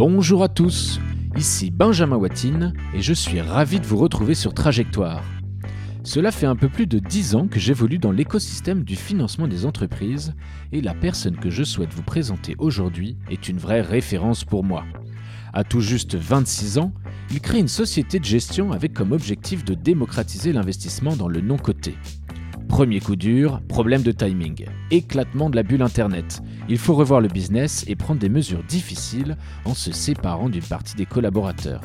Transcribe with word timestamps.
Bonjour 0.00 0.42
à 0.42 0.48
tous, 0.48 0.98
ici 1.36 1.70
Benjamin 1.70 2.16
Watine 2.16 2.72
et 2.94 3.02
je 3.02 3.12
suis 3.12 3.42
ravi 3.42 3.80
de 3.80 3.84
vous 3.84 3.98
retrouver 3.98 4.34
sur 4.34 4.54
Trajectoire. 4.54 5.22
Cela 6.04 6.32
fait 6.32 6.46
un 6.46 6.56
peu 6.56 6.70
plus 6.70 6.86
de 6.86 6.98
10 6.98 7.34
ans 7.34 7.46
que 7.46 7.60
j'évolue 7.60 7.98
dans 7.98 8.10
l'écosystème 8.10 8.82
du 8.82 8.96
financement 8.96 9.46
des 9.46 9.66
entreprises 9.66 10.32
et 10.72 10.80
la 10.80 10.94
personne 10.94 11.36
que 11.36 11.50
je 11.50 11.64
souhaite 11.64 11.92
vous 11.92 12.02
présenter 12.02 12.54
aujourd'hui 12.56 13.18
est 13.28 13.50
une 13.50 13.58
vraie 13.58 13.82
référence 13.82 14.42
pour 14.42 14.64
moi. 14.64 14.86
À 15.52 15.64
tout 15.64 15.82
juste 15.82 16.14
26 16.14 16.78
ans, 16.78 16.94
il 17.30 17.42
crée 17.42 17.58
une 17.58 17.68
société 17.68 18.18
de 18.18 18.24
gestion 18.24 18.72
avec 18.72 18.94
comme 18.94 19.12
objectif 19.12 19.66
de 19.66 19.74
démocratiser 19.74 20.54
l'investissement 20.54 21.14
dans 21.14 21.28
le 21.28 21.42
non-coté. 21.42 21.94
Premier 22.70 23.00
coup 23.00 23.16
dur, 23.16 23.60
problème 23.68 24.02
de 24.02 24.12
timing, 24.12 24.64
éclatement 24.92 25.50
de 25.50 25.56
la 25.56 25.64
bulle 25.64 25.82
Internet. 25.82 26.40
Il 26.68 26.78
faut 26.78 26.94
revoir 26.94 27.20
le 27.20 27.26
business 27.26 27.84
et 27.88 27.96
prendre 27.96 28.20
des 28.20 28.28
mesures 28.28 28.62
difficiles 28.62 29.36
en 29.64 29.74
se 29.74 29.90
séparant 29.90 30.48
d'une 30.48 30.62
partie 30.62 30.94
des 30.94 31.04
collaborateurs. 31.04 31.80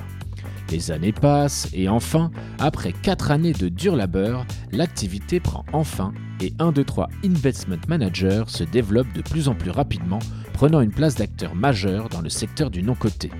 Les 0.71 0.91
années 0.91 1.11
passent 1.11 1.67
et 1.73 1.89
enfin, 1.89 2.29
après 2.59 2.93
4 2.93 3.31
années 3.31 3.51
de 3.51 3.67
dur 3.67 3.95
labeur, 3.95 4.45
l'activité 4.71 5.39
prend 5.39 5.65
enfin 5.73 6.13
et 6.39 6.53
1, 6.59 6.71
2, 6.71 6.83
3 6.83 7.09
Investment 7.25 7.81
Manager 7.87 8.47
se 8.47 8.63
développe 8.63 9.11
de 9.13 9.23
plus 9.23 9.49
en 9.49 9.55
plus 9.55 9.71
rapidement, 9.71 10.19
prenant 10.53 10.81
une 10.81 10.91
place 10.91 11.15
d'acteur 11.15 11.55
majeur 11.55 12.09
dans 12.09 12.21
le 12.21 12.29
secteur 12.29 12.69
du 12.69 12.83
non-coté. 12.83 13.31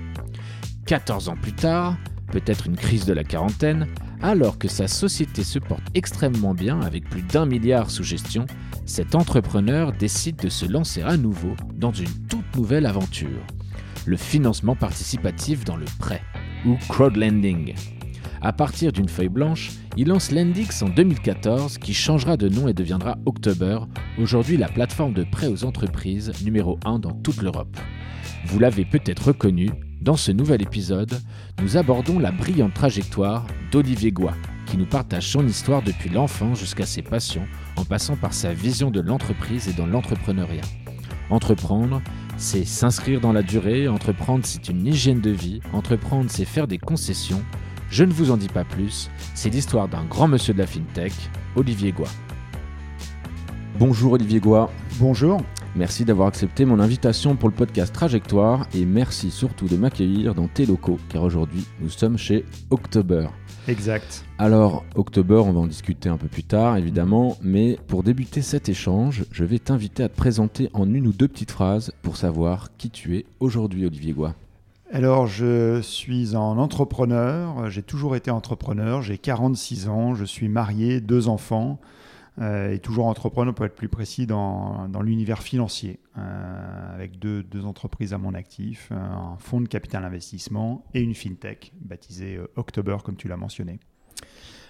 14 0.86 1.28
ans 1.28 1.36
plus 1.40 1.52
tard, 1.52 1.96
peut-être 2.30 2.66
une 2.66 2.76
crise 2.76 3.06
de 3.06 3.12
la 3.12 3.24
quarantaine, 3.24 3.86
alors 4.22 4.58
que 4.58 4.68
sa 4.68 4.88
société 4.88 5.44
se 5.44 5.58
porte 5.58 5.84
extrêmement 5.94 6.54
bien 6.54 6.80
avec 6.80 7.08
plus 7.08 7.22
d'un 7.22 7.46
milliard 7.46 7.90
sous 7.90 8.02
gestion, 8.02 8.46
cet 8.84 9.14
entrepreneur 9.14 9.92
décide 9.92 10.36
de 10.36 10.48
se 10.48 10.66
lancer 10.66 11.02
à 11.02 11.16
nouveau 11.16 11.54
dans 11.74 11.92
une 11.92 12.26
toute 12.28 12.56
nouvelle 12.56 12.86
aventure, 12.86 13.44
le 14.06 14.16
financement 14.16 14.76
participatif 14.76 15.64
dans 15.64 15.76
le 15.76 15.86
prêt, 15.98 16.22
ou 16.64 16.76
crowdlending. 16.88 17.74
À 18.42 18.52
partir 18.52 18.92
d'une 18.92 19.08
feuille 19.08 19.28
blanche, 19.28 19.72
il 19.96 20.08
lance 20.08 20.30
Lendix 20.30 20.82
en 20.82 20.88
2014 20.88 21.78
qui 21.78 21.94
changera 21.94 22.36
de 22.36 22.48
nom 22.48 22.68
et 22.68 22.74
deviendra 22.74 23.16
October, 23.24 23.80
aujourd'hui 24.18 24.56
la 24.56 24.68
plateforme 24.68 25.14
de 25.14 25.24
prêt 25.24 25.48
aux 25.48 25.64
entreprises 25.64 26.32
numéro 26.44 26.78
1 26.84 26.98
dans 26.98 27.12
toute 27.12 27.42
l'Europe. 27.42 27.76
Vous 28.46 28.58
l'avez 28.58 28.84
peut-être 28.84 29.28
reconnu, 29.28 29.70
dans 30.00 30.16
ce 30.16 30.30
nouvel 30.30 30.62
épisode, 30.62 31.20
nous 31.62 31.76
abordons 31.76 32.18
la 32.18 32.30
brillante 32.30 32.74
trajectoire 32.74 33.46
d'Olivier 33.72 34.12
Goua, 34.12 34.34
qui 34.66 34.76
nous 34.76 34.86
partage 34.86 35.28
son 35.28 35.46
histoire 35.46 35.82
depuis 35.82 36.10
l'enfant 36.10 36.54
jusqu'à 36.54 36.86
ses 36.86 37.02
passions, 37.02 37.46
en 37.76 37.84
passant 37.84 38.16
par 38.16 38.32
sa 38.32 38.52
vision 38.52 38.90
de 38.90 39.00
l'entreprise 39.00 39.68
et 39.68 39.72
dans 39.72 39.86
l'entrepreneuriat. 39.86 40.62
Entreprendre, 41.30 42.02
c'est 42.36 42.64
s'inscrire 42.64 43.20
dans 43.20 43.32
la 43.32 43.42
durée, 43.42 43.88
entreprendre 43.88 44.44
c'est 44.44 44.68
une 44.68 44.86
hygiène 44.86 45.20
de 45.20 45.30
vie, 45.30 45.60
entreprendre 45.72 46.30
c'est 46.30 46.44
faire 46.44 46.68
des 46.68 46.78
concessions. 46.78 47.42
Je 47.90 48.04
ne 48.04 48.12
vous 48.12 48.30
en 48.30 48.36
dis 48.36 48.48
pas 48.48 48.64
plus, 48.64 49.10
c'est 49.34 49.50
l'histoire 49.50 49.88
d'un 49.88 50.04
grand 50.04 50.28
monsieur 50.28 50.54
de 50.54 50.58
la 50.58 50.66
FinTech, 50.66 51.14
Olivier 51.56 51.92
Goua. 51.92 52.08
Bonjour 53.78 54.12
Olivier 54.12 54.40
Goua. 54.40 54.70
Bonjour. 54.98 55.40
Merci 55.76 56.06
d'avoir 56.06 56.28
accepté 56.28 56.64
mon 56.64 56.80
invitation 56.80 57.36
pour 57.36 57.50
le 57.50 57.54
podcast 57.54 57.92
Trajectoire 57.92 58.66
et 58.74 58.86
merci 58.86 59.30
surtout 59.30 59.66
de 59.66 59.76
m'accueillir 59.76 60.34
dans 60.34 60.48
tes 60.48 60.64
locaux 60.64 60.98
car 61.10 61.22
aujourd'hui 61.22 61.66
nous 61.82 61.90
sommes 61.90 62.16
chez 62.16 62.46
October. 62.70 63.28
Exact. 63.68 64.24
Alors, 64.38 64.86
October, 64.94 65.34
on 65.34 65.52
va 65.52 65.60
en 65.60 65.66
discuter 65.66 66.08
un 66.08 66.16
peu 66.16 66.28
plus 66.28 66.44
tard 66.44 66.78
évidemment, 66.78 67.36
mais 67.42 67.78
pour 67.88 68.02
débuter 68.02 68.40
cet 68.40 68.70
échange, 68.70 69.26
je 69.30 69.44
vais 69.44 69.58
t'inviter 69.58 70.02
à 70.02 70.08
te 70.08 70.16
présenter 70.16 70.70
en 70.72 70.94
une 70.94 71.08
ou 71.08 71.12
deux 71.12 71.28
petites 71.28 71.50
phrases 71.50 71.92
pour 72.00 72.16
savoir 72.16 72.70
qui 72.78 72.88
tu 72.88 73.18
es 73.18 73.26
aujourd'hui, 73.40 73.84
Olivier 73.84 74.14
Goua. 74.14 74.34
Alors, 74.90 75.26
je 75.26 75.82
suis 75.82 76.34
un 76.34 76.38
entrepreneur, 76.38 77.68
j'ai 77.68 77.82
toujours 77.82 78.16
été 78.16 78.30
entrepreneur, 78.30 79.02
j'ai 79.02 79.18
46 79.18 79.88
ans, 79.88 80.14
je 80.14 80.24
suis 80.24 80.48
marié, 80.48 81.02
deux 81.02 81.28
enfants. 81.28 81.78
Euh, 82.38 82.72
et 82.72 82.78
toujours 82.80 83.06
entrepreneur, 83.06 83.54
pour 83.54 83.64
être 83.64 83.74
plus 83.74 83.88
précis, 83.88 84.26
dans, 84.26 84.88
dans 84.88 85.00
l'univers 85.00 85.42
financier, 85.42 86.00
euh, 86.18 86.94
avec 86.94 87.18
deux, 87.18 87.42
deux, 87.42 87.64
entreprises 87.64 88.12
à 88.12 88.18
mon 88.18 88.34
actif, 88.34 88.92
un 88.92 89.36
fonds 89.38 89.60
de 89.60 89.68
capital 89.68 90.04
investissement 90.04 90.84
et 90.92 91.00
une 91.00 91.14
fintech 91.14 91.72
baptisée 91.80 92.36
euh, 92.36 92.46
October, 92.56 92.98
comme 93.04 93.16
tu 93.16 93.28
l'as 93.28 93.38
mentionné. 93.38 93.78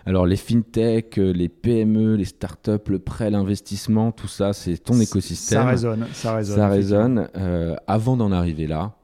Alors 0.04 0.24
les 0.24 0.36
fintech, 0.36 1.16
les 1.16 1.48
PME, 1.48 2.14
les 2.14 2.26
startups, 2.26 2.88
le 2.88 3.00
prêt, 3.00 3.28
l'investissement, 3.28 4.12
tout 4.12 4.28
ça, 4.28 4.52
c'est 4.52 4.78
ton 4.78 5.00
écosystème. 5.00 5.62
Ça 5.62 5.66
résonne, 5.66 6.06
ça 6.12 6.36
résonne. 6.36 6.56
Ça 6.56 6.68
résonne. 6.68 7.28
avant 7.88 8.16
d'en 8.16 8.30
arriver 8.30 8.68
là, 8.68 8.94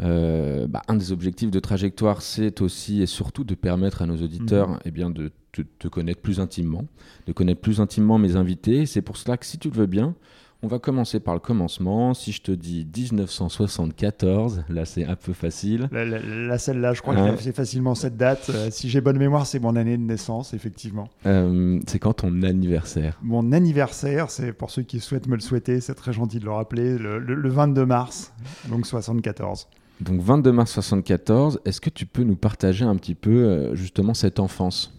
euh, 0.00 0.68
bah, 0.68 0.82
un 0.86 0.94
des 0.94 1.10
objectifs 1.10 1.50
de 1.50 1.58
trajectoire, 1.58 2.22
c'est 2.22 2.60
aussi 2.60 3.02
et 3.02 3.06
surtout 3.06 3.42
de 3.42 3.54
permettre 3.54 4.02
à 4.02 4.06
nos 4.06 4.16
auditeurs 4.16 4.68
mmh. 4.68 4.78
eh 4.84 4.90
bien, 4.90 5.10
de 5.10 5.32
te, 5.62 5.88
connaître 5.88 6.20
plus 6.20 6.40
intimement, 6.40 6.84
de 7.26 7.32
connaître 7.32 7.60
plus 7.60 7.80
intimement 7.80 8.18
mes 8.18 8.36
invités. 8.36 8.86
C'est 8.86 9.02
pour 9.02 9.16
cela 9.16 9.36
que 9.36 9.46
si 9.46 9.58
tu 9.58 9.68
le 9.70 9.74
veux 9.74 9.86
bien, 9.86 10.14
on 10.62 10.66
va 10.66 10.78
commencer 10.78 11.20
par 11.20 11.34
le 11.34 11.40
commencement. 11.40 12.14
Si 12.14 12.32
je 12.32 12.42
te 12.42 12.50
dis 12.50 12.84
1974, 12.84 14.64
là 14.68 14.84
c'est 14.84 15.04
un 15.04 15.14
peu 15.14 15.32
facile. 15.32 15.88
La, 15.92 16.58
celle-là, 16.58 16.94
je 16.94 17.02
crois 17.02 17.14
que 17.14 17.42
c'est 17.42 17.54
facilement 17.54 17.94
cette 17.94 18.16
date. 18.16 18.50
Euh, 18.52 18.68
si 18.70 18.88
j'ai 18.88 19.00
bonne 19.00 19.18
mémoire, 19.18 19.46
c'est 19.46 19.60
mon 19.60 19.76
année 19.76 19.96
de 19.96 20.02
naissance, 20.02 20.54
effectivement. 20.54 21.08
Euh, 21.26 21.78
c'est 21.86 22.00
quand 22.00 22.14
ton 22.14 22.42
anniversaire 22.42 23.18
Mon 23.22 23.52
anniversaire, 23.52 24.30
c'est 24.30 24.52
pour 24.52 24.70
ceux 24.70 24.82
qui 24.82 24.98
souhaitent 24.98 25.28
me 25.28 25.36
le 25.36 25.40
souhaiter, 25.40 25.80
c'est 25.80 25.94
très 25.94 26.12
gentil 26.12 26.40
de 26.40 26.44
le 26.44 26.52
rappeler, 26.52 26.98
le, 26.98 27.18
le 27.20 27.48
22 27.48 27.86
mars, 27.86 28.32
donc 28.68 28.86
74. 28.86 29.68
Donc 30.00 30.20
22 30.20 30.52
mars 30.52 30.72
74, 30.72 31.60
est-ce 31.64 31.80
que 31.80 31.90
tu 31.90 32.06
peux 32.06 32.22
nous 32.22 32.36
partager 32.36 32.84
un 32.84 32.96
petit 32.96 33.16
peu 33.16 33.30
euh, 33.30 33.74
justement 33.74 34.14
cette 34.14 34.38
enfance? 34.38 34.97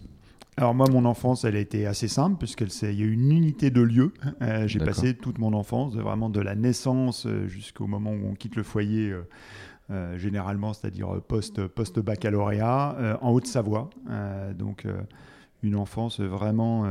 Alors 0.60 0.74
moi, 0.74 0.86
mon 0.90 1.06
enfance, 1.06 1.44
elle 1.44 1.56
a 1.56 1.58
été 1.58 1.86
assez 1.86 2.06
simple 2.06 2.36
puisqu'il 2.36 2.68
y 2.68 3.02
a 3.02 3.06
eu 3.06 3.12
une 3.12 3.32
unité 3.32 3.70
de 3.70 3.80
lieu. 3.80 4.12
Euh, 4.42 4.66
j'ai 4.66 4.78
passé 4.78 5.14
toute 5.14 5.38
mon 5.38 5.54
enfance, 5.54 5.94
vraiment 5.96 6.28
de 6.28 6.40
la 6.40 6.54
naissance 6.54 7.24
euh, 7.24 7.46
jusqu'au 7.48 7.86
moment 7.86 8.10
où 8.10 8.28
on 8.28 8.34
quitte 8.34 8.56
le 8.56 8.62
foyer, 8.62 9.14
généralement, 10.16 10.72
c'est-à-dire 10.72 11.20
post, 11.26 11.66
post-baccalauréat, 11.66 13.18
en 13.22 13.30
Haute-Savoie. 13.32 13.90
donc 14.54 14.86
une 15.62 15.74
enfance 15.74 16.20
vraiment 16.20 16.84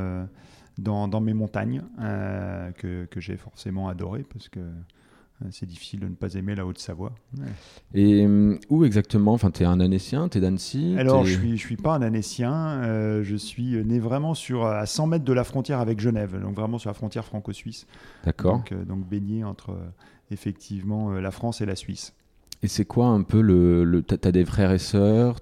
dans, 0.78 1.08
dans, 1.08 1.22
mes 1.22 1.34
montagnes 1.34 1.84
que, 1.98 3.06
que 3.06 3.22
j'ai 3.22 3.38
forcément 3.38 3.88
adoré 3.88 4.24
parce 4.24 4.50
que 4.50 4.60
euh, 4.60 4.72
c'est 5.52 5.66
difficile 5.66 6.02
de 6.02 6.08
ne 6.08 6.16
pas 6.16 6.34
aimer 6.34 6.54
la 6.54 6.66
Haute-Savoie. 6.66 7.14
Et 7.94 8.26
euh, 8.26 8.58
où 8.70 8.84
exactement? 8.84 9.34
Enfin, 9.34 9.52
tu 9.52 9.64
es 9.64 9.66
un 9.66 9.80
Annécien 9.80 10.28
Tu 10.28 10.38
es 10.38 10.42
d'Annecy 10.42 10.96
Alors, 10.98 11.26
je 11.26 11.36
ne 11.36 11.40
suis, 11.40 11.58
je 11.58 11.66
suis 11.66 11.78
pas 11.78 11.96
un 11.96 12.02
Annécien. 12.02 12.54
Euh, 12.54 13.24
je 13.24 13.36
suis 13.36 13.84
né 13.86 14.00
vraiment 14.00 14.34
sur, 14.34 14.66
à 14.66 14.86
100 14.86 15.08
mètres 15.08 15.26
de 15.26 15.34
la 15.34 15.44
frontière 15.44 15.80
avec 15.80 16.00
Genève, 16.00 16.40
donc 16.42 16.56
vraiment 16.56 16.78
sur 16.78 16.90
la 16.90 16.94
frontière 16.94 17.24
franco-suisse. 17.24 17.88
D'accord. 18.26 18.58
Donc, 18.58 18.74
donc, 18.86 19.08
baigné 19.08 19.44
entre 19.44 19.78
effectivement 20.30 21.12
la 21.12 21.32
France 21.32 21.62
et 21.62 21.66
la 21.66 21.76
Suisse. 21.76 22.14
Et 22.62 22.68
c'est 22.68 22.84
quoi 22.84 23.08
un 23.08 23.22
peu 23.22 23.40
le. 23.40 23.86
le 23.86 24.04
T'as 24.04 24.32
des 24.32 24.44
frères 24.44 24.74
et 24.74 24.80
sœurs 24.80 25.38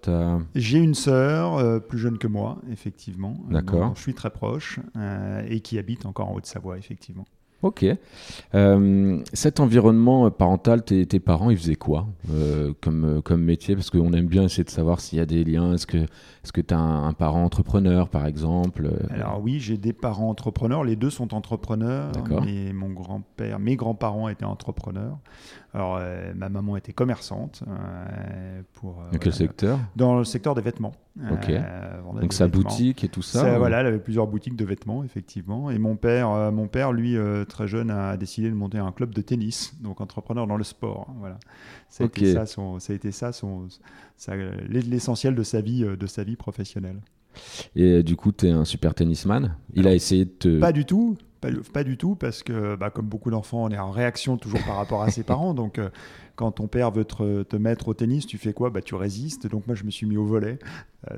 J'ai 0.54 0.78
une 0.78 0.94
sœur 0.94 1.82
plus 1.88 1.98
jeune 1.98 2.20
que 2.20 2.28
moi, 2.28 2.60
effectivement. 2.72 3.36
D'accord. 3.50 3.94
Je 3.96 4.02
suis 4.02 4.14
très 4.14 4.30
proche 4.30 4.80
et 5.50 5.62
qui 5.62 5.80
habite 5.80 6.06
encore 6.06 6.30
en 6.30 6.36
Haute-Savoie, 6.36 6.78
effectivement. 6.78 7.26
Ok. 7.64 7.86
Euh, 8.54 9.20
cet 9.34 9.60
environnement 9.60 10.30
parental, 10.30 10.84
tes, 10.84 11.20
parents, 11.20 11.50
ils 11.50 11.58
faisaient 11.58 11.76
quoi 11.76 12.08
euh, 12.32 12.74
comme, 12.82 13.18
euh, 13.18 13.22
comme 13.22 13.42
métier? 13.42 13.76
Parce 13.76 13.90
qu'on 13.90 14.14
aime 14.14 14.28
bien 14.28 14.44
essayer 14.44 14.64
de 14.64 14.70
savoir 14.70 15.00
s'il 15.00 15.18
y 15.18 15.22
a 15.22 15.26
des 15.26 15.44
liens. 15.44 15.74
Est-ce 15.74 15.88
que 15.88 16.06
tu 16.54 16.60
est 16.60 16.72
as 16.72 16.80
un, 16.80 17.14
parent 17.14 17.44
entrepreneur, 17.44 18.10
par 18.10 18.26
exemple 18.26 18.90
Alors 19.10 19.42
oui, 19.42 19.60
j'ai 19.60 19.78
des 19.78 19.94
parents 19.94 20.30
entrepreneurs. 20.30 20.84
Les 20.84 20.96
deux 20.96 21.10
sont 21.10 21.34
entrepreneurs. 21.34 22.12
Mais 22.44 22.74
mon 22.74 22.90
grand-père, 22.90 23.60
mes 23.60 23.76
grands-parents 23.76 24.30
étaient 24.30 24.46
entrepreneurs. 24.46 25.18
Alors, 25.74 26.00
ma 26.36 26.50
maman 26.50 26.78
était 26.78 26.94
commerçante. 26.94 27.64
pour, 28.74 29.04
Dans 29.12 29.20
quel 29.20 29.34
secteur? 29.34 29.80
Dans 29.96 30.18
le 30.18 30.24
secteur 30.24 30.56
des 30.56 30.62
vêtements. 30.62 30.94
Ok. 31.32 31.52
Donc 32.22 32.34
sa 32.34 32.48
boutique 32.48 33.04
et 33.04 33.10
tout 33.10 33.22
ça, 33.22 33.58
Voilà, 33.58 33.82
elle 33.82 33.88
avait 33.88 34.00
plusieurs 34.00 34.28
boutiques 34.28 34.56
de 34.56 34.66
vêtements, 34.66 35.04
effectivement. 35.04 35.70
Et 35.72 35.78
mon 35.78 35.96
père, 35.96 36.52
mon 36.52 36.68
père 36.68 36.92
lui 36.92 37.18
très 37.48 37.68
jeune, 37.68 37.92
a 37.92 38.18
décidé 38.18 38.50
de 38.50 38.56
monter 38.56 38.78
un 38.78 38.92
club 38.92 39.14
de 39.14 39.22
tennis, 39.22 39.76
donc 39.82 40.02
entrepreneur 40.02 40.48
dans 40.48 40.58
le 40.58 40.64
sport. 40.64 41.08
Hein, 41.10 41.16
voilà. 41.20 41.38
Ça 41.90 42.04
a, 42.04 42.08
été 42.08 42.34
ça, 42.34 42.46
son, 42.46 42.80
ça 42.80 42.94
a 42.94 42.96
été 42.96 43.12
ça, 43.12 43.32
son, 43.32 43.68
l'essentiel 44.70 45.36
de 45.36 45.44
sa 45.44 45.62
vie, 45.62 45.84
euh, 45.84 45.96
de 45.96 46.08
sa 46.08 46.24
vie 46.24 46.36
professionnelle. 46.36 47.00
Et 47.76 47.92
euh, 47.92 48.04
du 48.04 48.16
coup, 48.16 48.32
tu 48.32 48.48
es 48.48 48.52
un 48.52 48.66
super 48.66 48.94
tennisman. 48.94 49.56
Il 49.74 49.88
a 49.88 49.94
essayé 49.94 50.26
de 50.26 50.32
te. 50.32 50.60
Pas 50.60 50.72
du 50.72 50.86
tout. 50.86 51.18
Pas, 51.72 51.84
du 51.84 51.98
tout, 51.98 52.16
parce 52.16 52.42
que, 52.42 52.76
bah, 52.76 52.90
comme 52.90 53.06
beaucoup 53.06 53.30
d'enfants, 53.30 53.66
on 53.66 53.70
est 53.70 53.78
en 53.78 53.92
réaction 53.92 54.38
toujours 54.38 54.60
par 54.66 54.76
rapport 54.76 55.04
à 55.04 55.12
ses 55.12 55.24
parents. 55.24 55.54
Donc, 55.54 55.78
euh, 55.78 55.90
quand 56.36 56.52
ton 56.52 56.68
père 56.68 56.90
veut 56.90 57.06
te, 57.06 57.44
te, 57.44 57.56
mettre 57.56 57.90
au 57.90 57.94
tennis, 57.94 58.26
tu 58.26 58.40
fais 58.40 58.54
quoi? 58.54 58.72
Bah, 58.72 58.82
Tu 58.82 58.96
résistes. 58.96 59.48
Donc, 59.48 59.68
moi, 59.68 59.76
je 59.76 59.84
me 59.84 59.92
suis 59.92 60.08
mis 60.08 60.18
au 60.18 60.26
volet. 60.26 60.58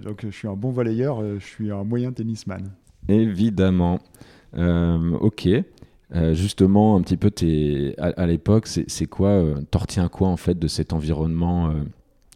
donc, 0.04 0.26
je 0.26 0.30
suis 0.30 0.50
un 0.50 0.56
bon 0.56 0.72
volleyeur. 0.72 1.24
je 1.40 1.46
suis 1.46 1.72
un 1.72 1.86
moyen 1.86 2.12
tennisman. 2.12 2.70
Évidemment. 3.08 4.00
ok. 4.54 5.48
Euh, 6.16 6.34
justement, 6.34 6.96
un 6.96 7.02
petit 7.02 7.18
peu, 7.18 7.32
à, 7.98 8.26
l'époque, 8.26 8.68
c'est 8.68 9.06
quoi, 9.06 9.30
euh, 9.30 9.62
t'en 9.70 9.80
retiens 9.80 10.08
quoi 10.08 10.30
en 10.30 10.38
fait 10.38 10.58
de 10.58 10.68
cet 10.68 10.92
environnement 10.92 11.70
euh, 11.70 11.84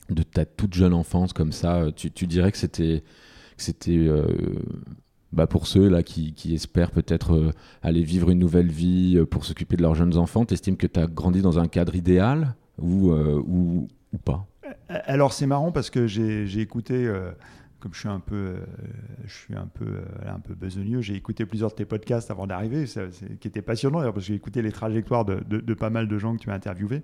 de 0.09 0.23
ta 0.23 0.45
toute 0.45 0.73
jeune 0.73 0.93
enfance 0.93 1.33
comme 1.33 1.51
ça, 1.51 1.87
tu, 1.95 2.11
tu 2.11 2.27
dirais 2.27 2.51
que 2.51 2.57
c'était 2.57 3.03
c'était 3.57 4.09
bah 5.31 5.47
pour 5.47 5.67
ceux 5.67 5.87
là 5.87 6.03
qui, 6.03 6.33
qui 6.33 6.53
espèrent 6.53 6.91
peut-être 6.91 7.53
aller 7.81 8.03
vivre 8.03 8.29
une 8.29 8.39
nouvelle 8.39 8.69
vie 8.69 9.23
pour 9.29 9.45
s'occuper 9.45 9.77
de 9.77 9.81
leurs 9.81 9.95
jeunes 9.95 10.17
enfants, 10.17 10.45
tu 10.45 10.53
estimes 10.53 10.77
que 10.77 10.87
tu 10.87 10.99
as 10.99 11.07
grandi 11.07 11.41
dans 11.41 11.59
un 11.59 11.67
cadre 11.67 11.95
idéal 11.95 12.55
ou, 12.79 13.11
ou, 13.11 13.87
ou 14.11 14.17
pas? 14.17 14.45
Alors 14.89 15.33
c'est 15.33 15.47
marrant 15.47 15.71
parce 15.71 15.89
que 15.89 16.07
j'ai 16.07 16.59
écouté 16.59 17.09
comme 17.83 17.93
je 17.93 17.99
suis 17.99 18.07
un 18.07 18.21
peu, 18.21 18.35
euh, 18.35 18.65
je 19.25 19.33
suis 19.33 19.55
un 19.55 19.67
peu, 19.67 19.83
euh, 19.83 20.33
un 20.33 20.39
peu 20.39 20.55
besogneux, 20.55 21.01
j'ai 21.01 21.15
écouté 21.15 21.45
plusieurs 21.45 21.69
de 21.69 21.75
tes 21.75 21.83
podcasts 21.83 22.31
avant 22.31 22.47
d'arriver, 22.47 22.85
qui 23.41 23.47
était 23.49 23.61
passionnant 23.61 23.99
parce 23.99 24.13
que 24.13 24.21
j'ai 24.21 24.35
écouté 24.35 24.61
les 24.61 24.71
trajectoires 24.71 25.25
de, 25.25 25.41
de, 25.41 25.73
pas 25.73 25.89
mal 25.89 26.07
de 26.07 26.17
gens 26.17 26.37
que 26.37 26.41
tu 26.41 26.49
as 26.49 26.53
interviewés. 26.53 27.03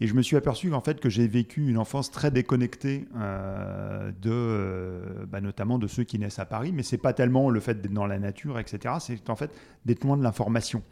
Et 0.00 0.06
je 0.06 0.14
me 0.14 0.22
suis 0.22 0.36
aperçu 0.36 0.72
en 0.72 0.80
fait 0.80 1.00
que 1.00 1.08
j'ai 1.08 1.28
vécu 1.28 1.68
une 1.68 1.78
enfance 1.78 2.10
très 2.10 2.30
déconnectée 2.30 3.06
euh, 3.16 4.10
de, 4.20 5.26
bah, 5.26 5.40
notamment 5.40 5.78
de 5.78 5.86
ceux 5.86 6.04
qui 6.04 6.18
naissent 6.18 6.38
à 6.38 6.46
Paris. 6.46 6.72
Mais 6.72 6.82
c'est 6.82 6.98
pas 6.98 7.12
tellement 7.12 7.50
le 7.50 7.60
fait 7.60 7.80
d'être 7.80 7.92
dans 7.92 8.06
la 8.06 8.18
nature, 8.18 8.58
etc. 8.58 8.94
C'est 9.00 9.30
en 9.30 9.36
fait 9.36 9.50
d'être 9.84 10.04
loin 10.04 10.16
de 10.16 10.22
l'information. 10.22 10.82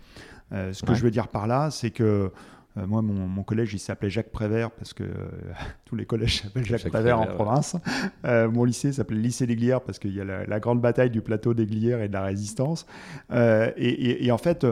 ce 0.50 0.82
que 0.82 0.94
je 0.94 1.02
veux 1.02 1.10
dire 1.10 1.28
par 1.28 1.46
là, 1.46 1.70
c'est 1.70 1.90
que 1.90 2.30
euh, 2.78 2.86
moi, 2.86 3.02
mon, 3.02 3.42
collège, 3.42 3.74
il 3.74 3.78
s'appelait 3.78 4.08
Jacques 4.08 4.30
Prévert 4.30 4.70
parce 4.70 4.94
que 4.94 5.04
euh, 5.04 5.08
tous 5.84 5.96
les 5.96 6.06
collèges 6.06 6.42
s'appellent 6.42 6.64
Jacques, 6.64 6.88
Prévert, 6.88 7.20
en 7.20 7.26
province. 7.26 7.76
Euh, 8.24 8.50
mon 8.50 8.64
lycée 8.64 8.92
s'appelait 8.92 9.18
Lycée 9.18 9.46
des 9.46 9.56
Glières 9.56 9.82
parce 9.82 9.98
qu'il 9.98 10.14
y 10.14 10.20
a 10.20 10.24
la, 10.24 10.60
grande 10.60 10.80
bataille 10.80 11.10
du 11.10 11.20
plateau 11.20 11.54
des 11.54 11.66
Glières 11.66 12.00
et 12.00 12.08
de 12.08 12.12
la 12.12 12.22
résistance. 12.22 12.86
Et, 13.30 14.26
et, 14.26 14.32
en 14.32 14.38
fait, 14.38 14.66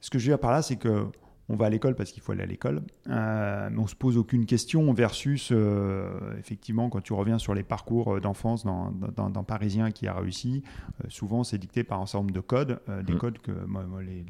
ce 0.00 0.10
que 0.10 0.18
je 0.18 0.24
veux 0.26 0.32
dire 0.32 0.38
par 0.38 0.52
là, 0.52 0.62
c'est 0.62 0.76
que 0.76 1.06
on 1.48 1.56
va 1.56 1.66
à 1.66 1.70
l'école 1.70 1.94
parce 1.94 2.10
qu'il 2.10 2.22
faut 2.22 2.32
aller 2.32 2.42
à 2.42 2.46
l'école, 2.46 2.82
euh, 3.08 3.68
mais 3.70 3.78
on 3.78 3.86
se 3.86 3.94
pose 3.94 4.16
aucune 4.16 4.46
question 4.46 4.92
versus 4.92 5.50
euh, 5.52 6.36
effectivement 6.38 6.88
quand 6.88 7.00
tu 7.00 7.12
reviens 7.12 7.38
sur 7.38 7.54
les 7.54 7.62
parcours 7.62 8.16
euh, 8.16 8.20
d'enfance 8.20 8.64
d'un 8.64 9.44
Parisien 9.44 9.92
qui 9.92 10.08
a 10.08 10.14
réussi, 10.14 10.64
souvent 11.08 11.44
c'est 11.44 11.58
dicté 11.58 11.84
par 11.84 12.00
un 12.00 12.06
certain 12.06 12.22
nombre 12.24 12.34
de 12.34 12.40
codes, 12.40 12.80
des 13.04 13.14
mm. 13.14 13.18
codes 13.18 13.38
que 13.38 13.52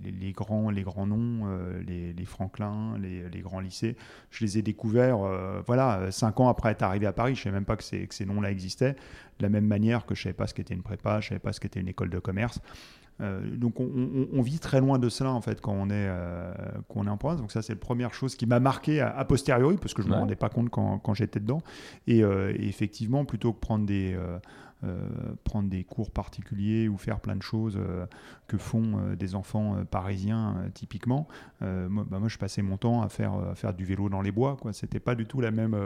les, 0.05 0.33
grands, 0.33 0.71
les 0.71 0.83
grands 0.83 1.07
noms, 1.07 1.47
les, 1.87 2.25
Franklin, 2.25 2.99
les, 2.99 3.41
grands 3.41 3.61
lycées, 3.61 3.97
je 4.31 4.45
les 4.45 4.59
ai 4.59 4.63
découverts, 4.63 5.19
voilà, 5.67 6.11
cinq 6.11 6.41
ans 6.41 6.49
après 6.49 6.73
être 6.73 6.83
arrivé 6.83 7.07
à 7.07 7.13
Paris, 7.13 7.35
je 7.35 7.41
ne 7.41 7.45
savais 7.45 7.55
même 7.55 7.65
pas 7.65 7.77
que 7.77 7.85
ces, 7.85 8.07
que 8.07 8.15
ces 8.15 8.27
noms-là 8.27 8.51
existaient, 8.51 8.97
de 9.39 9.43
la 9.43 9.49
même 9.49 9.67
manière 9.67 10.05
que 10.05 10.15
je 10.15 10.21
ne 10.21 10.23
savais 10.25 10.35
pas 10.35 10.47
ce 10.47 10.55
qu'était 10.55 10.75
une 10.75 10.83
prépa, 10.83 11.21
je 11.21 11.27
ne 11.27 11.29
savais 11.31 11.39
pas 11.41 11.53
ce 11.53 11.61
qu'était 11.61 11.81
une 11.81 11.89
école 11.89 12.11
de 12.11 12.19
commerce. 12.19 12.61
Euh, 13.21 13.41
donc 13.57 13.81
on, 13.81 14.43
vit 14.43 14.59
très 14.59 14.81
loin 14.81 14.99
de 14.99 15.09
cela 15.09 15.33
en 15.33 15.41
fait 15.41 15.61
quand 15.61 15.73
on 15.73 15.89
est, 15.89 16.07
euh, 16.09 16.53
quand 16.89 17.01
on 17.01 17.07
est 17.07 17.11
en 17.11 17.17
province. 17.17 17.41
Donc 17.41 17.53
ça 17.53 17.63
c'est 17.63 17.75
la 17.75 17.81
première 17.81 18.13
chose 18.13 18.37
qui 18.37 18.47
m'a 18.47 18.61
marqué 18.61 19.01
a, 19.01 19.25
posteriori 19.25 19.77
parce 19.79 19.95
que 19.95 20.03
je 20.03 20.09
ne 20.09 20.13
me 20.13 20.19
rendais 20.19 20.37
pas 20.37 20.49
compte 20.49 20.71
quand, 20.71 20.99
quand 20.99 21.15
j'étais 21.15 21.41
dedans. 21.41 21.63
Et, 22.07 22.23
euh, 22.23 22.53
effectivement 22.59 23.25
plutôt 23.25 23.53
que 23.53 23.61
prendre 23.61 23.87
des 23.87 24.17
prendre 25.43 25.69
des 25.69 25.83
cours 25.83 26.11
particuliers 26.11 26.87
ou 26.87 26.97
faire 26.97 27.19
plein 27.19 27.35
de 27.35 27.43
choses 27.43 27.81
que 28.47 28.57
font 28.57 29.15
des 29.19 29.35
enfants 29.35 29.85
parisiens 29.91 30.55
typiquement. 30.75 31.27
Moi, 31.61 32.05
bah, 32.09 32.19
moi, 32.21 32.29
je 32.29 32.39
passais 32.39 32.63
mon 32.63 32.77
temps 32.77 33.03
à 33.03 33.09
faire, 33.09 33.33
à 33.35 33.55
faire 33.55 33.75
du 33.75 33.85
vélo 33.85 34.09
dans 34.09 34.21
les 34.21 34.31
bois. 34.31 34.57
Quoi. 34.61 34.73
C'était 34.73 35.01
pas 35.01 35.15
du 35.15 35.27
tout 35.27 35.41
la 35.41 35.51
même, 35.51 35.77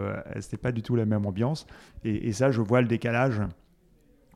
c'était 0.41 0.59
pas 0.59 0.73
du 0.73 0.83
tout 0.83 0.97
la 0.97 1.07
même 1.07 1.25
ambiance. 1.25 1.67
Et, 2.05 2.29
et, 2.29 2.33
ça, 2.33 2.51
je 2.51 2.61
vois 2.61 2.83
le 2.83 2.89
décalage 2.89 3.41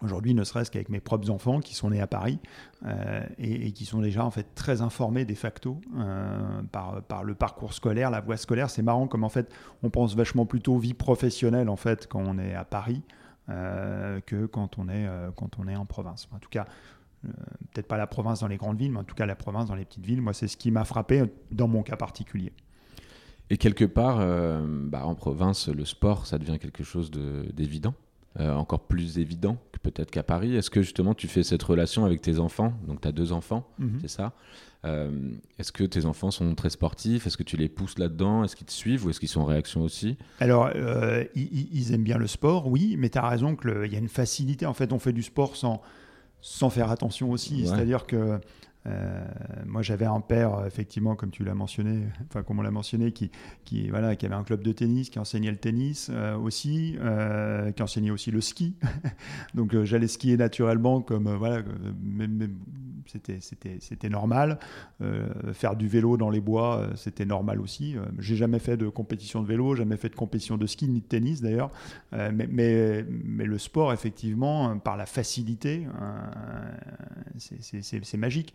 Aujourd'hui, 0.02 0.34
ne 0.34 0.44
serait-ce 0.44 0.70
qu'avec 0.70 0.88
mes 0.88 1.00
propres 1.00 1.30
enfants 1.30 1.60
qui 1.60 1.74
sont 1.74 1.90
nés 1.90 2.00
à 2.00 2.06
Paris 2.06 2.38
euh, 2.84 3.24
et, 3.38 3.72
qui 3.72 3.84
sont 3.84 4.00
déjà 4.00 4.24
en 4.24 4.30
fait 4.30 4.54
très 4.54 4.82
informés 4.82 5.24
de 5.24 5.34
facto 5.34 5.80
euh, 5.96 6.62
par, 6.72 7.24
le 7.24 7.34
parcours 7.34 7.72
scolaire, 7.72 8.10
la 8.10 8.20
voie 8.20 8.36
scolaire. 8.36 8.70
C'est 8.70 8.82
marrant 8.82 9.06
comme 9.06 9.24
en 9.24 9.28
fait 9.28 9.52
on 9.82 9.90
pense 9.90 10.14
vachement 10.14 10.46
plutôt 10.46 10.78
vie 10.78 10.94
professionnelle 10.94 11.68
en 11.68 11.76
fait 11.76 12.06
quand 12.06 12.22
on 12.24 12.38
est 12.38 12.54
à 12.54 12.64
Paris 12.64 13.02
euh, 13.48 14.20
que 14.20 14.46
quand 14.46 14.78
on 14.78 14.88
est 14.88 15.08
quand 15.36 15.58
on 15.58 15.68
est 15.68 15.76
en 15.76 15.86
province. 15.86 16.28
En 16.34 16.38
tout 16.38 16.50
cas, 16.50 16.66
peut-être 17.22 17.88
pas 17.88 17.96
la 17.96 18.06
province 18.06 18.40
dans 18.40 18.48
les 18.48 18.58
grandes 18.58 18.78
villes, 18.78 18.92
mais 18.92 19.00
en 19.00 19.04
tout 19.04 19.14
cas 19.14 19.26
la 19.26 19.36
province 19.36 19.68
dans 19.68 19.76
les 19.76 19.84
petites 19.84 20.04
villes. 20.04 20.20
Moi, 20.20 20.34
c'est 20.34 20.48
ce 20.48 20.56
qui 20.56 20.70
m'a 20.70 20.84
frappé 20.84 21.22
dans 21.50 21.68
mon 21.68 21.82
cas 21.82 21.96
particulier. 21.96 22.52
Et 23.48 23.58
quelque 23.58 23.84
part, 23.84 24.18
bah, 24.64 25.06
en 25.06 25.14
province, 25.14 25.68
le 25.68 25.84
sport, 25.84 26.26
ça 26.26 26.38
devient 26.38 26.58
quelque 26.58 26.82
chose 26.82 27.10
d'évident? 27.10 27.94
Euh, 28.40 28.52
encore 28.52 28.80
plus 28.80 29.20
évident 29.20 29.58
que 29.70 29.78
peut-être 29.78 30.10
qu'à 30.10 30.24
Paris. 30.24 30.56
Est-ce 30.56 30.68
que 30.68 30.82
justement 30.82 31.14
tu 31.14 31.28
fais 31.28 31.44
cette 31.44 31.62
relation 31.62 32.04
avec 32.04 32.20
tes 32.20 32.40
enfants? 32.40 32.72
Donc 32.88 33.00
tu 33.00 33.06
as 33.06 33.12
deux 33.12 33.30
enfants, 33.30 33.64
mhm. 33.78 33.98
c'est 34.00 34.08
ça? 34.08 34.32
Euh, 34.84 35.30
Est-ce 35.60 35.70
que 35.70 35.84
tes 35.84 36.04
enfants 36.04 36.32
sont 36.32 36.52
très 36.56 36.70
sportifs? 36.70 37.28
Est-ce 37.28 37.36
que 37.36 37.44
tu 37.44 37.56
les 37.56 37.68
pousses 37.68 37.96
là-dedans? 37.96 38.42
Est-ce 38.42 38.56
qu'ils 38.56 38.66
te 38.66 38.72
suivent 38.72 39.06
ou 39.06 39.10
est-ce 39.10 39.20
qu'ils 39.20 39.28
sont 39.28 39.42
en 39.42 39.44
réaction 39.44 39.82
aussi? 39.82 40.16
Alors, 40.40 40.68
euh, 40.74 41.22
ils, 41.36 41.94
aiment 41.94 42.02
bien 42.02 42.18
le 42.18 42.26
sport, 42.26 42.66
oui, 42.66 42.96
mais 42.98 43.08
tu 43.08 43.18
as 43.18 43.28
raison 43.28 43.54
qu'il 43.54 43.92
y 43.92 43.94
a 43.94 44.00
une 44.00 44.08
facilité. 44.08 44.66
En 44.66 44.74
fait, 44.74 44.92
on 44.92 44.98
fait 44.98 45.12
du 45.12 45.22
sport 45.22 45.54
sans, 45.54 45.80
sans 46.40 46.70
faire 46.70 46.90
attention 46.90 47.30
aussi. 47.30 47.68
C'est-à-dire 47.68 48.04
que 48.04 48.40
euh, 48.86 49.24
moi, 49.66 49.82
j'avais 49.82 50.04
un 50.04 50.20
père, 50.20 50.54
euh, 50.54 50.66
effectivement, 50.66 51.16
comme 51.16 51.30
tu 51.30 51.44
l'as 51.44 51.54
mentionné, 51.54 52.06
enfin, 52.28 52.42
comme 52.42 52.58
on 52.58 52.62
l'a 52.62 52.70
mentionné, 52.70 53.12
qui, 53.12 53.30
qui, 53.64 53.88
voilà, 53.88 54.14
qui 54.16 54.26
avait 54.26 54.34
un 54.34 54.44
club 54.44 54.62
de 54.62 54.72
tennis, 54.72 55.10
qui 55.10 55.18
enseignait 55.18 55.50
le 55.50 55.56
tennis 55.56 56.10
euh, 56.12 56.36
aussi, 56.36 56.96
qui 57.76 57.82
enseignait 57.82 58.10
aussi 58.10 58.30
le 58.30 58.40
ski. 58.40 58.76
Donc, 59.54 59.80
j'allais 59.84 60.08
skier 60.08 60.36
naturellement, 60.36 61.00
comme 61.00 61.34
voilà, 61.34 61.62
c'était, 63.06 63.38
c'était, 63.40 63.78
c'était 63.80 64.08
normal. 64.08 64.58
faire 65.52 65.76
du 65.76 65.88
vélo 65.88 66.16
dans 66.16 66.30
les 66.30 66.40
bois, 66.40 66.88
c'était 66.96 67.24
normal 67.24 67.60
aussi. 67.60 67.96
J'ai 68.18 68.36
jamais 68.36 68.58
fait 68.58 68.76
de 68.76 68.88
compétition 68.88 69.42
de 69.42 69.46
vélo, 69.46 69.74
jamais 69.74 69.96
fait 69.96 70.08
de 70.08 70.14
compétition 70.14 70.56
de 70.56 70.66
ski 70.66 70.88
ni 70.88 71.00
de 71.00 71.06
tennis 71.06 71.40
d'ailleurs. 71.40 71.70
mais, 72.12 72.48
mais, 72.48 73.04
mais, 73.08 73.44
le 73.44 73.58
sport, 73.58 73.92
effectivement, 73.92 74.78
par 74.78 74.96
la 74.96 75.06
facilité, 75.06 75.86
c'est 77.38 78.16
magique 78.16 78.54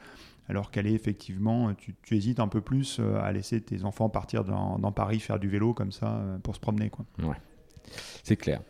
alors 0.50 0.72
qu'elle 0.72 0.88
est 0.88 0.94
effectivement, 0.94 1.74
tu, 1.76 1.96
hésites 2.12 2.40
un 2.40 2.48
peu 2.48 2.60
plus 2.60 2.98
euh, 3.00 3.22
à 3.22 3.32
laisser 3.32 3.62
tes 3.62 3.84
enfants 3.84 4.10
partir 4.10 4.44
dans, 4.44 4.92
Paris 4.92 5.20
faire 5.20 5.40
du 5.40 5.48
vélo 5.48 5.74
comme 5.74 5.92
ça 5.92 6.16
euh, 6.16 6.38
pour 6.40 6.56
se 6.56 6.60
promener. 6.60 6.90
Quoi. 6.90 7.06
Ouais, 7.22 7.36
c'est 8.24 8.36
clair. 8.36 8.62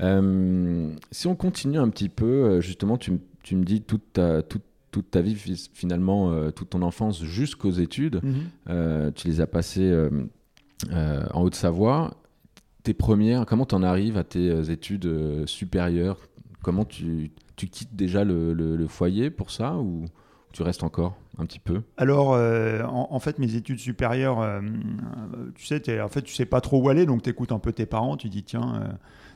Euh, 0.00 0.92
si 1.12 1.28
on 1.28 1.36
continue 1.36 1.78
un 1.78 1.88
petit 1.90 2.08
peu, 2.08 2.60
justement, 2.60 2.98
tu, 2.98 3.12
me 3.12 3.64
dis 3.64 3.82
toute 3.82 4.12
ta, 4.14 4.42
toute, 4.42 4.64
toute 4.90 5.12
ta 5.12 5.22
vie, 5.22 5.36
finalement, 5.72 6.50
toute 6.50 6.70
ton 6.70 6.82
enfance 6.82 7.22
jusqu'aux 7.22 7.70
études, 7.70 8.20
mhm. 8.22 9.12
tu 9.12 9.28
les 9.28 9.40
as 9.40 9.46
passées 9.46 10.08
en 10.90 11.42
Haute-Savoie. 11.42 12.16
Tes 12.82 12.94
premières, 12.94 13.46
comment 13.46 13.66
tu 13.66 13.76
en 13.76 13.82
arrives 13.84 14.16
à 14.16 14.24
tes 14.24 14.70
études 14.70 15.46
supérieures? 15.46 16.18
Comment 16.62 16.84
tu, 16.84 17.30
quittes 17.56 17.94
déjà 17.94 18.24
le 18.24 18.86
foyer 18.88 19.30
pour 19.30 19.52
ça 19.52 19.76
ou? 19.76 20.04
Tu 20.52 20.62
restes 20.62 20.82
encore 20.82 21.16
un 21.38 21.46
petit 21.46 21.60
peu 21.60 21.82
Alors, 21.96 22.34
euh, 22.34 22.82
en, 22.84 23.18
fait, 23.20 23.38
mes 23.38 23.54
études 23.54 23.78
supérieures, 23.78 24.40
euh, 24.40 24.60
tu 25.54 25.64
sais, 25.66 26.00
en 26.00 26.08
fait, 26.08 26.22
tu 26.22 26.34
sais 26.34 26.46
pas 26.46 26.60
trop 26.60 26.82
où 26.82 26.88
aller, 26.88 27.06
donc 27.06 27.22
tu 27.22 27.30
écoutes 27.30 27.52
un 27.52 27.58
peu 27.58 27.72
tes 27.72 27.86
parents, 27.86 28.16
tu 28.16 28.28
dis, 28.28 28.42
tiens, 28.42 28.82
euh, 28.82 28.92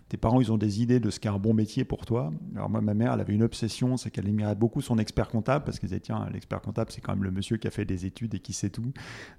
tes 0.08 0.16
parents, 0.16 0.40
ils 0.40 0.50
ont 0.50 0.58
des 0.58 0.82
idées 0.82 0.98
de 0.98 1.10
ce 1.10 1.20
qu'est 1.20 1.28
un 1.28 1.38
bon 1.38 1.54
métier 1.54 1.84
pour 1.84 2.04
toi. 2.04 2.32
Alors 2.56 2.68
moi, 2.68 2.80
ma 2.80 2.94
mère, 2.94 3.12
elle 3.12 3.20
avait 3.20 3.34
une 3.34 3.44
obsession, 3.44 3.96
c'est 3.96 4.10
qu'elle 4.10 4.26
admirait 4.26 4.56
beaucoup 4.56 4.80
son 4.80 4.98
expert 4.98 5.28
comptable, 5.28 5.64
parce 5.64 5.78
qu'elle 5.78 5.90
disait, 5.90 6.00
tiens, 6.00 6.26
l'expert 6.32 6.60
comptable, 6.60 6.90
c'est 6.90 7.00
quand 7.00 7.12
même 7.12 7.24
le 7.24 7.30
monsieur 7.30 7.56
qui 7.56 7.68
a 7.68 7.70
fait 7.70 7.84
des 7.84 8.04
études 8.04 8.34
et 8.34 8.40
qui 8.40 8.52
sait 8.52 8.70
tout. 8.70 8.92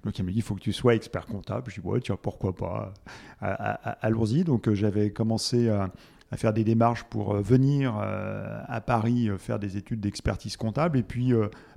Donc 0.04 0.18
elle 0.18 0.24
me 0.24 0.30
dit, 0.30 0.38
il 0.38 0.42
faut 0.42 0.54
que 0.54 0.60
tu 0.60 0.72
sois 0.72 0.94
expert 0.94 1.26
comptable. 1.26 1.70
Je 1.70 1.80
dis, 1.80 1.86
ouais, 1.86 2.00
tiens, 2.00 2.16
pourquoi 2.20 2.54
pas? 2.54 2.94
Allons-y. 3.40 4.44
Donc 4.44 4.72
j'avais 4.72 5.10
commencé 5.10 5.68
à 5.68 5.92
à 6.30 6.36
faire 6.36 6.52
des 6.52 6.64
démarches 6.64 7.04
pour 7.04 7.34
venir 7.36 7.96
à 7.96 8.80
Paris 8.80 9.28
faire 9.38 9.58
des 9.58 9.76
études 9.76 10.00
d'expertise 10.00 10.56
comptable. 10.56 10.98
Et 10.98 11.02
puis, 11.02 11.32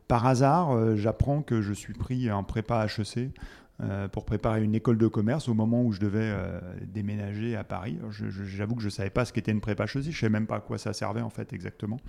par 0.08 0.26
hasard, 0.26 0.72
euh, 0.72 0.96
j'apprends 0.96 1.42
que 1.42 1.62
je 1.62 1.74
suis 1.74 1.94
pris 1.94 2.32
en 2.32 2.44
prépa 2.44 2.86
HEC 2.86 3.30
euh, 3.80 4.08
pour 4.08 4.26
préparer 4.26 4.64
une 4.64 4.74
école 4.74 4.98
de 4.98 5.06
commerce 5.06 5.48
au 5.48 5.54
moment 5.54 5.84
où 5.84 5.92
je 5.92 6.00
devais 6.00 6.32
euh, 6.34 6.60
déménager 6.82 7.56
à 7.56 7.64
Paris. 7.64 8.00
J'avoue 8.10 8.74
que 8.74 8.82
je 8.82 8.88
ne 8.88 8.92
savais 8.92 9.12
pas 9.12 9.24
ce 9.24 9.32
qu'était 9.32 9.52
une 9.52 9.62
prépa 9.62 9.84
HEC, 9.84 10.02
je 10.02 10.08
ne 10.08 10.12
savais 10.14 10.30
même 10.32 10.48
pas 10.48 10.56
à 10.56 10.60
quoi 10.62 10.80
ça 10.80 10.94
servait 10.94 11.22
en 11.22 11.30
fait 11.30 11.54
exactement. 11.54 12.00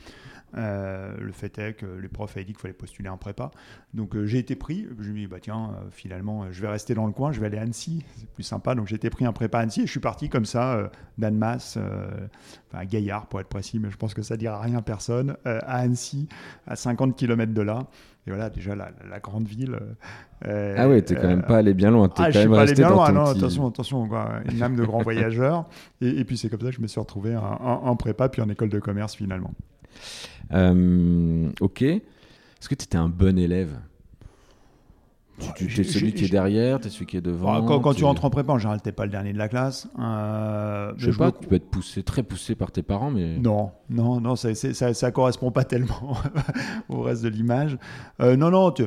Euh, 0.57 1.15
le 1.19 1.31
fait 1.31 1.59
est 1.59 1.75
que 1.75 1.85
les 1.85 2.09
profs 2.09 2.35
avaient 2.39 2.47
dit 2.47 2.55
qu'il 2.55 2.61
fallait 2.63 2.73
postuler 2.73 3.11
en 3.11 3.19
prépa. 3.19 3.51
Donc 3.93 4.17
j'ai 4.25 4.39
été 4.39 4.57
pris, 4.57 4.87
je 4.89 4.95
me 4.95 5.03
suis 5.03 5.13
dit, 5.13 5.27
bah, 5.27 5.41
tiens, 5.43 5.75
finalement, 5.91 6.51
je 6.51 6.63
vais 6.63 6.69
rester 6.69 6.95
dans 6.95 7.07
le 7.07 7.13
coin, 7.13 7.33
je 7.33 7.41
vais 7.41 7.49
aller 7.49 7.59
à 7.59 7.63
Annecy, 7.63 8.03
c'est 8.17 8.31
plus 8.31 8.45
sympa. 8.45 8.75
Donc 8.75 8.87
j'ai 8.87 8.97
été 8.97 9.11
pris 9.11 9.27
en 9.27 9.35
prépa 9.35 9.59
à 9.59 9.61
Annecy 9.61 9.83
et 9.83 9.87
je 9.87 9.91
suis 9.91 10.01
parti 10.01 10.31
comme 10.31 10.47
ça, 10.47 10.91
d'Annemasse, 11.19 11.77
enfin 12.73 12.87
Gaillard 12.87 13.27
pour 13.27 13.41
être 13.41 13.49
précis, 13.49 13.79
mais 13.79 13.91
je 13.91 13.99
pense 13.99 14.15
que 14.15 14.23
ça 14.23 14.37
ne 14.37 14.39
dira 14.39 14.59
rien 14.59 14.77
à 14.77 14.83
personne, 14.83 15.37
à 15.45 15.81
Annecy, 15.81 16.29
à 16.67 16.77
50 16.77 17.15
km 17.15 17.53
de 17.53 17.63
là. 17.63 17.87
Et 18.29 18.31
voilà, 18.31 18.51
déjà 18.51 18.75
la, 18.75 19.21
grande 19.21 19.49
ville. 19.49 19.79
Euh, 20.47 20.75
ah 20.77 20.87
ouais, 20.87 21.01
t'es 21.01 21.15
quand 21.15 21.29
même 21.29 21.43
pas 21.43 21.57
allé 21.57 21.73
bien 21.73 21.91
loin. 21.91 22.09
Es 22.09 22.13
ah, 22.17 22.31
je 22.31 22.41
suis 22.41 22.49
pas 22.49 22.61
allé 22.61 22.75
bien 22.75 22.91
loin. 22.91 23.11
Non, 23.11 23.25
attention, 23.25 23.67
attention, 23.67 24.07
une 24.53 24.63
âme 24.63 24.77
de 24.77 24.85
grand 24.85 25.01
voyageur. 25.01 25.65
Et, 26.03 26.25
puis 26.25 26.37
c'est 26.37 26.51
comme 26.51 26.61
ça 26.61 26.67
que 26.67 26.77
je 26.77 26.83
me 26.83 26.89
suis 26.89 27.01
retrouvé 27.01 27.35
en, 27.37 27.97
prépa 27.97 28.29
puis 28.29 28.43
en 28.43 28.51
école 28.51 28.69
de 28.69 28.81
commerce 28.81 29.17
finalement. 29.17 29.53
Euh, 30.53 31.49
ok. 31.63 31.81
Est-ce 31.81 32.69
que 32.69 32.75
tu 32.75 32.85
étais 32.85 32.99
un 32.99 33.09
bon 33.09 33.39
élève? 33.39 33.79
Tu, 35.55 35.81
es 35.81 35.85
celui 35.85 36.13
qui 36.13 36.25
est 36.25 36.31
derrière, 36.31 36.81
tu 36.81 36.89
es 36.89 36.91
celui 36.91 37.07
qui 37.07 37.17
est 37.17 37.21
devant. 37.21 37.63
Quand, 37.65 37.81
quand 37.81 37.95
tu 37.95 38.05
rentres 38.05 38.25
en 38.25 38.31
prépa, 38.31 38.53
en 38.53 38.59
général, 38.59 38.81
tu 38.83 38.93
pas 38.93 39.05
le 39.05 39.11
dernier 39.11 39.33
de 39.33 39.39
la 39.39 39.49
classe. 39.49 39.89
Euh, 39.99 40.93
je 40.97 41.11
sais 41.11 41.17
pas, 41.17 41.33
tu 41.33 41.47
peux 41.47 41.57
être 41.57 41.71
poussé, 41.71 42.03
très 42.03 42.23
poussé 42.23 42.55
par 42.55 42.73
tes 42.73 42.83
parents, 42.83 43.11
mais. 43.11 43.39
Non, 43.39 43.71
non, 43.89 44.21
non, 44.21 44.37
ça, 44.37 44.55
ça, 44.55 45.11
correspond 45.13 45.51
pas 45.51 45.65
tellement 45.65 46.17
au 46.89 47.03
reste 47.03 47.23
de 47.23 47.29
l'image. 47.29 47.79
Euh, 48.21 48.37
non, 48.37 48.51
non, 48.51 48.73
tu, 48.73 48.85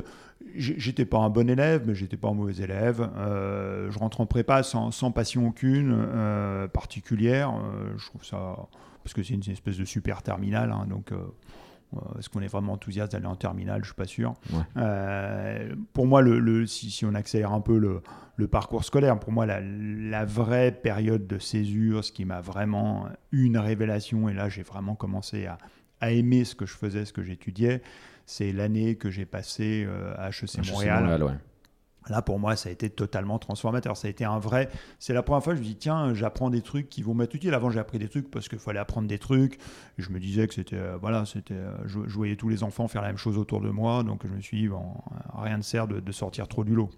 j'étais 0.55 1.05
pas 1.05 1.19
un 1.19 1.29
bon 1.29 1.49
élève, 1.49 1.83
mais 1.85 1.95
j'étais 1.95 2.17
pas 2.17 2.29
un 2.29 2.33
mauvais 2.33 2.61
élève. 2.61 3.09
Euh, 3.17 3.89
je 3.89 3.99
rentre 3.99 4.21
en 4.21 4.25
prépa 4.25 4.63
sans, 4.63 4.91
sans 4.91 5.11
passion 5.11 5.47
aucune 5.47 5.93
euh, 5.95 6.67
particulière. 6.67 7.53
je 7.97 8.05
trouve 8.05 8.25
ça. 8.25 8.55
Parce 9.03 9.13
que 9.15 9.23
c'est 9.23 9.33
une, 9.33 9.51
espèce 9.51 9.77
de 9.77 9.85
super 9.85 10.21
terminale, 10.21 10.71
hein, 10.71 10.85
donc 10.87 11.11
est-ce 12.17 12.29
qu'on 12.29 12.41
est 12.41 12.47
vraiment 12.47 12.73
enthousiaste 12.73 13.11
d'aller 13.11 13.25
en 13.25 13.35
terminale? 13.35 13.81
Je 13.81 13.87
suis 13.87 13.95
pas 13.95 14.05
sûr. 14.05 14.33
Euh, 14.77 15.75
pour 15.93 16.07
moi, 16.07 16.21
le, 16.21 16.65
si, 16.65 17.05
on 17.05 17.13
accélère 17.13 17.51
un 17.51 17.61
peu 17.61 17.77
le, 17.77 18.47
parcours 18.47 18.83
scolaire, 18.83 19.19
pour 19.19 19.31
moi, 19.31 19.45
la, 19.45 20.25
vraie 20.25 20.71
période 20.71 21.27
de 21.27 21.37
césure, 21.37 22.03
ce 22.03 22.11
qui 22.11 22.25
m'a 22.25 22.41
vraiment 22.41 23.07
eu 23.31 23.43
une 23.43 23.57
révélation, 23.57 24.29
et 24.29 24.33
là, 24.33 24.49
j'ai 24.49 24.63
vraiment 24.63 24.95
commencé 24.95 25.45
à, 25.45 25.57
aimer 26.09 26.45
ce 26.45 26.55
que 26.55 26.65
je 26.65 26.73
faisais, 26.73 27.05
ce 27.05 27.13
que 27.13 27.21
j'étudiais, 27.21 27.81
c'est 28.25 28.51
l'année 28.51 28.95
que 28.95 29.11
j'ai 29.11 29.25
passée 29.25 29.85
euh, 29.85 30.15
à 30.17 30.29
HEC, 30.29 30.65
Montréal. 30.71 31.03
Montréal 31.03 31.39
Là, 32.09 32.21
pour 32.21 32.39
moi, 32.39 32.55
ça 32.55 32.69
a 32.69 32.71
été 32.71 32.89
totalement 32.89 33.37
transformateur. 33.37 33.95
Ça 33.95 34.07
a 34.07 34.11
été 34.11 34.25
un 34.25 34.39
vrai. 34.39 34.69
C'est 34.97 35.13
la 35.13 35.21
première 35.21 35.43
fois 35.43 35.53
que 35.53 35.57
je 35.57 35.63
me 35.63 35.67
dis, 35.67 35.75
tiens, 35.75 36.13
j'apprends 36.13 36.49
des 36.49 36.61
trucs 36.61 36.89
qui 36.89 37.03
vont 37.03 37.13
m'être 37.13 37.35
utiles. 37.35 37.53
Avant, 37.53 37.69
j'ai 37.69 37.79
appris 37.79 37.99
des 37.99 38.09
trucs 38.09 38.29
parce 38.31 38.49
qu'il 38.49 38.59
fallait 38.59 38.79
apprendre 38.79 39.07
des 39.07 39.19
trucs. 39.19 39.59
je 39.97 40.09
me 40.09 40.19
disais 40.19 40.47
que 40.47 40.53
c'était. 40.53 40.77
Euh, 40.77 40.97
voilà, 40.99 41.25
c'était. 41.25 41.53
Euh, 41.53 41.71
je, 41.85 41.99
voyais 41.99 42.35
tous 42.35 42.49
les 42.49 42.63
enfants 42.63 42.87
faire 42.87 43.03
la 43.03 43.09
même 43.09 43.17
chose 43.17 43.37
autour 43.37 43.61
de 43.61 43.69
moi. 43.69 44.03
Donc, 44.03 44.21
je 44.25 44.33
me 44.33 44.41
suis 44.41 44.61
dit, 44.61 44.67
bon, 44.67 44.83
rien 45.35 45.57
ne 45.57 45.61
sert 45.61 45.87
de, 45.87 46.11
sortir 46.11 46.47
trop 46.47 46.63
du 46.63 46.73
lot. 46.73 46.89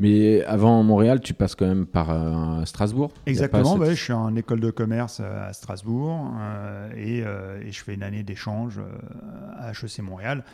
Mais 0.00 0.44
avant 0.44 0.82
Montréal, 0.82 1.20
tu 1.20 1.32
passes 1.32 1.54
quand 1.54 1.66
même 1.66 1.86
par 1.86 2.10
euh, 2.10 2.64
Strasbourg 2.64 3.10
Exactement, 3.26 3.82
je 3.84 3.92
suis 3.92 4.12
en 4.12 4.34
école 4.36 4.60
de 4.60 4.70
commerce 4.70 5.20
à 5.20 5.52
Strasbourg 5.52 6.30
et, 6.94 7.20
et, 7.20 7.72
je 7.72 7.84
fais 7.84 7.94
une 7.94 8.02
année 8.02 8.22
d'échange 8.22 8.80
à 9.58 9.70
HEC 9.70 10.00
Montréal. 10.00 10.44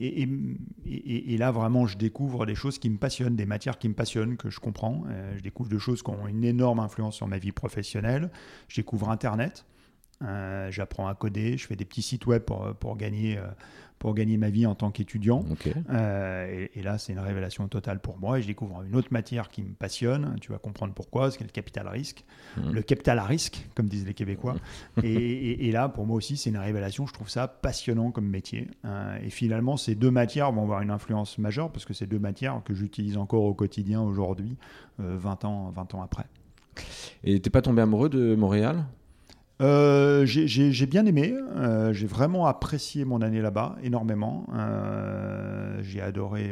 Et, 0.00 1.36
là, 1.36 1.50
vraiment, 1.50 1.86
je 1.86 1.98
découvre 1.98 2.46
des 2.46 2.54
choses 2.54 2.78
qui 2.78 2.88
me 2.88 2.96
passionnent, 2.96 3.36
des 3.36 3.44
matières 3.44 3.78
qui 3.78 3.88
me 3.88 3.94
passionnent, 3.94 4.38
que 4.38 4.48
je 4.48 4.58
comprends. 4.58 5.04
Euh, 5.08 5.34
je 5.36 5.42
découvre 5.42 5.68
des 5.68 5.78
choses 5.78 6.02
qui 6.02 6.10
ont 6.10 6.26
une 6.26 6.42
énorme 6.42 6.80
influence 6.80 7.16
sur 7.16 7.28
ma 7.28 7.36
vie 7.36 7.52
professionnelle. 7.52 8.30
Je 8.68 8.76
découvre 8.76 9.10
Internet. 9.10 9.66
Euh, 10.22 10.70
j'apprends 10.70 11.06
à 11.06 11.14
coder. 11.14 11.58
Je 11.58 11.66
fais 11.66 11.76
des 11.76 11.84
petits 11.84 12.02
sites 12.02 12.26
web 12.26 12.42
pour, 12.42 12.96
gagner 12.96 13.36
euh, 13.36 13.46
pour 14.00 14.14
gagner 14.14 14.38
ma 14.38 14.48
vie 14.48 14.64
en 14.64 14.74
tant 14.74 14.90
qu'étudiant. 14.90 15.44
Euh, 15.90 16.66
et, 16.74 16.82
là, 16.82 16.96
c'est 16.96 17.12
une 17.12 17.18
révélation 17.18 17.68
totale 17.68 18.00
pour 18.00 18.18
moi. 18.18 18.38
Et 18.38 18.42
je 18.42 18.46
découvre 18.46 18.82
une 18.82 18.96
autre 18.96 19.08
matière 19.10 19.50
qui 19.50 19.62
me 19.62 19.74
passionne. 19.74 20.36
Tu 20.40 20.50
vas 20.50 20.58
comprendre 20.58 20.94
pourquoi, 20.94 21.30
c'est 21.30 21.42
le 21.42 21.50
capital 21.50 21.86
risque. 21.86 22.24
Mhm. 22.56 22.72
Le 22.72 22.82
capital 22.82 23.18
à 23.18 23.24
risque, 23.24 23.68
comme 23.74 23.88
disent 23.88 24.06
les 24.06 24.14
Québécois. 24.14 24.56
et, 25.04 25.70
là, 25.70 25.90
pour 25.90 26.06
moi 26.06 26.16
aussi, 26.16 26.38
c'est 26.38 26.48
une 26.48 26.56
révélation. 26.56 27.06
Je 27.06 27.12
trouve 27.12 27.28
ça 27.28 27.46
passionnant 27.46 28.10
comme 28.10 28.26
métier. 28.26 28.68
Euh, 28.86 29.18
et 29.22 29.28
finalement, 29.28 29.76
ces 29.76 29.94
deux 29.94 30.10
matières 30.10 30.50
vont 30.50 30.62
avoir 30.62 30.80
une 30.80 30.90
influence 30.90 31.36
majeure 31.36 31.70
parce 31.70 31.84
que 31.84 31.92
c'est 31.92 32.06
deux 32.06 32.18
matières 32.18 32.62
que 32.64 32.72
j'utilise 32.72 33.18
encore 33.18 33.42
au 33.42 33.52
quotidien 33.52 34.00
aujourd'hui, 34.00 34.56
20, 34.98 35.44
euh, 35.44 35.46
ans, 35.46 35.70
20 35.76 35.94
ans 35.94 36.02
après. 36.02 36.24
Et 37.22 37.38
t'es 37.40 37.50
pas 37.50 37.60
tombé 37.60 37.82
amoureux 37.82 38.08
de 38.08 38.34
Montréal? 38.34 38.86
Euh, 39.60 40.24
j'ai 40.24 40.86
bien 40.86 41.04
aimé, 41.04 41.34
euh, 41.56 41.92
j'ai 41.92 42.06
vraiment 42.06 42.46
apprécié 42.46 43.04
mon 43.04 43.20
année 43.20 43.42
là-bas 43.42 43.76
énormément. 43.82 44.46
Euh, 44.54 45.78
j'ai 45.82 46.00
adoré 46.00 46.50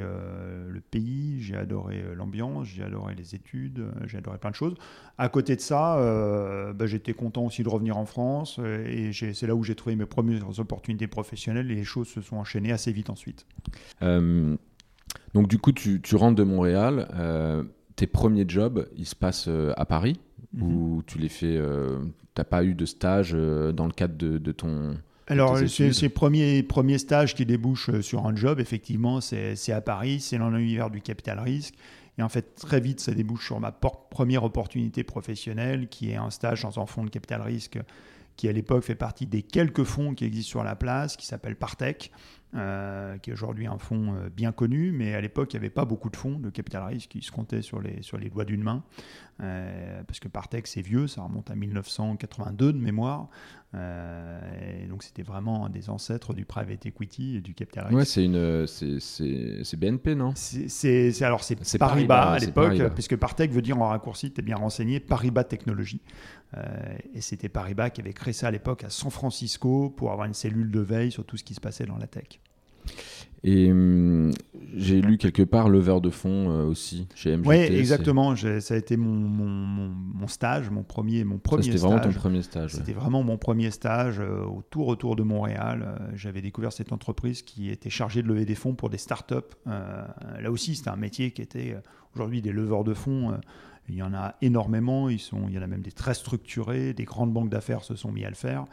le 0.68 0.80
pays, 0.80 1.40
j'ai 1.40 1.56
adoré 1.56 2.02
l'ambiance, 2.14 2.66
j'ai 2.66 2.82
adoré 2.82 3.14
les 3.14 3.34
études, 3.34 3.86
j'ai 4.06 4.18
adoré 4.18 4.38
plein 4.38 4.50
de 4.50 4.54
choses. 4.54 4.74
À 5.16 5.28
côté 5.28 5.56
de 5.56 5.60
ça, 5.60 5.96
bah, 6.74 6.86
j'étais 6.86 7.14
content 7.14 7.46
aussi 7.46 7.62
de 7.62 7.68
revenir 7.68 7.96
en 7.96 8.04
France 8.04 8.60
et 8.86 9.12
c'est 9.12 9.46
là 9.46 9.54
où 9.54 9.64
j'ai 9.64 9.74
trouvé 9.74 9.96
mes 9.96 10.06
premières 10.06 10.58
opportunités 10.58 11.06
professionnelles 11.06 11.70
et 11.70 11.74
les 11.74 11.84
choses 11.84 12.08
se 12.08 12.20
sont 12.20 12.36
enchaînées 12.36 12.72
assez 12.72 12.92
vite 12.92 13.10
ensuite. 13.10 13.46
donc 14.02 15.48
du 15.48 15.58
coup, 15.58 15.72
tu, 15.72 16.00
tu, 16.02 16.16
rentres 16.16 16.36
de 16.36 16.44
Montréal, 16.44 17.08
tes 17.96 18.06
premiers 18.06 18.44
jobs, 18.46 18.86
ils 18.96 19.06
se 19.06 19.16
passent 19.16 19.48
à 19.76 19.84
Paris 19.86 20.20
mhm. 20.52 20.62
ou 20.62 21.02
tu 21.06 21.18
les 21.18 21.28
fais 21.28 21.58
n'as 22.38 22.44
pas 22.44 22.64
eu 22.64 22.74
de 22.74 22.86
stage 22.86 23.32
euh, 23.34 23.72
dans 23.72 23.86
le 23.86 23.92
cadre 23.92 24.16
de, 24.16 24.52
ton. 24.52 24.96
Alors, 25.26 25.58
ces 25.58 26.08
premiers, 26.08 26.62
premiers 26.62 26.98
stages 26.98 27.34
qui 27.34 27.44
débouchent 27.44 27.90
euh, 27.90 28.02
sur 28.02 28.26
un 28.26 28.34
job, 28.34 28.60
effectivement, 28.60 29.20
c'est 29.20 29.72
à 29.72 29.80
Paris, 29.80 30.20
c'est 30.20 30.38
dans 30.38 30.50
l'univers 30.50 30.90
du 30.90 31.00
capital 31.00 31.38
risque. 31.40 31.74
Et 32.18 32.22
en 32.22 32.28
fait, 32.28 32.56
très 32.56 32.80
vite, 32.80 32.98
ça 32.98 33.12
débouche 33.12 33.46
sur 33.46 33.60
ma 33.60 33.70
première 33.70 34.42
opportunité 34.42 35.04
professionnelle, 35.04 35.88
qui 35.88 36.10
est 36.10 36.16
un 36.16 36.30
stage 36.30 36.62
dans 36.62 36.80
un 36.80 36.86
fonds 36.86 37.04
de 37.04 37.10
capital 37.10 37.42
risque 37.42 37.78
qui, 38.36 38.48
à 38.48 38.52
l'époque, 38.52 38.82
fait 38.82 38.96
partie 38.96 39.26
des 39.26 39.42
quelques 39.42 39.84
fonds 39.84 40.14
qui 40.14 40.24
existent 40.24 40.50
sur 40.50 40.64
la 40.64 40.74
place, 40.74 41.16
qui 41.16 41.26
s'appelle 41.26 41.56
Partech. 41.56 42.10
Euh, 42.54 43.18
qui 43.18 43.28
est 43.28 43.32
aujourd'hui 43.34 43.66
un 43.66 43.76
fonds 43.76 44.14
bien 44.34 44.52
connu, 44.52 44.90
mais 44.90 45.12
à 45.12 45.20
l'époque, 45.20 45.52
il 45.52 45.56
n'y 45.56 45.66
avait 45.66 45.70
pas 45.70 45.84
beaucoup 45.84 46.08
de 46.08 46.16
fonds 46.16 46.38
de 46.38 46.48
capital 46.48 46.82
risque 46.82 47.10
qui 47.10 47.20
se 47.20 47.30
comptaient 47.30 47.60
sur 47.60 47.78
les, 47.78 48.00
sur 48.00 48.16
les 48.16 48.30
doigts 48.30 48.46
d'une 48.46 48.62
main, 48.62 48.82
euh, 49.40 50.02
parce 50.06 50.20
que 50.20 50.28
Partech, 50.28 50.66
c'est 50.66 50.80
vieux, 50.80 51.06
ça 51.06 51.22
remonte 51.22 51.50
à 51.50 51.54
1982 51.54 52.72
de 52.72 52.78
mémoire, 52.78 53.28
et 53.74 54.86
donc 54.86 55.02
c'était 55.02 55.22
vraiment 55.22 55.66
un 55.66 55.70
des 55.70 55.90
ancêtres 55.90 56.32
du 56.32 56.44
private 56.44 56.86
equity 56.86 57.36
et 57.36 57.40
du 57.40 57.54
capital. 57.54 57.92
Ouais, 57.94 58.04
c'est 58.04 58.24
une, 58.24 58.66
c'est 58.66 59.76
BNP, 59.76 60.14
non? 60.14 60.32
C'est 60.34 61.22
alors 61.22 61.44
c'est 61.44 61.78
Paribas, 61.78 62.32
à 62.32 62.38
l'époque, 62.38 62.94
puisque 62.94 63.16
Partech 63.16 63.50
veut 63.50 63.62
dire 63.62 63.80
en 63.80 63.88
raccourci, 63.88 64.32
tu 64.32 64.40
es 64.40 64.44
bien 64.44 64.56
renseigné, 64.56 65.00
Paribas 65.00 65.44
Technologies. 65.44 66.02
et 67.14 67.20
c'était 67.20 67.48
Paribas 67.48 67.90
qui 67.90 68.00
avait 68.00 68.14
créé 68.14 68.32
ça 68.32 68.48
à 68.48 68.50
l'époque 68.50 68.84
à 68.84 68.90
San 68.90 69.10
Francisco 69.10 69.90
pour 69.90 70.12
avoir 70.12 70.26
une 70.26 70.34
cellule 70.34 70.70
de 70.70 70.80
veille 70.80 71.12
sur 71.12 71.24
tout 71.24 71.36
ce 71.36 71.44
qui 71.44 71.54
se 71.54 71.60
passait 71.60 71.86
dans 71.86 71.98
la 71.98 72.06
tech. 72.06 72.40
Et 73.44 73.70
hum, 73.70 74.32
j'ai 74.74 75.00
lu 75.00 75.16
quelque 75.16 75.42
part 75.42 75.68
lever 75.68 76.00
de 76.00 76.10
fond 76.10 76.50
euh, 76.50 76.64
aussi 76.64 77.08
chez 77.14 77.36
MGT. 77.36 77.48
Oui, 77.48 77.56
exactement. 77.56 78.34
Ça 78.36 78.74
a 78.74 78.76
été 78.76 78.96
mon, 78.96 79.12
mon, 79.12 79.88
mon, 80.14 80.28
stage, 80.28 80.70
mon 80.70 80.82
premier, 80.82 81.24
mon 81.24 81.38
premier 81.38 81.62
C'était 81.62 81.78
vraiment 81.78 82.00
ton 82.00 82.12
premier 82.12 82.42
stage. 82.42 82.72
C'était 82.72 82.92
vraiment 82.92 83.22
mon 83.22 83.38
premier 83.38 83.70
stage 83.70 84.20
euh, 84.20 84.44
au 84.44 84.62
tout 84.70 84.84
retour 84.84 85.16
de 85.16 85.22
Montréal. 85.22 85.84
Euh, 86.00 86.10
j'avais 86.14 86.42
découvert 86.42 86.72
cette 86.72 86.92
entreprise 86.92 87.42
qui 87.42 87.70
était 87.70 87.90
chargée 87.90 88.22
de 88.22 88.28
lever 88.28 88.44
des 88.44 88.54
fonds 88.54 88.74
pour 88.74 88.90
des 88.90 88.98
startups. 88.98 89.34
là 89.66 90.50
aussi, 90.50 90.74
c'était 90.74 90.90
un 90.90 90.96
métier 90.96 91.30
qui 91.30 91.42
était 91.42 91.76
aujourd'hui 92.14 92.42
des 92.42 92.52
leveurs 92.52 92.84
de 92.84 92.94
fonds. 92.94 93.38
il 93.88 93.94
y 93.94 94.02
en 94.02 94.14
a 94.14 94.34
énormément, 94.42 95.08
ils 95.08 95.20
sont, 95.20 95.42
il 95.48 95.54
y 95.54 95.58
en 95.58 95.62
a 95.62 95.66
même 95.66 95.82
des 95.82 95.92
très 95.92 96.14
structurés, 96.14 96.92
des 96.92 97.04
grandes 97.04 97.32
banques 97.32 97.50
d'affaires 97.50 97.84
se 97.84 97.94
sont 97.94 98.12
mis 98.12 98.24
à 98.24 98.28
le 98.28 98.34
faire. 98.34 98.64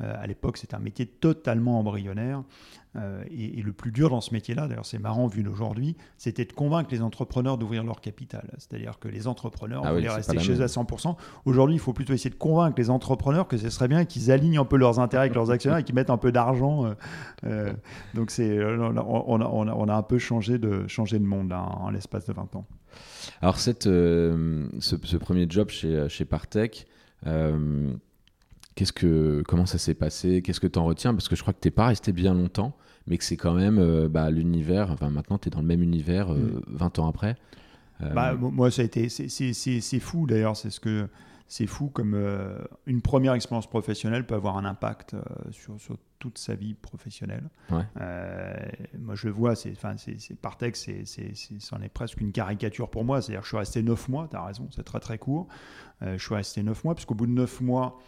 à 0.00 0.26
l'époque, 0.26 0.56
c'était 0.56 0.74
un 0.74 0.80
métier 0.80 1.06
totalement 1.06 1.78
embryonnaire. 1.78 2.42
Euh, 2.96 3.24
et, 3.30 3.62
le 3.62 3.72
plus 3.72 3.90
dur 3.90 4.10
dans 4.10 4.20
ce 4.20 4.32
métier-là, 4.32 4.68
d'ailleurs 4.68 4.86
c'est 4.86 4.98
marrant 4.98 5.26
vu 5.26 5.42
d'aujourd'hui, 5.42 5.96
c'était 6.16 6.44
de 6.44 6.52
convaincre 6.52 6.90
les 6.92 7.02
entrepreneurs 7.02 7.58
d'ouvrir 7.58 7.82
leur 7.82 8.00
capital. 8.00 8.48
C'est-à-dire 8.58 8.98
que 8.98 9.08
les 9.08 9.26
entrepreneurs 9.26 9.82
ah 9.84 9.92
voulaient 9.92 10.10
rester 10.10 10.38
chez 10.38 10.60
eux 10.60 10.62
à 10.62 10.66
100%. 10.66 11.16
Aujourd'hui, 11.44 11.76
il 11.76 11.80
faut 11.80 11.92
plutôt 11.92 12.12
essayer 12.12 12.30
de 12.30 12.36
convaincre 12.36 12.74
les 12.78 12.90
entrepreneurs 12.90 13.48
que 13.48 13.56
ce 13.56 13.68
serait 13.70 13.88
bien 13.88 14.04
qu'ils 14.04 14.30
alignent 14.30 14.58
un 14.58 14.64
peu 14.64 14.76
leurs 14.76 15.00
intérêts 15.00 15.22
avec 15.22 15.34
leurs 15.34 15.50
actionnaires 15.50 15.78
et 15.78 15.84
qu'ils 15.84 15.94
mettent 15.94 16.10
un 16.10 16.18
peu 16.18 16.30
d'argent. 16.30 16.86
Euh, 16.86 16.94
euh, 17.46 17.72
donc 18.14 18.30
c'est, 18.30 18.62
on, 18.62 18.96
a, 18.96 19.02
on, 19.02 19.88
a, 19.88 19.94
un 19.94 20.02
peu 20.02 20.18
changé 20.18 20.58
de, 20.58 20.86
changé 20.86 21.18
de 21.18 21.24
monde 21.24 21.52
en 21.52 21.90
l'espace 21.90 22.26
de 22.26 22.32
20 22.32 22.56
ans. 22.56 22.66
Alors 23.40 23.58
cette, 23.58 23.84
ce, 23.84 25.16
premier 25.16 25.46
job 25.48 25.70
chez, 25.70 26.08
chez 26.08 26.24
Partech, 26.24 26.86
Qu'est-ce 28.74 28.92
que, 28.92 29.42
comment 29.46 29.66
ça 29.66 29.78
s'est 29.78 29.94
passé? 29.94 30.42
Qu'est-ce 30.42 30.60
que 30.60 30.66
tu 30.66 30.78
en 30.78 30.84
retiens? 30.84 31.14
Parce 31.14 31.28
que 31.28 31.36
je 31.36 31.42
crois 31.42 31.54
que 31.54 31.60
tu 31.60 31.68
n'es 31.68 31.72
pas 31.72 31.86
resté 31.86 32.12
bien 32.12 32.34
longtemps 32.34 32.76
mais 33.06 33.18
que 33.18 33.24
c'est 33.24 33.36
quand 33.36 33.54
même 33.54 33.78
euh, 33.78 34.08
bah, 34.08 34.30
l'univers, 34.30 34.90
enfin 34.90 35.10
maintenant 35.10 35.38
tu 35.38 35.48
es 35.48 35.50
dans 35.50 35.60
le 35.60 35.66
même 35.66 35.82
univers 35.82 36.28
20 36.28 36.36
euh, 36.36 36.60
mm. 36.66 37.00
ans 37.00 37.08
après. 37.08 37.36
Euh, 38.02 38.10
bah, 38.10 38.34
moi, 38.34 38.70
ça 38.70 38.82
a 38.82 38.84
été, 38.84 39.08
c'est 39.08 40.00
fou 40.00 40.26
d'ailleurs, 40.26 40.56
c'est 40.56 40.70
ce 40.70 40.80
que 40.80 41.08
c'est 41.46 41.66
fou 41.66 41.88
comme 41.88 42.16
une 42.86 43.02
première 43.02 43.34
expérience 43.34 43.68
professionnelle 43.68 44.26
peut 44.26 44.34
avoir 44.34 44.56
un 44.56 44.64
impact 44.64 45.14
sur, 45.50 45.78
sur, 45.78 45.96
toute 46.18 46.38
sa 46.38 46.54
vie 46.54 46.72
professionnelle. 46.72 47.50
moi, 47.70 49.14
je 49.14 49.26
le 49.26 49.32
vois, 49.32 49.54
c'est, 49.54 49.70
enfin, 49.72 49.94
c'est, 49.98 50.34
par 50.40 50.56
texte, 50.56 50.90
c'est, 51.04 51.32
c'en 51.58 51.82
est 51.82 51.90
presque 51.90 52.18
une 52.22 52.32
caricature 52.32 52.88
pour 52.88 53.04
moi. 53.04 53.20
C'est-à-dire 53.20 53.40
que 53.40 53.44
je 53.44 53.50
suis 53.50 53.58
resté 53.58 53.82
9 53.82 54.08
mois, 54.08 54.26
tu 54.28 54.36
as 54.36 54.44
raison, 54.44 54.68
c'est 54.74 54.84
très 54.84 55.00
très 55.00 55.18
court. 55.18 55.46
je 56.00 56.16
suis 56.16 56.34
resté 56.34 56.62
9 56.62 56.82
mois, 56.82 56.94
puisqu'au 56.94 57.14
bout 57.14 57.26
de 57.26 57.32
9 57.32 57.60
mois, 57.60 58.00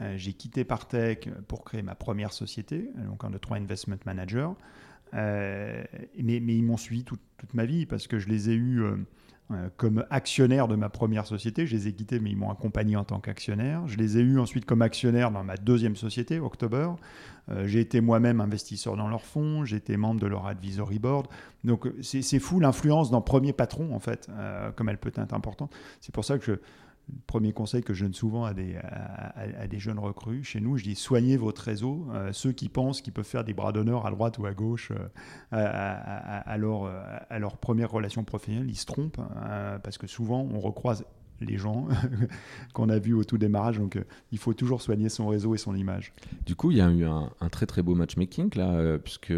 euh, 0.00 0.16
j'ai 0.16 0.32
quitté 0.32 0.64
Partech 0.64 1.28
pour 1.48 1.64
créer 1.64 1.82
ma 1.82 1.94
première 1.94 2.32
société, 2.32 2.90
donc 3.06 3.24
un 3.24 3.30
3 3.30 3.58
Investment 3.58 3.98
Manager. 4.06 4.54
mais, 5.12 5.86
mais, 6.16 6.56
ils 6.56 6.64
m'ont 6.64 6.76
suivi 6.76 7.04
toute, 7.04 7.20
ma 7.52 7.64
vie 7.64 7.86
parce 7.86 8.06
que 8.06 8.18
je 8.18 8.28
les 8.28 8.50
ai 8.50 8.54
eus 8.54 8.82
euh, 9.52 9.68
comme 9.76 10.04
actionnaire 10.10 10.68
de 10.68 10.76
ma 10.76 10.88
première 10.88 11.26
société. 11.26 11.66
Je 11.66 11.74
les 11.74 11.88
ai 11.88 11.92
quittés, 11.92 12.20
mais 12.20 12.30
ils 12.30 12.36
m'ont 12.36 12.50
accompagné 12.50 12.94
en 12.94 13.02
tant 13.02 13.18
qu'actionnaire. 13.18 13.82
Je 13.88 13.96
les 13.96 14.16
ai 14.16 14.20
eus 14.20 14.38
ensuite 14.38 14.64
comme 14.64 14.80
actionnaire 14.80 15.32
dans 15.32 15.42
ma 15.42 15.56
deuxième 15.56 15.96
société, 15.96 16.38
October. 16.38 16.90
Euh, 17.50 17.66
j'ai 17.66 17.80
été 17.80 18.00
moi-même 18.00 18.40
investisseur 18.40 18.96
dans 18.96 19.08
leur 19.08 19.24
fonds, 19.24 19.64
été 19.64 19.96
membre 19.96 20.20
de 20.20 20.28
leur 20.28 20.46
advisory 20.46 21.00
board. 21.00 21.26
Donc 21.64 21.88
c'est 22.00 22.38
fou 22.38 22.60
l'influence 22.60 23.10
d'un 23.10 23.20
premier 23.20 23.52
patron, 23.52 23.92
en 23.92 23.98
fait, 23.98 24.28
euh, 24.30 24.70
comme 24.70 24.88
elle 24.88 24.98
peut 24.98 25.12
être 25.16 25.34
importante. 25.34 25.74
C'est 26.00 26.14
pour 26.14 26.24
ça 26.24 26.38
que 26.38 26.44
je, 26.44 26.52
premier 27.26 27.52
conseil 27.52 27.82
que 27.82 27.94
je 27.94 28.04
donne 28.04 28.14
souvent 28.14 28.44
à 28.44 28.54
des, 28.54 29.78
jeunes 29.78 29.98
recrues 29.98 30.44
chez 30.44 30.60
nous, 30.60 30.76
je 30.76 30.84
dis 30.84 30.94
soignez 30.94 31.36
votre 31.36 31.62
réseau. 31.62 32.06
Euh, 32.12 32.32
ceux 32.32 32.52
qui 32.52 32.68
pensent 32.68 33.00
qu'ils 33.00 33.12
peuvent 33.12 33.24
faire 33.24 33.44
des 33.44 33.54
bras 33.54 33.72
d'honneur 33.72 34.06
à 34.06 34.10
droite 34.10 34.38
ou 34.38 34.46
à 34.46 34.52
gauche 34.52 34.92
euh, 34.92 35.08
à, 35.52 36.56
leur, 36.58 36.86
à, 37.30 37.38
leur, 37.38 37.56
première 37.56 37.90
relation 37.90 38.24
professionnelle, 38.24 38.68
ils 38.68 38.76
se 38.76 38.86
trompent 38.86 39.18
hein, 39.18 39.78
parce 39.82 39.98
que 39.98 40.06
souvent 40.06 40.46
on 40.52 40.60
recroise 40.60 41.04
les 41.40 41.56
gens 41.56 41.88
qu'on 42.74 42.88
a 42.90 42.98
vus 42.98 43.14
au 43.14 43.24
tout 43.24 43.38
démarrage. 43.38 43.78
Donc, 43.78 43.96
euh, 43.96 44.04
il 44.30 44.38
faut 44.38 44.52
toujours 44.52 44.82
soigner 44.82 45.08
son 45.08 45.28
réseau 45.28 45.54
et 45.54 45.58
son 45.58 45.74
image. 45.74 46.12
Du 46.44 46.54
coup, 46.54 46.70
il 46.70 46.76
y 46.76 46.82
a 46.82 46.90
eu 46.90 47.04
un, 47.04 47.30
très 47.50 47.66
très 47.66 47.82
beau 47.82 47.94
matchmaking 47.94 48.50
là, 48.56 48.98
puisque 48.98 49.32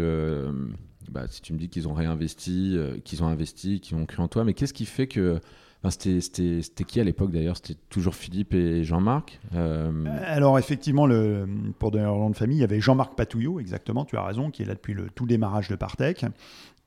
bah, 1.09 1.27
si 1.27 1.41
tu 1.41 1.53
me 1.53 1.57
dis 1.57 1.69
qu'ils 1.69 1.87
ont 1.87 1.93
réinvesti, 1.93 2.77
qu'ils 3.05 3.23
ont 3.23 3.27
investi, 3.27 3.79
qu'ils 3.79 3.95
ont 3.95 4.05
cru 4.05 4.21
en 4.21 4.27
toi, 4.27 4.43
mais 4.43 4.53
qu'est-ce 4.53 4.73
qui 4.73 4.85
fait 4.85 5.07
que 5.07 5.39
c'était 5.91 6.83
qui 6.85 6.99
à 6.99 7.03
l'époque 7.03 7.31
d'ailleurs? 7.31 7.57
C'était 7.57 7.79
toujours 7.89 8.15
Philippe 8.15 8.53
et 8.53 8.83
Jean-Marc 8.83 9.39
euh, 9.53 10.05
Alors 10.25 10.57
effectivement, 10.57 11.05
le, 11.05 11.45
pour 11.77 11.91
donner 11.91 12.05
leur 12.05 12.15
nom 12.15 12.29
de 12.29 12.35
famille, 12.35 12.57
il 12.57 12.61
y 12.61 12.63
avait 12.63 12.79
Jean-Marc 12.79 13.15
Patouillot, 13.15 13.59
exactement, 13.59 14.05
tu 14.05 14.15
as 14.15 14.23
raison, 14.23 14.49
qui 14.49 14.61
est 14.61 14.65
là 14.65 14.75
depuis 14.75 14.93
le 14.93 15.09
tout 15.09 15.25
démarrage 15.25 15.67
de 15.67 15.75
Partech. 15.75 16.25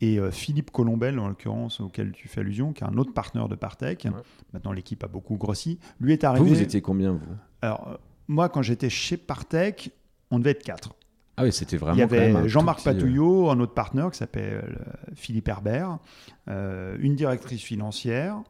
Et 0.01 0.19
euh, 0.19 0.31
Philippe 0.31 0.71
Colombel, 0.71 1.19
en 1.19 1.29
l'occurrence, 1.29 1.81
auquel 1.81 2.13
tu 2.13 2.29
fais 2.29 2.41
allusion, 2.41 2.73
qui 2.73 2.85
est 2.85 2.87
un 2.87 2.97
autre 2.97 3.13
partenaire 3.13 3.49
de 3.49 3.55
Partech. 3.55 4.07
Maintenant, 4.53 4.73
l'équipe 4.73 5.03
a 5.05 5.09
beaucoup 5.09 5.37
grossi. 5.37 5.79
Lui 6.01 6.13
est 6.13 6.25
arrivé. 6.25 6.45
Vous, 6.47 6.55
vous 6.55 6.63
étiez 6.63 6.81
combien, 6.81 7.13
vous? 7.13 7.21
Alors, 7.63 7.89
euh, 7.89 7.97
moi, 8.29 8.49
quand 8.49 8.63
j'étais 8.63 8.91
chez 8.91 9.17
Partech, 9.17 9.91
on 10.31 10.39
devait 10.39 10.51
être 10.51 10.63
quatre. 10.63 10.95
Ah 11.39 11.45
oui, 11.45 11.53
c'était 11.53 11.77
vraiment. 11.77 11.97
Il 11.97 12.01
y 12.01 12.03
avait 12.03 12.49
Jean-Marc 12.49 12.83
Patouillot, 12.83 13.51
un 13.51 13.61
autre 13.61 13.75
partenaire 13.75 14.11
qui 14.11 14.17
s'appelle 14.17 14.79
Philippe 15.15 15.49
Herbert, 15.49 15.99
une 16.47 17.15
directrice 17.15 17.61
financière, 17.63 18.43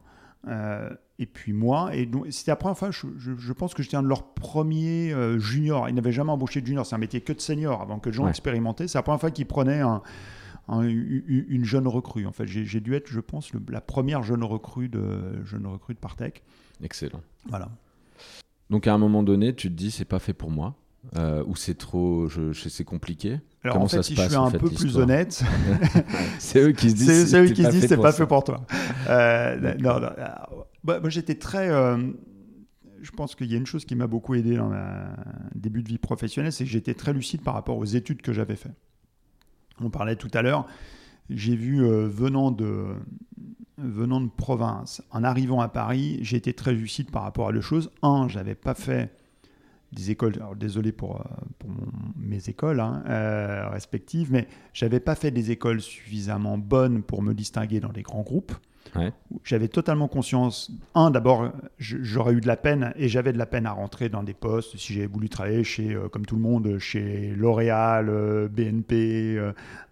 euh, 0.47 0.89
et 1.19 1.25
puis 1.25 1.53
moi, 1.53 1.95
et 1.95 2.09
c'était 2.29 2.51
la 2.51 2.55
première 2.55 2.77
fois, 2.77 2.91
je, 2.91 3.07
je, 3.17 3.53
pense 3.53 3.73
que 3.73 3.81
j'étais 3.81 3.97
un 3.97 4.03
de 4.03 4.07
leurs 4.07 4.33
premiers 4.33 5.11
euh, 5.11 5.39
juniors. 5.39 5.89
Ils 5.89 5.95
n'avaient 5.95 6.11
jamais 6.11 6.31
embauché 6.31 6.61
de 6.61 6.67
junior, 6.67 6.85
c'est 6.85 6.95
un 6.95 6.99
métier 6.99 7.21
que 7.21 7.33
de 7.33 7.41
senior 7.41 7.81
avant 7.81 7.99
que 7.99 8.09
de 8.09 8.13
gens 8.13 8.27
expérimentés. 8.27 8.87
C'est 8.87 8.97
la 8.97 9.03
première 9.03 9.19
fois 9.19 9.31
qu'ils 9.31 9.47
prenaient 9.47 9.81
un, 9.81 10.01
une 10.69 11.65
jeune 11.65 11.87
recrue. 11.87 12.25
En 12.27 12.31
fait, 12.31 12.45
j'ai 12.45 12.79
dû 12.79 12.95
être, 12.95 13.07
je 13.07 13.19
pense, 13.19 13.51
la 13.69 13.81
première 13.81 14.23
jeune 14.23 14.43
recrue 14.43 14.89
de, 14.89 15.43
jeune 15.43 15.65
recrue 15.65 15.93
de 15.93 15.99
Partech. 15.99 16.43
Excellent. 16.83 17.21
Voilà. 17.47 17.69
Donc 18.69 18.85
à 18.85 18.93
un 18.93 18.97
moment 18.97 19.23
donné, 19.23 19.55
tu 19.55 19.69
te 19.69 19.75
dis, 19.75 19.91
c'est 19.91 20.05
pas 20.05 20.19
fait 20.19 20.33
pour 20.33 20.51
moi 20.51 20.75
euh, 21.15 21.43
ou 21.45 21.55
c'est 21.55 21.77
trop, 21.77 22.27
je, 22.27 22.51
c'est 22.53 22.83
compliqué 22.83 23.39
Alors 23.63 23.75
Comment 23.75 23.85
en 23.85 23.87
fait, 23.87 23.97
ça 23.97 24.03
si 24.03 24.15
je 24.15 24.21
suis 24.21 24.35
un 24.35 24.51
peu 24.51 24.69
plus 24.69 24.97
honnête, 24.97 25.41
c'est 26.39 26.61
eux 26.61 26.71
qui 26.71 26.89
se 26.89 26.95
disent, 26.95 27.27
c'est 27.29 27.41
eux 27.41 27.49
qui 27.49 27.63
se 27.63 27.69
disent, 27.69 27.87
c'est 27.87 27.97
pas 27.97 28.11
fait 28.11 28.27
pour 28.27 28.43
toi. 28.43 28.65
Euh, 29.09 29.75
non, 29.79 29.99
non, 29.99 30.09
bah, 30.83 30.99
moi 30.99 31.09
j'étais 31.09 31.35
très, 31.35 31.69
euh, 31.69 31.97
je 33.01 33.11
pense 33.11 33.35
qu'il 33.35 33.49
y 33.51 33.55
a 33.55 33.57
une 33.57 33.65
chose 33.65 33.85
qui 33.85 33.95
m'a 33.95 34.07
beaucoup 34.07 34.35
aidé 34.35 34.57
dans 34.57 34.69
mon 34.69 34.75
début 35.55 35.81
de 35.81 35.87
vie 35.87 35.97
professionnelle, 35.97 36.51
c'est 36.51 36.65
que 36.65 36.69
j'étais 36.69 36.93
très 36.93 37.13
lucide 37.13 37.41
par 37.41 37.53
rapport 37.53 37.77
aux 37.77 37.85
études 37.85 38.21
que 38.21 38.33
j'avais 38.33 38.55
fait. 38.55 38.73
On 39.79 39.89
parlait 39.89 40.15
tout 40.15 40.31
à 40.33 40.41
l'heure, 40.41 40.67
j'ai 41.29 41.55
vu 41.55 41.85
venant 42.07 42.51
de 42.51 42.95
venant 43.77 44.19
de 44.19 44.29
province, 44.29 45.03
en 45.11 45.23
arrivant 45.23 45.61
à 45.61 45.67
Paris, 45.67 46.17
j'ai 46.21 46.37
été 46.37 46.51
très 46.53 46.73
lucide 46.73 47.11
par 47.11 47.21
rapport 47.21 47.47
à 47.47 47.53
deux 47.53 47.61
choses. 47.61 47.91
Un, 48.01 48.27
j'avais 48.27 48.55
pas 48.55 48.73
fait 48.73 49.11
des 49.91 50.11
écoles, 50.11 50.33
alors 50.37 50.55
désolé 50.55 50.91
pour, 50.91 51.21
euh, 51.21 51.67
mes 52.17 52.49
écoles 52.49 52.79
hein, 52.79 53.03
euh, 53.07 53.69
respectives, 53.69 54.31
mais 54.31 54.47
j'avais 54.73 54.99
pas 54.99 55.15
fait 55.15 55.31
des 55.31 55.51
écoles 55.51 55.81
suffisamment 55.81 56.57
bonnes 56.57 57.03
pour 57.03 57.21
me 57.21 57.33
distinguer 57.33 57.79
dans 57.79 57.91
les 57.91 58.01
grands 58.01 58.23
groupes. 58.23 58.53
J'avais 59.43 59.67
totalement 59.67 60.07
conscience, 60.07 60.71
un, 60.95 61.11
d'abord, 61.11 61.51
j'aurais 61.77 62.33
eu 62.33 62.41
de 62.41 62.47
la 62.47 62.55
peine, 62.55 62.93
et 62.95 63.09
j'avais 63.09 63.33
de 63.33 63.37
la 63.37 63.45
peine 63.45 63.65
à 63.65 63.71
rentrer 63.71 64.07
dans 64.09 64.23
des 64.23 64.33
postes, 64.33 64.77
si 64.77 64.93
j'avais 64.93 65.07
voulu 65.07 65.29
travailler 65.29 65.63
chez, 65.63 65.93
euh, 65.93 66.07
comme 66.07 66.25
tout 66.25 66.35
le 66.35 66.41
monde, 66.41 66.77
chez 66.79 67.33
L'Oréal, 67.35 68.49
BNP, 68.49 69.39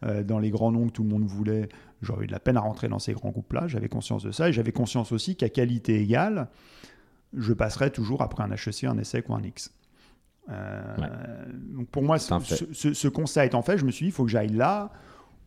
dans 0.02 0.40
les 0.40 0.50
grands 0.50 0.72
noms 0.72 0.88
que 0.88 0.94
tout 0.94 1.04
le 1.04 1.10
monde 1.10 1.26
voulait, 1.26 1.70
j'aurais 2.02 2.24
eu 2.24 2.28
de 2.28 2.32
la 2.32 2.40
peine 2.40 2.58
à 2.58 2.62
rentrer 2.62 2.88
dans 2.88 3.00
ces 3.00 3.14
grands 3.14 3.32
groupes-là, 3.32 3.68
j'avais 3.68 3.90
conscience 3.90 4.24
de 4.24 4.32
ça, 4.32 4.50
et 4.50 4.54
j'avais 4.54 4.72
conscience 4.72 5.12
aussi 5.12 5.36
qu'à 5.36 5.50
qualité 5.50 6.02
égale, 6.02 6.48
je 7.38 7.54
passerais 7.54 7.90
toujours 7.90 8.22
après 8.22 8.44
un 8.44 8.52
HEC, 8.52 8.86
un 8.86 8.98
ESSEC 8.98 9.30
ou 9.30 9.36
un 9.36 9.44
X. 9.44 9.74
Euh, 10.50 11.46
donc 11.74 11.88
pour 11.88 12.04
moi, 12.04 12.20
ce, 12.20 12.94
ce, 12.94 13.08
constat 13.08 13.46
étant 13.46 13.62
fait, 13.62 13.78
je 13.78 13.86
me 13.86 13.92
suis 13.92 14.06
dit, 14.06 14.10
il 14.10 14.14
faut 14.14 14.26
que 14.26 14.32
j'aille 14.32 14.50
là 14.50 14.92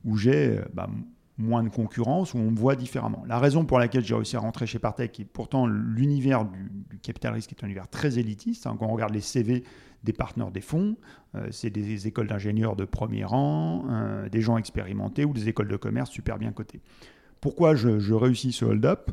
où 0.05 0.17
j'ai 0.17 0.59
euh, 0.59 0.65
bah, 0.73 0.89
moins 1.37 1.63
de 1.63 1.69
concurrence, 1.69 2.35
où 2.35 2.39
on 2.39 2.51
me 2.51 2.57
voit 2.57 2.75
différemment. 2.75 3.25
La 3.27 3.39
raison 3.39 3.65
pour 3.65 3.79
laquelle 3.79 4.05
j'ai 4.05 4.15
réussi 4.15 4.37
à 4.37 4.41
rentrer 4.41 4.67
chez 4.67 4.79
Partech, 4.79 5.13
qui 5.13 5.23
est 5.23 5.25
pourtant 5.25 5.67
l'univers 5.67 6.45
du, 6.45 6.99
capital 7.01 7.35
risque, 7.35 7.53
est 7.53 7.63
un 7.63 7.67
univers 7.67 7.89
très 7.89 8.19
élitiste. 8.19 8.67
Hein, 8.67 8.77
quand 8.79 8.87
on 8.87 8.93
regarde 8.93 9.15
les 9.15 9.21
CV 9.21 9.65
des 10.05 10.13
partenaires 10.13 10.51
des 10.51 10.61
fonds, 10.61 10.97
euh, 11.35 11.47
c'est 11.51 11.71
des 11.71 12.07
écoles 12.07 12.27
d'ingénieurs 12.27 12.77
de 12.77 12.85
premier 12.85 13.25
rang, 13.25 13.85
des 14.31 14.41
gens 14.41 14.57
expérimentés 14.57 15.25
ou 15.25 15.33
des 15.33 15.49
écoles 15.49 15.69
de 15.69 15.77
commerce 15.77 16.11
super 16.11 16.39
bien 16.39 16.53
cotées. 16.53 16.81
Pourquoi 17.41 17.77
je, 17.77 18.01
je 18.01 18.15
réussis 18.15 18.53
ce 18.53 18.65
hold-up? 18.65 19.13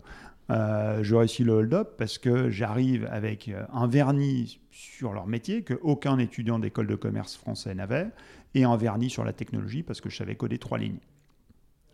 Euh, 0.52 1.00
je 1.02 1.16
réussis 1.16 1.44
le 1.44 1.54
hold-up 1.54 1.96
parce 1.98 2.18
que 2.18 2.50
j'arrive 2.50 3.08
avec 3.12 3.48
euh, 3.48 3.66
un 3.74 3.88
vernis 3.88 4.60
sur 4.70 5.14
leur 5.14 5.26
métier 5.26 5.64
que 5.64 5.74
aucun 5.82 6.20
étudiant 6.20 6.60
d'école 6.60 6.88
de 6.88 6.96
commerce 6.96 7.36
français 7.36 7.74
n'avait 7.74 8.10
et 8.54 8.64
un 8.64 8.78
vernis 8.78 9.10
sur 9.10 9.24
la 9.24 9.34
technologie 9.34 9.82
parce 9.82 10.02
que 10.02 10.10
je 10.10 10.18
savais 10.18 10.36
coder 10.36 10.60
trois 10.60 10.78
lignes. 10.78 11.00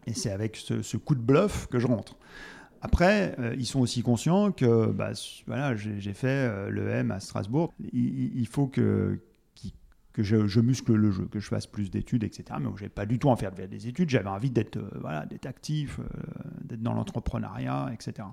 Et 0.05 0.13
c'est 0.13 0.31
avec 0.31 0.57
ce, 0.57 0.97
coup 0.97 1.15
de 1.15 1.21
bluff 1.21 1.67
que 1.67 1.79
je 1.79 1.87
rentre. 1.87 2.17
Après, 2.81 3.35
euh, 3.39 3.55
ils 3.57 3.67
sont 3.67 3.79
aussi 3.79 4.01
conscients 4.01 4.51
que 4.51 4.87
bah, 4.87 5.11
voilà, 5.47 5.75
j'ai 5.75 6.13
fait 6.13 6.69
le 6.69 6.89
M 6.89 7.11
à 7.11 7.19
Strasbourg. 7.19 7.71
il 7.93 8.47
faut 8.47 8.67
que 8.67 9.19
que 10.13 10.23
je, 10.23 10.59
muscle 10.59 10.93
le 10.93 11.11
jeu, 11.11 11.25
que 11.25 11.39
je 11.39 11.47
fasse 11.47 11.67
plus 11.67 11.89
d'études, 11.89 12.23
etc. 12.23 12.43
Mais 12.59 12.65
je 12.65 12.71
n'avais 12.71 12.89
pas 12.89 13.05
du 13.05 13.19
tout 13.19 13.29
envie 13.29 13.45
de 13.45 13.55
faire 13.55 13.69
des 13.69 13.87
études, 13.87 14.09
j'avais 14.09 14.29
envie 14.29 14.49
d'être 14.49 14.77
euh, 14.77 14.89
voilà, 14.99 15.25
actif, 15.45 15.99
euh, 15.99 16.03
d'être 16.63 16.81
dans 16.81 16.93
l'entrepreneuriat, 16.93 17.91
etc. 17.93 18.27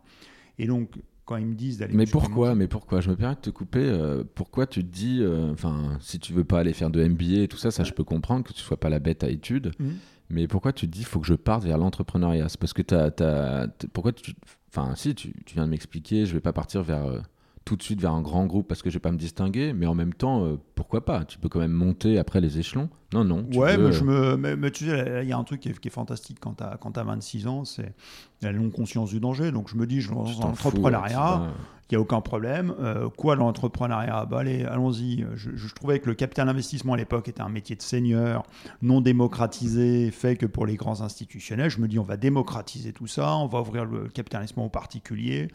Et 0.59 0.67
donc, 0.67 0.99
quand 1.25 1.37
ils 1.37 1.47
me 1.47 1.55
disent 1.55 1.79
d'aller... 1.79 1.95
Mais 1.95 2.07
pourquoi 2.07 2.55
Mais 2.55 2.67
pourquoi? 2.67 3.01
Je 3.01 3.11
me 3.11 3.17
permets 3.17 3.37
de 3.37 3.41
te 3.41 3.51
couper. 3.51 3.85
Euh, 3.85 4.25
pourquoi 4.35 4.67
tu 4.67 4.83
te 4.83 4.91
dis, 4.91 5.23
enfin, 5.53 5.99
si 6.01 6.19
tu 6.19 6.33
veux 6.33 6.45
pas 6.45 6.61
aller 6.61 6.73
faire 6.73 6.91
de 6.91 7.07
MBA 7.07 7.43
et 7.43 7.49
tout 7.49 7.59
ça, 7.59 7.71
ça 7.71 7.85
je 7.85 7.93
peux 7.93 8.05
comprendre 8.05 8.45
que 8.45 8.53
tu 8.53 8.61
sois 8.61 8.79
pas 8.81 8.89
la 8.89 8.99
bête 8.99 9.23
à 9.23 9.29
études. 9.29 9.73
Mmh. 9.79 9.89
Mais 10.31 10.49
pourquoi 10.49 10.73
tu 10.73 10.87
te 10.87 10.93
dis, 10.93 11.01
il 11.01 11.07
faut 11.07 11.21
que 11.21 11.27
je 11.27 11.35
parte 11.35 11.65
vers 11.65 11.79
l'entrepreneuriat? 11.79 12.49
C'est 12.49 12.61
parce 12.61 12.73
que 12.73 12.83
tu 12.83 12.95
as, 12.95 13.69
Pourquoi 13.93 14.13
tu... 14.13 14.35
Enfin, 14.69 14.95
si, 14.97 15.15
tu, 15.15 15.33
tu 15.47 15.55
viens 15.55 15.65
de 15.65 15.71
m'expliquer, 15.71 16.27
je 16.27 16.35
vais 16.35 16.41
pas 16.41 16.53
partir 16.53 16.83
vers 16.83 17.23
tout 17.69 17.77
de 17.77 17.83
suite 17.83 18.01
vers 18.01 18.15
un 18.15 18.23
grand 18.23 18.47
groupe 18.47 18.67
parce 18.67 18.81
que 18.81 18.89
je 18.89 18.95
vais 18.95 19.01
pas 19.01 19.13
me 19.13 19.19
distinguer, 19.19 19.75
mais 19.75 19.85
en 19.85 19.95
même 19.95 20.15
temps, 20.15 20.43
euh, 20.43 20.57
pourquoi 20.75 21.05
pas? 21.05 21.27
Tu 21.27 21.39
peux 21.39 21.51
quand 21.51 21.59
même 21.59 21.71
monter 21.71 22.19
après 22.19 22.41
les 22.41 22.59
échelons. 22.59 22.89
Non, 23.13 23.25
non. 23.25 23.47
ouais, 23.55 23.77
mais, 23.77 23.93
je 23.93 24.05
me, 24.05 24.37
mais, 24.37 24.71
tu 24.71 24.87
sais, 24.87 25.21
il 25.23 25.29
y 25.29 25.33
a 25.33 25.37
un 25.37 25.45
truc 25.45 25.61
qui 25.61 25.69
est, 25.69 25.91
fantastique 25.91 26.39
quand 26.41 26.55
tu 26.55 26.65
as, 26.65 26.79
as, 26.83 27.05
26 27.05 27.47
ans, 27.47 27.67
c'est 27.67 27.95
la 28.41 28.53
longue 28.53 28.73
conscience 28.73 29.11
du 29.11 29.21
danger. 29.21 29.53
Donc 29.53 29.69
je 29.69 29.77
me 29.77 29.87
dis, 29.87 30.01
je 30.01 30.11
dans 30.11 30.25
l'entrepreneuriat, 30.25 31.43
il 31.91 31.95
n'y 31.95 31.97
a 31.97 32.01
aucun 32.01 32.23
problème. 32.23 32.75
Euh, 32.81 33.11
quoi 33.11 33.37
l'entrepreneuriat? 33.37 34.25
Bah, 34.25 34.39
Allez, 34.39 34.65
allons-y. 34.65 35.27
Je, 35.35 35.51
je, 35.55 35.75
trouvais 35.75 35.99
que 35.99 36.07
le 36.07 36.15
capital 36.15 36.49
investissement 36.49 36.95
à 36.95 36.97
l'époque 36.97 37.29
était 37.29 37.43
un 37.43 37.51
métier 37.51 37.77
de 37.77 37.83
seigneur, 37.83 38.45
non 38.81 39.03
démocratisé, 39.03 40.11
fait 40.11 40.37
que 40.37 40.47
pour 40.47 40.65
les 40.65 40.77
grands 40.77 41.03
institutionnels. 41.03 41.71
Je 41.71 41.81
me 41.81 41.89
dis, 41.89 41.99
on 41.99 42.05
va 42.05 42.17
démocratiser 42.17 42.95
tout 42.95 43.07
ça, 43.07 43.37
on 43.37 43.47
va 43.47 43.61
ouvrir 43.61 43.85
le 43.85 44.09
capital 44.09 44.39
investissement 44.41 44.67
aux 44.67 44.71
particuliers 44.71 45.49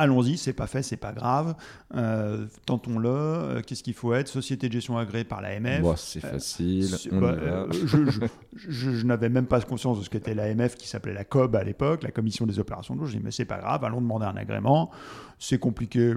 allons-y, 0.00 0.38
c'est 0.38 0.54
pas 0.54 0.66
fait, 0.66 0.82
c'est 0.82 0.96
pas 0.96 1.12
grave, 1.12 1.54
euh, 1.94 2.46
tentons-le. 2.64 3.08
Euh, 3.08 3.60
qu'est-ce 3.60 3.82
qu'il 3.82 3.94
faut 3.94 4.14
être? 4.14 4.28
Société 4.28 4.68
de 4.68 4.72
gestion 4.72 4.96
agréée 4.96 5.24
par 5.24 5.42
l'AMF. 5.42 5.84
c'est 5.96 6.20
facile. 6.20 6.88
Bah, 7.12 7.66
je, 7.70 9.06
n'avais 9.06 9.28
même 9.28 9.46
pas 9.46 9.60
conscience 9.60 9.98
de 9.98 10.04
ce 10.04 10.10
qu'était 10.10 10.34
l'AMF 10.34 10.76
qui 10.76 10.88
s'appelait 10.88 11.12
la 11.12 11.24
COB 11.24 11.54
à 11.54 11.64
l'époque, 11.64 12.02
la 12.02 12.10
Commission 12.10 12.46
des 12.46 12.58
opérations 12.58 12.94
de 12.94 13.00
l'eau. 13.00 13.06
Je 13.06 13.18
dis 13.18 13.22
mais 13.22 13.30
c'est 13.30 13.44
pas 13.44 13.58
grave, 13.58 13.84
allons 13.84 14.00
demander 14.00 14.26
un 14.26 14.36
agrément. 14.36 14.90
C'est 15.38 15.58
compliqué, 15.58 16.14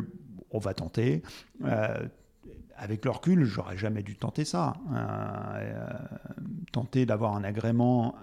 on 0.52 0.60
va 0.60 0.74
tenter. 0.74 1.22
Euh, 1.66 2.00
avec 2.78 3.04
le 3.06 3.12
recul, 3.12 3.44
j'aurais 3.44 3.78
jamais 3.78 4.02
dû 4.02 4.16
tenter 4.16 4.46
ça. 4.46 4.74
tenter 6.72 7.06
d'avoir 7.06 7.36
un 7.36 7.44
agrément 7.44 8.16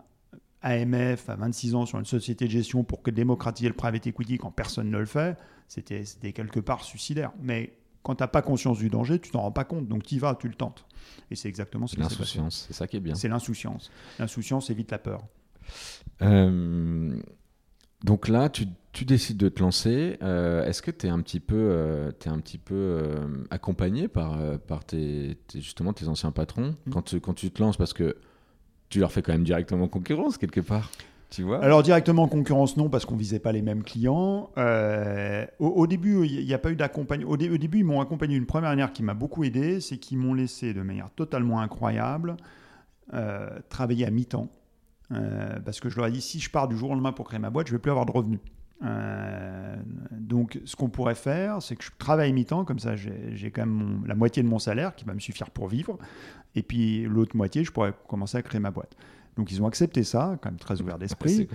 AMF 0.62 1.28
à 1.28 1.36
26 1.36 1.74
ans 1.74 1.86
sur 1.86 1.98
une 1.98 2.04
société 2.04 2.46
de 2.46 2.50
gestion 2.50 2.84
pour 2.84 3.02
que 3.02 3.10
démocratiser 3.10 3.68
le 3.68 3.74
private 3.74 4.06
equity 4.06 4.38
quand 4.38 4.50
personne 4.50 4.90
ne 4.90 4.98
le 4.98 5.06
fait, 5.06 5.36
c'était 5.68 6.32
quelque 6.32 6.60
part 6.60 6.84
suicidaire. 6.84 7.32
Mais 7.40 7.74
quand 8.02 8.16
tu 8.16 8.22
n'as 8.22 8.28
pas 8.28 8.42
conscience 8.42 8.78
du 8.78 8.88
danger, 8.88 9.18
tu 9.18 9.30
t'en 9.30 9.42
rends 9.42 9.52
pas 9.52 9.64
compte. 9.64 9.88
Donc 9.88 10.04
tu 10.04 10.16
y 10.16 10.18
vas, 10.18 10.34
tu 10.34 10.48
le 10.48 10.54
tentes. 10.54 10.86
Et 11.30 11.36
c'est 11.36 11.48
exactement 11.48 11.86
ce. 11.86 11.98
L'insouciance, 11.98 12.64
c'est 12.66 12.74
ça 12.74 12.86
qui 12.86 12.96
est 12.96 13.00
bien. 13.00 13.14
C'est 13.14 13.28
l'insouciance. 13.28 13.90
L'insouciance 14.18 14.70
évite 14.70 14.90
la 14.90 14.98
peur. 14.98 15.26
Euh, 16.22 17.20
donc 18.04 18.28
là, 18.28 18.48
tu, 18.48 18.66
tu, 18.92 19.04
décides 19.04 19.36
de 19.36 19.48
te 19.48 19.60
lancer. 19.60 20.18
Euh, 20.22 20.64
est-ce 20.64 20.82
que 20.82 20.90
tu 20.90 21.06
es 21.06 21.10
un 21.10 21.20
petit 21.20 21.40
peu, 21.40 21.56
euh, 21.56 22.10
es 22.24 22.28
un 22.28 22.40
petit 22.40 22.58
peu 22.58 23.14
accompagné 23.50 24.08
par, 24.08 24.38
par 24.60 24.84
tes, 24.84 25.38
justement 25.54 25.92
tes 25.92 26.08
anciens 26.08 26.32
patrons? 26.32 26.76
Mmh. 26.86 26.90
quand, 26.90 27.02
tu, 27.02 27.20
quand 27.20 27.34
tu 27.34 27.50
te 27.50 27.62
lances 27.62 27.76
Parce 27.76 27.92
que 27.92 28.16
tu 28.90 29.00
leur 29.00 29.10
fais 29.10 29.22
quand 29.22 29.32
même 29.32 29.44
directement 29.44 29.88
concurrence 29.88 30.36
quelque 30.36 30.60
part. 30.60 30.90
Tu 31.30 31.42
vois 31.42 31.64
Alors 31.64 31.82
directement 31.82 32.24
en 32.24 32.28
concurrence, 32.28 32.76
non, 32.76 32.88
parce 32.88 33.06
qu'on 33.06 33.16
visait 33.16 33.38
pas 33.38 33.52
les 33.52 33.62
mêmes 33.62 33.84
clients. 33.84 34.50
au, 35.58 35.86
début, 35.86 36.26
il 36.26 36.44
n'y 36.44 36.54
a 36.54 36.58
pas 36.58 36.72
eu 36.72 36.76
d'accompagnement. 36.76 37.30
Au, 37.30 37.36
début, 37.36 37.78
ils 37.78 37.84
m'ont 37.84 38.00
accompagné 38.00 38.34
une 38.34 38.46
première 38.46 38.92
qui 38.92 39.04
m'a 39.04 39.14
beaucoup 39.14 39.44
aidé, 39.44 39.80
c'est 39.80 39.96
qu'ils 39.96 40.18
m'ont 40.18 40.34
laissé 40.34 40.74
de 40.74 40.82
manière 40.82 41.08
totalement 41.14 41.60
incroyable 41.60 42.36
travailler 43.68 44.06
à 44.06 44.10
mi-temps. 44.10 44.50
Euh, 45.12 45.58
parce 45.64 45.80
que 45.80 45.88
je 45.88 45.96
leur 45.96 46.06
ai 46.06 46.12
dit, 46.12 46.20
si 46.20 46.38
je 46.38 46.50
pars 46.50 46.68
du 46.68 46.76
jour 46.76 46.90
au 46.90 46.94
lendemain 46.94 47.12
pour 47.12 47.26
créer 47.26 47.40
ma 47.40 47.50
boîte, 47.50 47.66
je 47.66 47.72
ne 47.72 47.78
vais 47.78 47.82
plus 47.82 47.90
avoir 47.90 48.06
de 48.06 48.12
revenus. 48.12 48.40
Euh, 48.82 49.76
donc, 50.12 50.60
ce 50.64 50.76
qu'on 50.76 50.88
pourrait 50.88 51.14
faire, 51.14 51.60
c'est 51.62 51.76
que 51.76 51.84
je 51.84 51.90
travaille 51.98 52.32
mi-temps, 52.32 52.64
comme 52.64 52.78
ça 52.78 52.94
j'ai 52.96 53.50
quand 53.50 53.66
même 53.66 54.04
la 54.06 54.14
moitié 54.14 54.42
de 54.42 54.48
mon 54.48 54.58
salaire 54.58 54.94
qui 54.94 55.04
va 55.04 55.14
me 55.14 55.20
suffire 55.20 55.50
pour 55.50 55.68
vivre, 55.68 55.98
et 56.54 56.62
puis 56.62 57.04
l'autre 57.04 57.36
moitié, 57.36 57.64
je 57.64 57.72
pourrais 57.72 57.92
commencer 58.08 58.38
à 58.38 58.42
créer 58.42 58.60
ma 58.60 58.70
boîte. 58.70 58.96
Donc, 59.36 59.52
ils 59.52 59.62
ont 59.62 59.66
accepté 59.66 60.02
ça, 60.02 60.38
quand 60.42 60.50
même 60.50 60.58
très 60.58 60.80
ouvert 60.80 60.98
d'esprit. 60.98 61.48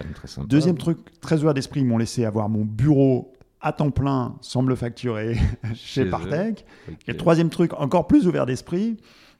Deuxième 0.48 0.78
truc, 0.78 1.20
très 1.20 1.40
ouvert 1.42 1.54
d'esprit, 1.54 1.82
ils 1.82 1.86
m'ont 1.86 1.98
laissé 1.98 2.26
avoir 2.26 2.50
mon 2.50 2.64
bureau 2.64 3.34
à 3.62 3.74
temps 3.74 3.92
plein 3.92 4.36
sans 4.42 4.62
me 4.62 4.70
le 4.70 4.76
facturer 4.76 5.38
chez, 5.74 6.06
Partech. 6.06 6.66
Et 7.08 7.12
le 7.12 7.18
troisième 7.18 7.50
truc, 7.50 7.74
encore 7.74 8.08
plus 8.08 8.28
ouvert 8.28 8.46
d'esprit, 8.46 8.98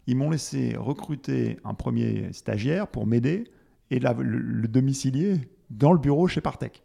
ils 0.08 0.18
m'ont 0.18 0.30
laissé 0.30 0.76
recruter 0.78 1.58
un 1.64 1.74
premier 1.74 2.32
stagiaire 2.34 2.88
pour 2.88 3.08
m'aider 3.08 3.46
et 3.92 4.00
le, 4.00 4.68
domicilier 4.68 5.42
dans 5.70 5.94
le 5.94 6.00
bureau 6.00 6.28
chez 6.28 6.42
Partech. 6.42 6.84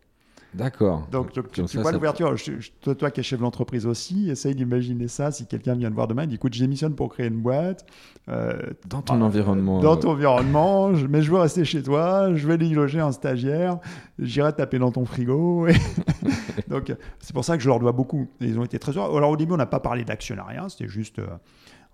D'accord. 0.55 1.07
Donc, 1.13 1.33
tu, 1.33 1.79
vois 1.79 1.93
l'ouverture. 1.93 2.35
Toi, 2.81 2.95
toi 2.95 3.11
qui 3.11 3.21
es 3.21 3.23
chef 3.23 3.41
d'entreprise 3.41 3.87
aussi, 3.87 4.31
essaye 4.31 4.55
d'imaginer 4.55 5.07
ça. 5.07 5.31
Si 5.31 5.47
quelqu'un 5.47 5.75
vient 5.75 5.91
te 5.91 5.95
voir 5.95 6.09
demain, 6.09 6.25
il 6.25 6.29
dit 6.29 6.35
écoute, 6.35 6.55
j'émissionne 6.55 6.95
pour 6.95 7.09
créer 7.11 7.29
une 7.29 7.41
boîte. 7.41 7.87
Euh, 8.29 8.59
dans 8.89 9.03
ton 9.03 9.21
environnement. 9.21 9.81
Dans 9.81 9.97
ton 9.97 10.11
environnement, 10.11 10.89
mais 11.09 11.23
je 11.23 11.31
veux 11.31 11.39
rester 11.39 11.65
chez 11.65 11.83
toi, 11.83 12.35
je 12.35 12.47
vais 12.49 12.57
y 12.57 12.75
loger 12.75 13.01
un 13.01 13.13
stagiaire, 13.13 13.79
j'irai 14.19 14.53
taper 14.53 14.79
dans 14.79 14.91
ton 14.91 15.05
frigo. 15.05 15.69
Donc, 16.69 16.93
c'est 17.21 17.33
pour 17.33 17.45
ça 17.45 17.57
que 17.57 17.63
je 17.63 17.69
leur 17.69 17.79
dois 17.79 17.93
beaucoup. 17.93 18.29
ils 18.41 18.59
ont 18.59 18.65
été 18.65 18.79
très 18.79 18.93
heureux. 18.93 19.17
Alors, 19.17 19.31
au 19.31 19.37
début, 19.37 19.53
on 19.53 19.59
n'a 19.59 19.67
pas 19.67 19.81
parlé 19.81 20.05
d'actionnariat, 20.05 20.69
c'était 20.69 20.89
juste 20.89 21.21
euh, 21.21 21.27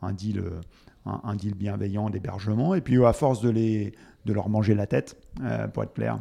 un 0.02 0.12
deal. 0.12 0.38
Euh, 0.40 0.60
un, 1.06 1.36
deal 1.36 1.54
bienveillant 1.54 2.10
d'hébergement. 2.10 2.74
Et 2.74 2.80
puis, 2.80 3.04
à 3.04 3.12
force 3.12 3.40
de, 3.40 3.50
les, 3.50 3.92
de 4.24 4.32
leur 4.32 4.48
manger 4.48 4.74
la 4.74 4.86
tête, 4.86 5.16
euh, 5.42 5.68
pour 5.68 5.84
être 5.84 5.94
clair, 5.94 6.18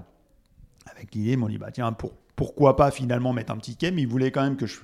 avec 0.91 1.13
l'idée, 1.15 1.31
ils 1.31 1.37
m'ont 1.37 1.47
dit, 1.47 1.57
bah, 1.57 1.71
tiens, 1.71 1.91
pour, 1.91 2.11
pourquoi 2.35 2.75
pas 2.75 2.91
finalement 2.91 3.33
mettre 3.33 3.51
un 3.51 3.57
petit 3.57 3.75
quai, 3.75 3.91
mais 3.91 4.01
ils 4.01 4.07
voulaient 4.07 4.31
quand 4.31 4.43
même 4.43 4.57
que 4.57 4.65
je. 4.65 4.79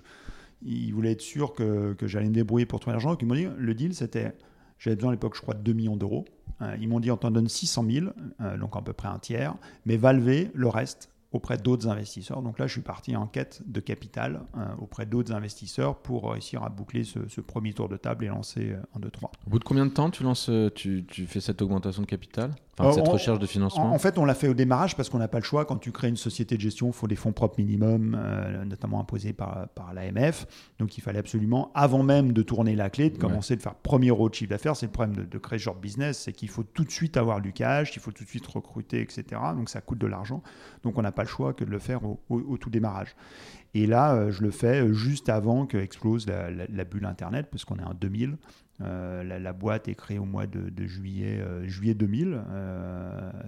Ils 0.64 0.94
voulaient 0.94 1.14
être 1.14 1.22
sûrs 1.22 1.54
que, 1.54 1.96
j'allais 2.04 2.28
me 2.28 2.34
débrouiller 2.34 2.66
pour 2.66 2.80
trouver 2.80 2.94
l'argent. 2.94 3.18
Ils 3.20 3.28
m'ont 3.28 3.36
dit, 3.36 3.48
le 3.58 3.74
deal, 3.74 3.94
c'était. 3.94 4.34
J'avais 4.78 4.96
besoin 4.96 5.12
à 5.12 5.14
l'époque, 5.14 5.36
je 5.36 5.42
crois, 5.42 5.54
de 5.54 5.62
2 5.62 5.74
millions 5.74 5.96
d'euros. 5.96 6.26
Euh, 6.62 6.76
ils 6.80 6.88
m'ont 6.88 7.00
dit, 7.00 7.12
on 7.12 7.18
t'en 7.18 7.32
donne 7.32 7.48
600 7.48 7.86
000, 7.90 8.08
euh, 8.42 8.58
donc 8.58 8.76
à 8.76 8.82
peu 8.82 8.94
près 8.94 9.08
un 9.08 9.20
tiers, 9.20 9.56
mais 9.86 9.98
va 9.98 10.14
le 10.14 10.68
reste 10.68 11.10
auprès 11.32 11.58
d'autres 11.58 11.88
investisseurs. 11.88 12.42
Donc 12.42 12.60
là, 12.60 12.68
je 12.68 12.74
suis 12.74 12.82
parti 12.82 13.16
en 13.16 13.28
quête 13.28 13.62
de 13.66 13.80
capital 13.80 14.42
euh, 14.58 14.66
auprès 14.80 15.06
d'autres 15.06 15.34
investisseurs 15.34 15.96
pour 15.96 16.32
réussir 16.32 16.64
à 16.64 16.70
boucler 16.70 17.04
ce, 17.04 17.42
premier 17.42 17.74
tour 17.74 17.90
de 17.90 17.98
table 17.98 18.26
et 18.26 18.28
lancer 18.28 18.76
en 18.94 19.00
2-3. 19.00 19.26
Au 19.26 19.50
bout 19.50 19.60
de 19.60 19.64
combien 19.64 19.86
de 19.86 19.92
temps 19.92 20.10
tu, 20.10 20.24
lances, 20.24 20.50
euh, 20.50 20.70
tu, 20.74 21.06
tu 21.08 21.26
fais 21.26 21.40
cette 21.40 21.62
augmentation 21.62 22.02
de 22.02 22.08
capital? 22.08 22.52
Enfin, 22.78 22.94
Cette 22.94 23.08
recherche 23.08 23.40
de 23.40 23.46
financement? 23.46 23.92
en, 23.92 24.00
fait, 24.00 24.18
on 24.18 24.26
l'a 24.26 24.34
fait 24.34 24.48
au 24.48 24.54
démarrage 24.54 24.96
parce 24.96 25.10
qu'on 25.10 25.18
n'a 25.18 25.28
pas 25.28 25.40
le 25.40 25.44
choix. 25.44 25.66
Quand 25.66 25.78
tu 25.78 25.92
crées 25.92 26.08
une 26.08 26.18
société 26.18 26.56
de 26.56 26.62
gestion, 26.62 26.88
il 26.88 26.94
faut 26.94 27.08
des 27.08 27.16
fonds 27.16 27.34
propres 27.34 27.60
minimum, 27.60 28.18
euh, 28.20 28.64
notamment 28.64 29.00
imposés 29.00 29.34
par, 29.34 29.68
par 29.76 29.94
l'AMF. 29.94 30.48
Donc 30.80 30.98
il 30.98 31.02
fallait 31.02 31.20
absolument, 31.20 31.72
avant 31.76 32.04
même 32.04 32.32
de 32.32 32.42
tourner 32.42 32.76
la 32.76 32.90
clé, 32.90 33.10
de 33.10 33.18
commencer 33.18 33.56
de 33.56 33.62
faire 33.62 33.76
premier 33.76 34.10
euro 34.10 34.30
de 34.30 34.36
chiffre 34.36 34.50
d'affaires. 34.50 34.76
C'est 34.76 34.86
le 34.86 34.92
problème 34.92 35.26
de, 35.26 35.38
créer 35.38 35.60
ce 35.60 35.66
genre 35.66 35.76
de 35.76 35.82
business, 35.82 36.20
c'est 36.20 36.34
qu'il 36.34 36.50
faut 36.50 36.64
tout 36.64 36.84
de 36.84 36.92
suite 36.92 37.18
avoir 37.18 37.42
du 37.42 37.52
cash, 37.52 37.96
il 37.96 38.00
faut 38.00 38.12
tout 38.12 38.24
de 38.24 38.30
suite 38.30 38.48
recruter, 38.48 39.02
etc. 39.02 39.24
Donc 39.56 39.70
ça 39.70 39.82
coûte 39.82 40.00
de 40.00 40.08
l'argent. 40.08 40.42
Donc 40.84 40.98
on 40.98 41.02
n'a 41.02 41.12
pas 41.12 41.24
le 41.24 41.28
choix 41.28 41.54
que 41.54 41.64
de 41.64 41.70
le 41.70 41.80
faire 41.80 42.02
au, 42.04 42.58
tout 42.58 42.70
démarrage. 42.70 43.16
Et 43.74 43.88
là, 43.88 44.14
euh, 44.14 44.32
je 44.32 44.42
le 44.42 44.52
fais 44.52 44.82
euh, 44.82 44.94
juste 44.94 45.30
avant 45.30 45.66
que 45.66 45.78
explose 45.78 46.28
la, 46.28 46.86
bulle 46.86 47.06
Internet, 47.06 47.48
parce 47.52 47.66
qu'on 47.66 47.78
est 47.78 47.84
en 47.84 47.94
2000. 47.94 48.38
Euh, 48.82 49.24
la, 49.24 49.54
boîte 49.54 49.88
est 49.88 49.96
créée 49.96 50.20
au 50.20 50.26
mois 50.26 50.48
de, 50.48 50.86
juillet, 50.86 51.44
juillet 51.64 51.94
2000. 51.94 52.42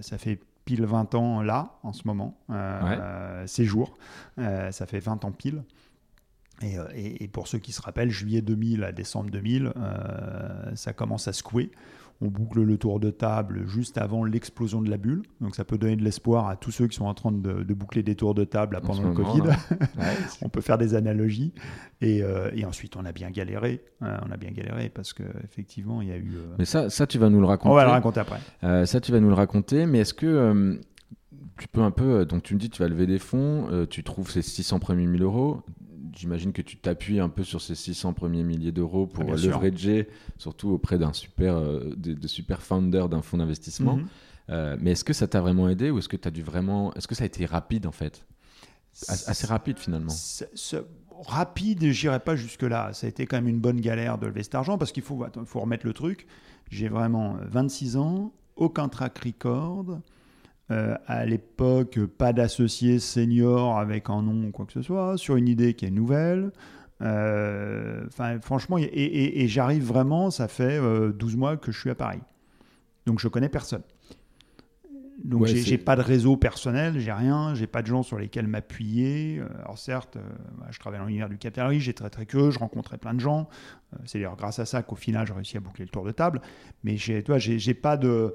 ça 0.00 0.18
fait 0.18 0.40
pile 0.64 0.86
20 0.86 1.14
ans 1.14 1.42
là, 1.42 1.78
en 1.82 1.92
ce 1.92 2.06
moment, 2.06 2.38
ces 3.46 3.64
jours. 3.64 3.96
ça 4.36 4.86
fait 4.86 5.00
20 5.00 5.24
ans 5.24 5.32
pile. 5.32 5.62
Et, 6.62 7.24
et, 7.24 7.26
pour 7.26 7.48
ceux 7.48 7.58
qui 7.58 7.72
se 7.72 7.82
rappellent, 7.82 8.10
juillet 8.10 8.40
2000 8.40 8.84
à 8.84 8.92
décembre 8.92 9.28
2000, 9.30 9.72
ça 10.74 10.92
commence 10.92 11.26
à 11.26 11.32
secouer 11.32 11.72
on 12.24 12.28
boucle 12.28 12.62
le 12.62 12.78
tour 12.78 13.00
de 13.00 13.10
table 13.10 13.66
juste 13.66 13.98
avant 13.98 14.24
l'explosion 14.24 14.80
de 14.80 14.90
la 14.90 14.96
bulle. 14.96 15.22
Donc 15.40 15.54
ça 15.54 15.64
peut 15.64 15.78
donner 15.78 15.96
de 15.96 16.02
l'espoir 16.02 16.48
à 16.48 16.56
tous 16.56 16.70
ceux 16.70 16.86
qui 16.86 16.96
sont 16.96 17.04
en 17.04 17.14
train 17.14 17.32
de, 17.32 17.74
boucler 17.74 18.02
des 18.02 18.14
tours 18.14 18.34
de 18.34 18.44
table 18.44 18.80
pendant 18.82 19.02
le 19.02 19.14
Covid. 19.14 19.42
on 20.42 20.48
peut 20.48 20.60
faire 20.60 20.78
des 20.78 20.94
analogies. 20.94 21.52
Euh, 22.02 22.50
et, 22.54 22.64
ensuite, 22.64 22.96
on 22.96 23.04
a 23.04 23.12
bien 23.12 23.30
galéré. 23.30 23.84
Hein, 24.00 24.20
on 24.26 24.30
a 24.30 24.36
bien 24.36 24.50
galéré 24.50 24.88
parce 24.88 25.12
qu'effectivement, 25.12 26.02
il 26.02 26.08
y 26.08 26.12
a 26.12 26.16
eu... 26.16 26.34
Euh, 26.36 26.54
mais 26.58 26.64
ça, 26.64 26.90
ça, 26.90 27.06
tu 27.06 27.18
vas 27.18 27.30
nous 27.30 27.40
le 27.40 27.46
raconter. 27.46 27.72
On 27.72 27.76
va 27.76 27.84
le 27.84 27.90
raconter 27.90 28.20
après. 28.20 28.40
Euh, 28.62 28.86
ça, 28.86 29.00
tu 29.00 29.12
vas 29.12 29.20
nous 29.20 29.28
le 29.28 29.34
raconter. 29.34 29.86
Mais 29.86 30.00
est-ce 30.00 30.14
que... 30.14 30.80
tu 31.58 31.68
peux 31.68 31.82
un 31.82 31.90
peu, 31.90 32.24
donc 32.24 32.42
tu 32.42 32.54
me 32.54 32.58
dis 32.58 32.70
tu 32.70 32.82
vas 32.82 32.88
lever 32.88 33.06
des 33.06 33.18
fonds, 33.18 33.86
tu 33.88 34.02
trouves 34.02 34.30
ces 34.30 34.42
600 34.42 34.80
premiers 34.80 35.06
1000 35.06 35.22
euros, 35.22 35.62
j'imagine 36.16 36.52
que 36.52 36.62
tu 36.62 36.76
t'appuies 36.76 37.20
un 37.20 37.28
peu 37.28 37.44
sur 37.44 37.60
ces 37.60 37.74
600 37.74 38.12
premiers 38.12 38.42
milliers 38.42 38.72
d'euros 38.72 39.06
pour 39.06 39.24
ah, 39.28 39.32
leverager, 39.32 40.08
surtout 40.38 40.70
auprès 40.70 40.98
d'un 40.98 41.12
super, 41.12 41.56
euh, 41.56 41.92
de, 41.96 42.26
super 42.26 42.62
founder 42.62 43.06
d'un 43.10 43.22
fonds 43.22 43.38
d'investissement. 43.38 43.96
Mhm. 43.96 44.06
Euh, 44.50 44.76
mais 44.80 44.92
est-ce 44.92 45.04
que 45.04 45.12
ça 45.12 45.26
t'a 45.26 45.40
vraiment 45.40 45.68
aidé 45.68 45.90
ou 45.90 45.98
est-ce 45.98 46.08
que 46.08 46.16
as 46.26 46.30
dû 46.30 46.42
vraiment, 46.42 46.92
est-ce 46.94 47.08
que 47.08 47.14
ça 47.14 47.24
a 47.24 47.26
été 47.26 47.46
rapide 47.46 47.86
en 47.86 47.92
fait, 47.92 48.26
assez 49.08 49.46
rapide 49.46 49.78
finalement 49.78 50.12
Rapide, 51.26 51.90
j'irai 51.92 52.18
pas 52.18 52.34
jusque 52.34 52.62
là. 52.62 52.92
Ça 52.92 53.06
a 53.06 53.08
été 53.08 53.24
quand 53.26 53.36
même 53.36 53.48
une 53.48 53.60
bonne 53.60 53.80
galère 53.80 54.18
de 54.18 54.26
lever 54.26 54.42
cet 54.42 54.56
argent 54.56 54.78
parce 54.78 54.90
qu'il 54.90 55.04
faut, 55.04 55.24
faut 55.46 55.60
remettre 55.60 55.86
le 55.86 55.92
truc. 55.92 56.26
J'ai 56.70 56.88
vraiment 56.88 57.36
26 57.42 57.96
ans, 57.96 58.32
aucun 58.56 58.88
track 58.88 59.18
record. 59.18 60.00
Euh, 60.70 60.96
à 61.06 61.26
l'époque, 61.26 62.00
pas 62.06 62.32
d'associé 62.32 62.98
senior 62.98 63.78
avec 63.78 64.08
un 64.08 64.22
nom 64.22 64.48
ou 64.48 64.50
quoi 64.50 64.64
que 64.64 64.72
ce 64.72 64.80
soit, 64.80 65.18
sur 65.18 65.36
une 65.36 65.48
idée 65.48 65.74
qui 65.74 65.84
est 65.84 65.90
nouvelle. 65.90 66.52
Euh, 67.02 68.06
franchement, 68.40 68.78
et, 68.78 69.46
j'arrive 69.46 69.84
vraiment, 69.84 70.30
ça 70.30 70.48
fait 70.48 70.78
12 70.78 71.34
euh, 71.34 71.36
mois 71.36 71.56
que 71.58 71.70
je 71.70 71.78
suis 71.78 71.90
à 71.90 71.94
Paris. 71.94 72.20
Donc 73.04 73.20
je 73.20 73.28
connais 73.28 73.50
personne. 73.50 73.82
Donc 75.22 75.46
j'ai 75.46 75.78
pas 75.78 75.96
de 75.96 76.00
réseau 76.00 76.36
personnel, 76.36 76.98
j'ai 76.98 77.12
rien, 77.12 77.54
j'ai 77.54 77.66
pas 77.66 77.82
de 77.82 77.86
gens 77.86 78.02
sur 78.02 78.18
lesquels 78.18 78.46
m'appuyer. 78.46 79.42
Alors 79.60 79.78
certes, 79.78 80.18
bah, 80.58 80.66
je 80.70 80.78
travaille 80.80 80.98
dans 80.98 81.06
l'univers 81.06 81.28
du 81.28 81.38
capital 81.38 81.72
j'ai 81.78 81.94
très 81.94 82.10
très 82.10 82.26
que, 82.26 82.50
je 82.50 82.58
rencontrais 82.58 82.98
plein 82.98 83.14
de 83.14 83.20
gens. 83.20 83.48
C'est 84.06 84.18
d'ailleurs 84.18 84.36
grâce 84.36 84.58
à 84.58 84.64
ça 84.64 84.82
qu'au 84.82 84.96
final 84.96 85.26
j'ai 85.26 85.32
réussi 85.32 85.56
à 85.56 85.60
boucler 85.60 85.84
le 85.84 85.90
tour 85.90 86.04
de 86.04 86.10
table. 86.10 86.40
Mais 86.82 86.96
j'ai 86.96 87.74
pas 87.74 87.96
de 87.96 88.32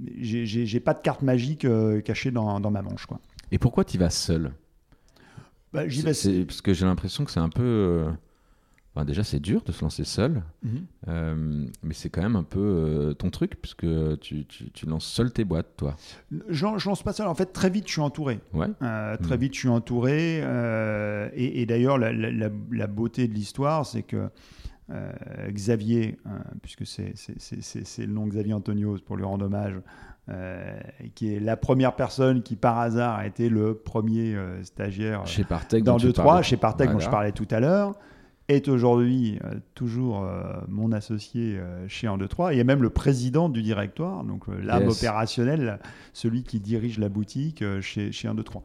j'ai 0.00 0.80
pas 0.80 0.94
de 0.94 1.00
carte 1.00 1.22
magique 1.22 1.64
euh, 1.64 2.00
cachée 2.00 2.30
dans, 2.30 2.60
dans, 2.60 2.70
ma 2.70 2.82
manche. 2.82 3.06
Quoi. 3.06 3.20
Et 3.50 3.58
pourquoi 3.58 3.84
tu 3.84 3.98
vas 3.98 4.10
seul? 4.10 4.52
Bah, 5.72 5.84
vais... 5.84 6.44
Parce 6.44 6.60
que 6.62 6.72
j'ai 6.72 6.86
l'impression 6.86 7.24
que 7.24 7.30
c'est 7.30 7.40
un 7.40 7.48
peu. 7.48 7.62
Euh, 7.62 8.10
enfin, 8.94 9.04
déjà, 9.04 9.24
c'est 9.24 9.40
dur 9.40 9.62
de 9.62 9.72
se 9.72 9.82
lancer 9.82 10.04
seul, 10.04 10.42
mhm. 10.62 10.86
euh, 11.08 11.66
mais 11.82 11.94
c'est 11.94 12.08
quand 12.08 12.22
même 12.22 12.36
un 12.36 12.44
peu 12.44 13.14
ton 13.18 13.30
truc, 13.30 13.60
puisque 13.60 13.86
tu, 14.20 14.46
tu, 14.46 14.70
tu, 14.70 14.86
lances 14.86 15.06
seul 15.06 15.32
tes 15.32 15.44
boîtes, 15.44 15.76
toi. 15.76 15.96
Je, 16.48 16.66
je, 16.76 16.88
lance 16.88 17.02
pas 17.02 17.12
seul. 17.12 17.26
En 17.26 17.34
fait, 17.34 17.52
très 17.52 17.68
vite, 17.68 17.86
je 17.86 17.92
suis 17.92 18.00
entouré. 18.00 18.40
Ouais. 18.54 18.68
très 18.78 19.34
mhm. 19.34 19.40
vite, 19.40 19.54
je 19.54 19.60
suis 19.60 19.68
entouré. 19.68 20.38
et, 21.34 21.60
et 21.60 21.66
d'ailleurs, 21.66 21.98
la, 21.98 22.12
la, 22.12 22.50
la, 22.70 22.86
beauté 22.86 23.28
de 23.28 23.34
l'histoire, 23.34 23.84
c'est 23.84 24.04
que 24.04 24.30
euh, 24.90 25.12
Xavier, 25.50 26.18
hein, 26.24 26.38
puisque 26.62 26.86
c'est 26.86 27.12
le 27.98 28.12
nom 28.12 28.26
Xavier 28.26 28.54
Antonios 28.54 28.98
pour 29.04 29.16
lui 29.16 29.24
rendre 29.24 29.44
hommage, 29.44 29.74
euh, 30.30 30.78
qui 31.14 31.34
est 31.34 31.40
la 31.40 31.56
première 31.58 31.94
personne 31.94 32.42
qui 32.42 32.56
par 32.56 32.78
hasard 32.78 33.16
a 33.16 33.26
été 33.26 33.50
le 33.50 33.74
premier 33.74 34.34
euh, 34.34 34.62
stagiaire 34.62 35.26
chez 35.26 35.44
Partech 35.44 35.84
dans 35.84 35.98
2-3, 35.98 36.42
chez 36.42 36.56
Partech 36.56 36.90
dont 36.90 36.98
je 36.98 37.10
parlais 37.10 37.32
tout 37.32 37.48
à 37.50 37.60
l'heure. 37.60 37.96
est 38.48 38.68
aujourd'hui 38.68 39.38
toujours 39.74 40.26
mon 40.68 40.92
associé 40.92 41.60
chez 41.86 42.06
1, 42.06 42.16
2, 42.16 42.26
3, 42.26 42.54
et 42.54 42.64
même 42.64 42.82
le 42.82 42.88
président 42.88 43.50
du 43.50 43.60
directoire, 43.60 44.24
donc 44.24 44.46
l'âme 44.48 44.88
opérationnelle, 44.88 45.78
celui 46.14 46.44
qui 46.44 46.60
dirige 46.60 46.98
la 46.98 47.10
boutique 47.10 47.62
chez, 47.82 48.10
chez 48.10 48.26
1, 48.26 48.34
2, 48.34 48.42
3. 48.42 48.62
Euh, 48.62 48.64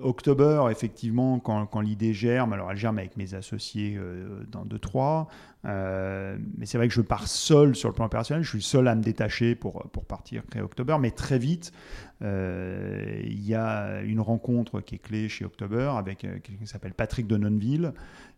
October, 0.00 0.66
effectivement, 0.70 1.38
quand, 1.38 1.80
l'idée 1.80 2.12
germe, 2.12 2.52
alors 2.52 2.70
elle 2.70 2.76
germe 2.76 2.98
avec 2.98 3.16
mes 3.16 3.34
associés 3.34 3.96
euh, 3.96 4.44
dans 4.50 4.64
2-3, 4.64 5.26
euh, 5.64 6.38
mais 6.56 6.66
c'est 6.66 6.78
vrai 6.78 6.88
que 6.88 6.94
je 6.94 7.00
pars 7.00 7.26
seul 7.26 7.74
sur 7.74 7.88
le 7.88 7.94
plan 7.94 8.06
opérationnel, 8.06 8.44
je 8.44 8.50
suis 8.50 8.62
seul 8.62 8.88
à 8.88 8.94
me 8.94 9.02
détacher 9.02 9.54
pour, 9.54 9.88
pour 9.90 10.04
partir 10.04 10.44
créer 10.46 10.62
October, 10.62 10.96
mais 11.00 11.10
très 11.10 11.38
vite, 11.38 11.72
il 12.20 13.46
y 13.46 13.54
a 13.54 14.00
une 14.00 14.20
rencontre 14.20 14.80
qui 14.80 14.94
est 14.94 14.98
clé 14.98 15.28
chez 15.28 15.44
October 15.44 15.92
avec 15.98 16.18
quelqu'un 16.18 16.54
qui 16.58 16.66
s'appelle 16.66 16.94
Patrick 16.94 17.26
de 17.26 17.36
Nonville, 17.36 17.92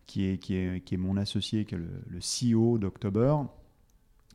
qui 0.07 0.29
est, 0.29 0.37
qui, 0.37 0.55
est, 0.55 0.83
qui 0.83 0.95
est 0.95 0.97
mon 0.97 1.15
associé, 1.15 1.63
qui 1.63 1.75
est 1.75 1.77
le, 1.77 1.87
le 2.09 2.19
CEO 2.19 2.77
d'October 2.77 3.35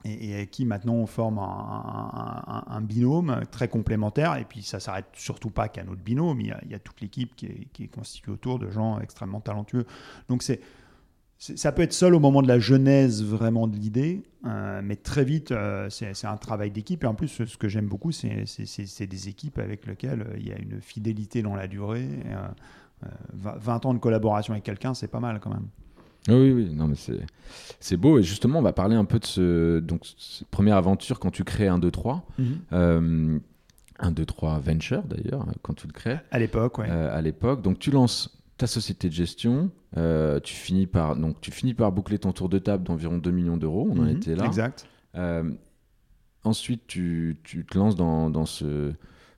et, 0.04 0.34
avec 0.34 0.50
qui 0.50 0.64
maintenant 0.64 0.94
on 0.94 1.06
forme 1.06 1.38
un, 1.38 2.80
binôme 2.80 3.42
très 3.50 3.68
complémentaire. 3.68 4.36
Et 4.36 4.44
puis 4.44 4.62
ça 4.62 4.80
s'arrête 4.80 5.06
surtout 5.14 5.50
pas 5.50 5.68
qu'à 5.68 5.84
notre 5.84 6.02
binôme, 6.02 6.40
il 6.40 6.54
y 6.68 6.74
a, 6.74 6.78
toute 6.78 7.00
l'équipe 7.00 7.34
qui 7.36 7.46
est, 7.46 7.88
constituée 7.88 8.32
autour 8.32 8.58
de 8.58 8.70
gens 8.70 8.98
extrêmement 9.00 9.40
talentueux. 9.40 9.86
Donc 10.28 10.42
c'est 10.42 10.60
ça 11.42 11.72
peut 11.72 11.82
être 11.82 11.92
seul 11.92 12.14
au 12.14 12.20
moment 12.20 12.40
de 12.40 12.46
la 12.46 12.60
genèse 12.60 13.24
vraiment 13.24 13.66
de 13.66 13.76
l'idée, 13.76 14.22
euh, 14.46 14.80
mais 14.84 14.94
très 14.94 15.24
vite, 15.24 15.50
euh, 15.50 15.90
c'est 15.90 16.24
un 16.24 16.36
travail 16.36 16.70
d'équipe. 16.70 17.02
Et 17.02 17.06
en 17.08 17.14
plus, 17.14 17.44
ce 17.44 17.56
que 17.56 17.66
j'aime 17.66 17.88
beaucoup, 17.88 18.12
c'est 18.12 19.06
des 19.06 19.28
équipes 19.28 19.58
avec 19.58 19.86
lesquelles 19.86 20.22
euh, 20.22 20.36
il 20.38 20.46
y 20.46 20.52
a 20.52 20.58
une 20.58 20.80
fidélité 20.80 21.42
dans 21.42 21.56
la 21.56 21.66
durée. 21.66 22.08
20 23.32 23.86
ans 23.86 23.94
de 23.94 23.98
collaboration 23.98 24.52
avec 24.52 24.62
quelqu'un, 24.62 24.94
c'est 24.94 25.08
pas 25.08 25.18
mal 25.18 25.40
quand 25.40 25.50
même. 25.50 25.66
Oui, 26.28 26.52
oui, 26.52 26.70
non, 26.72 26.86
mais 26.86 26.96
c'est 27.80 27.96
beau. 27.96 28.18
Et 28.18 28.22
justement, 28.22 28.60
on 28.60 28.62
va 28.62 28.72
parler 28.72 28.94
un 28.94 29.04
peu 29.04 29.18
de 29.18 29.26
ce, 29.26 29.80
donc, 29.80 30.06
cette 30.18 30.48
première 30.48 30.76
aventure 30.76 31.18
quand 31.18 31.30
tu 31.30 31.44
crées 31.44 31.68
un 31.68 31.78
2, 31.78 31.90
3. 31.90 32.24
un 32.70 34.10
2, 34.10 34.24
3 34.24 34.58
Venture, 34.60 35.02
d'ailleurs, 35.04 35.46
quand 35.62 35.74
tu 35.74 35.86
le 35.86 35.92
crées. 35.92 36.18
À 36.30 36.38
l'époque, 36.38 36.78
oui. 36.78 36.86
Euh, 36.88 37.16
à 37.16 37.20
l'époque. 37.20 37.62
Donc, 37.62 37.78
tu 37.78 37.90
lances 37.90 38.38
ta 38.56 38.66
société 38.66 39.08
de 39.08 39.14
gestion. 39.14 39.70
Euh, 39.96 40.40
tu, 40.40 40.54
finis 40.54 40.86
par, 40.86 41.16
donc, 41.16 41.40
tu 41.40 41.50
finis 41.50 41.74
par 41.74 41.90
boucler 41.92 42.18
ton 42.18 42.32
tour 42.32 42.48
de 42.48 42.58
table 42.58 42.84
d'environ 42.84 43.18
2 43.18 43.30
millions 43.30 43.56
d'euros. 43.56 43.88
On 43.90 43.98
en 43.98 44.02
mhm, 44.02 44.16
était 44.16 44.34
là. 44.34 44.46
Exact. 44.46 44.86
Euh, 45.16 45.50
ensuite, 46.44 46.86
tu, 46.86 47.36
tu, 47.42 47.64
te 47.64 47.76
lances 47.76 47.96
dans, 47.96 48.30
dans 48.30 48.46
ce 48.46 48.92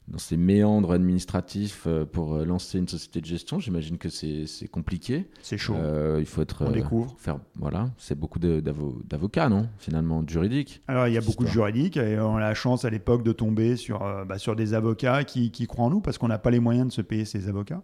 dans 0.09 0.19
ces 0.19 0.37
méandres 0.37 0.93
administratifs 0.93 1.85
euh, 1.87 2.05
pour 2.05 2.35
euh, 2.35 2.45
lancer 2.45 2.79
une 2.79 2.89
société 2.89 3.21
de 3.21 3.27
gestion. 3.27 3.59
J'imagine 3.59 3.97
que 3.97 4.09
c'est 4.11 4.69
compliqué. 4.71 5.27
C'est 5.43 5.57
chaud. 5.57 5.75
Euh, 5.77 6.19
il 6.21 6.27
faut 6.27 6.43
être. 6.43 6.65
On 6.67 6.71
découvre. 6.71 7.15
Faire, 7.19 7.39
voilà, 7.57 7.91
c'est 7.97 8.19
beaucoup 8.19 8.39
d'avocats, 8.39 9.49
non 9.49 9.69
Finalement, 9.79 10.23
juridiques. 10.27 10.83
Alors, 10.89 11.09
il 11.09 11.15
y 11.15 11.19
a 11.19 11.23
beaucoup 11.23 11.45
de 11.45 11.49
juridiques 11.49 11.97
et 11.97 12.19
on 12.19 12.37
a 12.37 12.41
la 12.41 12.55
chance 12.55 12.85
à 12.85 12.91
l'époque 12.91 13.23
de 13.23 13.33
tomber 13.33 13.77
sur, 13.77 14.01
bah, 14.27 14.39
sur 14.39 14.57
des 14.57 14.75
avocats 14.75 15.25
qui, 15.25 15.51
qui, 15.51 15.67
croient 15.67 15.87
en 15.87 15.91
nous 15.91 16.01
parce 16.01 16.19
qu'on 16.19 16.29
n'a 16.29 16.39
pas 16.39 16.51
les 16.51 16.61
moyens 16.61 16.89
de 16.89 16.93
se 16.93 17.01
payer 17.01 17.25
ces 17.25 17.49
avocats. 17.49 17.83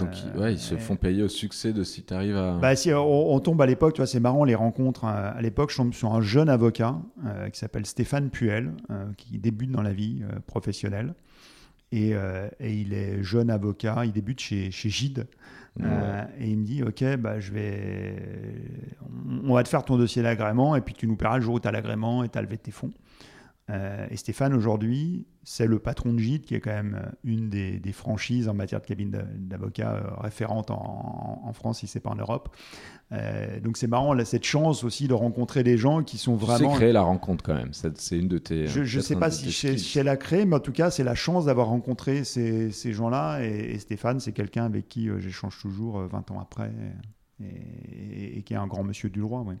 Donc, 0.00 0.08
ouais, 0.36 0.54
ils 0.54 0.58
se 0.58 0.74
font 0.74 0.96
payer 0.96 1.22
au 1.22 1.28
succès 1.28 1.72
de 1.72 1.84
si 1.84 2.02
tu 2.02 2.12
arrives 2.12 2.36
à. 2.36 2.58
Bah, 2.58 2.74
si 2.74 2.92
on, 2.92 3.38
tombe 3.38 3.62
à 3.62 3.66
l'époque, 3.66 3.94
tu 3.94 4.00
vois, 4.00 4.08
c'est 4.08 4.18
marrant 4.18 4.42
les 4.42 4.56
rencontres. 4.56 5.04
À 5.04 5.40
l'époque, 5.40 5.70
je 5.70 5.76
tombe 5.76 5.94
sur 5.94 6.12
un 6.12 6.20
jeune 6.20 6.48
avocat 6.48 6.96
qui 7.52 7.58
s'appelle 7.60 7.86
Stéphane 7.86 8.30
Puel, 8.30 8.72
qui 9.16 9.38
débute 9.38 9.70
dans 9.70 9.82
la 9.82 9.92
vie 9.92 10.22
professionnelle. 10.48 11.14
Euh, 11.94 12.48
et, 12.60 12.74
il 12.74 12.92
est 12.92 13.22
jeune 13.22 13.50
avocat, 13.50 14.04
il 14.04 14.12
débute 14.12 14.40
chez, 14.40 14.70
chez 14.70 14.90
Gide. 14.90 15.26
Euh, 15.80 16.24
et 16.40 16.50
il 16.50 16.58
me 16.58 16.64
dit 16.64 16.82
Ok, 16.82 17.04
bah, 17.16 17.38
je 17.38 17.52
vais... 17.52 18.16
on 19.44 19.54
va 19.54 19.62
te 19.62 19.68
faire 19.68 19.84
ton 19.84 19.96
dossier 19.96 20.22
d'agrément, 20.22 20.74
et 20.76 20.80
puis 20.80 20.94
tu 20.94 21.06
nous 21.06 21.16
paieras 21.16 21.36
le 21.36 21.42
jour 21.42 21.54
où 21.54 21.60
tu 21.60 21.68
as 21.68 21.72
l'agrément 21.72 22.24
et 22.24 22.28
tu 22.28 22.36
as 22.36 22.42
levé 22.42 22.58
tes 22.58 22.72
fonds. 22.72 22.90
Euh, 23.70 24.06
et 24.10 24.16
Stéphane, 24.16 24.54
aujourd'hui, 24.54 25.26
c'est 25.42 25.66
le 25.66 25.78
patron 25.78 26.14
de 26.14 26.18
Gide, 26.18 26.44
qui 26.44 26.54
est 26.54 26.60
quand 26.60 26.72
même 26.72 27.00
euh, 27.02 27.10
une 27.24 27.50
des, 27.50 27.80
franchises 27.92 28.48
en 28.48 28.54
matière 28.54 28.80
de 28.80 28.86
cabine 28.86 29.10
d'avocat 29.36 29.94
euh, 29.94 30.20
référente 30.20 30.70
en, 30.70 31.52
France, 31.52 31.80
si 31.80 31.86
c'est 31.86 32.00
pas 32.00 32.10
en 32.10 32.14
Europe. 32.14 32.54
donc 33.62 33.76
c'est 33.76 33.86
marrant, 33.86 34.12
là, 34.12 34.24
cette 34.24 34.44
chance 34.44 34.84
aussi 34.84 35.08
de 35.08 35.14
rencontrer 35.14 35.62
des 35.64 35.76
gens 35.76 36.02
qui 36.02 36.18
sont 36.18 36.36
vraiment. 36.36 36.70
C'est 36.70 36.76
créer 36.76 36.92
la 36.92 37.02
rencontre 37.02 37.42
quand 37.42 37.54
même. 37.54 37.72
C'est 37.72 38.18
une 38.18 38.28
de 38.28 38.38
tes. 38.38 38.66
Je 38.66 38.80
ne 38.80 39.02
sais 39.02 39.16
pas 39.16 39.30
si 39.30 39.50
chez, 39.50 40.02
la 40.02 40.16
créé, 40.16 40.44
mais 40.44 40.56
en 40.56 40.60
tout 40.60 40.72
cas, 40.72 40.90
c'est 40.90 41.04
la 41.04 41.14
chance 41.14 41.46
d'avoir 41.46 41.68
rencontré 41.68 42.24
ces, 42.24 42.70
ces 42.70 42.92
gens-là. 42.92 43.40
Et, 43.42 43.78
Stéphane, 43.78 44.20
c'est 44.20 44.32
quelqu'un 44.32 44.64
avec 44.64 44.88
qui 44.88 45.08
j'échange 45.18 45.58
toujours 45.60 46.00
20 46.00 46.30
ans 46.30 46.40
après 46.40 46.70
et, 47.40 48.42
qui 48.42 48.54
est 48.54 48.56
un 48.56 48.66
grand 48.66 48.84
monsieur 48.84 49.10
du 49.10 49.20
droit. 49.20 49.42
Ouais 49.42 49.56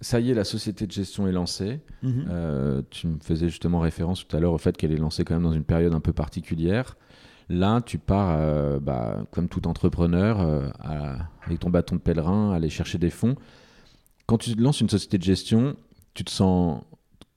ça 0.00 0.20
y 0.20 0.30
est, 0.30 0.34
la 0.34 0.44
société 0.44 0.86
de 0.86 0.92
gestion 0.92 1.26
est 1.26 1.32
lancée. 1.32 1.80
Mhm. 2.02 2.26
Euh, 2.28 2.82
tu 2.90 3.06
me 3.06 3.18
faisais 3.18 3.48
justement 3.48 3.80
référence 3.80 4.26
tout 4.26 4.36
à 4.36 4.40
l'heure 4.40 4.52
au 4.52 4.58
fait 4.58 4.76
qu'elle 4.76 4.92
est 4.92 4.98
lancée 4.98 5.24
quand 5.24 5.34
même 5.34 5.42
dans 5.42 5.52
une 5.52 5.64
période 5.64 5.94
un 5.94 6.00
peu 6.00 6.12
particulière. 6.12 6.96
Là, 7.48 7.80
tu 7.80 7.98
pars, 7.98 8.36
euh, 8.38 8.80
bah, 8.80 9.24
comme 9.30 9.48
tout 9.48 9.66
entrepreneur, 9.68 10.40
euh, 10.40 10.68
avec 11.44 11.60
ton 11.60 11.70
bâton 11.70 11.94
de 11.96 12.00
pèlerin, 12.00 12.52
aller 12.52 12.68
chercher 12.68 12.98
des 12.98 13.10
fonds. 13.10 13.36
Quand 14.26 14.38
tu 14.38 14.54
lances 14.54 14.80
une 14.80 14.90
société 14.90 15.16
de 15.18 15.22
gestion, 15.22 15.76
tu 16.12 16.24
te 16.24 16.30
sens 16.30 16.82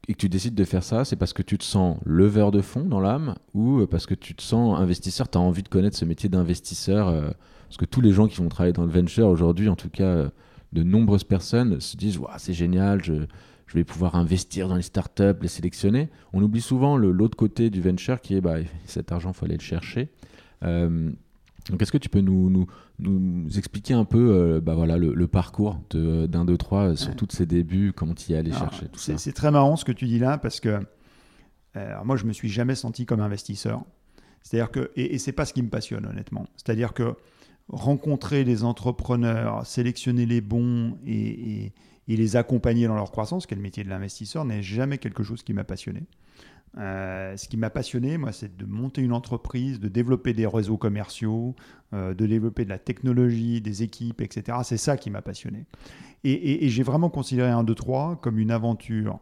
et 0.08 0.13
que 0.13 0.17
tu 0.17 0.28
décides 0.28 0.56
de 0.56 0.63
faire 0.63 0.84
ça, 0.84 1.06
c'est 1.06 1.15
parce 1.15 1.34
que 1.34 1.43
tu 1.43 1.60
te 1.60 1.63
sens 1.63 1.98
leveur 2.04 2.50
de 2.50 2.62
fonds 2.62 2.86
dans 2.86 3.00
l'âme 3.00 3.36
ou 3.54 3.86
parce 3.86 4.08
que 4.08 4.15
tu 4.15 4.34
te 4.34 4.41
sens 4.41 4.80
investisseur, 4.80 5.30
tu 5.30 5.38
as 5.38 5.41
envie 5.41 5.62
de 5.62 5.69
connaître 5.69 5.95
ce 5.95 6.04
métier 6.04 6.30
d'investisseur 6.30 7.36
Parce 7.67 7.78
que 7.78 7.86
tous 7.86 8.02
les 8.02 8.12
gens 8.12 8.28
qui 8.28 8.38
vont 8.38 8.50
travailler 8.50 8.74
dans 8.74 8.86
le 8.86 8.91
venture 8.91 9.28
aujourd'hui, 9.28 9.69
en 9.69 9.76
tout 9.76 9.89
cas 9.89 10.32
de 10.73 10.84
nombreuses 10.84 11.23
personnes 11.23 11.79
se 11.79 11.97
disent 11.97 12.19
c'est 12.38 12.53
génial, 12.53 13.03
je, 13.03 13.13
vais 13.73 13.84
pouvoir 13.84 14.15
investir 14.15 14.67
dans 14.67 14.75
les 14.75 14.82
startups, 14.82 15.39
les 15.41 15.47
sélectionner. 15.47 16.10
On 16.34 16.41
oublie 16.41 16.62
souvent 16.62 16.97
l'autre 16.97 17.38
côté 17.38 17.69
du 17.69 17.82
venture 17.82 18.21
qui 18.21 18.36
est 18.36 18.41
bah, 18.41 18.58
cet 18.86 19.12
argent, 19.12 19.29
il 19.32 19.36
faut 19.36 19.45
aller 19.45 19.58
le 19.58 19.62
chercher. 19.62 20.10
Euh, 20.63 21.12
donc, 21.69 21.82
est-ce 21.82 21.91
que 21.91 21.97
tu 21.97 22.10
peux 22.10 22.21
nous, 22.21 22.49
nous, 22.49 22.67
nous 22.97 23.58
expliquer 23.58 23.93
un 23.93 24.05
peu 24.05 24.32
euh, 24.32 24.62
bah, 24.62 24.73
voilà, 24.73 24.97
le, 24.97 25.27
parcours 25.27 25.79
d'un, 25.91 26.45
deux, 26.45 26.58
trois, 26.58 26.95
sur 26.95 27.15
tous 27.15 27.27
ces 27.29 27.45
débuts, 27.45 27.93
comment 27.95 28.15
tu 28.15 28.32
y 28.32 28.34
es 28.34 28.38
allé 28.38 28.51
chercher 28.51 28.88
tout 28.88 28.99
c'est, 28.99 29.19
c'est 29.19 29.34
très 29.34 29.51
marrant 29.51 29.75
ce 29.75 29.86
que 29.86 29.91
tu 29.91 30.05
dis 30.05 30.19
là 30.19 30.38
parce 30.38 30.60
que 30.60 30.79
euh, 31.75 32.03
moi, 32.03 32.15
je 32.15 32.25
me 32.25 32.34
suis 32.34 32.49
jamais 32.49 32.75
senti 32.75 33.05
comme 33.05 33.19
investisseur. 33.19 33.84
C'est-à-dire 34.41 34.71
que, 34.71 34.91
et, 34.95 35.13
et 35.13 35.17
c'est 35.19 35.32
pas 35.32 35.45
ce 35.45 35.53
qui 35.53 35.62
me 35.62 35.69
passionne 35.69 36.05
honnêtement. 36.05 36.47
C'est-à-dire 36.55 36.93
que 36.93 37.15
rencontrer 37.69 38.43
les 38.43 38.63
entrepreneurs, 38.63 39.65
sélectionner 39.65 40.25
les 40.25 40.41
bons 40.41 40.97
et, 41.05 41.71
les 42.08 42.36
accompagner 42.36 42.88
dans 42.88 42.95
leur 42.95 43.12
croissance, 43.12 43.45
qui 43.45 43.53
est 43.53 43.58
le 43.58 43.62
métier 43.62 43.84
de 43.84 43.89
l'investisseur, 43.89 44.43
n'est 44.43 44.63
jamais 44.63 44.97
quelque 44.97 45.21
chose 45.21 45.43
qui 45.43 45.53
m'a 45.53 45.63
passionné. 45.63 46.03
Euh, 46.77 47.38
ce 47.38 47.47
qui 47.47 47.58
m'a 47.58 47.69
passionné, 47.69 48.17
moi, 48.17 48.32
c'est 48.32 48.58
de 48.58 48.65
monter 48.65 49.01
une 49.01 49.13
entreprise, 49.13 49.79
de 49.79 49.88
développer 49.88 50.34
des 50.34 50.47
réseaux 50.47 50.77
commerciaux, 50.77 51.55
euh, 51.93 52.13
de 52.13 52.25
développer 52.25 52.63
de 52.63 52.69
la 52.69 52.79
technologie, 52.79 53.62
des 53.62 53.84
équipes, 53.84 54.21
etc. 54.21 54.60
C'est 54.63 54.77
ça 54.77 54.97
qui 54.97 55.10
m'a 55.10 55.21
passionné. 55.21 55.65
Et, 56.23 56.67
j'ai 56.67 56.84
vraiment 56.84 57.10
considéré 57.10 57.49
un 57.49 57.63
2-3 57.63 58.19
comme 58.19 58.39
une 58.39 58.51
aventure. 58.51 59.19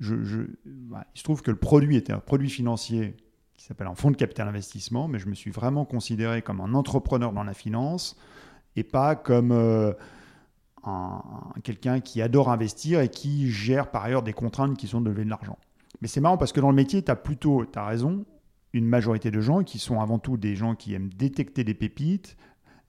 Bah, 0.00 1.06
il 1.14 1.18
se 1.18 1.22
trouve 1.22 1.42
que 1.42 1.50
le 1.50 1.58
produit 1.58 1.96
était 1.96 2.12
un 2.12 2.18
produit 2.18 2.48
financier 2.48 3.14
qui 3.60 3.66
s'appelle 3.66 3.88
un 3.88 3.94
fonds 3.94 4.10
de 4.10 4.16
capital 4.16 4.48
investissement, 4.48 5.06
mais 5.06 5.18
je 5.18 5.28
me 5.28 5.34
suis 5.34 5.50
vraiment 5.50 5.84
considéré 5.84 6.40
comme 6.40 6.62
un 6.62 6.72
entrepreneur 6.72 7.30
dans 7.34 7.44
la 7.44 7.52
finance 7.52 8.16
et 8.74 8.82
pas 8.82 9.14
comme 9.14 9.52
euh, 9.52 9.92
quelqu'un 11.62 12.00
qui 12.00 12.22
adore 12.22 12.50
investir 12.50 13.00
et 13.00 13.10
qui 13.10 13.50
gère 13.50 13.90
par 13.90 14.02
ailleurs 14.02 14.22
des 14.22 14.32
contraintes 14.32 14.78
qui 14.78 14.86
sont 14.86 15.02
de 15.02 15.10
lever 15.10 15.26
de 15.26 15.28
l'argent. 15.28 15.58
Mais 16.00 16.08
c'est 16.08 16.22
marrant 16.22 16.38
parce 16.38 16.52
que 16.52 16.60
dans 16.60 16.70
le 16.70 16.74
métier, 16.74 17.02
tu 17.02 17.10
as 17.10 17.16
plutôt, 17.16 17.66
tu 17.66 17.78
as 17.78 17.84
raison, 17.84 18.24
une 18.72 18.86
majorité 18.86 19.30
de 19.30 19.42
gens 19.42 19.62
qui 19.62 19.78
sont 19.78 20.00
avant 20.00 20.18
tout 20.18 20.38
des 20.38 20.56
gens 20.56 20.74
qui 20.74 20.94
aiment 20.94 21.10
détecter 21.10 21.62
des 21.62 21.74
pépites, 21.74 22.38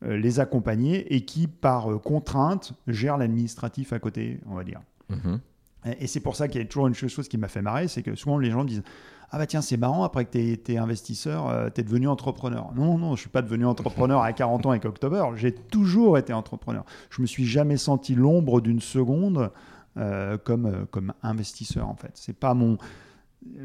euh, 0.04 0.16
les 0.16 0.40
accompagner 0.40 1.14
et 1.14 1.26
qui, 1.26 1.48
par 1.48 1.92
euh, 1.92 2.00
contrainte, 2.00 2.72
gèrent 2.88 3.18
l'administratif 3.18 3.92
à 3.92 4.00
côté, 4.00 4.40
on 4.48 4.56
va 4.56 4.64
dire. 4.64 4.80
Mm-hmm. 5.10 5.40
Et, 5.88 6.04
et 6.06 6.08
c'est 6.08 6.22
pour 6.22 6.38
ça 6.38 6.48
qu'il 6.48 6.62
y 6.62 6.64
a 6.64 6.68
toujours 6.68 6.88
une 6.88 6.94
chose 6.94 7.28
qui 7.28 7.38
m'a 7.38 7.50
fait 7.50 7.62
marrer, 7.62 7.90
c'est 7.90 8.04
que 8.04 8.16
souvent 8.16 8.38
les 8.38 8.52
gens 8.52 8.64
disent 8.64 8.84
ah 9.32 9.38
bah 9.38 9.46
tiens, 9.48 9.62
c'est 9.62 9.78
marrant, 9.78 10.04
après 10.04 10.26
que 10.26 10.32
tu 10.56 10.72
es, 10.74 10.78
investisseur, 10.78 11.48
euh, 11.48 11.70
tu 11.74 11.82
es 11.82 11.84
devenu 11.84 12.08
entrepreneur. 12.08 12.72
Non, 12.76 12.98
non, 12.98 13.16
je 13.16 13.22
suis 13.22 13.30
pas 13.30 13.42
devenu 13.42 13.66
entrepreneur 13.66 14.22
à 14.22 14.34
40 14.34 14.66
ans 14.66 14.72
avec 14.72 14.86
October, 14.86 15.24
j'ai 15.36 15.54
toujours 15.54 16.18
été 16.18 16.34
entrepreneur. 16.34 16.84
Je 17.10 17.22
me 17.22 17.28
suis 17.28 17.46
jamais 17.46 17.78
senti 17.78 18.14
l'ombre 18.14 18.60
d'une 18.60 18.82
seconde 18.82 19.52
euh, 19.98 20.38
comme, 20.38 20.66
euh, 20.66 20.86
comme 20.92 21.14
investisseur 21.24 21.88
en 21.88 21.96
fait. 21.96 22.12
C'est 22.16 22.38
pas 22.38 22.54
mon, 22.54 22.78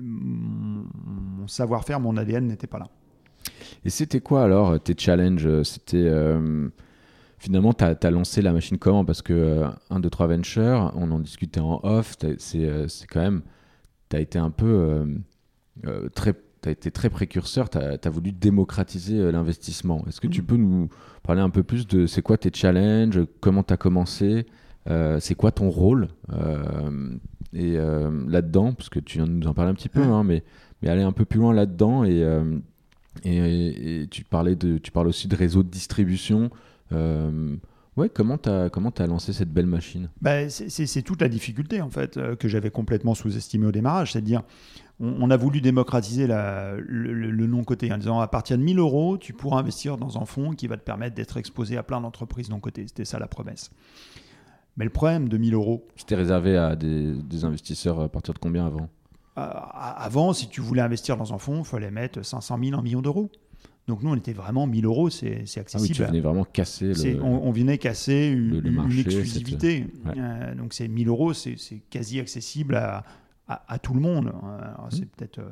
mon 0.00 1.48
savoir-faire, 1.48 1.98
mon 2.00 2.16
ADN 2.16 2.46
n'était 2.46 2.68
pas 2.68 2.78
là. 2.78 2.86
Et 3.84 3.90
c'était 3.90 4.20
quoi 4.20 4.44
alors 4.44 4.80
tes 4.80 4.94
challenges? 4.96 5.62
C'était 5.64 6.10
finalement, 7.38 7.72
tu 7.72 7.84
as, 7.84 8.10
lancé 8.10 8.42
la 8.42 8.52
machine 8.52 8.78
comment? 8.78 9.04
Parce 9.04 9.22
que 9.22 9.64
1, 9.90 10.00
2, 10.00 10.10
3 10.10 10.26
Venture, 10.26 10.92
on 10.96 11.10
en 11.10 11.18
discutait 11.18 11.60
en 11.60 11.80
off, 11.82 12.16
c'est 12.38 13.06
quand 13.08 13.20
même, 13.20 13.42
tu 14.08 14.16
as 14.16 14.20
été 14.20 14.38
un 14.38 14.50
peu 14.50 14.66
euh, 14.66 15.06
très 16.14 16.34
as 16.64 16.72
été 16.72 16.90
très 16.90 17.10
précurseur, 17.10 17.70
tu 17.70 17.78
as, 17.78 18.10
voulu 18.10 18.32
démocratiser 18.32 19.30
l'investissement. 19.30 20.04
Est-ce 20.08 20.20
que 20.20 20.26
tu 20.26 20.42
mm. 20.42 20.46
peux 20.46 20.56
nous 20.56 20.88
parler 21.22 21.40
un 21.40 21.50
peu 21.50 21.62
plus 21.62 21.86
de 21.86 22.08
c'est 22.08 22.22
quoi 22.22 22.38
tes 22.38 22.50
challenges, 22.52 23.20
comment 23.40 23.62
tu 23.62 23.72
as 23.72 23.76
commencé, 23.76 24.46
c'est 24.86 25.34
quoi 25.36 25.52
ton 25.52 25.70
rôle 25.70 26.08
et 27.52 27.76
là-dedans, 27.76 28.72
parce 28.72 28.88
que 28.88 28.98
tu 28.98 29.18
viens 29.18 29.28
de 29.28 29.32
nous 29.32 29.46
en 29.46 29.54
parler 29.54 29.70
un 29.70 29.74
petit 29.74 29.88
peu, 29.88 30.02
hein, 30.02 30.24
mais, 30.24 30.42
mais 30.82 30.88
aller 30.88 31.02
un 31.02 31.12
peu 31.12 31.24
plus 31.24 31.38
loin 31.38 31.54
là-dedans 31.54 32.02
et, 32.02 32.26
et, 33.24 34.08
tu, 34.10 34.24
parlais 34.24 34.56
de, 34.56 34.78
tu 34.78 34.90
parles 34.90 35.06
aussi 35.06 35.28
de 35.28 35.36
réseau 35.36 35.62
de 35.62 35.70
distribution. 35.70 36.50
Ouais, 37.96 38.10
comment 38.10 38.36
tu 38.36 38.50
as, 38.50 38.68
comment 38.68 38.90
as 38.90 39.06
lancé 39.06 39.32
cette 39.32 39.50
belle 39.50 39.66
machine? 39.66 40.10
Bah, 40.20 40.50
C'est 40.50 41.02
toute 41.02 41.22
la 41.22 41.28
difficulté, 41.28 41.80
en 41.80 41.88
fait, 41.88 42.18
euh, 42.18 42.36
que 42.36 42.46
j'avais 42.46 42.70
complètement 42.70 43.14
sous-estimé 43.14 43.66
au 43.66 43.72
démarrage. 43.72 44.12
C'est-à-dire, 44.12 44.42
on, 44.98 45.30
a 45.30 45.36
voulu 45.36 45.60
démocratiser 45.60 46.26
la, 46.26 46.74
le, 46.78 47.46
non-côté 47.46 47.92
en 47.92 47.98
disant 47.98 48.20
à 48.20 48.28
partir 48.28 48.56
de 48.56 48.62
1000 48.62 48.78
euros, 48.78 49.18
tu 49.18 49.32
pourras 49.32 49.58
investir 49.58 49.96
dans 49.96 50.18
un 50.18 50.24
fonds 50.24 50.52
qui 50.52 50.66
va 50.66 50.76
te 50.76 50.84
permettre 50.84 51.14
d'être 51.14 51.36
exposé 51.36 51.76
à 51.76 51.82
plein 51.82 52.00
d'entreprises 52.00 52.48
non-cotées. 52.48 52.86
C'était 52.88 53.04
ça 53.04 53.18
la 53.18 53.26
promesse. 53.26 53.70
Mais 54.76 54.84
le 54.84 54.90
problème 54.90 55.28
de 55.28 55.36
1000 55.36 55.54
euros. 55.54 55.86
C'était 55.96 56.14
réservé 56.14 56.56
à 56.56 56.76
des, 56.76 57.44
investisseurs 57.44 58.00
à 58.00 58.08
partir 58.08 58.34
de 58.34 58.38
combien 58.38 58.66
avant? 58.66 58.88
Euh, 59.38 59.42
Avant, 59.42 60.32
si 60.32 60.48
tu 60.48 60.62
voulais 60.62 60.82
investir 60.82 61.16
dans 61.16 61.34
un 61.34 61.38
fonds, 61.38 61.58
il 61.58 61.64
fallait 61.64 61.90
mettre 61.90 62.24
500 62.24 62.58
000, 62.62 62.78
1 62.78 62.82
million 62.82 63.02
d'euros. 63.02 63.30
Donc 63.86 64.02
nous, 64.02 64.10
on 64.10 64.16
était 64.16 64.32
vraiment 64.32 64.66
1000 64.66 64.84
euros, 64.84 65.10
c'est 65.10 65.42
accessible. 65.42 65.74
Ah 65.74 65.80
oui, 65.80 65.90
tu 65.90 66.02
venais 66.02 66.20
vraiment 66.20 66.44
casser 66.44 66.92
le, 66.92 67.22
on, 67.22 67.52
venait 67.52 67.78
casser 67.78 68.34
une, 68.36 68.66
exclusivité. 68.98 69.86
Euh, 70.16 70.54
donc 70.56 70.72
c'est 70.72 70.88
1000 70.88 71.06
euros, 71.08 71.32
c'est 71.34 71.56
quasi 71.88 72.18
accessible 72.18 72.74
à, 72.74 73.04
à, 73.48 73.78
tout 73.78 73.94
le 73.94 74.00
monde. 74.00 74.32
C'est 74.90 75.02
mmh. 75.02 75.08
peut-être 75.08 75.38
euh, 75.38 75.50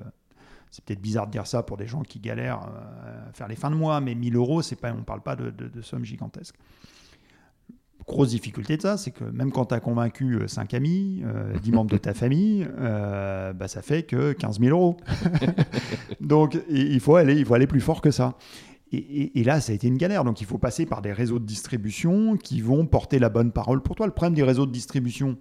c'est 0.70 0.84
peut-être 0.84 1.00
bizarre 1.00 1.26
de 1.26 1.32
dire 1.32 1.46
ça 1.46 1.62
pour 1.62 1.76
des 1.76 1.86
gens 1.86 2.02
qui 2.02 2.18
galèrent 2.18 2.62
euh, 2.66 3.28
à 3.28 3.32
faire 3.32 3.46
les 3.46 3.54
fins 3.54 3.70
de 3.70 3.76
mois, 3.76 4.00
mais 4.00 4.16
1000 4.16 4.34
euros, 4.34 4.60
pas, 4.80 4.92
on 4.92 4.98
ne 4.98 5.02
parle 5.02 5.20
pas 5.20 5.36
de, 5.36 5.50
de 5.50 5.82
sommes 5.82 6.04
gigantesques 6.04 6.56
grosse 8.06 8.30
difficulté 8.30 8.76
de 8.76 8.82
ça, 8.82 8.96
c'est 8.96 9.10
que 9.10 9.24
même 9.24 9.50
quand 9.50 9.66
tu 9.66 9.74
as 9.74 9.80
convaincu 9.80 10.40
5 10.46 10.72
euh, 10.72 10.76
amis, 10.76 11.22
10 11.62 11.70
euh, 11.70 11.72
membres 11.74 11.90
de 11.90 11.96
ta 11.96 12.14
famille, 12.14 12.66
euh, 12.78 13.52
bah, 13.52 13.68
ça 13.68 13.82
fait 13.82 14.02
que 14.02 14.32
15 14.32 14.60
000 14.60 14.76
euros. 14.76 14.96
Donc 16.20 16.58
il 16.68 17.00
faut, 17.00 17.16
aller, 17.16 17.36
il 17.36 17.44
faut 17.44 17.54
aller 17.54 17.66
plus 17.66 17.80
fort 17.80 18.00
que 18.00 18.10
ça. 18.10 18.36
Et, 18.92 19.40
et, 19.40 19.44
là, 19.44 19.60
ça 19.60 19.72
a 19.72 19.74
été 19.74 19.88
une 19.88 19.96
galère. 19.96 20.22
Donc 20.22 20.40
il 20.40 20.46
faut 20.46 20.58
passer 20.58 20.86
par 20.86 21.02
des 21.02 21.12
réseaux 21.12 21.40
de 21.40 21.46
distribution 21.46 22.36
qui 22.36 22.60
vont 22.60 22.86
porter 22.86 23.18
la 23.18 23.28
bonne 23.28 23.50
parole 23.50 23.82
pour 23.82 23.96
toi. 23.96 24.06
Le 24.06 24.12
problème 24.12 24.34
des 24.34 24.44
réseaux 24.44 24.66
de 24.66 24.72
distribution, 24.72 25.36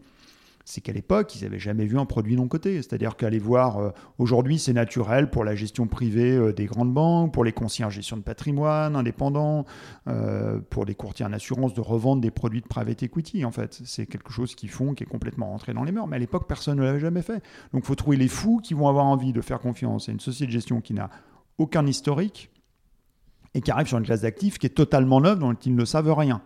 c'est 0.65 0.79
qu'à 0.81 0.93
l'époque, 0.93 1.35
ils 1.35 1.43
n'avaient 1.43 1.59
jamais 1.59 1.85
vu 1.85 1.99
un 1.99 2.05
produit 2.05 2.35
non 2.35 2.47
coté. 2.47 2.75
C'est-à-dire 2.77 3.17
qu'aller 3.17 3.39
voir, 3.39 3.77
euh, 3.77 3.89
aujourd'hui, 4.17 4.57
c'est 4.57 4.71
naturel 4.71 5.29
pour 5.29 5.43
la 5.43 5.55
gestion 5.55 5.87
privée 5.87 6.35
euh, 6.35 6.53
des 6.53 6.65
grandes 6.65 6.93
banques, 6.93 7.33
pour 7.33 7.43
les 7.43 7.51
conseillers 7.51 7.85
en 7.85 7.89
gestion 7.89 8.15
de 8.15 8.21
patrimoine 8.21 8.95
indépendants, 8.95 9.65
euh, 10.07 10.59
pour 10.69 10.85
les 10.85 10.95
courtiers 10.95 11.25
en 11.25 11.33
assurance 11.33 11.73
de 11.73 11.81
revendre 11.81 12.21
des 12.21 12.31
produits 12.31 12.61
de 12.61 12.67
private 12.67 13.03
equity. 13.03 13.43
En 13.43 13.51
fait, 13.51 13.81
c'est 13.83 14.05
quelque 14.05 14.31
chose 14.31 14.55
qu'ils 14.55 14.69
font, 14.69 14.93
qui 14.93 15.03
est 15.03 15.07
complètement 15.07 15.47
rentré 15.47 15.73
dans 15.73 15.83
les 15.83 15.91
mœurs. 15.91 16.07
Mais 16.07 16.15
à 16.15 16.19
l'époque, 16.19 16.47
personne 16.47 16.77
ne 16.77 16.83
l'avait 16.83 16.99
jamais 16.99 17.21
fait. 17.21 17.43
Donc, 17.73 17.83
il 17.83 17.85
faut 17.85 17.95
trouver 17.95 18.17
les 18.17 18.29
fous 18.29 18.59
qui 18.63 18.73
vont 18.73 18.87
avoir 18.87 19.05
envie 19.05 19.33
de 19.33 19.41
faire 19.41 19.59
confiance 19.59 20.07
à 20.07 20.13
une 20.13 20.21
société 20.21 20.47
de 20.47 20.51
gestion 20.51 20.79
qui 20.79 20.93
n'a 20.93 21.09
aucun 21.57 21.85
historique 21.85 22.49
et 23.53 23.61
qui 23.61 23.69
arrive 23.69 23.87
sur 23.87 23.97
une 23.97 24.05
classe 24.05 24.21
d'actifs 24.21 24.57
qui 24.57 24.65
est 24.67 24.71
totalement 24.71 25.19
neuve, 25.19 25.39
dont 25.39 25.53
ils 25.53 25.75
ne 25.75 25.85
savent 25.85 26.11
rien. 26.13 26.41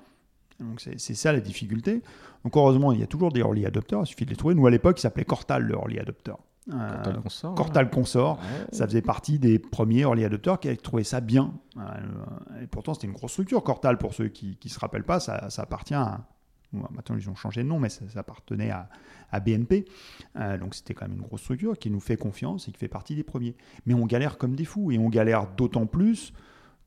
Donc 0.60 0.82
c'est 0.82 1.14
ça 1.14 1.32
la 1.32 1.40
difficulté. 1.40 2.02
Donc 2.44 2.56
heureusement, 2.56 2.92
il 2.92 3.00
y 3.00 3.04
a 3.04 3.08
toujours 3.08 3.32
des 3.32 3.42
early 3.42 3.66
adopters, 3.66 4.02
il 4.02 4.08
suffit 4.08 4.26
de 4.26 4.32
les 4.32 4.36
trouver. 4.36 4.56
Nous, 4.56 4.66
à 4.66 4.72
l'époque, 4.72 5.00
il 5.00 5.02
s'appelait 5.02 5.26
Cortal, 5.26 5.64
le 5.64 5.76
early 5.76 6.00
adopter. 6.00 6.34
Cortal 6.70 7.22
Consort. 7.22 7.56
Cortal 7.56 7.90
Consort, 7.90 8.40
ça 8.72 8.86
faisait 8.88 9.02
partie 9.02 9.40
des 9.40 9.58
premiers 9.60 10.02
early 10.02 10.26
adopters 10.26 10.60
qui 10.60 10.68
avaient 10.68 10.78
trouvé 10.78 11.04
ça 11.04 11.22
bien. 11.22 11.54
Euh, 11.78 11.82
et 12.64 12.68
pourtant, 12.68 12.94
c'était 12.94 13.08
une 13.08 13.14
grosse 13.14 13.32
structure. 13.32 13.64
Cortal, 13.64 13.98
pour 13.98 14.14
ceux 14.14 14.28
qui 14.28 14.58
ne 14.64 14.70
se 14.70 14.80
rappellent 14.80 15.06
pas, 15.06 15.20
ça, 15.20 15.48
appartient 15.58 15.94
à. 15.94 16.28
Maintenant, 16.74 17.16
ils 17.16 17.30
ont 17.30 17.36
changé 17.36 17.64
de 17.64 17.68
nom, 17.70 17.80
mais 17.80 17.88
ça, 17.88 18.04
appartenait 18.18 18.72
à, 18.72 18.90
à 19.32 19.40
BNP. 19.40 19.86
Euh, 20.36 20.58
donc, 20.58 20.76
c'était 20.76 20.94
quand 20.94 21.08
même 21.08 21.18
une 21.18 21.24
grosse 21.24 21.42
structure 21.42 21.78
qui 21.80 21.90
nous 21.90 22.02
fait 22.02 22.18
confiance 22.18 22.68
et 22.68 22.72
qui 22.72 22.78
fait 22.78 22.90
partie 22.90 23.16
des 23.16 23.24
premiers. 23.24 23.56
Mais 23.86 23.94
on 23.94 24.06
galère 24.06 24.38
comme 24.38 24.54
des 24.54 24.66
fous. 24.66 24.92
Et 24.92 24.98
on 24.98 25.08
galère 25.08 25.48
d'autant 25.56 25.86
plus 25.86 26.34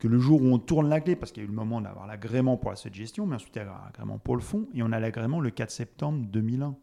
que 0.01 0.07
le 0.07 0.17
jour 0.17 0.41
où 0.41 0.47
on 0.47 0.57
tourne 0.57 0.89
la 0.89 0.99
clé, 0.99 1.15
parce 1.15 1.31
qu'il 1.31 1.43
y 1.43 1.45
a 1.45 1.47
eu 1.47 1.51
le 1.51 1.55
moment 1.55 1.79
d'avoir 1.79 2.07
l'agrément 2.07 2.57
pour 2.57 2.71
la 2.71 2.77
gestion, 2.91 3.27
mais 3.27 3.35
ensuite 3.35 3.55
il 3.55 3.59
y 3.59 3.61
a 3.61 3.65
l'agrément 3.85 4.17
pour 4.17 4.35
le 4.35 4.41
fond, 4.41 4.67
et 4.73 4.81
on 4.81 4.91
a 4.91 4.99
l'agrément 4.99 5.39
le 5.39 5.51
4 5.51 5.69
septembre 5.69 6.25
2001. 6.27 6.75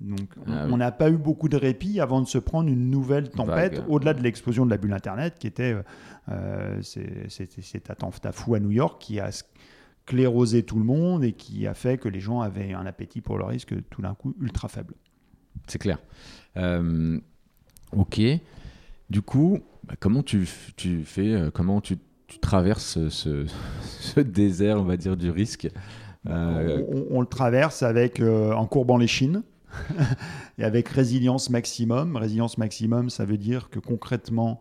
Donc 0.00 0.34
ah 0.48 0.66
on 0.68 0.76
n'a 0.76 0.90
pas 0.90 1.10
eu 1.10 1.16
beaucoup 1.16 1.48
de 1.48 1.56
répit 1.56 2.00
avant 2.00 2.20
de 2.20 2.26
se 2.26 2.38
prendre 2.38 2.68
une 2.68 2.90
nouvelle 2.90 3.30
tempête, 3.30 3.84
au-delà 3.86 4.14
de 4.14 4.22
l'explosion 4.22 4.66
de 4.66 4.70
la 4.70 4.78
bulle 4.78 4.92
Internet, 4.92 5.36
qui 5.38 5.46
était 5.46 5.74
euh, 5.74 5.82
euh 6.28 6.82
cet 6.82 7.88
attentat 7.88 8.32
fou 8.32 8.56
à 8.56 8.60
New 8.60 8.72
York 8.72 9.00
qui 9.00 9.20
a 9.20 9.30
sclérosé 9.30 10.64
tout 10.64 10.78
le 10.78 10.84
monde 10.84 11.22
et 11.22 11.32
qui 11.32 11.68
a 11.68 11.74
fait 11.74 11.98
que 11.98 12.08
les 12.08 12.20
gens 12.20 12.40
avaient 12.40 12.72
un 12.72 12.84
appétit 12.84 13.20
pour 13.20 13.38
le 13.38 13.44
risque 13.44 13.74
tout 13.90 14.02
d'un 14.02 14.14
coup 14.14 14.34
ultra 14.40 14.66
faible. 14.66 14.94
C'est 15.68 15.78
clair. 15.78 15.98
Euh, 16.56 17.20
ok. 17.92 18.20
Du 19.08 19.22
coup, 19.22 19.60
bah, 19.84 19.94
comment 20.00 20.24
tu, 20.24 20.48
tu 20.76 21.04
fais, 21.04 21.32
euh, 21.32 21.50
comment 21.52 21.80
tu 21.80 21.96
tu 22.30 22.38
traverses 22.38 23.08
ce, 23.08 24.20
désert, 24.20 24.78
on 24.78 24.84
va 24.84 24.96
dire, 24.96 25.16
du 25.16 25.30
risque 25.30 25.68
euh, 26.28 26.82
on, 27.10 27.22
le 27.22 27.26
traverse 27.26 27.82
avec 27.82 28.20
euh, 28.20 28.52
en 28.52 28.66
courbant 28.66 28.98
les 28.98 29.06
chines 29.06 29.42
et 30.58 30.64
avec 30.64 30.88
résilience 30.88 31.48
maximum. 31.48 32.16
Résilience 32.16 32.58
maximum, 32.58 33.08
ça 33.08 33.24
veut 33.24 33.38
dire 33.38 33.70
que 33.70 33.78
concrètement, 33.78 34.60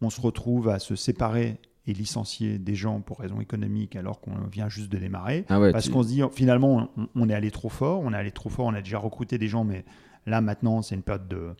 on 0.00 0.08
se 0.08 0.20
retrouve 0.20 0.70
à 0.70 0.78
se 0.78 0.96
séparer 0.96 1.58
et 1.86 1.92
licencier 1.92 2.58
des 2.58 2.74
gens 2.74 3.02
pour 3.02 3.18
raisons 3.18 3.42
économiques 3.42 3.96
alors 3.96 4.20
qu'on 4.22 4.32
vient 4.50 4.70
juste 4.70 4.90
de 4.90 4.96
démarrer. 4.96 5.44
Ah 5.50 5.60
parce 5.70 5.90
qu'on 5.90 6.02
se 6.02 6.08
dit 6.08 6.22
finalement 6.32 6.88
on, 7.14 7.28
est 7.28 7.34
allé 7.34 7.50
trop 7.50 7.68
fort, 7.68 8.00
on 8.02 8.14
est 8.14 8.16
allé 8.16 8.30
trop 8.30 8.48
fort, 8.48 8.64
on 8.64 8.72
a 8.72 8.80
déjà 8.80 8.96
recruté 8.96 9.36
des 9.36 9.48
gens, 9.48 9.64
mais 9.64 9.84
là 10.24 10.40
maintenant 10.40 10.80
c'est 10.80 10.94
une 10.94 11.02
période 11.02 11.28
de, 11.28 11.50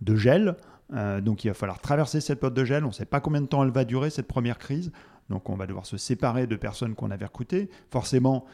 de 0.00 0.16
gel. 0.16 0.56
Euh, 0.94 1.20
donc 1.20 1.44
il 1.44 1.48
va 1.48 1.54
falloir 1.54 1.80
traverser 1.80 2.20
cette 2.20 2.40
période 2.40 2.56
de 2.56 2.64
gel. 2.64 2.84
On 2.84 2.88
ne 2.88 2.92
sait 2.92 3.04
pas 3.04 3.20
combien 3.20 3.40
de 3.40 3.46
temps 3.46 3.62
elle 3.62 3.70
va 3.70 3.84
durer, 3.84 4.10
cette 4.10 4.26
première 4.26 4.58
crise. 4.58 4.90
Donc 5.28 5.50
on 5.50 5.56
va 5.56 5.66
devoir 5.66 5.86
se 5.86 5.96
séparer 5.96 6.46
de 6.46 6.56
personnes 6.56 6.94
qu'on 6.94 7.10
avait 7.10 7.26
recrutées. 7.26 7.68
Forcément, 7.90 8.46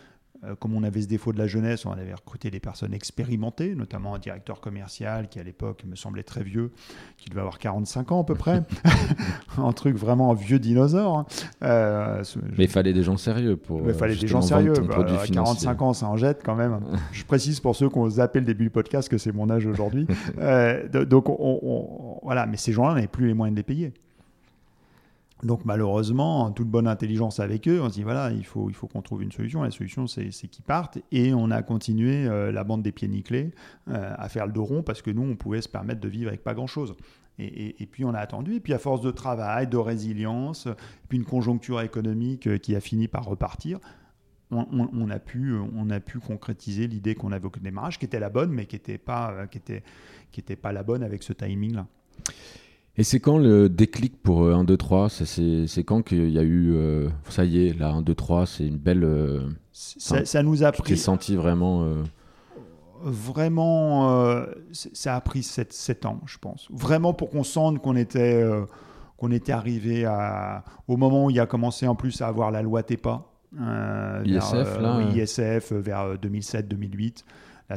comme 0.58 0.74
on 0.74 0.82
avait 0.82 1.02
ce 1.02 1.06
défaut 1.06 1.32
de 1.32 1.38
la 1.38 1.46
jeunesse, 1.46 1.86
on 1.86 1.92
avait 1.92 2.14
recruté 2.14 2.50
des 2.50 2.60
personnes 2.60 2.94
expérimentées, 2.94 3.74
notamment 3.74 4.14
un 4.14 4.18
directeur 4.18 4.60
commercial 4.60 5.28
qui 5.28 5.38
à 5.38 5.42
l'époque 5.42 5.84
me 5.84 5.96
semblait 5.96 6.22
très 6.22 6.42
vieux, 6.42 6.72
qui 7.18 7.28
devait 7.28 7.40
avoir 7.40 7.58
45 7.58 8.12
ans 8.12 8.22
à 8.22 8.24
peu 8.24 8.34
près, 8.34 8.62
un 9.58 9.72
truc 9.72 9.96
vraiment 9.96 10.30
un 10.30 10.34
vieux 10.34 10.58
dinosaure. 10.58 11.18
Hein. 11.18 11.26
Euh, 11.62 12.22
mais 12.56 12.64
il 12.64 12.70
fallait 12.70 12.92
des 12.92 13.02
gens 13.02 13.16
sérieux 13.16 13.56
pour. 13.56 13.82
Il 13.86 13.94
fallait 13.94 14.16
des 14.16 14.26
gens 14.26 14.42
sérieux. 14.42 14.72
Bah, 14.72 15.04
45 15.32 15.82
ans, 15.82 15.92
ça 15.92 16.06
en 16.06 16.16
jette 16.16 16.42
quand 16.44 16.54
même. 16.54 16.80
Je 17.12 17.24
précise 17.24 17.60
pour 17.60 17.76
ceux 17.76 17.88
qui 17.88 17.98
ont 17.98 18.08
zappé 18.08 18.40
le 18.40 18.46
début 18.46 18.64
du 18.64 18.70
podcast 18.70 19.08
que 19.08 19.18
c'est 19.18 19.32
mon 19.32 19.50
âge 19.50 19.66
aujourd'hui. 19.66 20.06
Euh, 20.38 20.88
donc 20.88 21.26
voilà, 22.22 22.46
mais 22.46 22.56
ces 22.56 22.72
gens-là 22.72 22.94
n'avaient 22.94 23.06
plus 23.06 23.26
les 23.26 23.34
moyens 23.34 23.54
de 23.54 23.60
les 23.60 23.62
payer. 23.62 23.92
Donc 25.44 25.66
malheureusement, 25.66 26.40
en 26.40 26.52
toute 26.52 26.68
bonne 26.68 26.88
intelligence 26.88 27.38
avec 27.38 27.68
eux, 27.68 27.80
on 27.82 27.90
se 27.90 27.94
dit 27.94 28.02
voilà, 28.02 28.30
il 28.30 28.46
faut, 28.46 28.70
il 28.70 28.74
faut 28.74 28.88
qu'on 28.88 29.02
trouve 29.02 29.22
une 29.22 29.30
solution. 29.30 29.62
La 29.62 29.70
solution, 29.70 30.06
c'est 30.06 30.30
qu'ils 30.30 30.64
partent. 30.64 30.98
Et 31.12 31.34
on 31.34 31.50
a 31.50 31.62
continué 31.62 32.26
euh, 32.26 32.50
la 32.50 32.64
bande 32.64 32.82
des 32.82 32.92
pieds 32.92 33.08
nickelés 33.08 33.52
euh, 33.88 34.14
à 34.16 34.28
faire 34.30 34.46
le 34.46 34.52
dos 34.52 34.64
rond 34.64 34.82
parce 34.82 35.02
que 35.02 35.10
nous, 35.10 35.22
on 35.22 35.36
pouvait 35.36 35.60
se 35.60 35.68
permettre 35.68 36.00
de 36.00 36.08
vivre 36.08 36.28
avec 36.28 36.42
pas 36.42 36.54
grand-chose. 36.54 36.94
Et, 37.38 37.88
puis 37.90 38.04
on 38.04 38.14
a 38.14 38.20
attendu. 38.20 38.54
Et 38.54 38.60
puis 38.60 38.72
à 38.72 38.78
force 38.78 39.00
de 39.00 39.10
travail, 39.10 39.66
de 39.66 39.76
résilience, 39.76 40.68
puis 41.08 41.18
une 41.18 41.24
conjoncture 41.24 41.80
économique 41.80 42.46
euh, 42.46 42.58
qui 42.58 42.74
a 42.76 42.80
fini 42.80 43.08
par 43.08 43.24
repartir, 43.24 43.80
on, 44.50 45.10
a, 45.10 45.18
pu, 45.18 45.52
on 45.74 45.90
a 45.90 45.98
pu 45.98 46.20
concrétiser 46.20 46.86
l'idée 46.86 47.16
qu'on 47.16 47.32
avait 47.32 47.46
au 47.46 47.52
démarrage, 47.60 47.98
qui 47.98 48.04
était 48.04 48.20
la 48.20 48.28
bonne, 48.28 48.52
mais 48.52 48.66
qui 48.66 48.76
n'était 48.76 48.98
pas, 48.98 49.48
qui 49.48 49.58
était, 49.58 49.82
qui 50.30 50.42
pas 50.42 50.70
la 50.70 50.84
bonne 50.84 51.02
avec 51.02 51.24
ce 51.24 51.32
timing-là. 51.32 51.88
Et 52.96 53.02
c'est 53.02 53.18
quand 53.18 53.38
le 53.38 53.68
déclic 53.68 54.22
pour 54.22 54.48
1, 54.48 54.64
2, 54.64 54.76
3 54.76 55.08
C'est 55.10 55.84
quand 55.84 56.02
qu'il 56.02 56.30
y 56.30 56.38
a 56.38 56.42
eu. 56.42 56.74
Euh, 56.74 57.08
ça 57.28 57.44
y 57.44 57.66
est, 57.66 57.78
là, 57.78 57.90
1, 57.90 58.02
2, 58.02 58.14
3, 58.14 58.46
c'est 58.46 58.66
une 58.66 58.76
belle. 58.76 59.04
Euh, 59.04 59.48
ça, 59.72 60.42
nous 60.42 60.62
a 60.62 60.70
pris. 60.70 60.82
Tu 60.82 60.96
senti 60.96 61.34
vraiment. 61.34 61.82
Euh, 61.82 62.02
vraiment. 63.02 64.46
ça 64.72 65.16
a 65.16 65.20
pris 65.20 65.42
7, 65.42 65.72
7, 65.72 66.06
ans, 66.06 66.20
je 66.26 66.38
pense. 66.38 66.68
Vraiment 66.70 67.12
pour 67.12 67.30
qu'on 67.30 67.42
sente 67.42 67.80
qu'on 67.82 67.96
était, 67.96 68.44
qu'on 69.16 69.32
était 69.32 69.52
arrivé 69.52 70.04
à, 70.04 70.64
au 70.86 70.96
moment 70.96 71.26
où 71.26 71.30
il 71.30 71.40
a 71.40 71.46
commencé 71.46 71.88
en 71.88 71.96
plus 71.96 72.22
à 72.22 72.28
avoir 72.28 72.50
la 72.52 72.62
loi 72.62 72.82
TEPA. 72.82 73.24
ISF, 74.24 74.80
là 74.80 75.00
ISF 75.14 75.72
vers 75.72 76.14
2007-2008. 76.14 77.24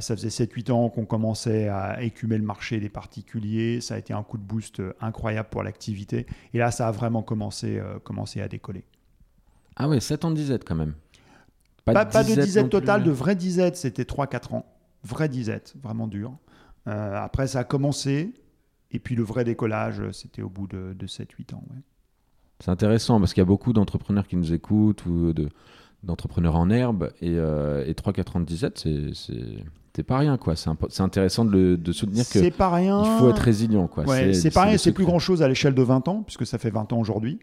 Ça 0.01 0.15
faisait 0.15 0.29
7-8 0.29 0.71
ans 0.71 0.89
qu'on 0.89 1.05
commençait 1.05 1.67
à 1.69 2.01
écumer 2.01 2.37
le 2.37 2.43
marché 2.43 2.79
des 2.79 2.89
particuliers. 2.89 3.81
Ça 3.81 3.95
a 3.95 3.97
été 3.97 4.13
un 4.13 4.23
coup 4.23 4.37
de 4.37 4.43
boost 4.43 4.79
euh, 4.79 4.93
incroyable 5.01 5.49
pour 5.49 5.63
l'activité. 5.63 6.25
Et 6.53 6.59
là, 6.59 6.71
ça 6.71 6.87
a 6.87 6.91
vraiment 6.91 7.23
commencé, 7.23 7.77
euh, 7.77 7.99
commencé 7.99 8.41
à 8.41 8.47
décoller. 8.47 8.83
Ah 9.75 9.87
ouais, 9.87 9.99
7 9.99 10.25
ans 10.25 10.31
de 10.31 10.35
disette 10.35 10.63
quand 10.65 10.75
même. 10.75 10.93
Pas, 11.85 12.03
de, 12.03 12.41
disette 12.41 12.69
totale, 12.69 13.03
de 13.03 13.11
vraie 13.11 13.35
disette, 13.35 13.77
c'était 13.77 14.03
3-4 14.03 14.55
ans. 14.55 14.65
Vraie 15.03 15.29
disette, 15.29 15.75
vraiment 15.81 16.07
dur. 16.07 16.37
Euh, 16.87 17.15
après, 17.15 17.47
ça 17.47 17.59
a 17.59 17.63
commencé. 17.63 18.33
Et 18.91 18.99
puis 18.99 19.15
le 19.15 19.23
vrai 19.23 19.45
décollage, 19.45 20.01
c'était 20.11 20.41
au 20.41 20.49
bout 20.49 20.67
de, 20.67 20.95
7-8 20.99 21.55
ans. 21.55 21.63
C'est 22.59 22.71
intéressant 22.71 23.19
parce 23.19 23.33
qu'il 23.33 23.41
y 23.41 23.43
a 23.43 23.45
beaucoup 23.45 23.71
d'entrepreneurs 23.71 24.27
qui 24.27 24.35
nous 24.35 24.53
écoutent 24.53 25.05
ou 25.05 25.33
d'entrepreneurs 26.03 26.55
en 26.55 26.69
herbe 26.69 27.11
et, 27.21 27.35
euh, 27.37 27.85
et 27.85 27.93
3,97 27.93 29.13
c'est 29.93 30.03
pas 30.03 30.19
rien 30.19 30.37
quoi. 30.37 30.55
C'est 30.55 31.01
intéressant 31.01 31.43
de, 31.43 31.75
de 31.75 31.91
soutenir 31.91 32.23
que 32.23 32.39
c'est 32.39 32.51
pas 32.51 32.69
rien. 32.69 33.03
Il 33.03 33.17
faut 33.17 33.31
être 33.31 33.39
résilient 33.39 33.87
quoi. 33.87 34.05
c'est 34.31 34.51
pas 34.51 34.65
rien. 34.65 34.77
C'est 34.77 34.91
plus 34.91 35.05
grand 35.05 35.17
chose 35.17 35.41
à 35.41 35.47
l'échelle 35.47 35.73
de 35.73 35.81
20 35.81 36.07
ans 36.07 36.21
puisque 36.21 36.45
ça 36.45 36.59
fait 36.59 36.69
20 36.69 36.93
ans 36.93 36.99
aujourd'hui. 36.99 37.39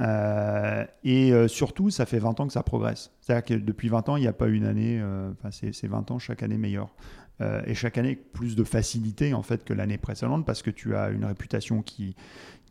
Euh, 0.00 0.84
et 1.04 1.32
euh, 1.32 1.48
surtout, 1.48 1.90
ça 1.90 2.06
fait 2.06 2.18
20 2.18 2.40
ans 2.40 2.46
que 2.46 2.52
ça 2.52 2.62
progresse. 2.62 3.10
C'est-à-dire 3.20 3.44
que 3.44 3.54
depuis 3.54 3.88
20 3.88 4.08
ans, 4.08 4.16
il 4.16 4.22
n'y 4.22 4.26
a 4.26 4.32
pas 4.32 4.48
une 4.48 4.64
année, 4.64 4.98
euh, 5.00 5.30
enfin, 5.32 5.50
c'est 5.50 5.86
20 5.86 6.10
ans 6.10 6.18
chaque 6.18 6.42
année 6.42 6.58
meilleure. 6.58 6.94
et 7.66 7.74
chaque 7.74 7.98
année, 7.98 8.16
plus 8.16 8.56
de 8.56 8.64
facilité 8.64 9.32
en 9.32 9.42
fait 9.42 9.64
que 9.64 9.72
l'année 9.72 9.96
précédente 9.96 10.44
parce 10.44 10.60
que 10.60 10.70
tu 10.70 10.96
as 10.96 11.10
une 11.10 11.24
réputation 11.24 11.82
qui, 11.82 12.16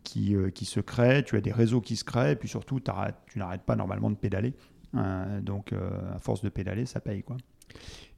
qui, 0.04 0.36
qui, 0.54 0.64
se 0.66 0.80
crée, 0.80 1.24
tu 1.24 1.36
as 1.36 1.40
des 1.40 1.52
réseaux 1.52 1.80
qui 1.80 1.96
se 1.96 2.04
créent, 2.04 2.32
et 2.32 2.36
puis 2.36 2.48
surtout, 2.48 2.78
tu 2.78 3.38
n'arrêtes 3.38 3.62
pas 3.62 3.76
normalement 3.76 4.10
de 4.10 4.16
pédaler. 4.16 4.52
Donc, 4.94 5.72
à 5.72 6.18
force 6.18 6.42
de 6.42 6.48
pédaler, 6.48 6.86
ça 6.86 7.00
paye. 7.00 7.22
quoi. 7.22 7.36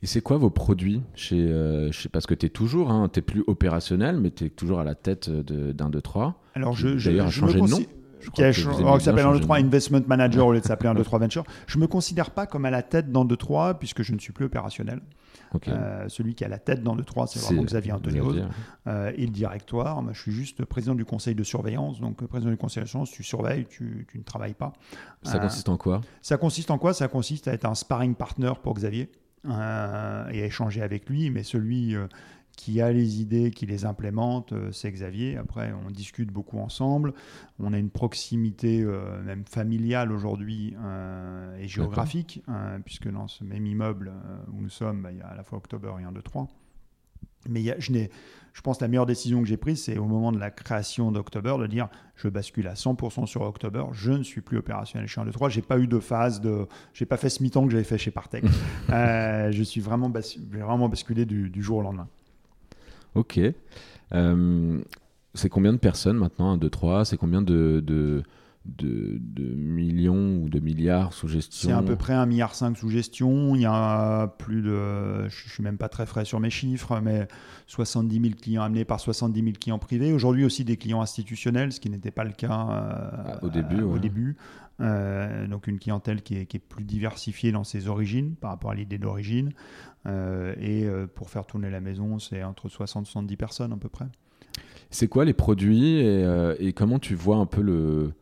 Et 0.02 0.06
c'est 0.06 0.20
quoi 0.20 0.36
vos 0.38 0.50
produits 0.50 1.02
chez, 1.14 1.52
chez 1.92 2.08
Parce 2.08 2.26
que 2.26 2.34
tu 2.34 2.46
es 2.46 2.48
toujours, 2.48 2.90
hein, 2.90 3.08
tu 3.12 3.18
es 3.18 3.22
plus 3.22 3.42
opérationnel, 3.46 4.18
mais 4.18 4.30
tu 4.30 4.44
es 4.44 4.50
toujours 4.50 4.80
à 4.80 4.84
la 4.84 4.94
tête 4.94 5.28
d'un, 5.30 5.90
deux, 5.90 6.00
trois. 6.00 6.40
Alors, 6.54 6.74
je, 6.74 6.88
D'ailleurs, 6.88 7.30
je, 7.30 7.40
changé 7.40 7.60
de 7.60 7.66
nom 7.66 7.84
qui, 8.20 9.00
s'appelle 9.02 9.26
1, 9.26 9.32
2, 9.32 9.40
3 9.40 9.56
Investment 9.58 10.02
Manager 10.06 10.46
au 10.46 10.52
lieu 10.52 10.60
de 10.60 10.64
s'appeler 10.64 10.90
1, 10.90 10.94
2, 10.94 11.02
3 11.02 11.18
Venture. 11.18 11.44
Je 11.66 11.78
ne 11.78 11.82
me 11.82 11.86
considère 11.86 12.30
pas 12.30 12.46
comme 12.46 12.64
à 12.64 12.70
la 12.70 12.82
tête 12.82 13.10
dans 13.10 13.24
2, 13.24 13.36
3 13.36 13.74
puisque 13.74 14.02
je 14.02 14.12
ne 14.12 14.18
suis 14.18 14.32
plus 14.32 14.44
opérationnel. 14.44 15.00
Euh, 15.68 16.08
celui 16.08 16.34
qui 16.34 16.44
a 16.44 16.48
la 16.48 16.58
tête 16.58 16.82
dans 16.82 16.94
2, 16.94 17.02
3, 17.02 17.26
c'est 17.26 17.40
vraiment 17.40 17.64
Xavier 17.64 17.92
Antonio 17.92 18.34
euh, 18.86 19.12
et 19.16 19.26
le 19.26 19.32
directoire. 19.32 20.02
Moi, 20.02 20.12
je 20.12 20.20
suis 20.20 20.32
juste 20.32 20.64
président 20.64 20.94
du 20.94 21.04
conseil 21.04 21.34
de 21.34 21.42
surveillance. 21.42 22.00
Donc, 22.00 22.24
président 22.26 22.50
du 22.50 22.56
conseil 22.56 22.82
de 22.82 22.88
surveillance, 22.88 23.10
tu 23.10 23.22
surveilles, 23.22 23.66
tu, 23.66 24.06
tu 24.10 24.18
ne 24.18 24.22
travailles 24.22 24.54
pas. 24.54 24.72
Ça 25.22 25.36
euh, 25.36 25.40
consiste 25.40 25.68
en 25.68 25.76
quoi? 25.76 26.00
Ça 26.22 26.36
consiste 26.36 26.70
en 26.70 26.78
quoi? 26.78 26.94
Ça 26.94 27.08
consiste 27.08 27.48
à 27.48 27.52
être 27.52 27.64
un 27.64 27.74
sparring 27.74 28.14
partner 28.14 28.52
pour 28.62 28.74
Xavier. 28.74 29.10
Euh, 29.46 30.28
et 30.32 30.42
à 30.42 30.44
échanger 30.44 30.82
avec 30.82 31.08
lui, 31.08 31.30
mais 31.30 31.42
celui 31.42 31.96
qui 32.60 32.82
a 32.82 32.92
les 32.92 33.22
idées, 33.22 33.50
qui 33.50 33.64
les 33.64 33.86
implémente, 33.86 34.52
euh, 34.52 34.70
c'est 34.70 34.92
Xavier. 34.92 35.38
Après, 35.38 35.72
on 35.86 35.90
discute 35.90 36.30
beaucoup 36.30 36.58
ensemble. 36.58 37.14
On 37.58 37.72
a 37.72 37.78
une 37.78 37.88
proximité 37.88 38.82
euh, 38.82 39.22
même 39.22 39.44
familiale 39.46 40.12
aujourd'hui 40.12 40.74
euh, 40.84 41.56
et 41.58 41.68
géographique, 41.68 42.42
puisque 42.84 43.08
dans 43.10 43.28
ce 43.28 43.44
même 43.44 43.66
immeuble 43.66 44.12
où 44.52 44.60
nous 44.60 44.68
sommes, 44.68 45.02
bah, 45.02 45.10
il 45.10 45.18
y 45.18 45.22
a 45.22 45.28
à 45.28 45.34
la 45.34 45.42
fois 45.42 45.56
October 45.56 45.92
et 46.00 46.04
1, 46.04 46.12
2, 46.12 46.20
3. 46.20 46.48
Mais 47.48 47.62
je, 47.78 47.92
je 48.52 48.60
pense 48.60 48.76
que 48.76 48.84
la 48.84 48.88
meilleure 48.88 49.06
décision 49.06 49.40
que 49.40 49.48
j'ai 49.48 49.56
prise, 49.56 49.84
c'est 49.84 49.96
au 49.96 50.04
moment 50.04 50.30
de 50.30 50.38
la 50.38 50.50
création 50.50 51.10
d'October 51.10 51.56
de 51.58 51.66
dire 51.66 51.88
je 52.16 52.28
bascule 52.28 52.68
à 52.68 52.74
100% 52.74 53.24
sur 53.24 53.40
October, 53.40 53.84
je 53.92 54.12
ne 54.12 54.22
suis 54.22 54.42
plus 54.42 54.58
opérationnel 54.58 55.08
chez 55.08 55.18
1, 55.22 55.24
2, 55.24 55.30
3. 55.30 55.48
Je 55.48 55.56
n'ai 55.56 55.62
pas 55.62 55.78
eu 55.78 55.86
de 55.86 55.98
phase 55.98 56.42
de. 56.42 56.66
J'ai 56.92 57.06
pas 57.06 57.16
fait 57.16 57.30
ce 57.30 57.42
mi-temps 57.42 57.64
que 57.64 57.70
j'avais 57.70 57.84
fait 57.84 57.96
chez 57.96 58.10
Partech. 58.10 58.44
je 58.90 59.62
suis 59.62 59.80
vraiment, 59.80 60.12
vraiment 60.50 60.90
basculé 60.90 61.24
du 61.24 61.62
jour 61.62 61.78
au 61.78 61.82
lendemain. 61.82 62.08
Ok. 63.14 63.40
Euh, 64.12 64.78
c'est 65.34 65.48
combien 65.48 65.72
de 65.72 65.78
personnes 65.78 66.16
maintenant 66.16 66.52
1, 66.52 66.56
2, 66.56 66.70
3 66.70 67.04
C'est 67.04 67.16
combien 67.16 67.42
de, 67.42 67.82
de, 67.84 68.22
de, 68.66 69.18
millions 69.56 70.36
ou 70.36 70.48
de 70.48 70.60
milliards 70.60 71.12
sous 71.12 71.28
gestion 71.28 71.70
C'est 71.70 71.74
à 71.74 71.82
peu 71.82 71.96
près 71.96 72.12
1,5 72.12 72.28
milliard 72.28 72.54
sous 72.54 72.88
gestion. 72.88 73.54
Il 73.54 73.62
y 73.62 73.66
a 73.66 74.28
plus 74.38 74.62
de. 74.62 75.28
Je 75.28 75.44
ne 75.44 75.50
suis 75.50 75.62
même 75.62 75.78
pas 75.78 75.88
très 75.88 76.06
frais 76.06 76.24
sur 76.24 76.40
mes 76.40 76.50
chiffres, 76.50 77.00
mais 77.00 77.26
70 77.66 78.20
000 78.20 78.34
clients 78.40 78.62
amenés 78.62 78.84
par 78.84 79.00
70 79.00 79.40
000 79.40 79.52
clients 79.60 79.78
privés. 79.78 80.12
Aujourd'hui 80.12 80.44
aussi 80.44 80.64
des 80.64 80.76
clients 80.76 81.00
institutionnels, 81.00 81.72
ce 81.72 81.80
qui 81.80 81.90
n'était 81.90 82.10
pas 82.10 82.24
le 82.24 82.32
cas 82.32 82.68
euh, 82.70 83.46
au 83.46 83.48
début. 83.48 83.82
au 83.82 83.98
début. 83.98 84.36
Euh, 84.80 85.46
donc 85.46 85.66
une 85.66 85.78
clientèle 85.78 86.22
qui 86.22 86.36
est, 86.36 86.46
qui 86.46 86.56
est, 86.56 86.60
plus 86.60 86.84
diversifiée 86.84 87.52
dans 87.52 87.64
ses 87.64 87.88
origines 87.88 88.34
par 88.34 88.50
rapport 88.50 88.70
à 88.70 88.74
l'idée 88.74 88.96
d'origine. 88.96 89.52
Euh, 90.06 90.54
et 90.58 90.84
euh, 90.84 91.06
pour 91.06 91.30
faire 91.30 91.46
tourner 91.46 91.70
la 91.70 91.80
maison, 91.80 92.18
c'est 92.18 92.42
entre 92.42 92.68
60 92.68 93.06
et 93.06 93.10
70 93.10 93.36
personnes 93.36 93.72
à 93.72 93.76
peu 93.76 93.88
près. 93.88 94.06
C'est 94.90 95.08
quoi 95.08 95.24
les 95.24 95.34
produits 95.34 95.98
et, 95.98 96.24
euh, 96.24 96.56
et, 96.58 96.72
comment 96.72 96.98
tu 96.98 97.14
vois 97.14 97.36
un 97.36 97.46
peu 97.46 97.60
le, 97.60 98.12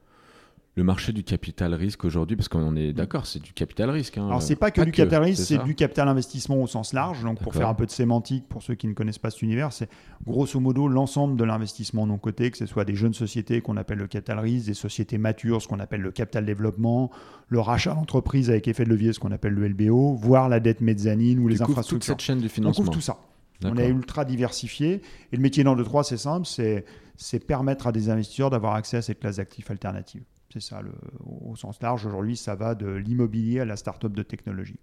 le 0.79 0.85
marché 0.85 1.13
du 1.13 1.25
capital 1.25 1.75
risque 1.75 2.05
aujourd'hui 2.05 2.37
Parce 2.37 2.49
qu'on 2.49 2.77
est 2.77 2.93
d'accord, 2.93 3.27
c'est 3.27 3.43
du 3.43 3.53
capital 3.53 3.91
risque. 3.91 4.17
Hein. 4.17 4.29
Alors, 4.29 4.41
c'est 4.41 4.55
pas 4.55 4.71
que 4.71 4.81
du 4.81 4.93
capital 4.93 5.25
risque, 5.25 5.43
c'est 5.45 5.63
du 5.65 5.75
capital 5.75 6.07
investissement 6.07 6.63
au 6.63 6.69
sens 6.69 6.93
large. 6.93 7.23
Donc, 7.25 7.41
pour 7.41 7.53
faire 7.53 7.69
un 7.69 7.75
peu 7.75 7.85
de 7.85 7.91
sémantique, 7.91 8.49
pour 8.49 8.63
ceux 8.63 8.77
qui 8.77 8.87
ne 8.87 8.93
connaissent 8.93 9.19
pas 9.19 9.31
cet 9.31 9.43
univers, 9.43 9.73
c'est 9.73 9.91
grosso 10.25 10.61
modo 10.61 10.87
l'ensemble 10.87 11.37
de 11.37 11.43
l'investissement 11.43 12.07
non 12.07 12.17
coté, 12.17 12.53
que 12.53 12.57
ce 12.57 12.67
soit 12.67 12.85
des 12.85 12.95
jeunes 12.95 13.13
sociétés 13.13 13.61
qu'on 13.61 13.77
appelle 13.77 13.99
le 13.99 14.07
capital 14.07 14.39
risque, 14.39 14.67
des 14.67 14.75
sociétés 14.75 15.19
matures, 15.19 15.61
ce 15.61 15.67
qu'on 15.67 15.81
appelle 15.81 16.01
le 16.01 16.13
capital 16.13 16.47
développement, 16.47 17.11
le 17.49 17.59
rachat 17.59 17.95
d'entreprise 17.95 18.49
avec 18.49 18.69
effet 18.69 18.85
de 18.85 18.91
levier, 18.91 19.13
ce 19.13 19.19
qu'on 19.19 19.33
appelle 19.33 19.55
le 19.55 19.67
LBO, 19.67 20.15
voire 20.15 20.49
la 20.49 20.61
dette 20.61 20.81
mezzanine 20.81 21.41
ou 21.41 21.49
les 21.49 21.61
infrastructures. 21.61 21.99
toute 21.99 22.05
cette 22.05 22.21
chaîne 22.21 22.39
du 22.39 22.49
financement. 22.49 22.85
On 22.85 22.87
couvre 22.87 22.97
tout 22.97 23.05
ça. 23.05 23.19
On 23.65 23.77
est 23.77 23.89
ultra 23.89 24.25
diversifié. 24.25 25.03
Et 25.33 25.37
le 25.37 25.43
métier 25.43 25.65
dans 25.65 25.75
le 25.75 25.83
3, 25.83 26.05
c'est 26.05 26.17
simple, 26.17 26.47
c'est 26.47 27.47
permettre 27.47 27.89
à 27.89 27.93
des 27.93 28.11
investisseurs 28.11 28.51
d'avoir 28.51 28.75
accès 28.75 28.99
à 28.99 29.03
cette 29.03 29.19
classe 29.19 29.39
d'actifs 29.39 29.73
alternatives. 29.73 30.23
C'est 30.53 30.61
ça, 30.61 30.81
le, 30.81 30.93
au 31.25 31.57
sens 31.57 31.81
large. 31.83 32.07
Aujourd'hui, 32.07 32.37
ça 32.37 32.55
va 32.55 32.75
de 32.75 32.89
l'immobilier 32.89 33.61
à 33.61 33.65
la 33.65 33.77
start-up 33.77 34.13
de 34.13 34.23
technologie. 34.23 34.79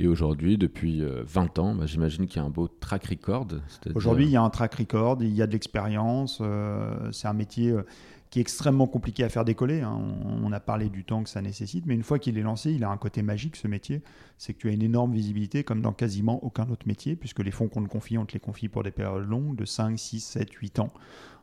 Et 0.00 0.08
aujourd'hui, 0.08 0.56
depuis 0.56 1.02
20 1.02 1.58
euh, 1.58 1.62
ans, 1.62 1.74
bah, 1.74 1.84
j'imagine 1.84 2.26
qu'il 2.26 2.36
y 2.36 2.38
a 2.42 2.46
un 2.46 2.50
beau 2.50 2.68
track 2.68 3.04
record. 3.06 3.48
Aujourd'hui, 3.94 4.24
il 4.24 4.30
y 4.30 4.36
a 4.36 4.42
un 4.42 4.48
track 4.48 4.74
record, 4.76 5.18
il 5.20 5.34
y 5.34 5.42
a 5.42 5.46
de 5.46 5.52
l'expérience. 5.52 6.38
Euh, 6.40 7.12
c'est 7.12 7.28
un 7.28 7.34
métier 7.34 7.70
euh, 7.70 7.82
qui 8.30 8.38
est 8.38 8.42
extrêmement 8.42 8.86
compliqué 8.86 9.24
à 9.24 9.28
faire 9.28 9.44
décoller. 9.44 9.82
Hein. 9.82 10.00
On, 10.24 10.52
a 10.52 10.60
parlé 10.60 10.88
du 10.88 11.04
temps 11.04 11.22
que 11.22 11.28
ça 11.28 11.42
nécessite, 11.42 11.84
mais 11.84 11.94
une 11.94 12.02
fois 12.02 12.18
qu'il 12.18 12.38
est 12.38 12.42
lancé, 12.42 12.72
il 12.72 12.82
a 12.82 12.88
un 12.88 12.96
côté 12.96 13.20
magique, 13.20 13.56
ce 13.56 13.68
métier. 13.68 14.02
C'est 14.38 14.54
que 14.54 14.58
tu 14.58 14.70
as 14.70 14.72
une 14.72 14.82
énorme 14.82 15.12
visibilité, 15.12 15.64
comme 15.64 15.82
dans 15.82 15.92
quasiment 15.92 16.42
aucun 16.42 16.66
autre 16.70 16.86
métier, 16.86 17.14
puisque 17.14 17.40
les 17.40 17.50
fonds 17.50 17.68
qu'on 17.68 17.82
te 17.82 17.88
confie, 17.88 18.16
on 18.16 18.24
te 18.24 18.32
les 18.32 18.40
confie 18.40 18.68
pour 18.68 18.82
des 18.82 18.92
périodes 18.92 19.28
longues, 19.28 19.54
de 19.54 19.66
5, 19.66 19.98
6, 19.98 20.20
7, 20.20 20.50
8 20.50 20.78
ans. 20.78 20.92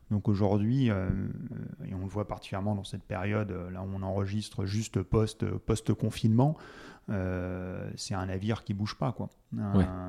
Donc 0.10 0.30
aujourd'hui, 0.30 0.90
euh, 0.90 1.10
et 1.86 1.94
on 1.94 2.00
le 2.00 2.08
voit 2.08 2.28
particulièrement 2.28 2.76
dans 2.76 2.86
cette 2.86 3.04
période, 3.04 3.52
euh, 3.52 3.70
là 3.72 3.82
où 3.82 3.90
on 3.94 4.02
enregistre 4.04 4.66
juste 4.66 5.02
post-confinement, 5.02 6.58
euh, 7.10 7.90
c'est 7.96 8.14
un 8.14 8.26
navire 8.28 8.64
qui 8.64 8.74
bouge 8.74 8.96
pas. 8.96 9.12
quoi. 9.12 9.30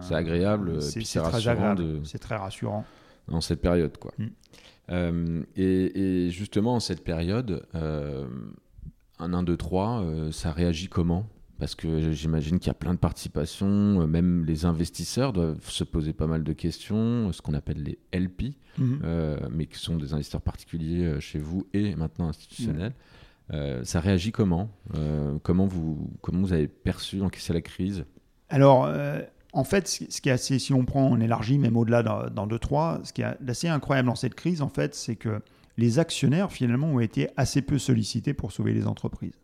c'est 0.01 0.15
agréable, 0.15 0.81
c'est 0.83 1.03
très 1.03 1.49
agréable, 1.49 2.05
c'est 2.05 2.19
très 2.19 2.37
rassurant. 2.37 2.85
Dans 3.27 3.41
cette 3.41 3.61
période. 3.61 3.99
quoi. 3.99 4.13
Mm. 4.19 5.43
et, 5.57 6.31
justement, 6.31 6.77
en 6.77 6.81
cette 6.81 7.03
période, 7.03 7.67
un 7.75 9.33
1, 9.33 9.43
2, 9.43 9.57
3, 9.57 10.05
ça 10.31 10.53
réagit 10.53 10.89
comment? 10.89 11.27
Parce 11.59 11.75
que 11.75 12.13
j'imagine 12.13 12.59
qu'il 12.59 12.69
y 12.69 12.71
a 12.71 12.75
plein 12.75 12.95
de 12.95 12.99
participations, 12.99 14.07
même 14.07 14.45
les 14.45 14.65
investisseurs 14.65 15.33
doivent 15.33 15.69
se 15.69 15.83
poser 15.83 16.13
pas 16.13 16.27
mal 16.27 16.45
de 16.45 16.53
questions, 16.53 17.33
ce 17.33 17.43
qu'on 17.43 17.55
appelle 17.55 17.83
les 17.83 17.99
LP, 18.19 18.55
mhm. 18.79 19.01
euh, 19.03 19.37
mais 19.51 19.67
qui 19.67 19.79
sont 19.79 19.97
des 19.97 20.13
investisseurs 20.13 20.41
particuliers 20.41 21.05
euh, 21.05 21.21
chez 21.21 21.41
vous 21.41 21.67
et 21.73 21.97
maintenant 21.97 22.29
institutionnels. 22.29 22.93
Euh, 23.53 23.83
ça 23.83 24.01
réagit 24.01 24.31
comment 24.31 24.71
comment, 25.43 25.67
vous, 25.67 26.11
comment 26.21 26.41
vous 26.43 26.53
avez 26.53 26.69
perçu, 26.69 27.23
encaissé 27.23 27.53
la 27.53 27.61
crise? 27.61 28.05
Alors, 28.51 28.91
en 29.53 29.65
fait, 29.65 29.89
ce 29.89 30.21
qui 30.21 30.29
est 30.29 30.33
assez, 30.33 30.59
si 30.59 30.73
on 30.73 30.85
prend, 30.85 31.07
on 31.07 31.21
élargit 31.21 31.59
même 31.59 31.77
au-delà 31.77 32.03
dans 32.03 32.47
2-3, 32.47 33.05
ce 33.05 33.13
qui 33.13 33.23
est 33.23 33.37
assez 33.49 33.69
incroyable 33.69 34.07
dans 34.07 34.15
cette 34.15 34.35
crise, 34.35 34.63
en 34.63 34.69
fait, 34.69 34.95
c'est 34.95 35.17
que 35.17 35.41
les 35.77 35.99
actionnaires, 35.99 36.53
finalement, 36.53 36.89
ont 36.89 37.01
été 37.01 37.29
assez 37.37 37.63
peu 37.63 37.79
sollicités 37.79 38.35
pour 38.35 38.53
sauver 38.53 38.75
les 38.75 38.87
entreprises. 38.87 39.39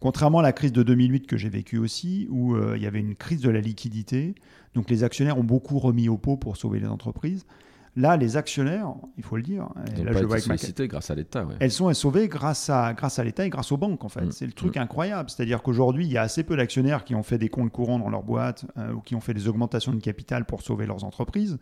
Contrairement 0.00 0.38
à 0.38 0.42
la 0.42 0.52
crise 0.52 0.72
de 0.72 0.82
2008 0.82 1.26
que 1.26 1.36
j'ai 1.36 1.48
vécue 1.48 1.78
aussi, 1.78 2.28
où 2.30 2.54
euh, 2.54 2.74
il 2.76 2.82
y 2.82 2.86
avait 2.86 3.00
une 3.00 3.16
crise 3.16 3.40
de 3.40 3.50
la 3.50 3.60
liquidité, 3.60 4.34
donc 4.74 4.90
les 4.90 5.02
actionnaires 5.02 5.38
ont 5.38 5.44
beaucoup 5.44 5.78
remis 5.78 6.08
au 6.08 6.16
pot 6.16 6.36
pour 6.36 6.56
sauver 6.56 6.78
les 6.78 6.86
entreprises. 6.86 7.46
Là, 7.96 8.16
les 8.16 8.36
actionnaires, 8.36 8.94
il 9.16 9.24
faut 9.24 9.36
le 9.36 9.42
dire, 9.42 9.68
Elles 9.96 10.04
là, 10.04 10.12
je 10.12 10.24
grâce 10.86 11.10
à 11.10 11.16
l'État. 11.16 11.44
Elles 11.58 11.72
sont 11.72 11.92
sauvées 11.94 12.28
grâce 12.28 12.70
à, 12.70 12.94
grâce 12.94 13.18
à 13.18 13.24
l'État 13.24 13.44
et 13.44 13.50
grâce 13.50 13.72
aux 13.72 13.76
banques, 13.76 14.04
en 14.04 14.08
fait. 14.08 14.26
Mm. 14.26 14.30
C'est 14.30 14.46
le 14.46 14.52
truc 14.52 14.76
mm. 14.76 14.82
incroyable. 14.82 15.30
C'est-à-dire 15.30 15.62
qu'aujourd'hui, 15.62 16.06
il 16.06 16.12
y 16.12 16.16
a 16.16 16.22
assez 16.22 16.44
peu 16.44 16.56
d'actionnaires 16.56 17.02
qui 17.02 17.16
ont 17.16 17.24
fait 17.24 17.38
des 17.38 17.48
comptes 17.48 17.72
courants 17.72 17.98
dans 17.98 18.08
leur 18.08 18.22
boîte 18.22 18.66
euh, 18.76 18.92
ou 18.92 19.00
qui 19.00 19.16
ont 19.16 19.20
fait 19.20 19.34
des 19.34 19.48
augmentations 19.48 19.92
de 19.92 20.00
capital 20.00 20.44
pour 20.44 20.62
sauver 20.62 20.86
leurs 20.86 21.02
entreprises. 21.02 21.58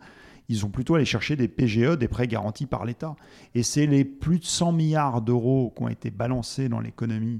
Ils 0.47 0.63
ont 0.63 0.69
plutôt 0.69 0.93
allé 0.93 1.05
chercher 1.05 1.35
des 1.35 1.47
PGE, 1.47 1.97
des 1.97 2.07
prêts 2.07 2.27
garantis 2.27 2.67
par 2.67 2.85
l'État. 2.85 3.15
Et 3.55 3.63
c'est 3.63 3.87
les 3.87 4.05
plus 4.05 4.37
de 4.37 4.45
100 4.45 4.73
milliards 4.73 5.23
d'euros 5.23 5.73
qui 5.75 5.83
ont 5.83 5.89
été 5.89 6.11
balancés 6.11 6.69
dans 6.69 6.79
l'économie 6.79 7.39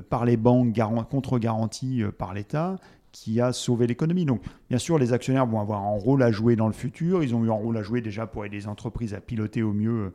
par 0.00 0.24
les 0.24 0.36
banques 0.36 0.74
contre-garanties 1.10 2.02
euh, 2.02 2.10
par 2.10 2.34
l'État 2.34 2.76
qui 3.12 3.40
a 3.40 3.52
sauvé 3.52 3.86
l'économie. 3.86 4.24
Donc, 4.24 4.42
bien 4.68 4.78
sûr, 4.78 4.98
les 4.98 5.12
actionnaires 5.12 5.46
vont 5.46 5.60
avoir 5.60 5.84
un 5.84 5.96
rôle 5.96 6.22
à 6.22 6.32
jouer 6.32 6.56
dans 6.56 6.66
le 6.66 6.72
futur. 6.72 7.22
Ils 7.22 7.34
ont 7.34 7.44
eu 7.44 7.50
un 7.50 7.54
rôle 7.54 7.76
à 7.76 7.82
jouer 7.82 8.00
déjà 8.00 8.26
pour 8.26 8.44
aider 8.44 8.56
les 8.56 8.66
entreprises 8.66 9.14
à 9.14 9.20
piloter 9.20 9.62
au 9.62 9.72
mieux 9.72 10.12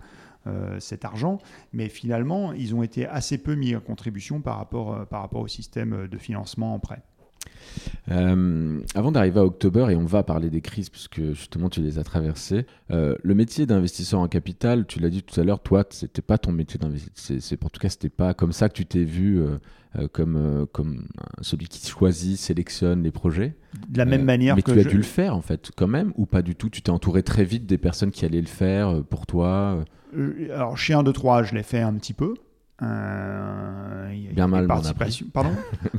euh, 0.48 0.78
cet 0.82 1.06
argent. 1.06 1.38
Mais 1.72 1.88
finalement, 1.88 2.52
ils 2.52 2.76
ont 2.76 2.84
été 2.84 3.06
assez 3.08 3.38
peu 3.38 3.56
mis 3.56 3.74
en 3.74 3.80
contribution 3.80 4.42
par 4.42 4.58
rapport 4.58 5.42
au 5.42 5.48
système 5.48 6.08
de 6.08 6.18
financement 6.18 6.74
en 6.74 6.80
prêt. 6.80 7.02
Euh, 8.12 8.80
avant 8.96 9.12
d'arriver 9.12 9.40
à 9.40 9.46
October, 9.46 9.88
et 9.92 9.96
on 9.96 10.06
va 10.06 10.24
parler 10.24 10.50
des 10.50 10.62
crises 10.62 10.90
puisque 10.90 11.22
justement 11.34 11.70
tu 11.70 11.82
les 11.82 12.00
as 12.00 12.04
traversées, 12.04 12.66
euh, 12.92 13.16
le 13.22 13.36
métier 13.36 13.66
d'investisseur 13.66 14.20
en 14.20 14.28
capital, 14.28 14.86
tu 14.88 15.00
l'as 15.00 15.10
dit 15.10 15.24
tout 15.24 15.40
à 15.40 15.44
l'heure, 15.44 15.60
toi, 15.60 15.86
c'était 15.90 16.22
pas 16.22 16.38
ton 16.38 16.52
métier 16.52 16.80
d'investisseur. 16.80 17.38
C'est, 17.40 17.64
en 17.64 17.70
tout 17.70 17.80
cas, 17.80 17.90
c'était 17.90 18.10
pas 18.10 18.34
comme 18.34 18.52
ça 18.52 18.70
que 18.70 18.74
tu 18.74 18.86
t'es 18.86 19.04
vu 19.04 19.40
euh, 19.40 20.08
comme, 20.12 20.68
comme 20.72 21.08
celui 21.42 21.68
qui 21.68 21.86
choisit, 21.88 22.38
sélectionne 22.38 23.04
les 23.04 23.12
projets. 23.12 23.56
De 23.88 23.98
la 23.98 24.06
même 24.06 24.24
manière 24.24 24.56
mais 24.56 24.62
que. 24.62 24.72
tu 24.72 24.80
as 24.80 24.84
dû 24.84 24.98
le 24.98 25.04
faire 25.04 25.36
en 25.36 25.42
fait, 25.42 25.72
quand 25.76 25.88
même, 25.88 26.14
ou 26.18 26.26
pas 26.26 26.42
du 26.42 26.56
tout? 26.56 26.70
Tu 26.70 26.82
t'es 26.82 26.92
entouré 26.92 27.24
très 27.24 27.44
vite 27.44 27.66
des 27.66 27.78
personnes 27.78 28.12
qui 28.12 28.26
allaient 28.26 28.42
le 28.42 28.48
faire 28.48 29.04
pour 29.10 29.26
toi 29.26 29.84
Alors, 30.52 30.78
chez 30.78 30.94
1, 30.94 31.04
2, 31.04 31.14
3, 31.14 31.44
je 31.44 31.56
l'ai 31.56 31.64
fait 31.64 31.82
un 31.82 31.94
petit 31.94 32.14
peu. 32.14 32.34
Euh, 32.82 34.14
Bien 34.34 34.48
mal, 34.48 34.68
Pardon? 35.34 35.52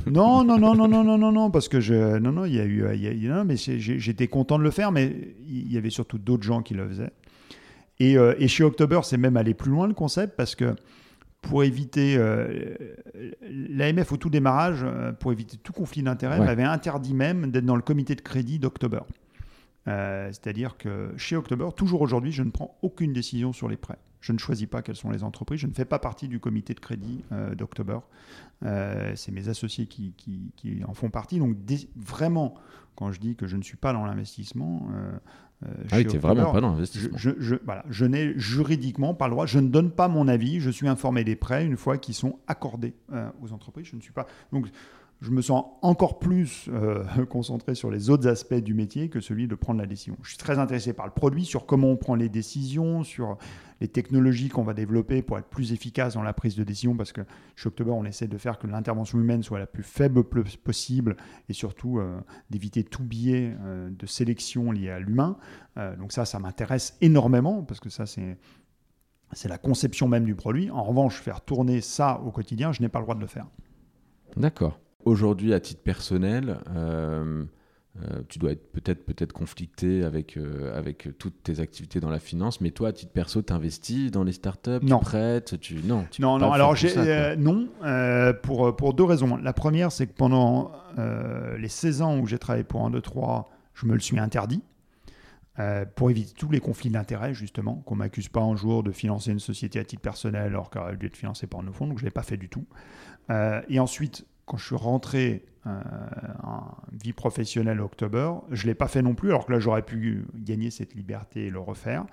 Non, 0.07 0.45
non, 0.45 0.59
non, 0.59 0.74
non, 0.74 0.89
non, 0.89 1.05
non, 1.05 1.18
non, 1.18 1.33
non, 1.33 1.51
parce 1.51 1.68
que 1.68 1.81
je, 1.81 2.18
non, 2.18 2.33
non, 2.33 2.45
il 2.47 2.55
y 2.55 2.61
a 2.61 2.64
eu, 2.64 2.85
il 2.95 3.22
y 3.22 3.28
a, 3.28 3.35
non, 3.35 3.45
mais 3.45 3.57
j'étais 3.57 4.28
content 4.28 4.59
de 4.59 4.64
le 4.64 4.70
faire, 4.70 4.93
mais 4.93 5.35
il 5.47 5.70
y 5.70 5.76
avait 5.76 5.91
surtout 5.91 6.18
d'autres 6.18 6.43
gens 6.43 6.62
qui 6.62 6.74
le 6.74 6.89
faisaient. 6.89 7.12
Et, 7.99 8.16
euh, 8.16 8.35
et 8.39 8.49
chez 8.49 8.64
October, 8.64 9.01
c'est 9.05 9.18
même 9.18 9.37
aller 9.37 9.55
plus 9.55 9.70
loin 9.70 9.87
le 9.87 9.95
concept, 9.95 10.37
parce 10.37 10.55
que 10.55 10.74
pour 11.43 11.62
éviter 11.62 12.16
euh, 12.16 12.74
l'AMF 13.43 14.12
au 14.12 14.16
tout 14.16 14.31
démarrage, 14.31 14.81
euh, 14.83 15.12
pour 15.12 15.33
éviter 15.33 15.59
tout 15.59 15.72
conflit 15.72 16.03
d'intérêts, 16.03 16.39
ouais. 16.39 16.47
m'avait 16.47 16.62
interdit 16.62 17.14
même 17.14 17.51
d'être 17.51 17.66
dans 17.66 17.76
le 17.76 17.83
comité 17.83 18.14
de 18.14 18.22
crédit 18.22 18.59
d'October. 18.59 19.01
C'est-à-dire 19.87 20.76
que 20.76 21.12
chez 21.16 21.35
October, 21.35 21.70
toujours 21.74 22.01
aujourd'hui, 22.01 22.31
je 22.31 22.45
ne 22.45 22.51
prends 22.51 22.78
aucune 22.81 23.12
décision 23.12 23.53
sur 23.53 23.68
les 23.68 23.76
prêts. 23.76 23.99
Je 24.21 24.33
ne 24.33 24.39
choisis 24.39 24.66
pas 24.66 24.83
quelles 24.83 24.97
sont 24.97 25.11
les 25.11 25.25
entreprises. 25.25 25.61
Je 25.61 25.66
ne 25.66 25.73
fais 25.73 25.85
pas 25.85 25.99
partie 25.99 26.29
du 26.29 26.41
comité 26.41 26.75
de 26.75 26.81
crédit 26.81 27.25
euh, 27.33 27.55
d'October. 27.55 27.99
Euh, 28.64 29.12
c'est 29.16 29.33
mes 29.33 29.49
associés 29.49 29.87
qui, 29.87 30.12
qui, 30.16 30.53
qui, 30.57 30.83
en 30.87 30.95
font 30.95 31.11
partie. 31.11 31.39
Donc 31.39 31.57
vraiment, 31.97 32.55
quand 32.97 33.12
je 33.12 33.21
dis 33.21 33.35
que 33.35 33.47
je 33.47 33.57
ne 33.57 33.62
suis 33.62 33.77
pas 33.77 33.93
dans 33.93 34.05
l'investissement, 34.05 34.89
euh, 34.95 35.18
ah 35.91 35.97
oui, 35.97 36.05
vraiment 36.18 36.53
pas 36.53 36.61
dans 36.61 36.71
l'investissement. 36.71 37.16
Je, 37.16 37.31
je, 37.39 37.57
voilà, 37.64 37.85
je 37.89 38.05
n'ai 38.05 38.39
juridiquement 38.39 39.14
pas 39.14 39.27
le 39.27 39.33
droit. 39.33 39.47
Je 39.47 39.59
ne 39.59 39.68
donne 39.68 39.91
pas 39.91 40.09
mon 40.09 40.29
avis. 40.29 40.61
Je 40.61 40.71
suis 40.71 40.89
informé 40.89 41.25
des 41.25 41.37
prêts 41.37 41.64
une 41.64 41.77
fois 41.77 41.97
qu'ils 41.97 42.14
sont 42.14 42.39
accordés 42.47 42.95
aux 43.43 43.53
entreprises. 43.53 43.87
Je 43.87 43.97
ne 43.97 44.01
suis 44.01 44.12
pas. 44.12 44.27
Donc 44.53 44.68
je 45.21 45.31
me 45.31 45.43
sens 45.43 45.64
encore 45.83 46.18
plus 46.18 46.68
euh, 46.73 47.05
concentré 47.29 47.75
sur 47.75 47.91
les 47.91 48.09
autres 48.09 48.27
aspects 48.27 48.55
du 48.55 48.73
métier 48.73 49.11
que 49.11 49.21
celui 49.21 49.49
de 49.49 49.55
prendre 49.55 49.81
la 49.81 49.87
décision. 49.87 50.16
Je 50.23 50.31
suis 50.31 50.39
très 50.39 50.59
intéressé 50.59 50.93
par 50.93 51.07
le 51.07 51.12
produit, 51.12 51.45
sur 51.45 51.66
comment 51.66 51.89
on 51.89 51.97
prend 51.97 52.14
les 52.14 52.31
décisions, 52.31 53.05
sur 53.05 53.37
les 53.81 53.89
technologies 53.89 54.49
qu'on 54.49 54.62
va 54.62 54.73
développer 54.73 55.23
pour 55.23 55.39
être 55.39 55.49
plus 55.49 55.73
efficace 55.73 56.14
dans 56.14 56.23
la 56.23 56.33
prise 56.33 56.57
de 56.57 56.64
décision, 56.64 56.97
parce 56.97 57.12
que 57.12 57.21
chez 57.55 57.68
October, 57.68 57.91
on 57.91 58.05
essaie 58.05 58.29
de 58.29 58.39
faire 58.39 58.59
que 58.59 58.66
l'intervention 58.66 59.18
humaine 59.18 59.43
soit 59.43 59.59
la 59.59 59.66
plus 59.66 59.83
faible 59.83 60.25
possible 60.25 61.16
et 61.49 61.53
surtout 61.53 61.99
euh, 61.99 62.21
d'éviter 62.49 62.83
tout 62.83 63.05
biais 63.05 63.57
euh, 63.61 63.91
de 63.91 64.07
sélection 64.07 64.73
lié 64.73 64.91
à 64.91 64.99
l'humain. 64.99 65.37
Donc 65.99 66.12
ça, 66.12 66.27
ça 66.27 66.39
m'intéresse 66.39 66.97
énormément, 67.01 67.62
parce 67.62 67.81
que 67.81 67.89
ça. 67.89 68.05
C'est 68.07 69.49
la 69.49 69.59
conception 69.59 70.09
même 70.09 70.25
du 70.25 70.35
produit. 70.35 70.71
En 70.71 70.83
revanche, 70.83 71.21
faire 71.21 71.41
tourner 71.41 71.81
ça 71.81 72.21
au 72.21 72.33
quotidien, 72.33 72.73
je 72.73 72.83
n'ai 72.83 72.89
pas 72.89 72.99
le 72.99 73.05
droit 73.05 73.14
de 73.14 73.21
le 73.21 73.29
faire. 73.29 73.47
D'accord. 74.37 74.79
Aujourd'hui, 75.05 75.55
à 75.55 75.61
titre 75.61 75.81
personnel, 75.83 76.59
euh, 76.75 77.45
euh, 78.03 78.23
tu 78.29 78.39
dois 78.39 78.53
être 78.53 78.71
peut-être 78.71 79.05
peut-être 79.05 79.33
conflicté 79.33 80.05
avec, 80.05 80.37
euh, 80.37 80.77
avec 80.77 81.09
toutes 81.19 81.43
tes 81.43 81.61
activités 81.61 82.01
dans 82.01 82.11
la 82.11 82.19
finance, 82.19 82.61
mais 82.61 82.71
toi, 82.71 82.89
à 82.89 82.93
titre 82.93 83.13
perso, 83.13 83.41
tu 83.41 83.53
investis 83.53 84.11
dans 84.11 84.25
les 84.25 84.33
startups, 84.33 84.79
non. 84.83 84.99
tu 84.99 85.05
prêtes, 85.05 85.59
tu... 85.61 85.77
Non, 85.83 86.07
tu 86.11 86.21
non, 86.21 86.39
non 86.39 86.53
alors 86.53 86.77
j'ai, 86.77 87.35
non, 87.37 87.69
pour, 88.43 88.77
pour 88.77 88.93
deux 88.93 89.05
raisons. 89.05 89.37
La 89.37 89.55
première, 89.55 89.91
c'est 89.91 90.07
que 90.07 90.13
pendant 90.13 90.73
les 91.59 91.69
16 91.69 92.03
ans 92.03 92.19
où 92.19 92.27
j'ai 92.27 92.39
travaillé 92.39 92.65
pour 92.65 92.85
1, 92.85 92.91
2, 92.91 93.01
3, 93.01 93.51
je 93.75 93.87
me 93.87 93.95
le 93.95 94.01
suis 94.01 94.19
interdit. 94.19 94.63
pour 95.97 96.11
éviter 96.11 96.35
tous 96.37 96.51
les 96.51 96.61
conflits 96.61 96.91
d'intérêts, 96.91 97.33
justement, 97.33 97.77
qu'on 97.87 97.97
m'accuse 97.97 98.29
pas 98.29 98.43
un 98.43 98.55
jour 98.55 98.83
de 98.83 98.93
financer 98.93 99.31
une 99.33 99.41
société 99.41 99.79
à 99.79 99.85
titre 99.85 100.03
personnel 100.03 100.43
alors 100.43 100.69
qu'elle 100.69 100.83
aurait 100.83 100.97
dû 100.97 101.07
être 101.07 101.17
financée 101.17 101.47
par 101.47 101.63
nos 101.63 101.73
fonds, 101.73 101.87
donc 101.87 101.99
je 101.99 102.05
ne 102.05 102.09
l'ai 102.09 102.13
pas 102.13 102.23
fait 102.23 102.37
du 102.37 102.51
tout. 102.51 102.67
et 103.31 103.81
ensuite, 103.81 104.27
quand 104.51 104.57
je 104.57 104.67
suis 104.67 104.77
rentré 104.77 105.45
euh, 105.65 105.81
en 106.43 106.75
vie 106.91 107.13
professionnelle 107.13 107.81
octobre, 107.81 108.45
je 108.51 108.65
ne 108.65 108.67
l'ai 108.67 108.75
pas 108.75 108.89
fait 108.89 109.01
non 109.01 109.15
plus, 109.15 109.29
alors 109.29 109.47
que 109.47 109.53
là 109.53 109.61
j'aurais 109.61 109.83
pu 109.83 110.27
gagner 110.35 110.73
cette 110.73 110.93
liberté 110.95 111.47
et 111.47 111.51
le 111.51 111.61
refaire, 111.61 112.05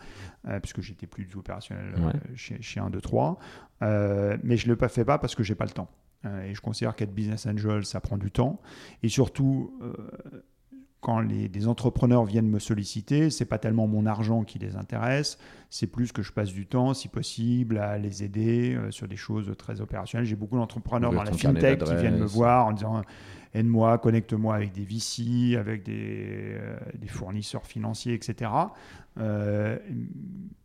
euh, 0.47 0.59
puisque 0.59 0.81
j'étais 0.81 1.07
plus 1.07 1.23
du 1.23 1.31
tout 1.31 1.39
opérationnel 1.39 1.95
ouais. 1.95 2.13
euh, 2.13 2.35
chez, 2.35 2.61
chez 2.61 2.79
1, 2.79 2.91
2, 2.91 3.01
3. 3.01 3.39
mais 3.81 4.55
je 4.55 4.69
ne 4.69 4.75
le 4.75 4.87
fais 4.87 5.03
pas 5.03 5.17
parce 5.17 5.33
que 5.33 5.41
j'ai 5.41 5.55
pas 5.55 5.65
le 5.65 5.71
temps. 5.71 5.89
et 6.45 6.53
je 6.53 6.61
considère 6.61 6.95
qu'être 6.95 7.15
business 7.15 7.47
angel, 7.47 7.85
ça 7.85 8.01
prend 8.01 8.19
du 8.19 8.29
temps. 8.29 8.61
Et 9.01 9.09
surtout, 9.09 9.73
quand 11.07 11.21
les, 11.21 11.47
des 11.47 11.69
entrepreneurs 11.69 12.25
viennent 12.25 12.49
me 12.49 12.59
solliciter, 12.59 13.29
c'est 13.29 13.45
pas 13.45 13.59
tellement 13.59 13.87
mon 13.87 14.05
argent 14.05 14.43
qui 14.43 14.59
les 14.59 14.75
intéresse, 14.75 15.37
c'est 15.69 15.87
plus 15.87 16.11
que 16.11 16.21
je 16.21 16.33
passe 16.33 16.51
du 16.51 16.65
temps, 16.65 16.93
si 16.93 17.07
possible, 17.07 17.77
à 17.77 17.97
les 17.97 18.25
aider 18.25 18.75
euh, 18.75 18.91
sur 18.91 19.07
des 19.07 19.15
choses 19.15 19.49
très 19.57 19.79
opérationnelles. 19.79 20.27
J'ai 20.27 20.35
beaucoup 20.35 20.57
d'entrepreneurs 20.57 21.13
dans 21.13 21.23
la 21.23 21.31
fintech 21.31 21.81
qui 21.81 21.95
viennent 21.95 22.19
me 22.19 22.25
voir 22.25 22.65
en 22.65 22.73
disant 22.73 23.03
aide-moi, 23.53 23.97
connecte-moi 23.99 24.53
avec 24.53 24.73
des 24.73 24.83
VC, 24.83 25.55
avec 25.55 25.83
des, 25.83 26.57
euh, 26.59 26.75
des 26.99 27.07
fournisseurs 27.07 27.65
financiers, 27.65 28.13
etc. 28.13 28.51
Euh, 29.17 29.77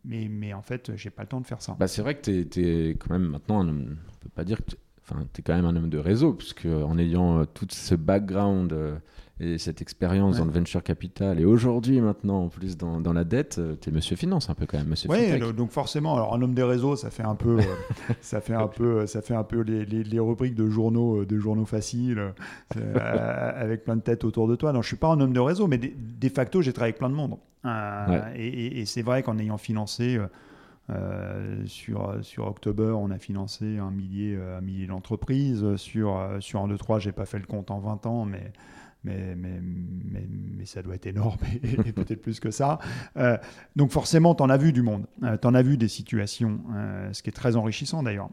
mais, 0.03 0.27
mais, 0.29 0.53
en 0.53 0.61
fait, 0.61 0.91
j'ai 0.97 1.09
pas 1.09 1.21
le 1.21 1.29
temps 1.29 1.39
de 1.39 1.47
faire 1.47 1.61
ça. 1.61 1.77
Bah, 1.79 1.87
c'est 1.87 2.01
vrai 2.01 2.15
que 2.15 2.43
tu 2.43 2.61
es, 2.61 2.89
es, 2.89 2.95
quand 2.95 3.13
même 3.13 3.29
maintenant, 3.29 3.61
un, 3.61 3.69
on 3.69 4.17
peut 4.19 4.29
pas 4.35 4.43
dire 4.43 4.57
que 4.57 4.75
enfin, 5.03 5.25
tu 5.31 5.39
es 5.39 5.41
quand 5.41 5.55
même 5.55 5.63
un 5.63 5.77
homme 5.77 5.89
de 5.89 5.99
réseau, 5.99 6.33
puisque 6.33 6.65
en 6.65 6.97
ayant 6.97 7.39
euh, 7.39 7.45
tout 7.45 7.67
ce 7.69 7.95
background 7.95 8.75
et 9.39 9.57
cette 9.57 9.81
expérience 9.81 10.35
ouais. 10.35 10.39
dans 10.39 10.45
le 10.45 10.51
venture 10.51 10.83
capital, 10.83 11.39
et 11.39 11.45
aujourd'hui 11.45 11.99
maintenant 12.01 12.43
en 12.43 12.49
plus 12.49 12.77
dans, 12.77 13.01
dans 13.01 13.13
la 13.13 13.23
dette, 13.23 13.57
euh, 13.57 13.75
tu 13.81 13.89
es 13.89 13.91
monsieur 13.91 14.15
finance 14.15 14.49
un 14.49 14.53
peu 14.53 14.67
quand 14.67 14.77
même, 14.77 14.87
monsieur 14.87 15.09
Oui, 15.09 15.39
donc 15.53 15.71
forcément, 15.71 16.15
alors 16.15 16.35
un 16.35 16.41
homme 16.41 16.53
des 16.53 16.63
réseaux, 16.63 16.95
ça 16.95 17.09
fait 17.09 17.23
un 17.23 17.33
peu, 17.33 17.57
ça 18.21 18.41
fait 18.41 18.53
un 18.53 18.67
peu, 18.67 19.07
ça 19.07 19.21
fait 19.21 19.33
un 19.33 19.43
peu 19.43 19.61
les, 19.61 19.85
les, 19.85 20.03
les 20.03 20.19
rubriques 20.19 20.53
de 20.53 20.69
journaux, 20.69 21.25
de 21.25 21.37
journaux 21.39 21.65
faciles, 21.65 22.33
avec 22.75 23.83
plein 23.83 23.95
de 23.95 24.01
têtes 24.01 24.23
autour 24.23 24.47
de 24.47 24.55
toi. 24.55 24.71
Non, 24.71 24.83
je 24.83 24.87
suis 24.87 24.97
pas 24.97 25.07
un 25.07 25.19
homme 25.19 25.33
de 25.33 25.39
réseau, 25.39 25.65
mais 25.65 25.79
de, 25.79 25.89
de 25.95 26.29
facto, 26.29 26.61
j'ai 26.61 26.71
travaillé 26.71 26.91
avec 26.91 26.99
plein 26.99 27.09
de 27.09 27.15
monde. 27.15 27.37
Ouais. 27.63 28.19
Et, 28.35 28.47
et, 28.47 28.79
et 28.81 28.85
c'est 28.85 29.01
vrai 29.01 29.23
qu'en 29.23 29.39
ayant 29.39 29.57
financé 29.57 30.19
euh, 30.89 31.63
sur, 31.65 32.17
sur 32.21 32.45
October, 32.47 32.93
on 32.97 33.09
a 33.09 33.17
financé 33.17 33.79
un 33.79 33.89
millier, 33.89 34.37
un 34.37 34.61
millier 34.61 34.85
d'entreprises. 34.85 35.75
Sur, 35.77 36.19
sur 36.39 36.61
1, 36.61 36.67
2, 36.67 36.77
3, 36.77 36.99
j'ai 36.99 37.13
pas 37.13 37.25
fait 37.25 37.39
le 37.39 37.45
compte 37.45 37.71
en 37.71 37.79
20 37.79 38.05
ans, 38.05 38.25
mais, 38.25 38.51
mais, 39.03 39.35
mais, 39.35 39.59
mais, 39.61 40.27
mais 40.29 40.65
ça 40.65 40.81
doit 40.81 40.95
être 40.95 41.07
énorme 41.07 41.37
et, 41.63 41.89
et 41.89 41.93
peut-être 41.93 42.21
plus 42.21 42.39
que 42.39 42.51
ça. 42.51 42.79
Euh, 43.17 43.37
donc 43.75 43.91
forcément, 43.91 44.35
tu 44.35 44.43
en 44.43 44.49
as 44.49 44.57
vu 44.57 44.73
du 44.73 44.81
monde, 44.81 45.05
euh, 45.23 45.37
tu 45.37 45.47
en 45.47 45.53
as 45.53 45.61
vu 45.61 45.77
des 45.77 45.87
situations, 45.87 46.61
euh, 46.75 47.11
ce 47.13 47.23
qui 47.23 47.29
est 47.29 47.33
très 47.33 47.55
enrichissant 47.55 48.03
d'ailleurs. 48.03 48.29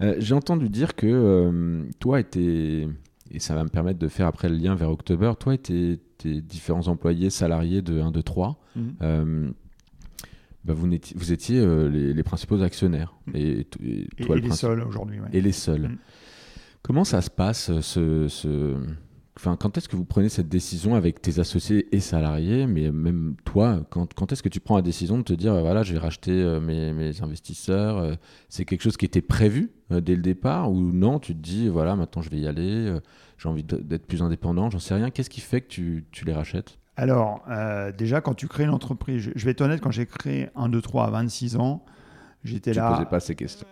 j'ai 0.00 0.34
entendu 0.34 0.68
dire 0.68 0.94
que 0.94 1.88
toi, 1.98 2.20
était, 2.20 2.88
et 3.30 3.38
ça 3.40 3.54
va 3.54 3.64
me 3.64 3.68
permettre 3.68 3.98
de 3.98 4.08
faire 4.08 4.26
après 4.26 4.48
le 4.48 4.56
lien 4.56 4.74
vers 4.74 4.90
October, 4.90 5.32
toi 5.38 5.54
et 5.54 5.58
tes, 5.58 6.00
tes 6.18 6.40
différents 6.40 6.88
employés 6.88 7.30
salariés 7.30 7.82
de 7.82 8.00
1, 8.00 8.10
2, 8.12 8.22
3, 8.22 8.60
mm 8.76 8.82
-hmm 9.00 9.52
bah 10.68 10.74
vous, 10.74 10.92
étiez, 10.92 11.16
vous 11.18 11.32
étiez 11.32 11.58
euh, 11.58 11.88
les, 11.88 12.12
les, 12.12 12.22
principaux 12.22 12.62
actionnaires. 12.62 13.14
Et, 13.34 13.66
et, 13.82 14.08
et 14.18 14.24
toi, 14.24 14.36
et 14.36 14.40
les 14.40 14.50
seuls 14.50 14.82
aujourd'hui. 14.82 15.18
Ouais. 15.20 15.28
Et 15.32 15.40
les 15.40 15.52
seuls. 15.52 15.88
Mmh. 15.88 15.98
Comment 16.82 17.04
ça 17.04 17.22
se 17.22 17.30
passe 17.30 17.80
ce, 17.80 18.28
ce... 18.28 18.76
Enfin, 19.38 19.54
quand 19.54 19.78
est-ce 19.78 19.88
que 19.88 19.94
vous 19.94 20.04
prenez 20.04 20.28
cette 20.28 20.48
décision 20.48 20.96
avec 20.96 21.22
tes 21.22 21.38
associés 21.38 21.86
et 21.94 22.00
salariés, 22.00 22.66
mais 22.66 22.90
même 22.90 23.36
toi, 23.44 23.82
quand, 23.88 24.12
quand 24.12 24.32
est-ce 24.32 24.42
que 24.42 24.48
tu 24.48 24.58
prends 24.58 24.74
la 24.74 24.82
décision 24.82 25.16
de 25.16 25.22
te 25.22 25.32
dire, 25.32 25.54
voilà, 25.60 25.84
je 25.84 25.92
vais 25.92 26.00
racheter 26.00 26.32
euh, 26.32 26.58
mes, 26.58 26.92
mes, 26.92 27.22
investisseurs 27.22 27.98
euh, 27.98 28.14
C'est 28.48 28.64
quelque 28.64 28.82
chose 28.82 28.96
qui 28.96 29.04
était 29.04 29.22
prévu 29.22 29.70
euh, 29.92 30.00
dès 30.00 30.16
le 30.16 30.22
départ 30.22 30.72
ou 30.72 30.80
non 30.92 31.20
Tu 31.20 31.36
te 31.36 31.40
dis, 31.40 31.68
voilà, 31.68 31.94
maintenant 31.94 32.20
je 32.20 32.30
vais 32.30 32.38
y 32.38 32.48
aller, 32.48 32.98
j'ai 33.38 33.48
envie 33.48 33.62
d'être 33.62 34.08
plus 34.08 34.22
indépendant, 34.22 34.70
j'en 34.70 34.80
sais 34.80 34.94
rien. 34.94 35.10
Qu'est-ce 35.10 35.30
qui 35.30 35.40
fait 35.40 35.60
que 35.60 35.68
tu, 35.68 36.04
tu 36.10 36.24
les 36.24 36.32
rachètes? 36.32 36.76
Alors, 36.96 37.44
euh, 37.48 37.92
déjà, 37.92 38.20
quand 38.20 38.34
tu 38.34 38.48
crées 38.48 38.64
une 38.64 38.70
entreprise, 38.70 39.22
je, 39.22 39.30
je 39.36 39.44
vais 39.44 39.52
être 39.52 39.60
honnête, 39.60 39.80
quand 39.80 39.92
j'ai 39.92 40.06
créé 40.06 40.48
1, 40.56 40.68
2, 40.68 40.82
3 40.82 41.06
à 41.06 41.10
26 41.10 41.54
ans, 41.54 41.84
j'étais 42.42 42.74
là. 42.74 42.86
Tu 42.86 42.90
ne 42.90 42.96
posais 42.96 43.08
pas 43.08 43.20
ces 43.20 43.36
questions. 43.36 43.68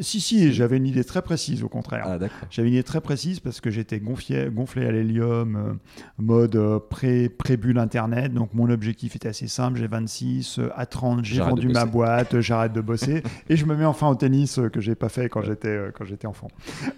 Si, 0.00 0.20
si, 0.20 0.52
j'avais 0.52 0.76
une 0.76 0.86
idée 0.86 1.02
très 1.02 1.22
précise, 1.22 1.64
au 1.64 1.68
contraire. 1.68 2.04
Ah, 2.06 2.18
j'avais 2.50 2.68
une 2.68 2.74
idée 2.74 2.84
très 2.84 3.00
précise 3.00 3.40
parce 3.40 3.60
que 3.60 3.68
j'étais 3.68 3.98
gonflé, 3.98 4.48
gonflé 4.50 4.86
à 4.86 4.92
l'hélium, 4.92 5.56
euh, 5.56 5.72
mode 6.18 6.54
euh, 6.54 6.78
pré-bulle 6.78 7.78
Internet. 7.78 8.32
Donc, 8.32 8.54
mon 8.54 8.70
objectif 8.70 9.16
était 9.16 9.28
assez 9.28 9.48
simple. 9.48 9.78
J'ai 9.78 9.88
26, 9.88 10.60
euh, 10.60 10.70
à 10.76 10.86
30, 10.86 11.24
j'ai 11.24 11.40
vendu 11.40 11.68
ma 11.68 11.84
boîte, 11.84 12.40
j'arrête 12.40 12.72
de 12.72 12.80
bosser 12.80 13.24
et 13.48 13.56
je 13.56 13.66
me 13.66 13.74
mets 13.74 13.84
enfin 13.84 14.08
au 14.08 14.14
tennis 14.14 14.60
que 14.72 14.80
j'ai 14.80 14.94
pas 14.94 15.08
fait 15.08 15.28
quand 15.28 15.42
j'étais 15.42 15.78
quand 15.94 16.04
j'étais 16.04 16.28
enfant. 16.28 16.48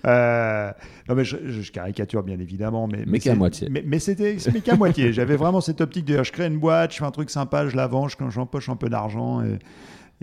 non, 0.05 1.15
mais 1.15 1.25
je, 1.25 1.37
je, 1.49 1.73
caricature 1.73 2.23
bien 2.23 2.39
évidemment, 2.39 2.87
mais, 2.87 2.99
mais, 2.99 3.05
mais 3.13 3.19
qu'à 3.19 3.35
moitié. 3.35 3.69
Mais, 3.71 3.83
mais 3.85 3.99
c'était 3.99 4.37
mais 4.53 4.61
qu'à 4.61 4.77
moitié. 4.77 5.13
J'avais 5.13 5.37
vraiment 5.37 5.63
cette 5.63 5.81
optique 5.81 6.05
de 6.05 6.23
je 6.23 6.33
crée 6.33 6.47
une 6.47 6.59
boîte, 6.59 6.93
je 6.93 6.99
fais 6.99 7.05
un 7.05 7.11
truc 7.11 7.31
sympa, 7.31 7.67
je 7.67 7.77
la 7.77 7.87
vends, 7.87 8.09
j'empoche 8.29 8.69
un 8.69 8.77
peu 8.77 8.91
d'argent 8.91 9.43
et 9.43 9.59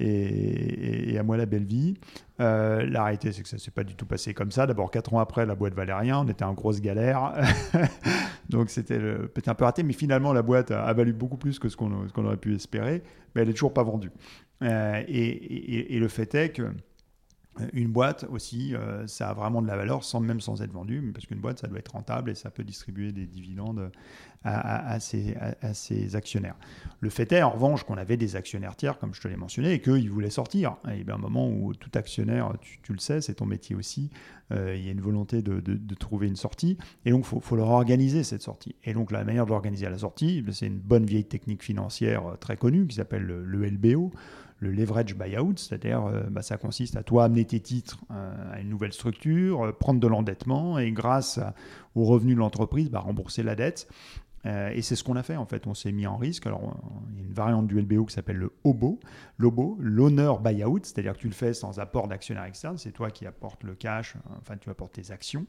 et, 0.02 1.18
à 1.18 1.24
moi 1.24 1.38
la 1.38 1.46
belle 1.46 1.66
vie. 1.66 1.96
Euh, 2.40 2.86
la 2.86 3.04
réalité, 3.04 3.32
c'est 3.32 3.44
que 3.44 3.50
ça 3.50 3.58
s'est 3.58 3.72
pas 3.72 3.84
du 3.84 3.96
tout 3.96 4.06
passé 4.06 4.34
comme 4.34 4.52
ça. 4.52 4.66
D'abord, 4.66 4.90
quatre 4.90 5.14
ans 5.14 5.20
après, 5.20 5.46
la 5.46 5.56
boîte 5.56 5.74
valait 5.74 5.94
rien. 5.94 6.20
On 6.20 6.28
était 6.28 6.44
en 6.44 6.54
grosse 6.54 6.82
galère. 6.82 7.34
Donc, 8.50 8.70
c'était 8.70 8.98
peut-être 9.00 9.48
un 9.48 9.54
peu 9.54 9.66
raté. 9.66 9.84
Mais 9.84 9.94
finalement, 9.94 10.34
la 10.34 10.42
boîte 10.42 10.72
a, 10.72 10.92
valu 10.94 11.14
beaucoup 11.14 11.38
plus 11.38 11.60
que 11.60 11.70
ce 11.70 11.78
qu'on 11.78 12.26
aurait 12.26 12.38
pu 12.38 12.56
espérer. 12.56 13.04
Mais 13.36 13.44
elle 13.44 13.50
est 13.50 13.54
toujours 13.54 13.74
pas 13.74 13.84
vendue. 13.84 14.12
Euh, 14.64 15.04
et, 15.08 15.98
le 16.00 16.08
fait 16.08 16.34
est 16.36 16.50
que 16.50 16.64
une 17.74 17.90
boîte 17.90 18.26
aussi, 18.30 18.74
euh, 18.76 19.06
ça 19.08 19.30
a 19.30 19.34
vraiment 19.34 19.62
de 19.62 19.68
la 19.68 19.76
valeur, 19.76 20.04
sans, 20.04 20.22
même 20.22 20.40
sans 20.40 20.62
être 20.62 20.72
vendu, 20.72 21.12
parce 21.14 21.26
qu'une 21.26 21.40
boîte, 21.40 21.60
ça 21.60 21.68
doit 21.68 21.80
être 21.80 21.92
rentable 21.92 22.32
et 22.32 22.36
ça 22.36 22.50
peut 22.50 22.64
distribuer 22.64 23.12
des 23.12 23.26
dividendes 23.26 23.92
à, 24.44 25.00
ses, 25.00 26.16
actionnaires. 26.16 26.56
Le 27.00 27.10
fait 27.10 27.32
est, 27.32 27.44
en 27.44 27.52
revanche, 27.52 27.84
qu'on 27.84 27.98
avait 27.98 28.18
des 28.18 28.36
actionnaires 28.36 28.76
tiers, 28.76 28.98
comme 28.98 29.14
je 29.14 29.22
te 29.22 29.28
l'ai 29.28 29.36
mentionné, 29.36 29.74
et 29.74 29.82
qu'ils 29.82 30.10
voulaient 30.10 30.32
sortir. 30.32 30.78
Et 30.92 31.04
bien, 31.04 31.16
un 31.16 31.20
moment 31.20 31.48
où 31.48 31.74
tout 31.74 31.92
actionnaire, 31.94 32.54
tu, 32.62 32.94
le 32.94 33.00
sais, 33.00 33.22
c'est 33.22 33.36
ton 33.36 33.46
métier 33.46 33.76
aussi, 33.76 34.10
euh, 34.52 34.76
il 34.76 34.84
y 34.84 34.88
a 34.88 34.92
une 34.92 35.02
volonté 35.02 35.42
de, 35.42 35.96
trouver 35.96 36.28
une 36.28 36.36
sortie, 36.36 36.78
et 37.06 37.12
donc 37.12 37.26
il 37.32 37.42
faut, 37.42 37.56
leur 37.56 37.70
organiser 37.70 38.24
cette 38.24 38.42
sortie. 38.42 38.76
Et 38.84 38.94
donc 38.94 39.12
la 39.12 39.24
manière 39.24 39.46
de 39.46 39.52
l'organiser 39.52 39.86
à 39.86 39.92
la 39.92 40.00
sortie, 40.00 40.44
c'est 40.52 40.68
une 40.68 40.80
bonne 40.80 41.06
vieille 41.06 41.26
technique 41.26 41.64
financière 41.64 42.26
euh, 42.26 42.36
très 42.36 42.58
connue 42.58 42.88
qui 42.88 42.96
s'appelle 42.96 43.24
le 43.24 43.70
LBO 43.70 44.12
le 44.62 44.72
leverage 44.72 45.16
buyout, 45.16 45.58
c'est-à-dire 45.58 46.06
euh, 46.06 46.22
bah, 46.30 46.44
ça 46.44 46.56
consiste 46.58 46.96
à 46.96 47.04
toi 47.04 47.26
amener 47.26 47.46
tes 47.46 47.60
titres 47.60 47.98
euh, 48.12 48.54
à 48.54 48.62
une 48.62 48.70
nouvelle 48.70 48.94
structure, 48.94 49.66
euh, 49.66 49.72
prendre 49.74 50.00
de 50.00 50.08
l'endettement 50.08 50.78
et 50.78 50.92
grâce 50.92 51.40
aux 51.96 52.06
revenus 52.06 52.36
de 52.36 52.40
l'entreprise, 52.40 52.90
bah, 52.90 53.00
rembourser 53.00 53.42
la 53.42 53.56
dette. 53.56 53.88
Euh, 54.46 54.72
et 54.74 54.82
c'est 54.82 54.96
ce 54.96 55.04
qu'on 55.04 55.16
a 55.16 55.24
fait 55.24 55.36
en 55.36 55.46
fait. 55.46 55.68
On 55.68 55.74
s'est 55.74 55.92
mis 55.92 56.08
en 56.08 56.18
risque. 56.18 56.48
Alors, 56.48 56.76
il 57.12 57.20
y 57.20 57.24
a 57.24 57.26
une 57.26 57.34
variante 57.34 57.68
du 57.68 57.80
LBO 57.80 58.06
qui 58.06 58.14
s'appelle 58.14 58.38
le 58.38 58.52
OBO, 58.64 59.00
l'OBO, 59.38 59.78
l'honneur 59.80 60.40
buyout, 60.40 60.80
c'est-à-dire 60.84 61.14
que 61.14 61.20
tu 61.20 61.28
le 61.28 61.34
fais 61.34 61.54
sans 61.54 61.80
apport 61.80 62.08
d'actionnaire 62.08 62.46
externe. 62.46 62.78
C'est 62.78 62.92
toi 62.92 63.12
qui 63.12 63.26
apportes 63.26 63.64
le 63.64 63.76
cash, 63.76 64.16
enfin, 64.40 64.58
tu 64.58 64.70
apportes 64.70 64.94
tes 64.94 65.12
actions. 65.12 65.46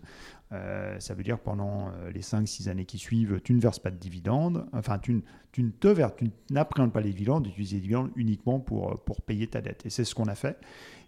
Euh, 0.53 0.99
ça 1.01 1.15
veut 1.15 1.23
dire 1.23 1.39
que 1.39 1.45
pendant 1.45 1.89
euh, 1.89 2.11
les 2.11 2.21
5-6 2.21 2.69
années 2.69 2.85
qui 2.85 2.99
suivent, 2.99 3.41
tu 3.43 3.55
ne 3.55 3.61
verses 3.61 3.79
pas 3.79 3.91
de 3.91 3.97
dividendes. 3.97 4.67
Enfin, 4.73 4.99
tu, 4.99 5.23
ne 5.59 5.71
te 5.71 5.89
verses, 5.89 6.17
tu 6.17 6.31
n'appréhendes 6.51 6.93
pas 6.93 7.01
les 7.01 7.11
dividendes, 7.11 7.45
tu 7.45 7.51
utilises 7.51 7.73
les 7.73 7.81
dividendes 7.81 8.11
uniquement 8.17 8.61
pour, 8.61 9.03
pour 9.05 9.23
payer 9.23 9.47
ta 9.47 9.61
dette. 9.61 9.87
Et 9.87 9.91
c'est 9.91 10.05
ce 10.05 10.15
qu'on 10.15 10.27
a 10.27 10.35
fait. 10.35 10.59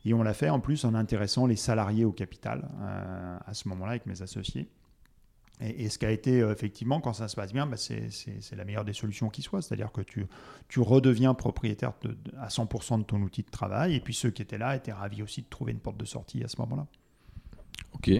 Et 0.07 0.15
on 0.15 0.23
l'a 0.23 0.35
fait 0.35 0.51
en 0.51 0.61
plus 0.61 0.85
en 0.85 0.95
intéressant 0.95 1.47
les 1.47 1.57
salariés 1.57 2.05
au 2.05 2.13
capital 2.13 2.69
à 3.47 3.55
ce 3.55 3.69
moment-là 3.69 3.93
avec 3.93 4.05
mes 4.05 4.21
associés. 4.21 4.69
Et, 5.61 5.89
ce 5.89 5.99
qui 5.99 6.07
a 6.07 6.11
été 6.11 6.41
euh, 6.41 6.53
effectivement, 6.53 7.01
quand 7.01 7.13
ça 7.13 7.29
se 7.29 7.37
passe 7.37 7.53
bien, 7.53 7.67
bah, 7.67 7.77
c'est 7.77 8.11
la 8.57 8.65
meilleure 8.65 8.85
des 8.85 8.93
solutions 8.93 9.29
qui 9.29 9.43
soit. 9.43 9.63
C'est-à-dire 9.63 9.93
que 9.93 10.01
tu, 10.01 10.27
redeviens 10.81 11.35
propriétaire 11.35 11.93
à 12.39 12.49
100% 12.49 12.99
de 12.99 13.05
ton 13.05 13.23
outil 13.23 13.43
de 13.43 13.51
travail. 13.51 13.95
Et 13.95 14.01
puis 14.01 14.15
ceux 14.15 14.31
qui 14.31 14.43
étaient 14.43 14.59
là 14.59 14.75
étaient 14.75 14.93
ravis 14.93 15.23
aussi 15.23 15.43
de 15.43 15.47
trouver 15.49 15.73
une 15.73 15.79
porte 15.79 15.97
de 15.97 16.05
sortie 16.05 16.43
à 16.43 16.49
ce 16.49 16.61
moment-là. 16.61 16.87
Ok. 17.93 18.11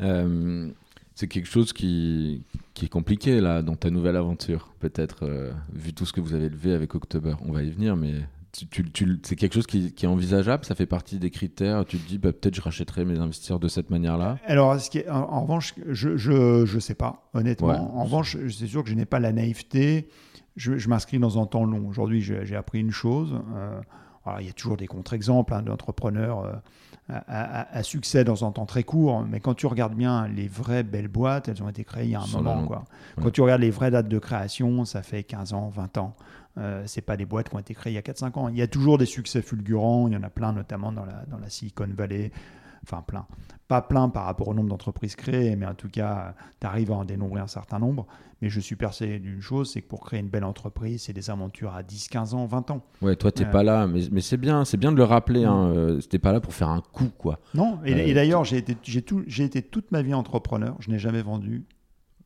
Euh, 0.00 0.70
c'est 1.14 1.28
quelque 1.28 1.48
chose 1.48 1.74
qui, 1.74 2.42
qui, 2.72 2.86
est 2.86 2.88
compliqué 2.88 3.40
là 3.40 3.60
dans 3.60 3.76
ta 3.76 3.90
nouvelle 3.90 4.16
aventure, 4.16 4.72
peut-être, 4.80 5.26
euh, 5.26 5.52
vu 5.72 5.92
tout 5.92 6.06
ce 6.06 6.12
que 6.14 6.22
vous 6.22 6.32
avez 6.32 6.48
levé 6.48 6.72
avec 6.72 6.94
October. 6.94 7.34
On 7.42 7.52
va 7.52 7.62
y 7.62 7.70
venir, 7.70 7.96
mais 7.96 8.14
c'est 8.52 9.36
quelque 9.36 9.54
chose 9.54 9.66
qui, 9.66 9.94
est 9.98 10.06
envisageable, 10.06 10.64
ça 10.64 10.74
fait 10.74 10.86
partie 10.86 11.18
des 11.18 11.30
critères. 11.30 11.84
Tu 11.86 11.98
te 11.98 12.06
dis, 12.06 12.18
bah, 12.18 12.32
peut-être 12.32 12.54
je 12.54 12.60
rachèterai 12.60 13.04
mes 13.04 13.18
investisseurs 13.18 13.58
de 13.58 13.68
cette 13.68 13.88
manière-là. 13.88 14.38
Alors, 14.46 14.78
ce 14.78 14.90
qui 14.90 14.98
est, 14.98 15.08
en, 15.08 15.42
revanche, 15.42 15.74
je 15.88 16.10
ne 16.10 16.16
je, 16.16 16.66
je 16.66 16.78
sais 16.78 16.94
pas, 16.94 17.30
honnêtement. 17.32 17.96
En 17.98 18.04
revanche, 18.04 18.36
c'est 18.50 18.66
sûr 18.66 18.84
que 18.84 18.90
je 18.90 18.94
n'ai 18.94 19.06
pas 19.06 19.20
la 19.20 19.32
naïveté. 19.32 20.08
Je, 20.56 20.76
je 20.76 20.88
m'inscris 20.90 21.18
dans 21.18 21.40
un 21.40 21.46
temps 21.46 21.64
long. 21.64 21.88
Aujourd'hui, 21.88 22.20
j'ai 22.20 22.56
appris 22.56 22.80
une 22.80 22.90
chose. 22.90 23.40
Euh, 23.54 23.80
il 24.40 24.46
y 24.46 24.50
a 24.50 24.52
toujours 24.52 24.76
des 24.76 24.86
contre-exemples 24.86 25.52
hein, 25.54 25.62
d'entrepreneurs 25.62 26.44
euh, 26.44 26.52
à, 27.08 27.82
succès 27.82 28.22
dans 28.22 28.44
un 28.44 28.52
temps 28.52 28.66
très 28.66 28.84
court, 28.84 29.24
mais 29.28 29.40
quand 29.40 29.54
tu 29.54 29.66
regardes 29.66 29.94
bien 29.94 30.28
les 30.28 30.46
vraies 30.46 30.84
belles 30.84 31.08
boîtes, 31.08 31.48
elles 31.48 31.62
ont 31.62 31.68
été 31.68 31.84
créées 31.84 32.04
il 32.04 32.10
y 32.10 32.14
a 32.14 32.20
un 32.20 32.26
moment. 32.26 32.64
Quoi. 32.64 32.84
Quand 33.20 33.30
tu 33.30 33.40
regardes 33.40 33.60
les 33.60 33.70
vraies 33.70 33.90
dates 33.90 34.08
de 34.08 34.18
création, 34.18 34.84
ça 34.84 35.02
fait 35.02 35.24
15 35.24 35.52
ans, 35.52 35.68
20 35.74 35.98
ans. 35.98 36.14
Euh, 36.58 36.82
c'est 36.86 37.02
pas 37.02 37.16
des 37.16 37.24
boîtes 37.24 37.48
qui 37.48 37.56
ont 37.56 37.58
été 37.58 37.74
créées 37.74 37.92
il 37.92 37.96
y 37.96 37.98
a 37.98 38.02
4-5 38.02 38.38
ans. 38.38 38.48
Il 38.48 38.56
y 38.56 38.62
a 38.62 38.66
toujours 38.66 38.98
des 38.98 39.06
succès 39.06 39.42
fulgurants, 39.42 40.08
il 40.08 40.14
y 40.14 40.16
en 40.16 40.22
a 40.22 40.30
plein 40.30 40.52
notamment 40.52 40.92
dans 40.92 41.04
la, 41.04 41.24
dans 41.26 41.38
la 41.38 41.48
Silicon 41.48 41.88
Valley. 41.96 42.30
Enfin, 42.84 43.02
plein. 43.06 43.26
Pas 43.68 43.80
plein 43.80 44.08
par 44.08 44.24
rapport 44.24 44.48
au 44.48 44.54
nombre 44.54 44.68
d'entreprises 44.68 45.14
créées, 45.14 45.54
mais 45.54 45.66
en 45.66 45.74
tout 45.74 45.88
cas, 45.88 46.34
tu 46.60 46.66
arrives 46.66 46.90
à 46.90 46.94
en 46.94 47.04
dénombrer 47.04 47.40
un 47.40 47.46
certain 47.46 47.78
nombre. 47.78 48.06
Mais 48.40 48.48
je 48.48 48.58
suis 48.58 48.74
persuadé 48.74 49.20
d'une 49.20 49.40
chose, 49.40 49.70
c'est 49.72 49.82
que 49.82 49.88
pour 49.88 50.00
créer 50.00 50.18
une 50.18 50.28
belle 50.28 50.44
entreprise, 50.44 51.04
c'est 51.04 51.12
des 51.12 51.30
aventures 51.30 51.72
à 51.74 51.84
10, 51.84 52.08
15 52.08 52.34
ans, 52.34 52.46
20 52.46 52.72
ans. 52.72 52.84
Ouais, 53.00 53.14
toi, 53.14 53.30
tu 53.30 53.42
n'es 53.42 53.48
euh, 53.48 53.52
pas 53.52 53.62
là, 53.62 53.86
mais, 53.86 54.00
mais 54.10 54.20
c'est 54.20 54.36
bien, 54.36 54.64
c'est 54.64 54.78
bien 54.78 54.90
de 54.90 54.96
le 54.96 55.04
rappeler. 55.04 55.44
Hein, 55.44 55.72
euh, 55.76 56.00
pas 56.20 56.32
là 56.32 56.40
pour 56.40 56.54
faire 56.54 56.70
un 56.70 56.80
coup, 56.80 57.10
quoi. 57.16 57.38
Non, 57.54 57.78
et, 57.84 57.92
et 57.92 58.14
d'ailleurs, 58.14 58.44
j'ai 58.44 58.56
été, 58.56 58.76
été 59.44 59.62
toute 59.62 59.92
ma 59.92 60.02
vie 60.02 60.12
entrepreneur. 60.12 60.74
Je 60.80 60.90
n'ai 60.90 60.98
jamais 60.98 61.22
vendu 61.22 61.64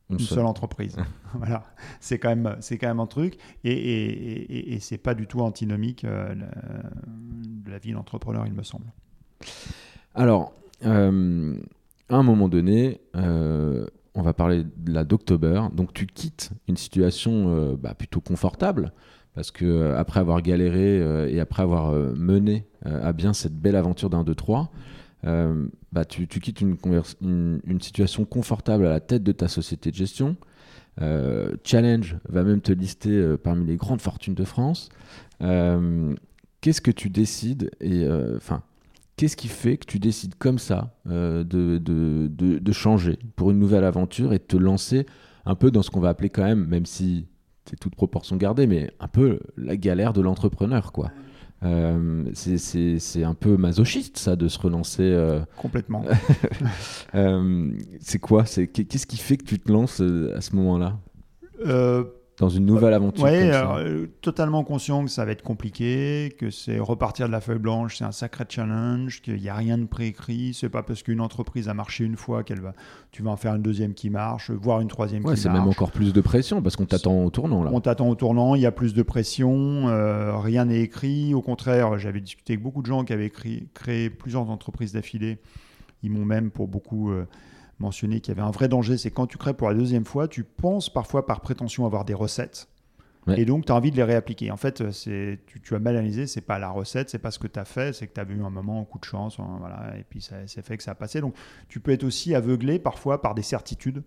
une, 0.09 0.19
seule. 0.19 0.45
entreprise. 0.45 0.95
voilà, 1.33 1.63
c'est 1.99 2.19
quand 2.19 2.29
même 2.29 2.55
c'est 2.59 2.77
quand 2.77 2.87
même 2.87 2.99
un 2.99 3.07
truc 3.07 3.37
et 3.63 3.71
et, 3.71 4.73
et, 4.73 4.79
c'est 4.79 4.97
pas 4.97 5.13
du 5.13 5.27
tout 5.27 5.41
antinomique 5.41 6.03
euh, 6.03 6.33
de 6.35 7.71
la 7.71 7.77
vie 7.77 7.91
d'entrepreneur, 7.91 8.45
il 8.45 8.53
me 8.53 8.63
semble. 8.63 8.85
Alors, 10.15 10.53
euh, 10.85 11.55
à 12.09 12.15
un 12.15 12.23
moment 12.23 12.47
donné, 12.47 13.01
euh, 13.15 13.85
on 14.15 14.21
va 14.21 14.33
parler 14.33 14.63
de 14.63 14.91
la 14.91 15.03
d'October. 15.03 15.63
Donc, 15.73 15.93
tu 15.93 16.07
quittes 16.07 16.51
une 16.67 16.77
situation 16.77 17.75
bah, 17.75 17.93
plutôt 17.93 18.21
confortable 18.21 18.93
parce 19.35 19.51
que 19.51 19.93
après 19.95 20.19
avoir 20.19 20.41
galéré 20.41 21.31
et 21.31 21.39
après 21.39 21.61
avoir 21.61 21.91
mené 22.15 22.65
à 22.83 23.13
bien 23.13 23.33
cette 23.33 23.53
belle 23.53 23.75
aventure 23.75 24.09
d'un 24.09 24.23
2 24.23 24.33
3 24.33 24.71
euh, 25.25 25.67
bah, 25.91 26.05
tu, 26.05 26.27
quittes 26.27 26.61
une, 26.61 26.77
situation 27.81 28.25
confortable 28.25 28.85
à 28.85 28.89
la 28.89 28.99
tête 28.99 29.23
de 29.23 29.31
ta 29.31 29.47
société 29.47 29.91
de 29.91 29.95
gestion. 29.95 30.35
Euh, 31.01 31.55
Challenge 31.63 32.17
va 32.27 32.43
même 32.43 32.61
te 32.61 32.71
lister 32.71 33.11
euh, 33.11 33.37
parmi 33.37 33.65
les 33.65 33.75
grandes 33.75 34.01
fortunes 34.01 34.33
de 34.33 34.43
France. 34.43 34.89
qu'est-ce 35.39 36.81
que 36.81 36.91
tu 36.91 37.09
décides 37.09 37.69
et 37.79 38.07
enfin 38.35 38.63
qu'est-ce 39.15 39.37
qui 39.37 39.47
fait 39.47 39.77
que 39.77 39.85
tu 39.85 39.99
décides 39.99 40.35
comme 40.35 40.59
ça 40.59 40.95
de, 41.05 41.43
de, 41.43 41.79
de, 41.79 42.59
de, 42.59 42.71
changer 42.71 43.17
pour 43.35 43.51
une 43.51 43.59
nouvelle 43.59 43.83
aventure 43.83 44.33
et 44.33 44.37
de 44.37 44.43
te 44.43 44.57
lancer 44.57 45.05
un 45.45 45.55
peu 45.55 45.71
dans 45.71 45.81
ce 45.81 45.89
qu'on 45.89 45.99
va 45.99 46.09
appeler 46.09 46.29
quand 46.29 46.43
même, 46.43 46.65
même 46.67 46.85
si 46.85 47.25
c'est 47.65 47.79
toute 47.79 47.95
proportion 47.95 48.35
gardée, 48.35 48.67
mais 48.67 48.91
un 48.99 49.07
peu 49.07 49.39
la 49.57 49.75
galère 49.75 50.13
de 50.13 50.21
l'entrepreneur, 50.21 50.91
quoi. 50.91 51.11
Euh, 51.63 52.23
c'est 52.33 53.23
un 53.23 53.33
peu 53.33 53.57
masochiste, 53.57 54.17
ça, 54.17 54.35
de 54.35 54.47
se 54.47 54.59
relancer. 54.59 55.03
Euh. 55.03 55.41
Complètement. 55.57 56.03
Euh, 57.15 57.71
c'est 58.01 58.19
quoi? 58.19 58.43
Qu'est-ce 58.43 59.07
qui 59.07 59.17
fait 59.17 59.37
que 59.37 59.45
tu 59.45 59.59
te 59.59 59.71
lances 59.71 60.01
à 60.01 60.41
ce 60.41 60.55
moment-là? 60.55 60.99
Dans 62.39 62.49
une 62.49 62.65
nouvelle 62.65 62.93
aventure. 62.93 63.23
Oui, 63.23 63.31
euh, 63.33 64.05
totalement 64.21 64.63
conscient 64.63 65.03
que 65.03 65.09
ça 65.09 65.25
va 65.25 65.31
être 65.31 65.41
compliqué, 65.41 66.35
que 66.37 66.51
c'est 66.51 66.77
repartir 66.77 67.27
de 67.27 67.31
la 67.31 67.41
feuille 67.41 67.57
blanche, 67.57 67.97
c'est 67.97 68.03
un 68.03 68.11
sacré 68.11 68.45
challenge, 68.47 69.21
qu'il 69.21 69.41
n'y 69.41 69.49
a 69.49 69.55
rien 69.55 69.77
de 69.79 69.85
préécrit. 69.85 70.53
C'est 70.53 70.69
pas 70.69 70.83
parce 70.83 71.01
qu'une 71.01 71.19
entreprise 71.19 71.67
a 71.67 71.73
marché 71.73 72.03
une 72.03 72.15
fois 72.15 72.43
qu'elle 72.43 72.61
va, 72.61 72.73
tu 73.11 73.23
vas 73.23 73.31
en 73.31 73.37
faire 73.37 73.55
une 73.55 73.63
deuxième 73.63 73.95
qui 73.95 74.11
marche, 74.11 74.51
voire 74.51 74.81
une 74.81 74.87
troisième 74.87 75.21
qui 75.21 75.27
marche. 75.27 75.39
C'est 75.39 75.49
même 75.49 75.67
encore 75.67 75.91
plus 75.91 76.13
de 76.13 76.21
pression 76.21 76.61
parce 76.61 76.75
qu'on 76.75 76.85
t'attend 76.85 77.25
au 77.25 77.29
tournant 77.31 77.63
là. 77.63 77.71
On 77.73 77.81
t'attend 77.81 78.07
au 78.07 78.15
tournant, 78.15 78.53
il 78.53 78.61
y 78.61 78.67
a 78.67 78.71
plus 78.71 78.93
de 78.93 79.01
pression, 79.01 79.87
euh, 79.87 80.37
rien 80.37 80.65
n'est 80.65 80.81
écrit. 80.81 81.33
Au 81.33 81.41
contraire, 81.41 81.97
j'avais 81.97 82.21
discuté 82.21 82.53
avec 82.53 82.63
beaucoup 82.63 82.83
de 82.83 82.87
gens 82.87 83.03
qui 83.03 83.13
avaient 83.13 83.31
créé 83.31 84.09
plusieurs 84.11 84.47
entreprises 84.51 84.93
d'affilée. 84.93 85.39
Ils 86.03 86.11
m'ont 86.11 86.25
même 86.25 86.51
pour 86.51 86.67
beaucoup 86.67 87.11
euh, 87.11 87.25
mentionné 87.79 88.21
qu'il 88.21 88.35
y 88.35 88.37
avait 88.37 88.47
un 88.47 88.51
vrai 88.51 88.67
danger, 88.67 88.97
c'est 88.97 89.11
quand 89.11 89.27
tu 89.27 89.37
crées 89.37 89.53
pour 89.53 89.69
la 89.69 89.75
deuxième 89.75 90.05
fois, 90.05 90.27
tu 90.27 90.43
penses 90.43 90.89
parfois 90.89 91.25
par 91.25 91.41
prétention 91.41 91.85
avoir 91.85 92.05
des 92.05 92.13
recettes. 92.13 92.67
Et 93.35 93.43
donc, 93.43 93.65
tu 93.65 93.73
as 93.73 93.75
envie 93.75 93.91
de 93.91 93.97
les 93.97 94.03
réappliquer. 94.03 94.51
En 94.51 94.57
fait, 94.57 94.89
c'est, 94.91 95.39
tu, 95.61 95.75
as 95.75 95.79
mal 95.79 95.97
analysé, 95.97 96.27
c'est 96.27 96.39
pas 96.39 96.59
la 96.59 96.69
recette, 96.69 97.09
c'est 97.09 97.19
pas 97.19 97.31
ce 97.31 97.39
que 97.39 97.47
tu 97.47 97.59
as 97.59 97.65
fait, 97.65 97.93
c'est 97.93 98.07
que 98.07 98.13
tu 98.13 98.21
as 98.21 98.23
eu 98.23 98.41
un 98.41 98.49
moment, 98.49 98.79
un 98.79 98.85
coup 98.85 98.99
de 98.99 99.03
chance, 99.03 99.37
hein, 99.39 99.57
voilà, 99.59 99.97
et 99.97 100.05
puis 100.09 100.21
ça, 100.21 100.35
c'est 100.47 100.65
fait 100.65 100.77
que 100.77 100.83
ça 100.83 100.91
a 100.91 100.95
passé. 100.95 101.19
Donc, 101.19 101.35
tu 101.67 101.81
peux 101.81 101.91
être 101.91 102.05
aussi 102.05 102.35
aveuglé 102.35 102.79
parfois 102.79 103.21
par 103.21 103.35
des 103.35 103.41
certitudes. 103.41 104.01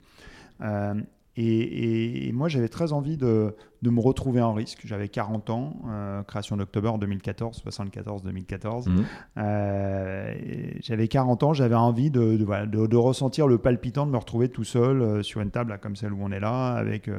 Euh, 0.62 0.94
et, 1.42 2.32
moi, 2.32 2.48
j'avais 2.48 2.68
très 2.68 2.92
envie 2.92 3.16
de, 3.16 3.54
me 3.82 4.00
retrouver 4.00 4.42
en 4.42 4.52
risque. 4.52 4.80
J'avais 4.84 5.08
40 5.08 5.50
ans, 5.50 5.76
euh, 5.88 6.22
création 6.22 6.56
d'octobre 6.56 6.98
2014, 6.98 7.62
74-2014. 7.64 8.88
Mhm. 8.88 9.04
Euh, 9.38 10.34
j'avais 10.80 11.08
40 11.08 11.42
ans, 11.42 11.52
j'avais 11.54 11.74
envie 11.74 12.10
de, 12.10 12.36
de, 12.36 12.96
ressentir 12.96 13.46
le 13.46 13.58
palpitant, 13.58 14.06
de 14.06 14.10
me 14.10 14.18
retrouver 14.18 14.48
tout 14.48 14.64
seul 14.64 15.00
euh, 15.00 15.22
sur 15.22 15.40
une 15.40 15.50
table 15.50 15.78
comme 15.80 15.96
celle 15.96 16.12
où 16.12 16.22
on 16.22 16.30
est 16.30 16.40
là, 16.40 16.74
avec 16.74 17.10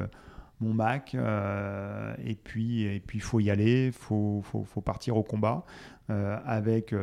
mon 0.60 0.72
Mac. 0.72 1.16
et 2.24 2.34
puis, 2.36 2.82
et 2.82 3.00
puis, 3.00 3.18
il 3.18 3.22
faut 3.22 3.40
y 3.40 3.50
aller, 3.50 3.86
il 3.86 3.92
faut, 3.92 4.40
faut, 4.44 4.62
faut, 4.62 4.80
partir 4.80 5.16
au 5.16 5.24
combat. 5.24 5.64
avec, 6.08 6.94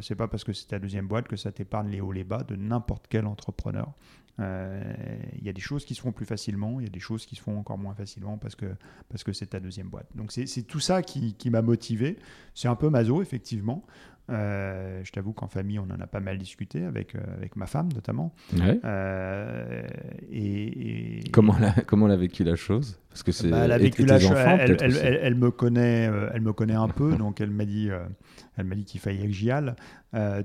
c'est 0.00 0.16
pas 0.16 0.28
parce 0.28 0.44
que 0.44 0.52
c'est 0.52 0.66
ta 0.66 0.78
deuxième 0.78 1.06
boîte 1.06 1.26
que 1.26 1.36
ça 1.36 1.52
t'épargne 1.52 1.88
les 1.88 2.02
hauts 2.02 2.12
les 2.12 2.24
bas 2.24 2.42
de 2.46 2.56
n'importe 2.56 3.06
quel 3.08 3.26
entrepreneur. 3.26 3.88
Il 4.38 5.42
y 5.42 5.48
a 5.48 5.52
des 5.52 5.60
choses 5.60 5.84
qui 5.84 5.94
se 5.94 6.00
font 6.00 6.12
plus 6.12 6.26
facilement, 6.26 6.80
il 6.80 6.84
y 6.84 6.86
a 6.86 6.90
des 6.90 7.00
choses 7.00 7.24
qui 7.26 7.36
se 7.36 7.40
font 7.40 7.58
encore 7.58 7.78
moins 7.78 7.94
facilement 7.94 8.36
parce 8.36 8.54
que 8.54 8.66
parce 9.08 9.24
que 9.24 9.32
c'est 9.32 9.46
ta 9.46 9.60
deuxième 9.60 9.88
boîte. 9.88 10.08
Donc 10.14 10.32
c'est 10.32 10.62
tout 10.62 10.80
ça 10.80 11.02
qui, 11.02 11.34
qui 11.34 11.50
m'a 11.50 11.62
motivé. 11.62 12.18
C'est 12.54 12.68
un 12.68 12.76
peu 12.76 12.90
maso 12.90 13.22
effectivement. 13.22 13.84
Euh, 14.28 15.02
je 15.04 15.12
t'avoue 15.12 15.32
qu'en 15.32 15.46
famille, 15.46 15.78
on 15.78 15.84
en 15.84 16.00
a 16.00 16.06
pas 16.06 16.18
mal 16.18 16.36
discuté 16.38 16.84
avec, 16.84 17.14
euh, 17.14 17.20
avec 17.36 17.54
ma 17.54 17.66
femme 17.66 17.88
notamment. 17.94 18.34
Euh, 18.84 19.86
et, 20.30 21.22
Comment, 21.32 21.54
elle 21.58 21.64
a, 21.66 21.72
comment 21.86 22.06
elle 22.06 22.12
a 22.12 22.16
vécu 22.16 22.42
la 22.42 22.56
chose? 22.56 22.98
Parce 23.10 23.22
que 23.22 23.30
c'est. 23.30 23.50
Bah, 23.50 23.62
elle 23.64 23.72
a 23.72 23.78
vécu 23.78 24.04
la 24.04 24.18
chose. 24.18 24.36
Elle, 24.36 24.96
elle, 25.22 25.34
me 25.36 25.50
connaît, 25.50 26.10
elle 26.34 26.40
me 26.40 26.52
connaît 26.52 26.74
un 26.74 26.88
peu, 26.88 27.14
donc 27.16 27.40
elle 27.40 27.50
m'a 27.50 27.64
dit, 27.64 27.88
elle 28.56 28.64
m'a 28.64 28.74
dit 28.74 28.84
qu'il 28.84 29.00
fallait 29.00 29.26
que 29.26 29.32
j'y 29.32 29.50
aille, 29.50 29.74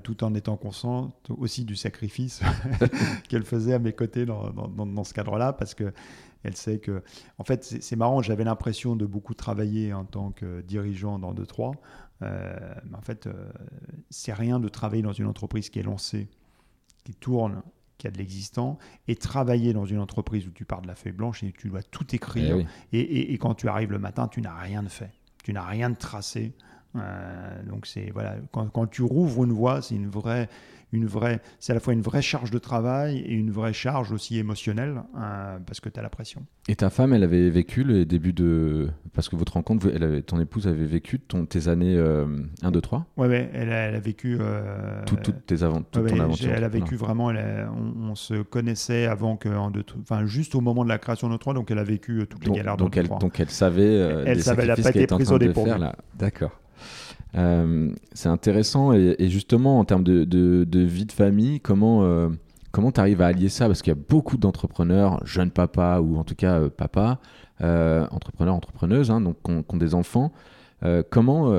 tout 0.03 0.23
en 0.23 0.33
étant 0.35 0.57
consciente 0.57 1.29
aussi 1.29 1.65
du 1.65 1.75
sacrifice 1.75 2.41
qu'elle 3.29 3.43
faisait 3.43 3.73
à 3.73 3.79
mes 3.79 3.93
côtés 3.93 4.25
dans, 4.25 4.51
dans, 4.51 4.85
dans 4.85 5.03
ce 5.03 5.13
cadre-là, 5.13 5.53
parce 5.53 5.73
que 5.73 5.91
elle 6.43 6.55
sait 6.55 6.79
que, 6.79 7.03
en 7.37 7.43
fait, 7.43 7.63
c'est 7.63 7.95
marrant. 7.95 8.21
J'avais 8.21 8.43
l'impression 8.43 8.95
de 8.95 9.05
beaucoup 9.05 9.33
travailler 9.33 9.93
en 9.93 10.05
tant 10.05 10.31
que 10.31 10.61
dirigeant 10.61 11.19
dans 11.19 11.33
2-3. 11.33 11.73
Euh, 12.21 12.73
en 12.93 13.01
fait, 13.01 13.27
euh, 13.27 13.51
c'est 14.09 14.33
rien 14.33 14.59
de 14.59 14.67
travailler 14.69 15.01
dans 15.01 15.13
une 15.13 15.25
entreprise 15.25 15.69
qui 15.69 15.79
est 15.79 15.83
lancée, 15.83 16.29
qui 17.03 17.13
tourne, 17.13 17.61
qui 17.97 18.07
a 18.07 18.11
de 18.11 18.17
l'existant, 18.17 18.77
et 19.07 19.15
travailler 19.15 19.73
dans 19.73 19.85
une 19.85 19.99
entreprise 19.99 20.47
où 20.47 20.51
tu 20.51 20.65
pars 20.65 20.81
de 20.81 20.87
la 20.87 20.95
feuille 20.95 21.13
blanche 21.13 21.43
et 21.43 21.51
tu 21.51 21.69
dois 21.69 21.83
tout 21.83 22.15
écrire. 22.15 22.57
Eh 22.91 23.33
et, 23.33 23.37
quand 23.37 23.55
tu 23.55 23.67
arrives 23.67 23.91
le 23.91 23.99
matin, 23.99 24.27
tu 24.27 24.41
n'as 24.41 24.55
rien 24.55 24.83
de 24.83 24.89
fait. 24.89 25.11
Tu 25.43 25.53
n'as 25.53 25.65
rien 25.65 25.89
de 25.89 25.95
tracé. 25.95 26.53
Euh, 26.95 27.63
donc 27.63 27.85
c'est 27.85 28.11
voilà, 28.11 28.35
quand, 28.51 28.67
quand, 28.69 28.85
tu 28.87 29.01
rouvres 29.01 29.45
une 29.45 29.53
voie, 29.53 29.81
c'est 29.81 29.95
une 29.95 30.09
vraie, 30.09 30.49
une 30.91 31.05
vraie, 31.05 31.41
c'est 31.59 31.71
à 31.71 31.75
la 31.75 31.79
fois 31.79 31.93
une 31.93 32.01
vraie 32.01 32.21
charge 32.21 32.51
de 32.51 32.59
travail 32.59 33.19
et 33.19 33.33
une 33.33 33.51
vraie 33.51 33.73
charge 33.73 34.11
aussi 34.11 34.37
émotionnelle 34.37 35.03
euh, 35.17 35.57
parce 35.65 35.79
que 35.79 35.89
tu 35.89 35.99
as 35.99 36.03
la 36.03 36.09
pression. 36.09 36.45
Et 36.67 36.75
ta 36.75 36.89
femme, 36.89 37.13
elle 37.13 37.23
avait 37.23 37.49
vécu 37.49 37.83
le 37.83 38.05
début 38.05 38.33
de. 38.33 38.89
Parce 39.13 39.29
que 39.29 39.35
votre 39.35 39.53
rencontre, 39.53 39.87
elle 39.93 40.03
avait... 40.03 40.21
ton 40.21 40.39
épouse 40.39 40.67
avait 40.67 40.85
vécu 40.85 41.19
ton... 41.19 41.45
tes 41.45 41.67
années 41.67 41.97
1, 41.97 42.71
2, 42.71 42.81
3 42.81 43.05
Ouais, 43.17 43.27
ouais 43.27 43.49
elle, 43.53 43.71
a, 43.71 43.87
elle 43.87 43.95
a 43.95 43.99
vécu. 43.99 44.37
Euh... 44.39 45.03
toutes 45.05 45.45
tes 45.45 45.63
avant... 45.63 45.81
toute 45.81 46.07
ton 46.07 46.19
aventure. 46.19 46.51
Elle 46.51 46.63
a 46.63 46.69
vécu 46.69 46.95
vraiment. 46.95 47.27
on, 47.27 48.15
se 48.15 48.41
connaissait 48.41 49.05
avant 49.05 49.37
que. 49.37 49.49
En 49.49 49.71
deux... 49.71 49.83
Enfin, 50.01 50.25
juste 50.25 50.55
au 50.55 50.61
moment 50.61 50.83
de 50.83 50.89
la 50.89 50.97
création 50.97 51.29
de 51.29 51.37
3, 51.37 51.53
donc 51.53 51.71
elle 51.71 51.79
a 51.79 51.83
vécu 51.83 52.21
euh, 52.21 52.25
toutes 52.25 52.45
les 52.45 52.51
galères 52.51 52.77
donc, 52.77 52.97
elle, 52.97 53.07
donc 53.07 53.39
elle 53.39 53.49
savait. 53.49 53.83
Euh, 53.83 54.23
elle 54.25 54.41
savait, 54.41 54.67
pas 54.67 54.89
été 54.89 55.07
prise 55.07 55.31
au 55.31 55.39
départ. 55.39 55.65
D'accord. 56.17 56.59
Euh, 57.37 57.91
c'est 58.11 58.29
intéressant 58.29 58.93
et, 58.93 59.29
justement 59.29 59.79
en 59.79 59.85
termes 59.85 60.03
de, 60.03 60.79
vie 60.79 61.05
de 61.05 61.11
famille, 61.11 61.59
comment 61.59 62.03
euh, 62.03 62.29
comment 62.71 62.91
tu 62.91 62.99
arrives 62.99 63.21
à 63.21 63.27
allier 63.27 63.49
ça? 63.49 63.67
Parce 63.67 63.81
qu'il 63.81 63.91
y 63.91 63.97
a 63.97 64.01
beaucoup 64.09 64.37
d'entrepreneurs, 64.37 65.25
jeunes 65.25 65.51
papas 65.51 66.01
ou 66.01 66.17
en 66.17 66.23
tout 66.23 66.35
cas 66.35 66.59
euh, 66.59 66.69
papas, 66.69 67.19
entrepreneurs, 67.59 68.55
entrepreneuses, 68.55 69.11
hein, 69.11 69.21
donc 69.21 69.37
qui 69.43 69.51
ont, 69.51 69.77
des 69.77 69.95
enfants. 69.95 70.31
comment 71.09 71.53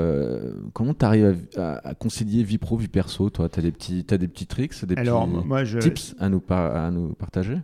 comment 0.73 0.95
tu 0.95 1.05
arrives 1.05 1.49
à, 1.57 1.95
concilier 1.95 2.43
vie 2.43 2.59
pro, 2.59 2.77
vie 2.77 2.89
perso 2.89 3.31
Toi, 3.31 3.49
tu 3.49 3.61
as 3.61 3.63
des 3.63 3.73
petits 3.73 4.05
as 4.11 4.19
des 4.19 4.29
petits 4.29 4.47
tricks, 4.47 4.85
des 4.85 4.95
petits 4.95 5.79
tips 5.79 6.17
à 6.19 6.29
nous, 6.29 6.43
à 6.51 6.91
nous 6.91 7.15
partager? 7.15 7.59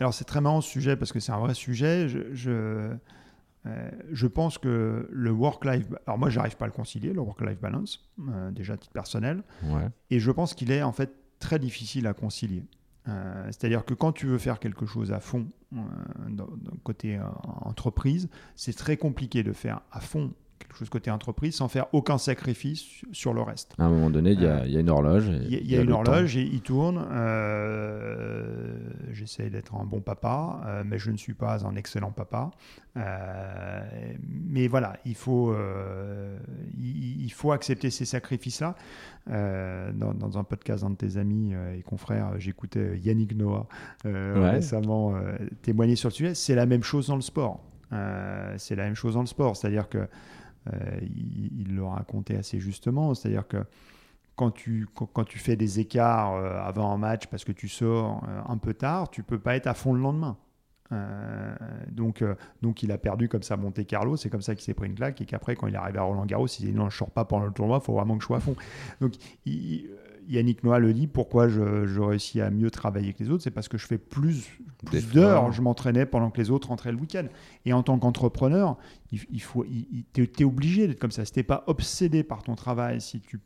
Alors 0.00 0.12
c'est 0.12 0.24
très 0.24 0.40
marrant 0.40 0.60
ce 0.60 0.68
sujet 0.68 0.96
parce 0.96 1.12
que 1.12 1.20
c'est 1.20 1.32
un 1.32 1.38
vrai 1.38 1.54
sujet. 1.54 2.08
je 2.08 2.90
euh, 3.66 3.90
je 4.12 4.26
pense 4.26 4.58
que 4.58 5.08
le 5.10 5.30
work-life, 5.30 5.86
alors 6.06 6.18
moi 6.18 6.28
j'arrive 6.28 6.56
pas 6.56 6.66
à 6.66 6.68
le 6.68 6.74
concilier, 6.74 7.12
le 7.12 7.20
work-life 7.20 7.60
balance, 7.60 8.10
euh, 8.28 8.50
déjà 8.50 8.74
à 8.74 8.76
titre 8.76 8.92
personnel, 8.92 9.42
et 10.10 10.20
je 10.20 10.30
pense 10.30 10.54
qu'il 10.54 10.70
est 10.70 10.82
en 10.82 10.92
fait 10.92 11.14
très 11.38 11.58
difficile 11.58 12.06
à 12.06 12.12
concilier. 12.12 12.64
Euh, 13.08 13.44
c'est-à-dire 13.46 13.84
que 13.84 13.94
quand 13.94 14.12
tu 14.12 14.26
veux 14.26 14.38
faire 14.38 14.58
quelque 14.58 14.86
chose 14.86 15.12
à 15.12 15.20
fond, 15.20 15.46
dans, 16.28 16.48
côté 16.84 17.18
entreprise, 17.62 18.28
c'est 18.54 18.76
très 18.76 18.96
compliqué 18.96 19.42
de 19.42 19.52
faire 19.52 19.80
à 19.90 20.00
fond 20.00 20.32
quelque 20.74 20.80
chose 20.80 20.90
côté 20.90 21.10
entreprise 21.10 21.54
sans 21.54 21.68
faire 21.68 21.86
aucun 21.92 22.18
sacrifice 22.18 23.02
sur 23.12 23.32
le 23.32 23.42
reste. 23.42 23.74
À 23.78 23.84
un 23.84 23.90
moment 23.90 24.10
donné, 24.10 24.32
il 24.32 24.40
y, 24.40 24.46
a 24.46 24.80
une 24.80 24.90
horloge. 24.90 25.28
Il 25.48 25.70
y, 25.70 25.76
a, 25.76 25.82
une 25.82 25.92
horloge 25.92 26.36
et 26.36 26.42
il 26.42 26.60
tourne. 26.60 27.06
Euh, 27.12 28.76
J'essaie 29.12 29.50
d'être 29.50 29.76
un 29.76 29.84
bon 29.84 30.00
papa, 30.00 30.60
euh, 30.66 30.82
mais 30.84 30.98
je 30.98 31.12
ne 31.12 31.16
suis 31.16 31.34
pas 31.34 31.64
un 31.64 31.76
excellent 31.76 32.10
papa. 32.10 32.50
Euh, 32.96 34.14
mais 34.28 34.66
voilà, 34.66 34.96
il 35.04 35.14
faut, 35.14 35.54
il, 36.80 37.32
faut 37.32 37.52
accepter 37.52 37.90
ces 37.90 38.04
sacrifices-là. 38.04 38.74
Dans, 39.26 40.12
dans, 40.12 40.38
un 40.38 40.44
podcast 40.44 40.82
d'un 40.82 40.90
de 40.90 40.96
tes 40.96 41.16
amis 41.16 41.54
et 41.76 41.82
confrères, 41.82 42.38
j'écoutais 42.38 42.98
Yannick 42.98 43.36
Noah 43.36 43.66
récemment 44.04 45.14
témoigner 45.62 45.96
sur 45.96 46.08
le 46.08 46.14
sujet. 46.14 46.34
C'est 46.34 46.54
la 46.54 46.66
même 46.66 46.82
chose 46.82 47.06
dans 47.06 47.16
le 47.16 47.22
sport. 47.22 47.60
c'est 48.56 48.76
la 48.76 48.84
même 48.84 48.96
chose 48.96 49.14
dans 49.14 49.20
le 49.20 49.26
sport. 49.26 49.56
C'est-à-dire 49.56 49.88
que 49.88 50.08
euh, 50.72 50.98
il, 51.02 51.74
le 51.74 51.84
racontait 51.84 52.36
assez 52.36 52.60
justement, 52.60 53.14
c'est-à-dire 53.14 53.46
que 53.46 53.64
quand 54.36 54.50
tu, 54.50 54.86
quand, 54.94 55.24
tu 55.24 55.38
fais 55.38 55.56
des 55.56 55.78
écarts 55.80 56.34
euh, 56.34 56.58
avant 56.60 56.92
un 56.92 56.98
match 56.98 57.26
parce 57.26 57.44
que 57.44 57.52
tu 57.52 57.68
sors 57.68 58.24
euh, 58.28 58.40
un 58.48 58.58
peu 58.58 58.74
tard, 58.74 59.10
tu 59.10 59.22
peux 59.22 59.38
pas 59.38 59.56
être 59.56 59.66
à 59.66 59.74
fond 59.74 59.92
le 59.92 60.00
lendemain. 60.00 60.36
donc, 61.90 62.22
donc 62.62 62.82
il 62.84 62.92
a 62.92 62.98
perdu 62.98 63.28
comme 63.28 63.42
ça 63.42 63.56
Monte 63.56 63.84
Carlo, 63.84 64.16
c'est 64.16 64.30
comme 64.30 64.42
ça 64.42 64.54
qu'il 64.54 64.62
s'est 64.62 64.74
pris 64.74 64.86
une 64.86 64.94
claque 64.94 65.20
et 65.20 65.24
qu'après 65.24 65.56
quand 65.56 65.66
il 65.66 65.74
est 65.74 65.78
arrivé 65.78 65.98
à 65.98 66.02
Roland 66.02 66.24
Garros, 66.24 66.46
il 66.46 66.66
dit 66.66 66.72
non 66.72 66.88
je 66.88 66.96
sors 66.96 67.10
pas 67.10 67.24
pendant 67.24 67.46
le 67.46 67.52
tournoi, 67.52 67.80
il 67.82 67.84
faut 67.84 67.94
vraiment 67.94 68.16
que 68.16 68.22
je 68.22 68.26
sois 68.26 68.36
à 68.36 68.40
fond. 68.40 68.54
Donc 69.00 69.14
il, 69.44 69.90
Yannick 70.28 70.64
Noah 70.64 70.78
le 70.78 70.92
dit, 70.92 71.06
pourquoi 71.06 71.48
je, 71.48 71.86
je, 71.86 72.00
réussis 72.00 72.40
à 72.40 72.50
mieux 72.50 72.70
travailler 72.70 73.12
que 73.12 73.22
les 73.22 73.30
autres, 73.30 73.42
c'est 73.42 73.50
parce 73.50 73.68
que 73.68 73.78
je 73.78 73.86
fais 73.86 73.98
plus, 73.98 74.48
d'heures. 75.12 75.52
Je 75.52 75.62
m'entraînais 75.62 76.06
pendant 76.06 76.30
que 76.30 76.40
les 76.40 76.50
autres 76.50 76.68
rentraient 76.68 76.92
le 76.92 76.98
week-end. 76.98 77.26
Et 77.64 77.72
en 77.72 77.82
tant 77.82 77.98
qu'entrepreneur, 77.98 78.76
il, 79.10 79.42
faut, 79.42 79.64
es, 79.64 80.44
obligé 80.44 80.88
d'être 80.88 80.98
comme 80.98 81.10
ça. 81.10 81.24
Si 81.24 81.32
tu 81.32 81.38
n'es 81.38 81.44
pas 81.44 81.64
obsédé 81.66 82.22
par 82.22 82.42
ton 82.42 82.54
travail, 82.54 83.00
si 83.00 83.20
tu, 83.20 83.40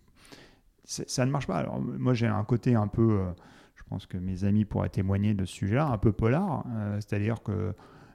ça 0.85 1.26
ne 1.26 1.31
marche 1.31 1.47
pas. 1.47 1.57
Alors 1.57 1.81
moi, 1.81 2.14
j'ai 2.14 2.26
un 2.26 2.45
côté 2.45 2.74
un 2.74 2.89
peu, 2.89 3.20
euh, 3.20 3.31
je 3.74 3.83
pense 3.89 4.07
que 4.07 4.16
mes 4.16 4.45
amis 4.45 4.64
pourraient 4.64 4.89
témoigner 4.89 5.35
de 5.35 5.45
ce 5.45 5.53
sujet-là, 5.55 5.87
un 5.87 5.99
peu 5.99 6.12
polar. 6.12 6.64
Euh, 6.68 6.97
c'est-à-dire 6.97 7.43
que 7.43 7.74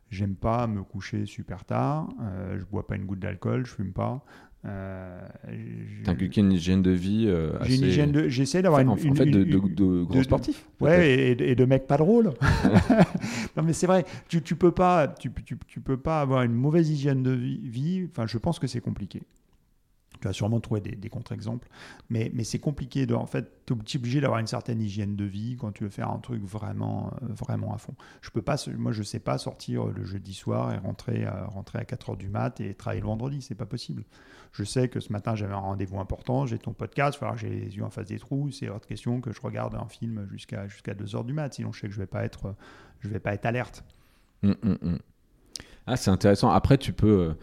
j'aime 0.10 0.36
pas 0.36 0.68
me 0.68 0.84
coucher 0.84 1.26
super 1.26 1.66
tard, 1.66 2.10
euh, 2.22 2.60
je 2.60 2.66
bois 2.66 2.88
pas 2.88 2.96
une 2.96 3.06
goutte 3.06 3.20
d'alcool, 3.20 3.66
je 3.66 3.74
fume 3.74 3.94
pas. 3.94 4.24
Euh, 4.66 5.20
T'inculques 6.06 6.38
une 6.38 6.54
hygiène 6.54 6.82
de 6.82 6.92
vie 6.92 7.26
euh, 7.28 7.52
J'ai 7.64 8.02
une 8.02 8.12
de... 8.14 8.30
J'essaie 8.30 8.62
d'avoir 8.62 8.80
une, 8.80 8.90
En 8.90 8.96
fait, 8.96 9.26
de, 9.26 9.44
de, 9.44 10.04
gros 10.04 10.24
sportifs. 10.24 10.66
Ouais, 10.80 11.32
et, 11.32 11.56
de 11.56 11.66
mecs 11.66 11.86
pas 11.86 11.98
drôles. 11.98 12.32
non, 13.58 13.64
mais 13.64 13.74
c'est 13.74 13.88
vrai, 13.88 14.06
tu, 14.30 14.42
tu 14.42 14.56
peux 14.56 14.72
pas, 14.72 15.08
tu, 15.08 15.32
tu, 15.46 15.58
tu, 15.68 15.80
peux 15.82 15.98
pas 15.98 16.22
avoir 16.22 16.44
une 16.44 16.54
mauvaise 16.54 16.90
hygiène 16.90 17.24
de 17.24 17.32
vie. 17.32 18.08
Enfin, 18.10 18.26
je 18.26 18.38
pense 18.38 18.58
que 18.58 18.68
c'est 18.68 18.82
compliqué. 18.82 19.22
Tu 20.24 20.30
vas 20.30 20.34
sûrement 20.34 20.62
trouver 20.62 20.80
des, 20.80 21.10
contre-exemples, 21.10 21.68
mais, 22.10 22.32
mais 22.34 22.46
c'est 22.46 22.58
compliqué. 22.58 23.06
De, 23.06 23.14
en 23.14 23.26
fait, 23.26 23.66
tu 23.66 23.74
es 23.74 23.98
obligé 23.98 24.22
d'avoir 24.22 24.40
une 24.40 24.48
certaine 24.48 24.82
hygiène 24.82 25.18
de 25.18 25.26
vie 25.26 25.58
quand 25.60 25.74
tu 25.74 25.84
veux 25.84 25.90
faire 25.90 26.10
un 26.10 26.20
truc 26.20 26.42
vraiment, 26.46 27.12
euh, 27.22 27.26
vraiment 27.28 27.74
à 27.74 27.78
fond. 27.78 27.94
Je 28.22 28.30
peux 28.30 28.42
pas, 28.42 28.56
moi, 28.78 28.94
je 28.94 29.04
sais 29.04 29.20
pas 29.20 29.38
sortir 29.38 29.88
le 29.88 30.06
jeudi 30.06 30.34
soir 30.34 30.74
et 30.74 30.78
rentrer 30.78 31.26
à, 31.26 31.48
rentrer 31.48 31.80
à 31.80 31.84
4 31.84 32.14
h 32.14 32.18
du 32.18 32.30
mat 32.30 32.62
et 32.62 32.74
travailler 32.74 33.02
le 33.02 33.08
vendredi. 33.08 33.42
C'est 33.42 33.54
pas 33.54 33.66
possible. 33.66 34.06
Je 34.54 34.64
sais 34.64 34.88
que 34.88 35.02
ce 35.02 35.12
matin, 35.12 35.36
j'avais 35.36 35.56
un 35.56 35.58
rendez-vous 35.58 36.00
important, 36.00 36.46
j'ai 36.46 36.58
ton 36.58 36.72
podcast, 36.72 37.20
il 37.22 37.38
j'ai 37.38 37.50
les 37.50 37.76
yeux 37.76 37.84
en 37.84 37.90
face 37.90 38.08
des 38.08 38.18
trous. 38.18 38.50
C'est 38.52 38.70
autre 38.70 38.88
question 38.88 39.20
que 39.20 39.34
je 39.34 39.42
regarde 39.42 39.76
un 39.76 39.90
film 39.90 40.26
jusqu'à 40.32 40.70
jusqu'à 40.70 40.94
2 40.94 41.04
h 41.04 41.26
du 41.26 41.34
mat. 41.34 41.54
Sinon, 41.54 41.74
je 41.74 41.82
sais 41.82 41.88
que 41.88 41.94
je 41.94 42.00
vais 42.00 42.06
vais 42.06 43.20
pas 43.20 43.34
être 43.34 43.46
alerte. 43.46 43.84
Hum, 44.42 44.56
hum, 44.64 44.78
hum. 44.82 45.00
Ah, 45.86 45.98
c'est 45.98 46.12
intéressant. 46.12 46.50
Après, 46.50 46.78
tu 46.78 46.94
peux. 46.94 47.20
Euh, 47.20 47.34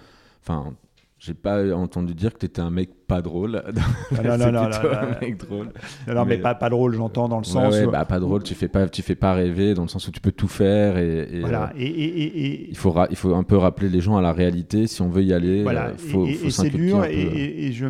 enfin, 0.40 0.74
j'ai 1.20 1.34
pas 1.34 1.62
entendu 1.76 2.14
dire 2.14 2.32
que 2.32 2.38
tu 2.38 2.46
étais 2.46 2.62
un 2.62 2.70
mec 2.70 2.90
pas 3.06 3.20
drôle. 3.20 3.62
Ah, 4.16 4.22
non, 4.22 4.38
non, 4.38 4.52
non, 4.52 4.68
non, 4.68 4.76
un 4.92 5.20
mec 5.20 5.36
drôle. 5.36 5.68
Non, 6.08 6.24
mais, 6.24 6.38
pas, 6.38 6.54
pas 6.54 6.68
drôle, 6.68 6.94
j'entends 6.94 7.28
dans 7.28 7.38
le 7.38 7.44
sens. 7.44 7.74
Ouais, 7.74 7.86
bah, 7.86 8.04
pas 8.04 8.18
drôle, 8.18 8.42
tu 8.42 8.54
fais 8.54 8.68
pas, 8.68 8.88
tu 8.88 9.02
fais 9.02 9.14
pas 9.14 9.34
rêver 9.34 9.74
dans 9.74 9.82
le 9.82 9.88
sens 9.88 10.08
où 10.08 10.10
tu 10.10 10.20
peux 10.20 10.32
tout 10.32 10.48
faire. 10.48 10.98
Et, 10.98 11.40
voilà. 11.40 11.70
Euh, 11.70 11.78
et, 11.78 11.86
et, 11.86 12.70
il, 12.70 12.76
faut 12.76 12.94
il 13.08 13.16
faut 13.16 13.34
un 13.34 13.44
peu 13.44 13.56
rappeler 13.56 13.88
les 13.88 14.00
gens 14.00 14.16
à 14.16 14.22
la 14.22 14.32
réalité. 14.32 14.86
Si 14.86 15.00
on 15.02 15.08
veut 15.08 15.22
y 15.22 15.32
aller, 15.32 15.62
voilà. 15.62 15.88
Euh, 15.88 15.96
faut, 15.96 16.26
et, 16.26 16.50
c'est 16.50 16.70
dur. 16.70 17.04
Et, 17.04 17.70
je, 17.72 17.86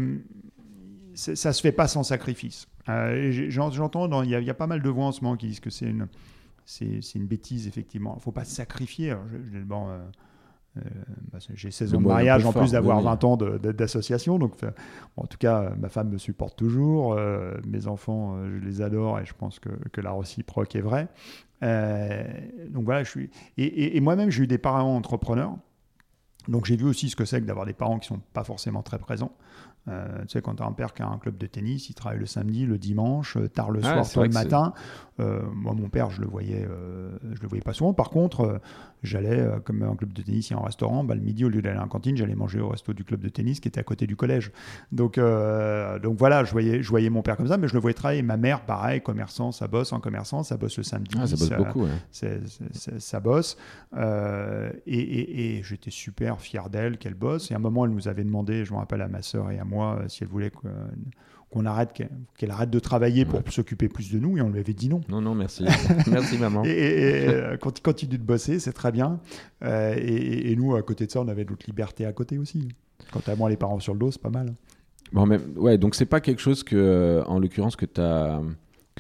ça 1.15 1.53
se 1.53 1.61
fait 1.61 1.73
pas 1.73 1.89
sans 1.89 2.03
sacrifice. 2.03 2.67
Euh, 2.89 3.47
j'entends, 3.49 4.23
il 4.23 4.29
y, 4.29 4.45
y, 4.45 4.51
a 4.51 4.55
pas 4.55 4.67
mal 4.67 4.83
de 4.83 4.89
voix 4.89 5.07
en 5.07 5.13
ce 5.13 5.23
moment 5.23 5.37
qui 5.37 5.47
disent 5.47 5.61
que 5.61 5.71
c'est 5.71 5.87
une, 5.87 6.09
c'est 6.65 7.15
une 7.15 7.27
bêtise, 7.27 7.67
effectivement. 7.67 8.17
Il 8.19 8.23
faut 8.23 8.33
pas 8.33 8.45
se 8.45 8.55
sacrifier. 8.55 9.11
Alors, 9.11 9.25
je, 9.53 9.59
bon, 9.61 9.89
euh, 9.89 9.99
bah, 11.33 11.39
j'ai 11.55 11.71
16 11.71 11.95
ans 11.95 12.01
de 12.01 12.07
mariage 12.07 12.45
en 12.45 12.53
plus 12.53 12.73
d'avoir 12.73 13.01
20 13.01 13.25
ans 13.25 13.37
d'association. 13.37 14.39
Donc, 14.39 14.55
en 15.17 15.27
tout 15.27 15.39
cas, 15.39 15.73
ma 15.79 15.89
femme 15.89 16.11
me 16.11 16.19
supporte 16.19 16.57
toujours. 16.57 17.15
Euh, 17.15 17.55
mes 17.67 17.87
enfants, 17.87 18.37
euh, 18.37 18.59
je 18.61 18.65
les 18.65 18.83
adore 18.83 19.19
et 19.19 19.27
je 19.27 19.35
pense 19.35 19.59
que, 19.59 19.71
que 19.93 20.01
la 20.01 20.13
réciproque 20.13 20.75
est 20.77 20.81
vraie. 20.81 21.09
donc 21.61 22.85
voilà, 22.85 23.03
je 23.03 23.11
suis. 23.11 23.31
Et, 23.57 23.97
et, 23.97 24.01
moi-même, 24.01 24.31
j'ai 24.31 24.45
eu 24.45 24.47
des 24.47 24.59
parents 24.59 24.97
entrepreneurs. 24.97 25.57
Donc 26.49 26.65
j'ai 26.65 26.77
vu 26.77 26.87
aussi 26.87 27.11
ce 27.11 27.17
que 27.17 27.25
c'est 27.25 27.41
que 27.41 27.47
d'avoir 27.47 27.67
des 27.67 27.75
parents 27.75 27.99
qui 27.99 28.09
sont 28.09 28.21
pas 28.33 28.45
forcément 28.45 28.83
très 28.83 28.99
présents. 28.99 29.33
Euh, 29.91 30.21
tu 30.23 30.29
sais, 30.29 30.43
quand 30.43 30.55
tu 30.57 30.63
as 30.63 30.67
un 30.67 30.73
père 30.73 30.95
qui 30.95 31.03
a 31.03 31.09
un 31.09 31.19
club 31.19 31.37
de 31.37 31.47
tennis, 31.47 31.91
il 31.91 31.95
travaille 31.95 32.19
le 32.19 32.27
samedi, 32.27 32.65
le 32.67 32.79
dimanche, 32.79 33.37
euh, 33.37 33.49
tard 33.49 33.71
le 33.71 33.83
soir, 33.83 34.09
tôt 34.09 34.23
le 34.23 34.29
matin. 34.29 34.73
Euh, 35.19 35.43
moi, 35.53 35.75
mon 35.75 35.89
père, 35.89 36.11
je 36.11 36.21
le 36.21 36.27
voyais, 36.27 36.67
je 37.33 37.43
le 37.43 37.49
voyais 37.49 37.63
pas 37.63 37.75
souvent. 37.75 37.93
Par 37.93 38.09
contre, 38.09 38.61
j'allais, 39.03 39.47
comme 39.65 39.83
un 39.83 39.95
club 39.95 40.13
de 40.15 40.23
tennis, 40.23 40.49
il 40.49 40.55
y 40.55 40.57
a 40.57 40.61
un 40.61 40.65
restaurant, 40.65 41.05
bah, 41.05 41.15
le 41.15 41.21
midi, 41.21 41.45
au 41.45 41.51
lieu 41.51 41.61
d'aller 41.61 41.77
à 41.77 41.83
la 41.83 41.89
cantine, 41.89 42.17
j'allais 42.17 42.35
manger 42.35 42.61
au 42.61 42.69
resto 42.69 42.95
du 42.95 43.05
club 43.05 43.21
de 43.21 43.29
tennis 43.29 43.61
qui 43.61 43.69
était 43.69 43.81
à 43.81 43.83
côté 43.83 44.07
du 44.07 44.17
collège. 44.17 44.51
Donc, 44.93 45.21
donc 46.03 46.17
voilà, 46.19 46.45
je 46.45 46.53
voyais, 46.53 46.83
je 46.83 46.89
voyais 46.89 47.11
mon 47.11 47.21
père 47.21 47.37
comme 47.37 47.49
ça, 47.49 47.59
mais 47.59 47.69
je 47.69 47.75
le 47.75 47.81
voyais 47.81 47.95
travailler. 47.95 48.23
Ma 48.23 48.39
mère, 48.39 48.63
pareil, 48.63 49.03
commerçant, 49.03 49.53
ça 49.53 49.69
bosse 49.69 49.93
en 49.93 50.01
commerçant, 50.01 50.43
ça 50.43 50.57
bosse 50.57 50.79
le 50.79 50.85
samedi. 50.85 51.15
Ah, 51.19 51.27
ça 51.27 51.37
bosse 51.37 51.51
beaucoup, 51.51 51.87
ça 52.11 53.21
bosse. 53.21 53.59
et, 54.87 55.59
et 55.59 55.63
j'étais 55.63 55.91
super 55.91 56.41
fier 56.41 56.71
d'elle, 56.71 56.97
qu'elle 56.97 57.15
bosse. 57.15 57.51
Et 57.51 57.55
à 57.55 57.59
un 57.59 57.61
moment, 57.61 57.85
elle 57.85 57.93
nous 57.93 58.09
avait 58.09 58.25
demandé, 58.25 58.65
je 58.65 58.73
me 58.73 58.79
rappelle 58.79 59.03
à 59.03 59.09
ma 59.09 59.21
soeur 59.21 59.51
et 59.51 59.59
à 59.59 59.65
moi, 59.65 59.80
euh, 59.83 60.09
si 60.09 60.23
elle 60.23 60.29
voulait 60.29 60.51
qu'on 60.51 61.67
arrête, 61.67 61.93
qu'elle 62.37 62.51
arrête 62.51 62.71
de 62.71 62.79
travailler 62.79 63.25
pour 63.25 63.43
s'occuper 63.51 63.89
plus 63.89 64.11
de 64.13 64.19
nous, 64.19 64.39
et 64.39 64.41
on 64.41 64.51
lui 64.51 64.61
avait 64.61 64.75
dit 64.75 64.89
non. 64.89 65.01
Non, 65.09 65.21
non, 65.21 65.35
merci. 65.35 65.65
merci, 66.07 66.39
maman. 66.39 66.65
Et, 66.65 67.27
euh, 67.29 67.57
quand 67.57 67.79
il 67.79 67.83
continue 67.83 68.19
de 68.19 68.23
bosser, 68.23 68.61
c'est 68.61 68.73
très 68.73 68.93
bien. 68.93 69.21
Euh, 69.65 69.95
et, 69.97 70.55
nous, 70.57 70.75
à 70.77 70.83
côté 70.83 71.07
de 71.07 71.11
ça, 71.11 71.21
on 71.21 71.29
avait 71.29 71.45
d'autres 71.45 71.67
libertés 71.67 72.07
à 72.07 72.13
côté 72.13 72.39
aussi. 72.39 72.69
Quant 73.13 73.23
à 73.27 73.35
moi, 73.35 73.51
les 73.51 73.57
parents 73.57 73.81
sur 73.81 73.95
le 73.95 73.99
dos, 73.99 74.11
c'est 74.11 74.23
pas 74.23 74.31
mal. 74.31 74.55
Bon, 75.13 75.27
mais 75.27 75.41
ouais, 75.57 75.79
donc 75.79 75.95
c'est 75.95 76.07
pas 76.07 76.21
quelque 76.21 76.41
chose 76.41 76.63
que, 76.63 77.23
en 77.27 77.39
l'occurrence, 77.39 77.75
que 77.75 77.87
tu 77.87 78.01
as 78.01 78.41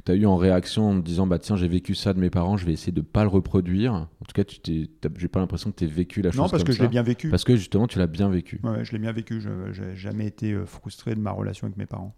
que 0.00 0.04
tu 0.04 0.12
as 0.12 0.14
eu 0.14 0.26
en 0.26 0.36
réaction 0.36 0.90
en 0.90 0.94
disant 0.94 1.26
bah 1.26 1.38
tiens 1.38 1.56
j'ai 1.56 1.68
vécu 1.68 1.94
ça 1.94 2.12
de 2.12 2.20
mes 2.20 2.30
parents 2.30 2.56
je 2.56 2.66
vais 2.66 2.72
essayer 2.72 2.92
de 2.92 3.00
pas 3.00 3.22
le 3.22 3.28
reproduire. 3.28 3.92
En 3.94 4.24
tout 4.26 4.32
cas 4.34 4.44
tu 4.44 4.58
t'es 4.60 4.88
j'ai 5.16 5.28
pas 5.28 5.40
l'impression 5.40 5.70
que 5.70 5.76
tu 5.76 5.84
aies 5.84 5.88
vécu 5.88 6.22
la 6.22 6.30
chose 6.30 6.40
non 6.40 6.48
parce 6.48 6.64
que 6.64 6.72
je 6.72 6.82
l'ai 6.82 6.88
bien 6.88 7.02
vécu. 7.02 7.28
Parce 7.28 7.44
que 7.44 7.56
justement 7.56 7.86
tu 7.86 7.98
l'as 7.98 8.06
bien 8.06 8.28
vécu. 8.28 8.60
Ouais, 8.64 8.84
je 8.84 8.92
l'ai 8.92 8.98
bien 8.98 9.12
vécu. 9.12 9.40
Je 9.40 9.82
n'ai 9.82 9.96
jamais 9.96 10.26
été 10.26 10.52
euh, 10.52 10.66
frustré 10.66 11.14
de 11.14 11.20
ma 11.20 11.30
relation 11.30 11.66
avec 11.66 11.76
mes 11.76 11.86
parents. 11.86 12.14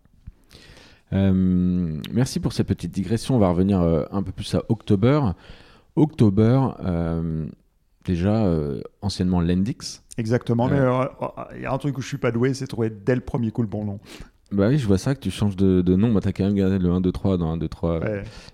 Euh, 1.12 2.00
merci 2.12 2.40
pour 2.40 2.52
cette 2.52 2.66
petite 2.66 2.92
digression. 2.92 3.36
On 3.36 3.38
va 3.38 3.50
revenir 3.50 3.80
euh, 3.80 4.04
un 4.10 4.22
peu 4.22 4.32
plus 4.32 4.54
à 4.54 4.62
October. 4.68 5.20
October 5.96 6.68
déjà 8.04 8.50
anciennement 9.00 9.40
Lendix. 9.40 10.02
Exactement 10.18 10.68
mais 10.68 10.78
il 11.54 11.62
y 11.62 11.66
a 11.66 11.72
un 11.72 11.78
truc 11.78 11.96
où 11.96 12.00
je 12.00 12.08
suis 12.08 12.18
pas 12.18 12.32
doué 12.32 12.52
c'est 12.52 12.66
trouver 12.66 12.90
dès 12.90 13.14
le 13.14 13.20
premier 13.20 13.52
coup 13.52 13.62
le 13.62 13.68
bon 13.68 13.84
nom 13.84 14.00
bah 14.52 14.68
oui, 14.68 14.78
je 14.78 14.86
vois 14.86 14.98
ça 14.98 15.14
que 15.14 15.20
tu 15.20 15.30
changes 15.30 15.56
de, 15.56 15.82
de 15.82 15.96
nom. 15.96 16.12
Bah, 16.12 16.20
tu 16.20 16.28
as 16.28 16.32
quand 16.32 16.44
même 16.44 16.54
gardé 16.54 16.78
le 16.78 16.90
1, 16.90 17.00
2, 17.00 17.12
3 17.12 17.38
dans 17.38 17.52
1, 17.52 17.56
2, 17.56 17.68
3. 17.68 18.00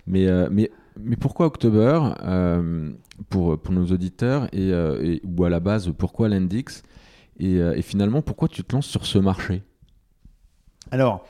Mais, 0.07 0.27
euh, 0.27 0.47
mais, 0.51 0.71
mais 0.99 1.15
pourquoi 1.15 1.45
October 1.47 1.99
euh, 2.23 2.91
pour, 3.29 3.59
pour 3.59 3.73
nos 3.73 3.85
auditeurs 3.87 4.45
et, 4.53 4.71
euh, 4.71 5.01
et, 5.03 5.21
ou 5.25 5.43
à 5.43 5.49
la 5.49 5.59
base, 5.59 5.91
pourquoi 5.97 6.29
Lendix 6.29 6.83
et, 7.39 7.55
et, 7.55 7.81
finalement, 7.81 8.21
pourquoi 8.21 8.49
tu 8.49 8.63
te 8.63 8.75
lances 8.75 8.87
sur 8.87 9.05
ce 9.05 9.17
marché? 9.17 9.63
Alors, 10.91 11.25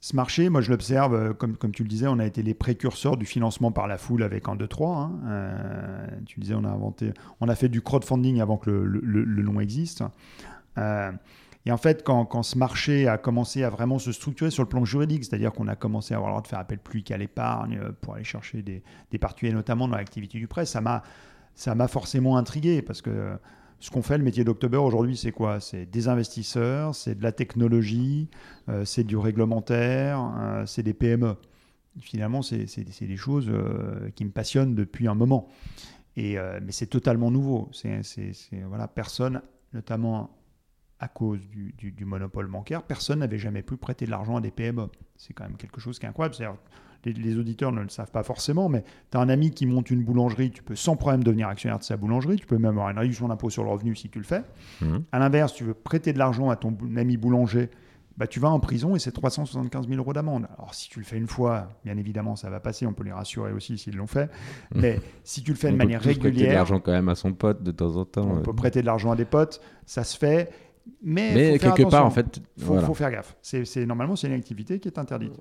ce 0.00 0.14
marché, 0.14 0.48
moi 0.48 0.60
je 0.60 0.70
l'observe, 0.70 1.34
comme, 1.34 1.56
comme 1.56 1.72
tu 1.72 1.82
le 1.82 1.88
disais, 1.88 2.06
on 2.06 2.20
a 2.20 2.26
été 2.26 2.42
les 2.42 2.54
précurseurs 2.54 3.16
du 3.16 3.26
financement 3.26 3.72
par 3.72 3.88
la 3.88 3.98
foule 3.98 4.22
avec 4.22 4.48
1, 4.48 4.54
2, 4.54 4.68
3. 4.68 4.96
Hein. 4.96 6.06
tu 6.26 6.38
disais, 6.38 6.54
on 6.54 6.62
a 6.62 6.68
inventé, 6.68 7.12
on 7.40 7.48
a 7.48 7.56
fait 7.56 7.68
du 7.68 7.82
crowdfunding 7.82 8.40
avant 8.40 8.58
que 8.58 8.70
le, 8.70 8.84
le, 8.84 9.24
le 9.24 9.42
nom 9.42 9.58
existe. 9.58 10.04
Et 11.66 11.72
en 11.72 11.78
fait, 11.78 12.02
quand, 12.02 12.42
ce 12.42 12.58
marché 12.58 13.08
a 13.08 13.16
commencé 13.16 13.62
à 13.62 13.70
vraiment 13.70 13.98
se 13.98 14.12
structurer 14.12 14.50
sur 14.50 14.62
le 14.62 14.68
plan 14.68 14.84
juridique, 14.84 15.24
c'est-à-dire 15.24 15.52
qu'on 15.52 15.66
a 15.66 15.76
commencé 15.76 16.12
à 16.12 16.18
avoir 16.18 16.30
le 16.30 16.34
droit 16.34 16.42
de 16.42 16.48
faire 16.48 16.58
appel 16.58 16.78
plus 16.78 17.02
qu'à 17.02 17.16
l'épargne 17.16 17.78
euh, 17.82 17.92
pour 18.00 18.14
aller 18.14 18.24
chercher 18.24 18.62
des, 18.62 18.82
des 19.10 19.52
notamment 19.52 19.88
dans 19.88 19.96
l'activité 19.96 20.38
du 20.38 20.46
prêt, 20.46 20.66
ça 20.66 20.82
m'a, 20.82 21.02
ça 21.54 21.74
m'a 21.74 21.88
forcément 21.88 22.36
intrigué 22.36 22.82
parce 22.82 23.00
que 23.00 23.38
ce 23.80 23.90
qu'on 23.90 24.02
fait, 24.02 24.18
le 24.18 24.24
métier 24.24 24.44
d'October 24.44 24.76
aujourd'hui, 24.76 25.16
c'est 25.16 25.32
quoi? 25.32 25.58
C'est 25.60 25.86
des 25.86 26.08
investisseurs, 26.08 26.94
c'est 26.94 27.14
de 27.14 27.22
la 27.22 27.32
technologie, 27.32 28.28
euh, 28.68 28.84
c'est 28.84 29.04
du 29.04 29.16
réglementaire, 29.16 30.32
euh, 30.38 30.66
c'est 30.66 30.82
des 30.82 30.94
PME. 30.94 31.36
Finalement, 32.00 32.42
c'est, 32.42 32.66
des 32.66 33.16
choses 33.16 33.48
qui 34.16 34.24
me 34.24 34.30
passionnent 34.30 34.74
depuis 34.74 35.06
un 35.06 35.14
moment. 35.14 35.48
Et, 36.16 36.36
mais 36.60 36.72
c'est 36.72 36.88
totalement 36.88 37.30
nouveau. 37.30 37.68
C'est, 37.72 38.00
voilà, 38.66 38.88
personne, 38.88 39.42
notamment 39.72 40.28
à 41.00 41.08
cause 41.08 41.40
du, 41.48 42.04
monopole 42.04 42.46
bancaire, 42.46 42.82
personne 42.82 43.18
n'avait 43.18 43.38
jamais 43.38 43.62
pu 43.62 43.76
prêter 43.76 44.06
de 44.06 44.10
l'argent 44.10 44.36
à 44.36 44.40
des 44.40 44.50
PME. 44.50 44.88
C'est 45.16 45.32
quand 45.32 45.44
même 45.44 45.56
quelque 45.56 45.80
chose 45.80 45.98
qui 45.98 46.06
est 46.06 46.08
incroyable. 46.08 46.36
Les, 47.04 47.12
les, 47.12 47.36
auditeurs 47.36 47.72
ne 47.72 47.82
le 47.82 47.90
savent 47.90 48.10
pas 48.10 48.22
forcément, 48.22 48.70
mais 48.70 48.82
tu 49.10 49.18
as 49.18 49.20
un 49.20 49.28
ami 49.28 49.50
qui 49.50 49.66
monte 49.66 49.90
une 49.90 50.02
boulangerie, 50.02 50.50
tu 50.50 50.62
peux 50.62 50.76
sans 50.76 50.96
problème 50.96 51.22
devenir 51.22 51.48
actionnaire 51.48 51.78
de 51.78 51.84
sa 51.84 51.98
boulangerie, 51.98 52.36
tu 52.36 52.46
peux 52.46 52.56
même 52.56 52.70
avoir 52.70 52.88
une 52.88 52.98
réduction 52.98 53.28
d'impôt 53.28 53.50
sur 53.50 53.62
le 53.62 53.70
revenu 53.70 53.94
si 53.94 54.08
tu 54.08 54.18
le 54.18 54.24
fais. 54.24 54.42
Mmh. 54.80 54.98
À 55.12 55.18
l'inverse, 55.18 55.52
tu 55.52 55.64
veux 55.64 55.74
prêter 55.74 56.14
de 56.14 56.18
l'argent 56.18 56.48
à 56.48 56.56
ton 56.56 56.74
ami 56.96 57.18
boulanger, 57.18 57.68
bah, 58.16 58.26
tu 58.28 58.38
vas 58.38 58.48
en 58.48 58.60
prison 58.60 58.94
et 58.94 58.98
c'est 58.98 59.10
375 59.10 59.88
000 59.88 59.98
euros 59.98 60.12
d'amende. 60.12 60.46
Alors 60.56 60.72
si 60.72 60.88
tu 60.88 61.00
le 61.00 61.04
fais 61.04 61.16
une 61.16 61.26
fois, 61.26 61.68
bien 61.84 61.96
évidemment, 61.96 62.36
ça 62.36 62.48
va 62.48 62.60
passer, 62.60 62.86
on 62.86 62.92
peut 62.92 63.04
les 63.04 63.12
rassurer 63.12 63.52
aussi 63.52 63.76
s'ils 63.76 63.96
l'ont 63.96 64.06
fait. 64.06 64.26
Mmh. 64.26 64.80
Mais 64.80 65.00
si 65.24 65.42
tu 65.42 65.50
le 65.50 65.56
fais 65.56 65.70
de 65.70 65.76
manière 65.76 66.00
régulière... 66.00 66.22
On 66.22 66.30
peut 66.30 66.30
prêter 66.30 66.48
de 66.48 66.54
l'argent 66.54 66.80
quand 66.80 66.92
même 66.92 67.08
à 67.08 67.14
son 67.16 67.32
pote 67.32 67.62
de 67.62 67.72
temps 67.72 67.96
en 67.96 68.04
temps. 68.04 68.30
On 68.30 68.40
peut 68.40 68.54
prêter 68.54 68.80
de 68.80 68.86
l'argent 68.86 69.10
à 69.10 69.16
des 69.16 69.24
potes, 69.24 69.60
ça 69.84 70.04
se 70.04 70.16
fait. 70.16 70.50
Mais, 71.02 71.58
quelque 71.58 71.88
part, 71.88 72.06
en 72.06 72.10
fait, 72.10 72.40
il 72.56 72.64
faut, 72.64 72.94
faire 72.94 73.10
gaffe. 73.10 73.36
C'est, 73.42 73.86
normalement, 73.86 74.16
c'est 74.16 74.26
une 74.26 74.34
activité 74.34 74.78
qui 74.78 74.88
est 74.88 74.98
interdite. 74.98 75.32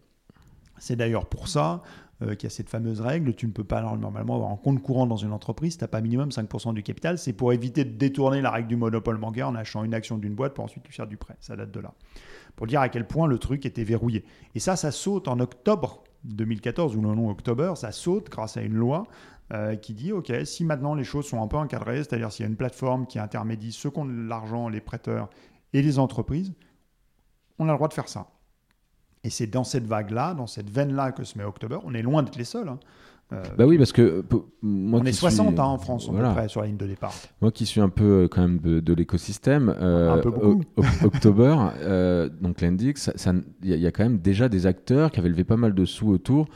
C'est 0.80 0.96
d'ailleurs 0.96 1.28
pour 1.28 1.48
ça 1.48 1.82
euh, 2.22 2.36
qu'il 2.36 2.44
y 2.44 2.48
a 2.48 2.50
cette 2.50 2.70
fameuse 2.70 3.00
règle. 3.00 3.36
Tu 3.36 3.46
ne 3.46 3.52
peux 3.52 3.64
pas 3.64 3.82
normalement 3.82 4.36
avoir 4.36 4.52
un 4.52 4.58
compte 4.58 4.82
courant 4.82 5.06
dans 5.06 5.18
une 5.18 5.32
entreprise, 5.32 5.78
tu 5.78 5.84
n'as 5.84 5.88
pas 5.88 6.02
minimum 6.02 6.30
5% 6.30 6.74
du 6.74 6.84
capital. 6.84 7.18
C'est 7.18 7.34
pour 7.34 7.54
éviter 7.54 7.86
de 7.86 7.91
détourner 7.91 8.41
la 8.41 8.52
règle 8.52 8.68
du 8.68 8.76
monopole 8.76 9.18
bancaire 9.18 9.48
en 9.48 9.56
achetant 9.56 9.84
une 9.84 9.94
action 9.94 10.18
d'une 10.18 10.34
boîte 10.34 10.54
pour 10.54 10.64
ensuite 10.64 10.86
faire 10.89 11.08
du 11.08 11.16
prêt. 11.16 11.36
Ça 11.39 11.56
date 11.56 11.72
de 11.72 11.80
là. 11.80 11.94
Pour 12.56 12.68
dire 12.68 12.82
à 12.82 12.89
quel 12.89 13.08
point 13.08 13.28
le 13.28 13.38
truc 13.38 13.66
était 13.66 13.84
verrouillé. 13.84 14.26
Et 14.56 14.60
ça, 14.60 14.76
ça 14.76 14.91
saute 14.91 15.28
en 15.28 15.39
octobre 15.39 16.04
2014, 16.26 16.96
ou 16.96 17.02
le 17.02 17.14
nom 17.14 17.30
octobre, 17.30 17.76
ça 17.78 17.91
saute 17.91 18.30
grâce 18.30 18.58
à 18.58 18.62
une 18.62 18.76
loi 18.76 19.06
euh, 19.52 19.76
qui 19.76 19.94
dit 19.94 20.14
ok, 20.14 20.32
si 20.46 20.64
maintenant 20.64 20.96
les 20.96 21.04
choses 21.04 21.28
sont 21.28 21.44
un 21.44 21.48
peu 21.48 21.58
encadrées, 21.58 21.98
c'est-à-dire 21.98 22.32
s'il 22.32 22.44
y 22.44 22.48
a 22.48 22.50
une 22.50 22.56
plateforme 22.56 23.06
qui 23.06 23.20
intermédie 23.20 23.74
ceux 23.74 23.89
qui 23.89 24.00
ont 24.00 24.06
de 24.06 24.28
l'argent, 24.28 24.70
les 24.70 24.80
prêteurs 24.80 25.30
et 25.74 25.82
les 25.82 26.00
entreprises, 26.00 26.54
on 27.60 27.68
a 27.68 27.72
le 27.72 27.78
droit 27.78 27.89
de 27.89 27.94
faire 27.94 28.08
ça. 28.08 28.28
Et 29.26 29.30
c'est 29.30 29.48
dans 29.48 29.64
cette 29.64 29.86
vague-là, 29.86 30.34
dans 30.34 30.48
cette 30.48 30.70
veine-là 30.70 31.12
que 31.12 31.24
se 31.24 31.38
met 31.38 31.44
October. 31.44 31.78
On 31.84 31.94
est 31.94 32.02
loin 32.02 32.24
d'être 32.24 32.38
les 32.38 32.46
seuls. 32.46 32.70
Hein. 32.70 32.80
Euh, 33.32 33.44
bah 33.58 33.66
oui, 33.66 33.78
parce 33.78 33.91
que 33.91 34.24
moi 34.62 35.02
on 35.02 35.06
est 35.06 35.12
60 35.12 35.60
hein, 35.60 35.64
en 35.64 35.78
France, 35.78 36.10
à 36.10 36.14
peu 36.14 36.34
près, 36.34 36.48
sur 36.48 36.62
la 36.62 36.68
ligne 36.68 36.78
de 36.78 36.88
départ. 36.88 37.14
Moi 37.41 37.52
qui 37.52 37.66
suis 37.66 37.82
un 37.82 37.89
peu 37.89 38.24
euh, 38.24 38.28
quand 38.28 38.41
même 38.41 38.60
de, 38.60 38.94
l'écosystème, 38.94 39.74
peu 40.24 40.32
October, 41.04 41.56
donc 42.41 42.62
l'Index, 42.62 43.12
il 43.62 43.76
y, 43.76 43.88
a 43.88 43.91
quand 43.91 44.04
même 44.04 44.20
déjà 44.20 44.50
des 44.50 44.66
acteurs 44.66 45.12
qui 45.12 45.20
avaient 45.20 45.30
levé 45.30 45.44
pas 45.44 45.58
mal 45.58 45.74
de 45.74 45.86
sous 45.86 46.10
autour 46.10 46.48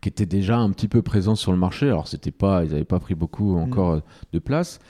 qui 0.00 0.08
étaient 0.08 0.26
déjà 0.26 0.58
un 0.58 0.70
petit 0.70 0.88
peu 0.88 1.02
présents 1.02 1.34
sur 1.34 1.52
le 1.52 1.58
marché. 1.58 1.86
Alors, 1.86 2.08
c'était 2.08 2.30
pas, 2.30 2.64
ils 2.64 2.70
n'avaient 2.70 2.84
pas 2.84 3.00
pris 3.00 3.14
beaucoup 3.14 3.56
encore 3.56 3.96
mm. 3.96 4.02
de 4.32 4.38
place. 4.38 4.80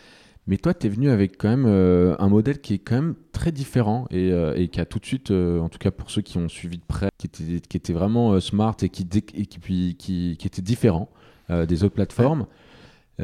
Mais 0.46 0.56
toi, 0.56 0.74
tu 0.74 0.86
es 0.88 0.90
venu 0.90 1.10
avec 1.10 1.36
quand 1.38 1.48
même 1.48 1.66
euh, 1.66 2.16
un 2.18 2.28
modèle 2.28 2.60
qui 2.60 2.74
est 2.74 2.78
quand 2.78 2.96
même 2.96 3.14
très 3.30 3.52
différent 3.52 4.06
et, 4.10 4.32
euh, 4.32 4.54
et 4.56 4.66
qui 4.66 4.80
a 4.80 4.84
tout 4.84 4.98
de 4.98 5.06
suite, 5.06 5.30
euh, 5.30 5.60
en 5.60 5.68
tout 5.68 5.78
cas 5.78 5.92
pour 5.92 6.10
ceux 6.10 6.22
qui 6.22 6.38
ont 6.38 6.48
suivi 6.48 6.78
de 6.78 6.82
près, 6.82 7.08
qui 7.18 7.26
était, 7.28 7.60
qui 7.60 7.76
était 7.76 7.92
vraiment 7.92 8.40
smart 8.40 8.76
et 8.82 8.88
qui, 8.88 9.06
et 9.34 9.46
qui, 9.46 9.58
puis, 9.60 9.94
qui, 9.96 10.36
qui, 10.38 10.46
était 10.46 10.60
différent 10.60 11.08
des 11.48 11.84
autres 11.84 11.94
plateformes. 11.94 12.46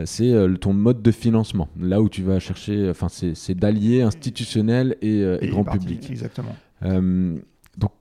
C'est 0.04 0.34
ton 0.60 0.72
mode 0.72 1.00
de 1.00 1.10
financement. 1.10 1.68
Là 1.80 2.02
où 2.02 2.08
tu 2.08 2.22
vas 2.22 2.38
chercher, 2.38 2.90
enfin, 2.90 3.08
c'est 3.08 3.54
d'allier 3.54 4.02
institutionnel 4.02 4.96
et, 5.00 5.20
et, 5.20 5.48
grand 5.48 5.64
public. 5.64 6.10
Exactement. 6.10 6.54
donc, 6.82 7.92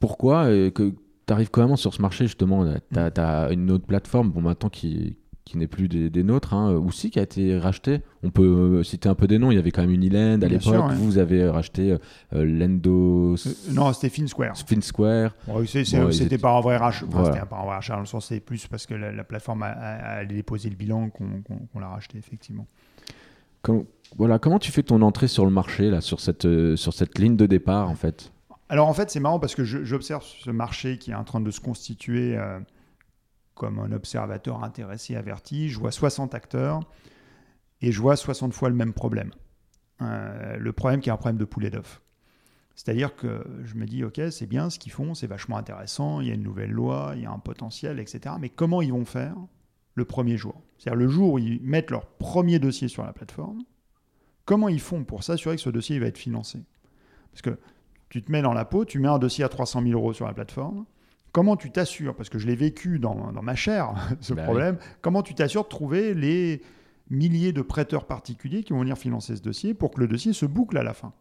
pourquoi 0.00 0.46
que, 0.70 0.94
arrives 1.32 1.50
quand 1.50 1.66
même 1.66 1.76
sur 1.76 1.94
ce 1.94 2.02
marché, 2.02 2.24
justement, 2.26 2.64
tu 2.92 2.98
as, 2.98 3.52
une 3.52 3.70
autre 3.70 3.86
plateforme, 3.86 4.30
bon, 4.30 4.40
maintenant 4.40 4.68
qui, 4.68 5.16
qui 5.50 5.58
n'est 5.58 5.66
plus 5.66 5.88
des, 5.88 6.22
nôtres, 6.22 6.54
hein, 6.54 6.70
aussi 6.74 7.10
qui 7.10 7.18
a 7.18 7.22
été 7.22 7.58
racheté. 7.58 8.02
On 8.22 8.30
peut 8.30 8.44
euh, 8.44 8.82
citer 8.84 9.08
un 9.08 9.16
peu 9.16 9.26
des 9.26 9.36
noms. 9.38 9.50
Il 9.50 9.56
y 9.56 9.58
avait 9.58 9.72
quand 9.72 9.80
même 9.80 9.90
Uniland 9.90 10.40
à 10.42 10.46
l'époque. 10.46 10.92
Vous 10.92 11.18
avez 11.18 11.48
racheté 11.48 11.96
euh, 12.32 12.44
Lendo. 12.44 13.34
Euh, 13.34 13.52
non, 13.72 13.92
c'était 13.92 14.10
FinSquare. 14.10 14.56
FinSquare. 14.56 15.34
c'était 15.66 16.38
pas 16.38 16.56
un 16.56 16.60
vrai 16.60 16.76
rachat. 16.76 17.04
C'était 17.24 17.46
pas 17.46 17.58
un 17.60 17.64
vrai 17.64 17.74
rachat. 17.74 17.94
Dans 17.94 18.00
le 18.00 18.06
sens, 18.06 18.26
c'est 18.26 18.38
plus 18.38 18.68
parce 18.68 18.86
que 18.86 18.94
la, 18.94 19.24
plateforme 19.24 19.64
a, 19.64 19.70
allait 19.70 20.36
déposer 20.36 20.70
le 20.70 20.76
bilan 20.76 21.10
qu'on 21.10 21.80
l'a 21.80 21.88
racheté, 21.88 22.18
effectivement. 22.18 22.66
voilà, 24.16 24.38
comment 24.38 24.60
tu 24.60 24.70
fais 24.70 24.84
ton 24.84 25.02
entrée 25.02 25.26
sur 25.26 25.44
le 25.44 25.50
marché, 25.50 25.90
là, 25.90 26.00
sur 26.00 26.20
cette, 26.20 26.46
sur 26.76 26.92
cette 26.92 27.18
ligne 27.18 27.36
de 27.36 27.46
départ, 27.46 27.90
en 27.90 27.96
fait? 27.96 28.30
Alors 28.70 28.86
en 28.86 28.94
fait, 28.94 29.10
c'est 29.10 29.18
marrant 29.18 29.40
parce 29.40 29.56
que 29.56 29.64
j'observe 29.64 30.22
ce 30.24 30.48
marché 30.48 30.96
qui 30.96 31.10
est 31.10 31.14
en 31.14 31.24
train 31.24 31.40
de 31.40 31.50
se 31.50 31.58
constituer 31.58 32.38
euh, 32.38 32.60
comme 33.54 33.80
un 33.80 33.90
observateur 33.90 34.62
intéressé, 34.62 35.16
averti. 35.16 35.70
Je 35.70 35.78
vois 35.80 35.90
60 35.90 36.36
acteurs 36.36 36.80
et 37.82 37.90
je 37.90 38.00
vois 38.00 38.14
60 38.14 38.54
fois 38.54 38.68
le 38.68 38.76
même 38.76 38.92
problème. 38.92 39.32
Euh, 40.02 40.56
le 40.56 40.72
problème 40.72 41.00
qui 41.00 41.08
est 41.08 41.12
un 41.12 41.16
problème 41.16 41.36
de 41.36 41.44
poulet 41.44 41.68
d'œuf. 41.68 42.00
C'est-à-dire 42.76 43.16
que 43.16 43.44
je 43.64 43.74
me 43.74 43.86
dis, 43.86 44.04
OK, 44.04 44.20
c'est 44.30 44.46
bien 44.46 44.70
ce 44.70 44.78
qu'ils 44.78 44.92
font, 44.92 45.14
c'est 45.14 45.26
vachement 45.26 45.56
intéressant, 45.56 46.20
il 46.20 46.28
y 46.28 46.30
a 46.30 46.34
une 46.34 46.44
nouvelle 46.44 46.70
loi, 46.70 47.14
il 47.16 47.22
y 47.22 47.26
a 47.26 47.32
un 47.32 47.40
potentiel, 47.40 47.98
etc. 47.98 48.36
Mais 48.38 48.50
comment 48.50 48.82
ils 48.82 48.92
vont 48.92 49.04
faire 49.04 49.34
le 49.96 50.04
premier 50.04 50.36
jour? 50.36 50.62
C'est-à-dire 50.78 50.98
le 50.98 51.08
jour 51.08 51.32
où 51.32 51.38
ils 51.40 51.60
mettent 51.60 51.90
leur 51.90 52.06
premier 52.06 52.60
dossier 52.60 52.86
sur 52.86 53.02
la 53.02 53.12
plateforme, 53.12 53.64
comment 54.44 54.68
ils 54.68 54.80
font 54.80 55.02
pour 55.02 55.24
s'assurer 55.24 55.56
que 55.56 55.62
ce 55.62 55.70
dossier 55.70 55.98
va 55.98 56.06
être 56.06 56.18
financé? 56.18 56.62
Parce 57.32 57.42
que 57.42 57.58
tu 58.10 58.22
te 58.22 58.30
mets 58.30 58.42
dans 58.42 58.52
la 58.52 58.64
peau, 58.64 58.84
tu 58.84 58.98
mets 58.98 59.08
un 59.08 59.18
dossier 59.18 59.44
à 59.44 59.48
300 59.48 59.82
000 59.82 59.92
euros 59.94 60.12
sur 60.12 60.26
la 60.26 60.34
plateforme. 60.34 60.84
Comment 61.32 61.56
tu 61.56 61.70
t'assures, 61.70 62.16
parce 62.16 62.28
que 62.28 62.40
je 62.40 62.46
l'ai 62.46 62.56
vécu 62.56 62.98
dans, 62.98 63.30
dans, 63.32 63.42
ma 63.42 63.54
chair, 63.54 63.94
ce 64.20 64.34
Bah 64.34 64.42
problème, 64.42 64.78
comment 65.00 65.22
tu 65.22 65.34
t'assures 65.34 65.62
de 65.62 65.68
trouver 65.68 66.12
les 66.12 66.60
milliers 67.08 67.52
de 67.52 67.62
prêteurs 67.62 68.04
particuliers 68.04 68.64
qui 68.64 68.72
vont 68.72 68.80
venir 68.80 68.98
financer 68.98 69.36
ce 69.36 69.42
dossier 69.42 69.72
pour 69.72 69.92
que 69.92 70.00
le 70.00 70.08
dossier 70.08 70.32
se 70.32 70.44
boucle 70.44 70.76
à 70.76 70.82
la 70.82 70.92
fin? 70.92 71.12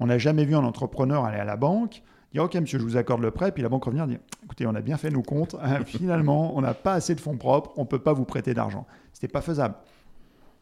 On 0.00 0.06
n'a 0.06 0.16
jamais 0.16 0.46
vu 0.46 0.56
un 0.56 0.64
entrepreneur 0.64 1.24
aller 1.24 1.38
à 1.38 1.44
la 1.44 1.56
banque, 1.56 2.02
dire 2.32 2.44
Ok, 2.44 2.54
monsieur, 2.54 2.78
je 2.78 2.84
vous 2.84 2.96
accorde 2.96 3.20
le 3.20 3.30
prêt, 3.30 3.52
puis 3.52 3.62
la 3.62 3.68
banque 3.68 3.84
revenir 3.84 4.06
dire 4.06 4.20
Écoutez, 4.42 4.66
on 4.66 4.74
a 4.74 4.80
bien 4.80 4.96
fait 4.96 5.10
nos 5.10 5.22
comptes, 5.22 5.54
finalement, 5.84 6.56
on 6.56 6.62
n'a 6.62 6.72
pas 6.72 6.94
assez 6.94 7.14
de 7.14 7.20
fonds 7.20 7.36
propres, 7.36 7.72
on 7.76 7.82
ne 7.82 7.86
peut 7.86 8.02
pas 8.02 8.14
vous 8.14 8.24
prêter 8.24 8.54
d'argent. 8.54 8.86
C'était 9.12 9.28
pas 9.28 9.42
faisable. 9.42 9.74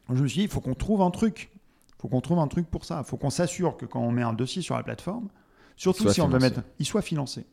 Je 0.09 0.21
me 0.21 0.27
suis 0.27 0.41
dit 0.41 0.45
Il 0.47 0.51
faut 0.51 0.61
qu'on 0.61 0.75
trouve 0.75 1.01
un 1.01 1.11
truc. 1.11 1.53
Il 1.91 2.03
faut 2.03 2.09
qu'on 2.09 2.21
trouve 2.21 2.41
un 2.41 2.49
truc 2.49 2.68
pour 2.68 2.85
ça. 2.85 3.03
Il 3.05 3.09
faut 3.09 3.16
qu'on 3.16 3.31
s'assure 3.31 3.77
que 3.77 3.87
quand 3.87 4.01
on 4.01 4.11
met 4.11 4.23
un 4.23 4.33
dossier 4.33 4.62
sur 4.62 4.75
la 4.75 4.83
plateforme, 4.83 5.29
surtout 5.81 6.11
si 6.11 6.20
on 6.20 6.28
veut 6.28 6.39
mettre, 6.39 6.61
il 6.78 6.85
soit 6.85 7.01
financé. 7.03 7.47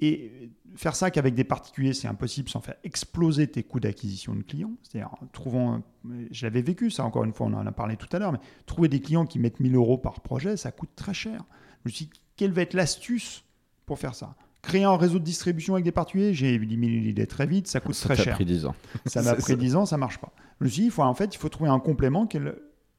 Et 0.00 0.50
faire 0.74 0.96
ça 0.96 1.10
qu'avec 1.10 1.34
des 1.34 1.44
particuliers, 1.44 1.92
c'est 1.92 2.08
impossible 2.08 2.48
sans 2.48 2.60
faire 2.60 2.74
exploser 2.82 3.46
tes 3.46 3.62
coûts 3.62 3.78
d'acquisition 3.78 4.34
de 4.34 4.42
clients. 4.42 4.72
C'est-à-dire, 4.82 5.10
trouvons, 5.32 5.82
je 6.30 6.46
l'avais 6.46 6.62
vécu 6.62 6.90
ça 6.90 7.04
encore 7.04 7.24
une 7.24 7.32
fois, 7.32 7.46
on 7.46 7.52
en 7.52 7.66
a 7.66 7.72
parlé 7.72 7.96
tout 7.96 8.08
à 8.10 8.18
l'heure, 8.18 8.32
mais 8.32 8.40
trouver 8.66 8.88
des 8.88 9.00
clients 9.00 9.26
qui 9.26 9.38
mettent 9.38 9.60
1000 9.60 9.76
euros 9.76 9.98
par 9.98 10.20
projet, 10.20 10.56
ça 10.56 10.72
coûte 10.72 10.88
très 10.96 11.14
cher. 11.14 11.44
Je 11.84 11.90
me 11.90 11.92
suis 11.92 12.06
dit, 12.06 12.10
quelle 12.36 12.52
va 12.52 12.62
être 12.62 12.74
l'astuce 12.74 13.44
pour 13.84 13.98
faire 13.98 14.14
ça? 14.14 14.34
Créer 14.62 14.84
un 14.84 14.96
réseau 14.96 15.18
de 15.18 15.24
distribution 15.24 15.74
avec 15.74 15.84
des 15.84 15.92
particuliers, 15.92 16.32
j'ai 16.32 16.54
éliminé 16.54 17.00
l'idée 17.00 17.26
très 17.26 17.46
vite, 17.46 17.66
ça 17.66 17.80
coûte 17.80 17.94
Ça 17.94 18.14
très 18.14 18.24
cher. 18.24 18.34
pris 18.34 18.44
10 18.46 18.64
ans. 18.64 18.74
Ça 19.06 19.22
m'a 19.22 19.34
pris 19.34 19.52
ça. 19.52 19.56
10 19.56 19.76
ans, 19.76 19.86
ça 19.86 19.98
marche 19.98 20.18
pas. 20.18 20.32
Je 20.58 20.64
me 20.64 20.70
suis 20.70 20.80
dit, 20.82 20.86
il 20.86 20.90
faut, 20.90 21.02
en 21.02 21.14
fait, 21.14 21.34
il 21.34 21.38
faut 21.38 21.48
trouver 21.48 21.68
un 21.70 21.80
complément 21.80 22.26
qui 22.26 22.38
est 22.38 22.42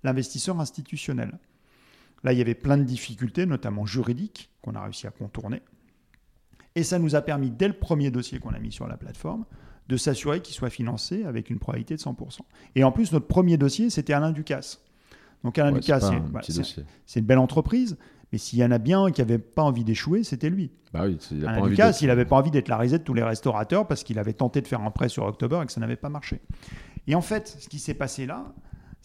l'investisseur 0.04 0.60
institutionnel. 0.60 1.40
Là, 2.24 2.34
il 2.34 2.38
y 2.38 2.42
avait 2.42 2.56
plein 2.56 2.78
de 2.78 2.84
difficultés, 2.84 3.46
notamment 3.46 3.86
juridiques, 3.86 4.50
qu'on 4.62 4.76
a 4.76 4.82
réussi 4.82 5.08
à 5.08 5.12
contourner. 5.12 5.62
Et 6.76 6.84
ça 6.84 7.00
nous 7.00 7.16
a 7.16 7.22
permis, 7.22 7.52
dès 7.52 7.68
le 7.68 7.74
premier 7.74 8.12
dossier 8.12 8.40
qu'on 8.40 8.54
a 8.54 8.60
mis 8.60 8.72
sur 8.72 8.88
la 8.88 8.98
plateforme, 8.98 9.46
de 9.90 9.98
s'assurer 9.98 10.42
qu'il 10.42 10.56
soit 10.56 10.70
financé 10.70 11.26
avec 11.26 11.50
une 11.50 11.60
probabilité 11.60 11.96
de 11.96 12.00
100%. 12.00 12.40
Et 12.76 12.84
en 12.84 12.92
plus, 12.92 13.12
notre 13.12 13.28
premier 13.28 13.58
dossier, 13.58 13.90
c'était 13.90 14.14
Alain 14.14 14.32
Ducasse. 14.32 14.82
Donc 15.44 15.58
Alain 15.60 15.74
Ouais, 15.74 15.80
Ducasse, 15.82 16.10
pas 16.32 16.42
c'est 17.06 17.20
une 17.20 17.26
belle 17.26 17.38
entreprise, 17.38 17.98
mais 18.32 18.38
s'il 18.38 18.60
y 18.60 18.64
en 18.64 18.72
a 18.72 18.78
bien 18.78 19.12
qui 19.12 19.22
n'avait 19.22 19.38
pas 19.38 19.62
envie 19.62 19.84
d'échouer, 19.84 20.24
c'était 20.24 20.50
lui. 20.50 20.72
Bah 20.94 21.04
oui, 21.06 21.18
il 21.32 21.46
Alain 21.46 21.62
pas 21.62 21.68
Ducasse, 21.68 22.02
il 22.02 22.08
n'avait 22.08 22.26
pas 22.26 22.38
envie 22.38 22.50
d'être 22.50 22.70
la 22.70 22.78
risée 22.78 22.98
de 22.98 23.04
tous 23.04 23.14
les 23.14 23.24
restaurateurs 23.24 23.86
parce 23.86 24.04
qu'il 24.04 24.18
avait 24.20 24.34
tenté 24.34 24.62
de 24.62 24.68
faire 24.68 24.82
un 24.82 24.92
prêt 24.92 25.10
sur 25.10 25.26
October 25.26 25.60
et 25.62 25.66
que 25.66 25.72
ça 25.74 25.82
n'avait 25.82 25.98
pas 25.98 26.10
marché. 26.10 26.40
Et 27.08 27.16
en 27.16 27.22
fait, 27.22 27.58
ce 27.60 27.68
qui 27.68 27.80
s'est 27.80 27.94
passé 27.94 28.26
là, 28.26 28.54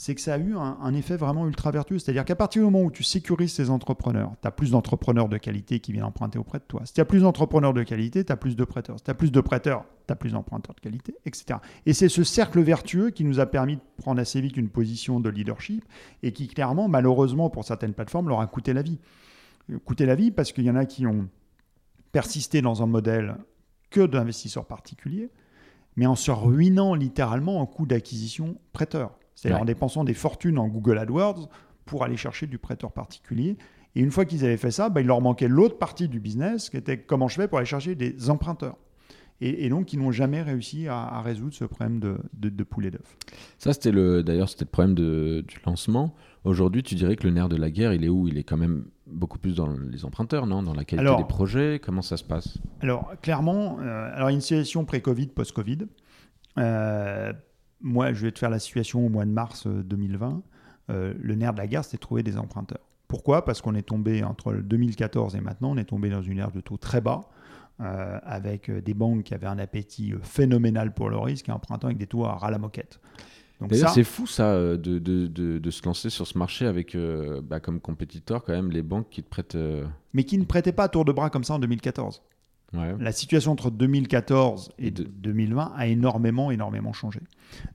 c'est 0.00 0.14
que 0.14 0.20
ça 0.20 0.34
a 0.34 0.38
eu 0.38 0.54
un, 0.56 0.94
effet 0.94 1.16
vraiment 1.16 1.44
ultra 1.48 1.72
vertueux. 1.72 1.98
C'est-à-dire 1.98 2.24
qu'à 2.24 2.36
partir 2.36 2.62
du 2.62 2.66
moment 2.70 2.84
où 2.84 2.90
tu 2.90 3.02
sécurises 3.02 3.52
ces 3.52 3.68
entrepreneurs, 3.68 4.30
tu 4.40 4.46
as 4.46 4.52
plus 4.52 4.70
d'entrepreneurs 4.70 5.28
de 5.28 5.38
qualité 5.38 5.80
qui 5.80 5.90
viennent 5.90 6.04
emprunter 6.04 6.38
auprès 6.38 6.58
de 6.58 6.64
toi. 6.68 6.82
Si 6.84 6.94
tu 6.94 7.00
as 7.00 7.04
plus 7.04 7.22
d'entrepreneurs 7.22 7.74
de 7.74 7.82
qualité, 7.82 8.24
tu 8.24 8.30
as 8.30 8.36
plus 8.36 8.54
de 8.54 8.62
prêteurs. 8.62 8.96
Si 9.00 9.04
tu 9.04 9.10
as 9.10 9.14
plus 9.14 9.32
de 9.32 9.40
prêteurs, 9.40 9.84
tu 10.06 10.12
as 10.12 10.14
plus 10.14 10.30
d'emprunteurs 10.30 10.76
de 10.76 10.80
qualité, 10.80 11.16
etc. 11.26 11.58
Et 11.84 11.94
c'est 11.94 12.08
ce 12.08 12.22
cercle 12.22 12.60
vertueux 12.60 13.10
qui 13.10 13.24
nous 13.24 13.40
a 13.40 13.46
permis 13.46 13.74
de 13.74 13.82
prendre 13.96 14.20
assez 14.20 14.40
vite 14.40 14.56
une 14.56 14.68
position 14.68 15.18
de 15.18 15.28
leadership 15.30 15.84
et 16.22 16.32
qui, 16.32 16.46
clairement, 16.46 16.86
malheureusement, 16.86 17.50
pour 17.50 17.64
certaines 17.64 17.92
plateformes, 17.92 18.28
leur 18.28 18.40
a 18.40 18.46
coûté 18.46 18.74
la 18.74 18.82
vie. 18.82 19.00
Coûté 19.84 20.06
la 20.06 20.14
vie 20.14 20.30
parce 20.30 20.52
qu'il 20.52 20.62
y 20.62 20.70
en 20.70 20.76
a 20.76 20.84
qui 20.84 21.08
ont 21.08 21.28
persisté 22.12 22.62
dans 22.62 22.84
un 22.84 22.86
modèle 22.86 23.36
que 23.90 24.06
d'investisseurs 24.06 24.66
particuliers, 24.66 25.28
mais 25.96 26.06
en 26.06 26.14
se 26.14 26.30
ruinant 26.30 26.94
littéralement 26.94 27.60
en 27.60 27.66
coût 27.66 27.84
d'acquisition 27.84 28.60
prêteur. 28.72 29.18
C'est-à-dire 29.38 29.58
Ouais. 29.58 29.62
en 29.62 29.66
dépensant 29.66 30.02
des 30.02 30.14
fortunes 30.14 30.58
en 30.58 30.66
Google 30.66 30.98
AdWords 30.98 31.48
pour 31.84 32.02
aller 32.02 32.16
chercher 32.16 32.48
du 32.48 32.58
prêteur 32.58 32.90
particulier. 32.90 33.56
Et 33.94 34.00
une 34.00 34.10
fois 34.10 34.24
qu'ils 34.24 34.44
avaient 34.44 34.56
fait 34.56 34.72
ça, 34.72 34.88
bah, 34.88 35.00
il 35.00 35.06
leur 35.06 35.20
manquait 35.20 35.46
l'autre 35.48 35.78
partie 35.78 36.08
du 36.08 36.18
business 36.18 36.70
qui 36.70 36.76
était 36.76 36.98
comment 36.98 37.28
je 37.28 37.36
fais 37.36 37.46
pour 37.48 37.58
aller 37.58 37.66
chercher 37.66 37.94
des 37.94 38.30
emprunteurs. 38.30 38.76
Et, 39.40 39.64
et 39.64 39.68
donc, 39.68 39.92
ils 39.92 40.00
n'ont 40.00 40.10
jamais 40.10 40.42
réussi 40.42 40.88
à, 40.88 40.98
à 40.98 41.22
résoudre 41.22 41.54
ce 41.54 41.64
problème 41.64 42.00
de, 42.00 42.18
de, 42.32 42.48
de 42.48 42.64
poulet 42.64 42.90
d'œuf. 42.90 43.16
Ça, 43.58 43.72
c'était 43.72 43.92
le, 43.92 44.24
d'ailleurs, 44.24 44.48
c'était 44.48 44.64
le 44.64 44.70
problème 44.70 44.94
de- 44.96 45.44
du 45.46 45.60
lancement. 45.64 46.16
Aujourd'hui, 46.42 46.82
tu 46.82 46.96
dirais 46.96 47.14
que 47.14 47.22
le 47.24 47.32
nerf 47.32 47.48
de 47.48 47.54
la 47.56 47.70
guerre, 47.70 47.92
il 47.92 48.04
est 48.04 48.08
où? 48.08 48.26
Il 48.26 48.36
est 48.36 48.42
quand 48.42 48.56
même 48.56 48.86
beaucoup 49.06 49.38
plus 49.38 49.54
dans 49.54 49.68
les 49.68 50.04
emprunteurs, 50.04 50.46
non? 50.48 50.64
Dans 50.64 50.74
la 50.74 50.84
qualité 50.84 51.06
Alors- 51.06 51.18
des 51.20 51.24
projets? 51.28 51.80
Comment 51.80 52.02
ça 52.02 52.16
se 52.16 52.24
passe? 52.24 52.58
Alors, 52.80 53.12
clairement, 53.22 53.78
euh, 53.80 54.10
alors 54.12 54.28
une 54.30 54.40
situation 54.40 54.84
pré-Covid, 54.84 55.28
post-Covid. 55.28 55.86
Euh, 56.58 57.32
moi, 57.80 58.12
je 58.12 58.26
vais 58.26 58.32
te 58.32 58.38
faire 58.38 58.50
la 58.50 58.58
situation 58.58 59.04
au 59.06 59.08
mois 59.08 59.24
de 59.24 59.30
mars 59.30 59.66
euh, 59.66 59.82
2020. 59.82 60.42
Euh, 60.90 61.14
le 61.20 61.34
nerf 61.34 61.52
de 61.52 61.58
la 61.58 61.66
guerre, 61.66 61.84
c'était 61.84 61.96
de 61.98 62.00
trouver 62.02 62.22
des 62.22 62.36
emprunteurs. 62.38 62.80
Pourquoi? 63.08 63.44
Parce 63.44 63.60
qu'on 63.62 63.74
est 63.74 63.82
tombé 63.82 64.22
entre 64.24 64.52
le 64.52 64.62
2014 64.62 65.34
et 65.36 65.40
maintenant, 65.40 65.70
on 65.70 65.76
est 65.76 65.84
tombé 65.84 66.10
dans 66.10 66.22
une 66.22 66.38
ère 66.38 66.50
de 66.50 66.60
taux 66.60 66.76
très 66.76 67.00
bas, 67.00 67.22
euh, 67.80 68.18
avec 68.24 68.68
euh, 68.68 68.80
des 68.82 68.94
banques 68.94 69.22
qui 69.24 69.34
avaient 69.34 69.46
un 69.46 69.58
appétit 69.58 70.12
euh, 70.12 70.18
phénoménal 70.22 70.92
pour 70.92 71.08
le 71.10 71.16
risque 71.18 71.48
et 71.48 71.52
empruntant 71.52 71.86
avec 71.86 71.98
des 71.98 72.06
taux 72.06 72.24
à 72.24 72.34
ras 72.34 72.50
la 72.50 72.58
moquette. 72.58 73.00
D'ailleurs, 73.60 73.88
ça, 73.88 73.94
c'est 73.94 74.04
fou 74.04 74.26
ça 74.26 74.52
euh, 74.52 74.76
de, 74.76 74.98
de, 74.98 75.26
de, 75.26 75.58
de 75.58 75.70
se 75.70 75.84
lancer 75.84 76.10
sur 76.10 76.26
ce 76.26 76.38
marché 76.38 76.64
avec 76.66 76.94
euh, 76.94 77.40
bah, 77.42 77.58
comme 77.60 77.80
compétiteur 77.80 78.44
quand 78.44 78.52
même 78.52 78.70
les 78.70 78.82
banques 78.82 79.08
qui 79.10 79.22
te 79.22 79.28
prêtent. 79.28 79.56
euh, 79.56 79.84
mais 80.12 80.24
qui 80.24 80.38
ne 80.38 80.44
prêtaient 80.44 80.72
pas 80.72 80.84
à 80.84 80.88
tour 80.88 81.04
de 81.04 81.12
bras 81.12 81.28
comme 81.30 81.44
ça 81.44 81.54
en 81.54 81.58
2014. 81.58 82.22
Ouais. 82.74 82.94
La 83.00 83.12
situation 83.12 83.52
entre 83.52 83.70
2014 83.70 84.70
et 84.78 84.88
Et 84.88 84.90
de- 84.90 85.04
2020 85.04 85.72
a 85.74 85.86
énormément, 85.86 86.50
énormément 86.50 86.92
changé. 86.92 87.20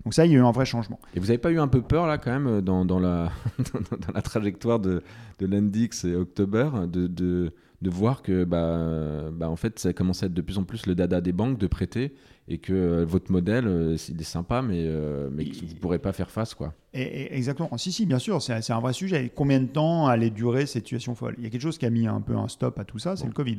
Donc 0.06 0.14
ça, 0.14 0.26
il 0.26 0.32
y 0.32 0.36
a 0.36 0.38
eu 0.38 0.42
un 0.44 0.52
vrai 0.52 0.66
changement. 0.66 1.00
Et 1.16 1.20
vous 1.20 1.26
n'avez 1.28 1.40
pas 1.40 1.52
eu 1.52 1.60
un 1.60 1.68
peu 1.68 1.82
peur 1.82 2.06
là 2.06 2.18
quand 2.20 2.32
même 2.32 2.46
euh, 2.48 2.62
dans, 2.62 2.86
dans, 2.86 3.00
la, 3.00 3.32
dans 3.74 4.14
la 4.14 4.22
trajectoire 4.22 4.80
de, 4.80 5.02
de 5.40 5.46
l'Endix 5.48 6.06
et 6.06 6.16
October 6.16 6.70
de, 6.88 7.08
de, 7.08 7.54
de 7.82 7.90
voir 7.90 8.22
que 8.22 8.44
bah, 8.44 9.32
bah, 9.34 9.50
en 9.50 9.56
fait 9.56 9.80
ça 9.80 9.94
commence 9.94 10.22
à 10.22 10.28
être 10.28 10.34
de 10.34 10.42
plus 10.42 10.60
en 10.60 10.64
plus 10.64 10.86
le 10.86 10.94
dada 10.94 11.22
des 11.22 11.32
banques 11.34 11.58
de 11.58 11.66
prêter 11.68 12.14
et 12.48 12.60
que 12.60 12.74
euh, 12.74 13.04
votre 13.06 13.32
modèle 13.32 13.66
euh, 13.68 13.98
il 14.10 14.22
est 14.22 14.24
sympa 14.24 14.62
mais, 14.62 14.84
euh, 14.86 15.30
mais 15.32 15.46
que 15.46 15.56
vous 15.66 15.74
ne 15.74 15.80
pourrez 15.80 15.98
pas 16.00 16.12
faire 16.12 16.30
face 16.30 16.54
quoi. 16.54 16.74
Et- 16.94 17.02
et- 17.02 17.36
exactement. 17.36 17.76
Si, 17.78 17.92
si, 17.92 18.06
bien 18.06 18.20
sûr, 18.20 18.44
c'est 18.44 18.62
c'est 18.62 18.74
un 18.74 18.80
vrai 18.80 18.94
sujet. 18.94 19.26
Et 19.26 19.30
combien 19.30 19.60
de 19.60 19.66
temps 19.66 20.06
allait 20.06 20.30
durer 20.30 20.68
cette 20.68 20.84
situation 20.84 21.16
folle? 21.16 21.34
Il 21.40 21.44
y 21.44 21.48
a 21.48 21.50
quelque 21.50 21.62
chose 21.62 21.80
qui 21.80 21.88
a 21.88 21.90
mis 21.90 22.06
un 22.06 22.22
peu 22.22 22.36
un 22.36 22.48
stop 22.48 22.78
à 22.78 22.84
tout 22.86 23.00
ça, 23.00 23.16
c'est 23.16 23.24
Bon. 23.24 23.30
le 23.30 23.34
Covid. 23.34 23.58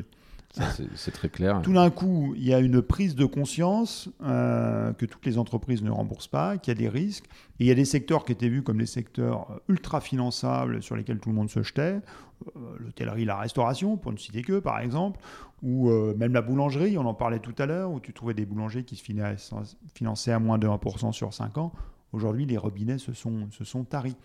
Ça, 0.53 0.65
c'est- 0.97 1.11
très 1.11 1.29
clair. 1.29 1.61
Tout 1.63 1.73
d'un 1.73 1.91
coup, 1.91 2.33
il 2.37 2.45
y 2.45 2.55
a 2.55 2.61
une 2.61 2.81
prise 2.81 3.15
de 3.17 3.25
conscience 3.25 4.09
euh, 4.23 4.93
que 4.93 5.05
toutes 5.07 5.27
les 5.27 5.37
entreprises 5.39 5.83
ne 5.83 5.91
remboursent 5.91 6.29
pas, 6.29 6.59
qu'il 6.59 6.73
y 6.73 6.77
a 6.77 6.79
des 6.79 6.89
risques. 6.89 7.25
Et 7.59 7.65
il 7.65 7.67
y 7.67 7.71
a 7.71 7.75
des 7.75 7.85
secteurs 7.85 8.25
qui 8.25 8.33
étaient 8.33 8.49
vus 8.49 8.63
comme 8.63 8.79
des 8.79 8.87
secteurs 8.87 9.61
ultra 9.69 10.01
finançables 10.01 10.83
sur 10.83 10.95
lesquels 10.97 11.19
tout 11.19 11.29
le 11.31 11.35
monde 11.35 11.51
se 11.51 11.63
jetait. 11.63 11.99
Euh, 12.57 12.61
L'hôtellerie, 12.79 13.25
la 13.25 13.37
restauration, 13.37 13.97
pour 13.97 14.13
ne 14.13 14.17
citer 14.17 14.43
que, 14.43 14.59
par 14.61 14.79
exemple. 14.81 15.19
Ou 15.63 15.89
euh, 15.91 16.15
même 16.17 16.33
la 16.35 16.43
boulangerie, 16.43 16.99
on 16.99 17.07
en 17.07 17.15
parlait 17.15 17.39
tout 17.39 17.55
à 17.59 17.67
l'heure, 17.67 17.91
où 17.91 17.99
tu 17.99 18.13
trouvais 18.13 18.35
des 18.35 18.45
boulangers 18.45 18.85
qui 18.85 18.97
se 18.97 19.03
finan- 19.03 19.35
finançaient 19.95 20.33
à 20.33 20.39
moins 20.39 20.59
de 20.59 20.69
1% 20.69 21.11
sur 21.13 21.33
5 21.35 21.59
ans. 21.59 21.73
Aujourd'hui, 22.15 22.47
les 22.47 22.57
robinets 22.57 22.99
se 22.99 23.13
sont, 23.13 23.51
se 23.51 23.65
sont 23.65 23.85
taris. 23.85 24.17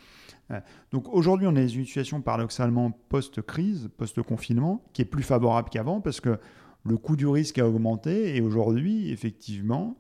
Euh, 0.52 0.60
Donc 0.92 1.10
aujourd'hui, 1.10 1.48
on 1.48 1.56
est 1.56 1.64
dans 1.64 1.68
une 1.68 1.86
situation 1.86 2.22
paradoxalement 2.22 2.92
post-crise, 2.92 3.90
post-confinement, 3.98 4.84
qui 4.94 5.02
est 5.02 5.06
plus 5.06 5.24
favorable 5.24 5.70
qu'avant 5.70 6.00
parce 6.00 6.22
que 6.22 6.38
le 6.86 6.98
coût 6.98 7.16
du 7.16 7.28
risque 7.28 7.58
a 7.58 7.68
augmenté 7.68 8.36
et 8.38 8.42
aujourd'hui, 8.42 9.12
effectivement, 9.12 9.98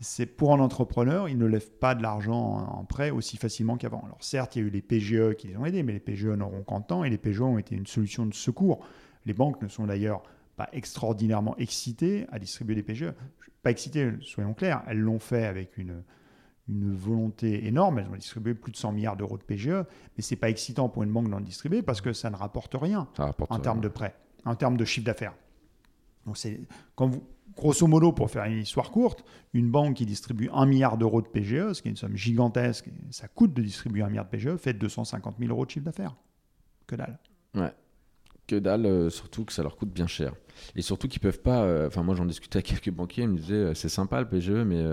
c'est 0.00 0.26
pour 0.26 0.52
un 0.52 0.60
entrepreneur, 0.60 1.28
il 1.28 1.38
ne 1.38 1.46
lève 1.46 1.70
pas 1.70 1.94
de 1.94 2.02
l'argent 2.02 2.38
en 2.38 2.80
en 2.80 2.84
prêt 2.84 3.10
aussi 3.10 3.36
facilement 3.36 3.76
qu'avant. 3.76 4.02
Alors 4.04 4.22
certes, 4.22 4.56
il 4.56 4.58
y 4.60 4.64
a 4.64 4.68
eu 4.68 4.70
les 4.70 4.82
PGE 4.82 5.34
qui 5.36 5.48
les 5.48 5.56
ont 5.56 5.64
aidés, 5.64 5.82
mais 5.82 5.92
les 5.92 6.00
PGE 6.00 6.26
n'auront 6.26 6.62
qu'en 6.62 6.80
temps 6.80 7.04
et 7.04 7.10
les 7.10 7.18
PGE 7.18 7.42
ont 7.42 7.58
été 7.58 7.74
une 7.74 7.86
solution 7.86 8.26
de 8.26 8.34
secours. 8.34 8.84
Les 9.26 9.34
banques 9.34 9.60
ne 9.62 9.68
sont 9.68 9.86
d'ailleurs 9.86 10.22
pas 10.56 10.68
extraordinairement 10.72 11.56
excitées 11.56 12.26
à 12.30 12.38
distribuer 12.38 12.74
des 12.74 12.82
PGE. 12.82 13.12
Pas 13.62 13.70
excitées, 13.70 14.12
soyons 14.20 14.54
clairs, 14.54 14.82
elles 14.86 14.98
l'ont 14.98 15.18
fait 15.18 15.44
avec 15.44 15.76
une, 15.76 16.02
une 16.70 16.94
volonté 16.94 17.66
énorme. 17.66 17.98
Elles 17.98 18.08
ont 18.08 18.16
distribué 18.16 18.54
plus 18.54 18.72
de 18.72 18.76
100 18.76 18.92
milliards 18.92 19.16
d'euros 19.16 19.36
de 19.36 19.42
PGE, 19.42 19.68
mais 20.16 20.22
c'est 20.22 20.36
pas 20.36 20.48
excitant 20.48 20.88
pour 20.88 21.02
une 21.02 21.12
banque 21.12 21.28
d'en 21.28 21.40
distribuer 21.40 21.82
parce 21.82 22.00
que 22.00 22.12
ça 22.12 22.30
ne 22.30 22.36
rapporte 22.36 22.74
rien 22.74 23.08
rapporte, 23.16 23.50
en 23.52 23.58
termes 23.58 23.80
de 23.80 23.88
prêt, 23.88 24.14
en 24.44 24.54
termes 24.54 24.76
de 24.76 24.84
chiffre 24.84 25.06
d'affaires. 25.06 25.34
Donc 26.26 26.36
c'est 26.36 26.60
quand 26.94 27.08
vous, 27.08 27.22
grosso 27.56 27.86
modo, 27.86 28.12
pour 28.12 28.30
faire 28.30 28.44
une 28.44 28.58
histoire 28.58 28.90
courte, 28.90 29.24
une 29.52 29.70
banque 29.70 29.96
qui 29.96 30.06
distribue 30.06 30.48
1 30.52 30.66
milliard 30.66 30.96
d'euros 30.96 31.22
de 31.22 31.28
PGE, 31.28 31.72
ce 31.72 31.82
qui 31.82 31.88
est 31.88 31.90
une 31.90 31.96
somme 31.96 32.16
gigantesque, 32.16 32.88
ça 33.10 33.28
coûte 33.28 33.52
de 33.52 33.62
distribuer 33.62 34.02
1 34.02 34.08
milliard 34.08 34.24
de 34.24 34.30
PGE, 34.30 34.56
fait 34.56 34.74
250 34.74 35.36
000 35.38 35.50
euros 35.50 35.66
de 35.66 35.70
chiffre 35.70 35.84
d'affaires. 35.84 36.16
Que 36.86 36.96
dalle. 36.96 37.18
Que 38.50 38.56
dalle, 38.56 38.86
euh, 38.86 39.10
surtout 39.10 39.44
que 39.44 39.52
ça 39.52 39.62
leur 39.62 39.76
coûte 39.76 39.90
bien 39.90 40.06
cher. 40.06 40.34
Et 40.74 40.82
surtout 40.82 41.08
qu'ils 41.08 41.20
peuvent 41.20 41.40
pas. 41.40 41.62
euh, 41.62 41.86
Enfin, 41.86 42.02
moi 42.02 42.14
j'en 42.14 42.26
discutais 42.26 42.58
avec 42.58 42.66
quelques 42.66 42.90
banquiers, 42.90 43.24
ils 43.24 43.28
me 43.28 43.38
disaient 43.38 43.54
euh, 43.54 43.74
c'est 43.74 43.88
sympa 43.88 44.20
le 44.20 44.28
PGE, 44.28 44.50
mais, 44.50 44.84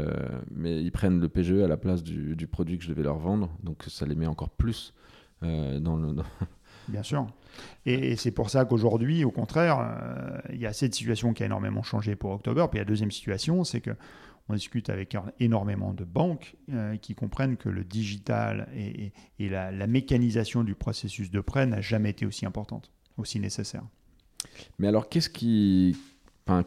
mais 0.51 0.82
ils 0.82 0.91
prennent 0.91 1.20
le 1.20 1.30
PGE 1.30 1.64
à 1.64 1.68
la 1.68 1.78
place 1.78 2.03
du, 2.03 2.36
du 2.36 2.47
produit 2.47 2.78
que 2.78 2.84
je 2.84 2.89
devais 2.89 3.03
leur 3.03 3.18
vendre, 3.18 3.49
donc 3.64 3.84
ça 3.88 4.05
les 4.05 4.16
met 4.16 4.28
encore 4.28 4.49
plus 4.49 4.93
dans 5.41 5.97
le. 5.97 6.16
Bien 6.88 7.03
sûr. 7.03 7.28
Et, 7.86 8.16
c'est 8.16 8.32
pour 8.32 8.49
ça 8.49 8.64
qu'aujourd'hui, 8.64 9.26
au 9.26 9.32
contraire, 9.32 10.41
il 10.53 10.60
y 10.60 10.66
a 10.66 10.72
cette 10.72 10.95
situation 10.95 11.34
qui 11.34 11.43
a 11.43 11.47
énormément 11.47 11.84
changé 11.84 12.16
pour 12.16 12.32
October. 12.32 12.66
Puis 12.70 12.80
la 12.80 12.86
deuxième 12.86 13.12
situation, 13.12 13.66
c'est 13.66 13.82
que 13.82 13.91
on 14.47 14.53
discute 14.53 14.89
avec 14.89 15.18
énormément 15.41 15.93
de 15.93 16.05
banques 16.05 16.55
qui 17.01 17.14
comprennent 17.14 17.58
que 17.58 17.68
le 17.68 17.84
digital 17.84 18.70
et, 18.74 19.12
la 19.49 19.88
mécanisation 19.88 20.64
du 20.64 20.76
processus 20.76 21.30
de 21.30 21.41
prêt 21.41 21.66
n'a 21.66 21.82
jamais 21.82 22.12
été 22.12 22.26
aussi 22.26 22.45
importante. 22.45 22.89
Aussi 23.18 23.39
nécessaire. 23.39 23.84
Mais 24.80 24.88
alors, 24.88 25.09
qu'est-ce 25.09 25.30
qui. 25.30 25.97
Enfin, 26.45 26.63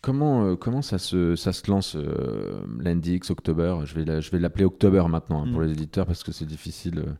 comment, 0.00 0.44
euh, 0.44 0.56
comment 0.56 0.82
ça, 0.82 0.98
se, 0.98 1.34
ça 1.34 1.52
se 1.52 1.70
lance, 1.70 1.96
euh, 1.96 2.64
October? 3.30 3.78
Je 3.84 3.94
vais, 3.94 4.20
je 4.20 4.30
vais 4.30 4.38
l'appeler 4.38 4.64
October 4.64 5.04
maintenant 5.08 5.42
hein, 5.42 5.50
pour 5.50 5.60
mm. 5.60 5.64
les 5.64 5.72
éditeurs 5.72 6.06
parce 6.06 6.22
que 6.22 6.32
c'est 6.32 6.46
difficile. 6.46 6.98
Euh, 6.98 7.12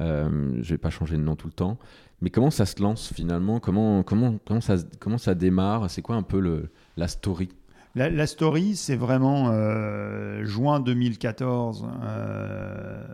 euh, 0.00 0.58
je 0.62 0.70
vais 0.70 0.78
pas 0.78 0.90
changer 0.90 1.16
de 1.16 1.22
nom 1.22 1.36
tout 1.36 1.48
le 1.48 1.52
temps. 1.52 1.78
Mais 2.22 2.30
comment 2.30 2.50
ça 2.50 2.66
se 2.66 2.80
lance 2.82 3.12
finalement? 3.12 3.60
Comment, 3.60 4.02
comment, 4.02 4.38
comment, 4.46 4.60
ça, 4.60 4.76
comment 4.98 5.18
ça 5.18 5.34
démarre? 5.34 5.90
C'est 5.90 6.02
quoi 6.02 6.16
un 6.16 6.22
peu 6.22 6.40
le, 6.40 6.70
la 6.96 7.08
story? 7.08 7.48
La, 7.96 8.26
story, 8.28 8.76
c'est 8.76 8.94
vraiment 8.94 9.48
euh, 9.50 10.44
juin 10.44 10.78
2014. 10.78 11.88
Euh, 12.04 13.04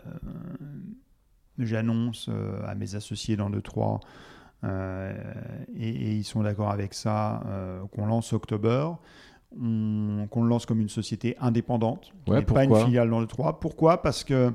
j'annonce 1.59 2.29
à 2.67 2.75
mes 2.75 2.95
associés 2.95 3.37
dans 3.37 3.49
le 3.49 3.63
3 3.63 4.01
et, 4.65 6.15
ils 6.15 6.25
sont 6.25 6.43
d'accord 6.43 6.71
avec 6.71 6.95
ça 6.95 7.43
qu'on 7.93 8.07
lance 8.07 8.33
October. 8.33 8.91
Qu'on 9.51 10.43
le 10.43 10.49
lance 10.49 10.67
comme 10.67 10.81
une 10.81 10.89
société 10.89 11.37
indépendante, 11.41 12.13
pas 12.27 12.65
une 12.65 12.75
filiale 12.77 13.09
dans 13.09 13.21
le 13.21 13.27
3. 13.27 13.61
Pourquoi? 13.61 14.03
Parce 14.03 14.25
que 14.25 14.53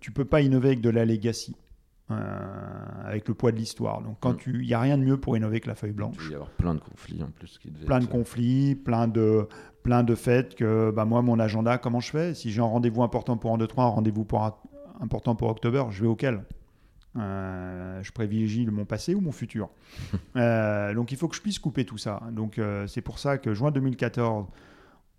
tu 0.00 0.12
peux 0.12 0.26
pas 0.26 0.42
innover 0.42 0.68
avec 0.68 0.80
de 0.80 0.90
la 0.90 1.04
legacy. 1.04 1.56
Euh, 2.10 2.14
avec 3.04 3.28
le 3.28 3.34
poids 3.34 3.52
de 3.52 3.58
l'histoire. 3.58 4.00
Donc, 4.00 4.16
quand 4.20 4.32
tu, 4.32 4.62
il 4.62 4.66
n'y 4.66 4.72
a 4.72 4.80
rien 4.80 4.96
de 4.96 5.02
mieux 5.02 5.18
pour 5.18 5.36
innover 5.36 5.60
que 5.60 5.68
la 5.68 5.74
feuille 5.74 5.92
blanche. 5.92 6.16
Il 6.24 6.32
y 6.32 6.34
avoir 6.34 6.48
plein 6.48 6.74
de 6.74 6.80
conflits 6.80 7.22
en 7.22 7.26
plus. 7.26 7.58
Qui 7.58 7.68
plein 7.70 8.00
de 8.00 8.06
conflits, 8.06 8.76
plein 8.76 9.08
de, 9.08 9.46
plein 9.82 10.02
de 10.02 10.14
faits 10.14 10.54
que, 10.54 10.90
bah, 10.90 11.04
moi, 11.04 11.20
mon 11.20 11.38
agenda, 11.38 11.76
comment 11.76 12.00
je 12.00 12.10
fais? 12.10 12.34
Si 12.34 12.50
j'ai 12.50 12.62
un 12.62 12.64
rendez-vous 12.64 13.02
important 13.02 13.36
pour 13.36 13.52
un 13.52 13.58
2, 13.58 13.66
3, 13.66 13.84
un 13.84 13.88
rendez-vous 13.88 14.26
important 15.00 15.34
pour 15.34 15.50
octobre, 15.50 15.90
je 15.90 16.00
vais 16.00 16.08
auquel 16.08 16.44
euh, 17.18 18.02
je 18.02 18.12
privilégie 18.12 18.66
mon 18.66 18.84
passé 18.84 19.14
ou 19.14 19.20
mon 19.20 19.32
futur. 19.32 19.70
Euh, 20.36 20.94
donc 20.94 21.10
il 21.10 21.18
faut 21.18 21.26
que 21.26 21.34
je 21.34 21.40
puisse 21.40 21.58
couper 21.58 21.84
tout 21.84 21.98
ça. 21.98 22.22
Donc 22.30 22.60
c'est 22.86 23.00
pour 23.00 23.18
ça 23.18 23.38
que 23.38 23.54
juin 23.54 23.72
2014, 23.72 24.46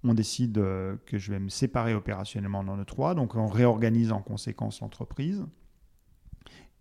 on 0.03 0.13
décide 0.13 0.53
que 0.53 1.17
je 1.17 1.31
vais 1.31 1.39
me 1.39 1.49
séparer 1.49 1.93
opérationnellement 1.93 2.63
dans 2.63 2.77
le 2.77 2.85
3. 2.85 3.15
Donc 3.15 3.35
on 3.35 3.47
réorganise 3.47 4.13
en 4.13 4.21
conséquence 4.21 4.79
l'entreprise. 4.79 5.45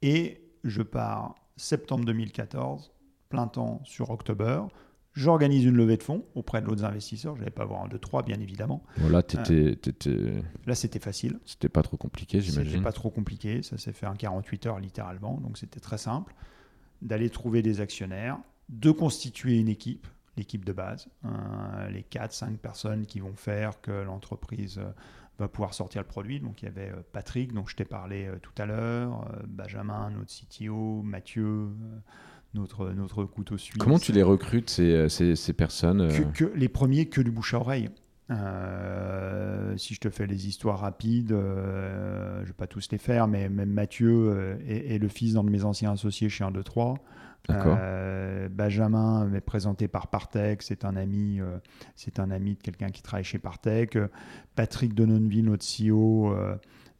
Et 0.02 0.40
je 0.62 0.82
pars 0.82 1.34
septembre 1.56 2.04
2014, 2.04 2.92
plein 3.28 3.48
temps 3.48 3.80
sur 3.84 4.10
octobre. 4.10 4.68
J'organise 5.18 5.64
une 5.64 5.74
levée 5.74 5.96
de 5.96 6.02
fonds 6.04 6.24
auprès 6.36 6.60
de 6.60 6.66
d'autres 6.66 6.84
investisseurs. 6.84 7.34
Je 7.34 7.40
n'allais 7.40 7.50
pas 7.50 7.64
avoir 7.64 7.82
un, 7.82 7.88
deux, 7.88 7.98
trois, 7.98 8.22
bien 8.22 8.38
évidemment. 8.38 8.84
là, 9.10 9.22
euh, 9.50 10.40
là, 10.64 10.74
c'était 10.76 11.00
facile. 11.00 11.40
C'était 11.44 11.68
pas 11.68 11.82
trop 11.82 11.96
compliqué, 11.96 12.40
j'imagine. 12.40 12.70
C'était 12.70 12.84
pas 12.84 12.92
trop 12.92 13.10
compliqué. 13.10 13.62
Ça 13.62 13.78
s'est 13.78 13.92
fait 13.92 14.06
en 14.06 14.14
48 14.14 14.66
heures, 14.66 14.78
littéralement. 14.78 15.38
Donc, 15.38 15.58
c'était 15.58 15.80
très 15.80 15.98
simple. 15.98 16.34
D'aller 17.02 17.30
trouver 17.30 17.62
des 17.62 17.80
actionnaires, 17.80 18.38
de 18.68 18.92
constituer 18.92 19.58
une 19.58 19.68
équipe, 19.68 20.06
l'équipe 20.36 20.64
de 20.64 20.72
base, 20.72 21.08
euh, 21.24 21.90
les 21.90 22.02
4-5 22.02 22.56
personnes 22.56 23.06
qui 23.06 23.18
vont 23.18 23.34
faire 23.34 23.80
que 23.80 23.90
l'entreprise 23.90 24.78
euh, 24.78 24.92
va 25.38 25.48
pouvoir 25.48 25.74
sortir 25.74 26.00
le 26.00 26.06
produit. 26.06 26.38
Donc 26.40 26.62
il 26.62 26.66
y 26.66 26.68
avait 26.68 26.90
euh, 26.90 27.02
Patrick, 27.12 27.52
dont 27.52 27.66
je 27.66 27.76
t'ai 27.76 27.84
parlé 27.84 28.30
tout 28.40 28.52
à 28.56 28.66
l'heure, 28.66 29.28
Benjamin, 29.48 30.10
notre 30.10 30.32
CTO, 30.32 31.02
Mathieu, 31.02 31.70
notre, 32.58 32.90
notre 32.90 33.24
couteau 33.24 33.56
suisse. 33.56 33.78
Comment 33.78 33.98
tu 33.98 34.12
les 34.12 34.22
recrutes, 34.22 34.70
ces, 34.70 35.08
ces, 35.08 35.36
ces 35.36 35.52
personnes 35.52 36.08
que, 36.32 36.52
Les 36.54 36.68
premiers, 36.68 37.06
que 37.06 37.20
du 37.20 37.30
bouche 37.30 37.54
à 37.54 37.58
oreille. 37.58 37.90
si 39.76 39.94
je 39.94 40.00
te 40.00 40.10
fais 40.10 40.26
les 40.26 40.48
histoires 40.48 40.80
rapides, 40.80 41.30
je 41.30 42.40
ne 42.40 42.44
vais 42.44 42.52
pas 42.52 42.66
tous 42.66 42.88
les 42.90 42.98
faire, 42.98 43.28
mais 43.28 43.48
même 43.48 43.70
Mathieu 43.70 44.58
est, 44.66 44.98
le 44.98 45.08
fils 45.08 45.34
d'un 45.34 45.44
de 45.44 45.50
mes 45.50 45.64
anciens 45.64 45.92
associés 45.92 46.28
chez 46.28 46.44
1, 46.44 46.50
2, 46.50 46.62
3. 46.62 46.98
Euh, 47.50 48.48
Benjamin 48.50 49.26
m'est 49.26 49.40
présenté 49.40 49.88
par 49.88 50.08
Partech, 50.08 50.62
c'est 50.62 50.84
un 50.84 50.96
ami, 50.96 51.40
euh, 51.40 51.58
c'est 51.96 52.18
un 52.18 52.30
ami 52.30 52.54
de 52.54 52.62
quelqu'un 52.62 52.88
qui 52.88 53.02
travaille 53.02 53.24
chez 53.24 53.38
Partech. 53.38 53.96
Patrick 54.54 54.94
Denonville, 54.94 55.46
notre 55.46 55.64
CEO, 55.64 56.34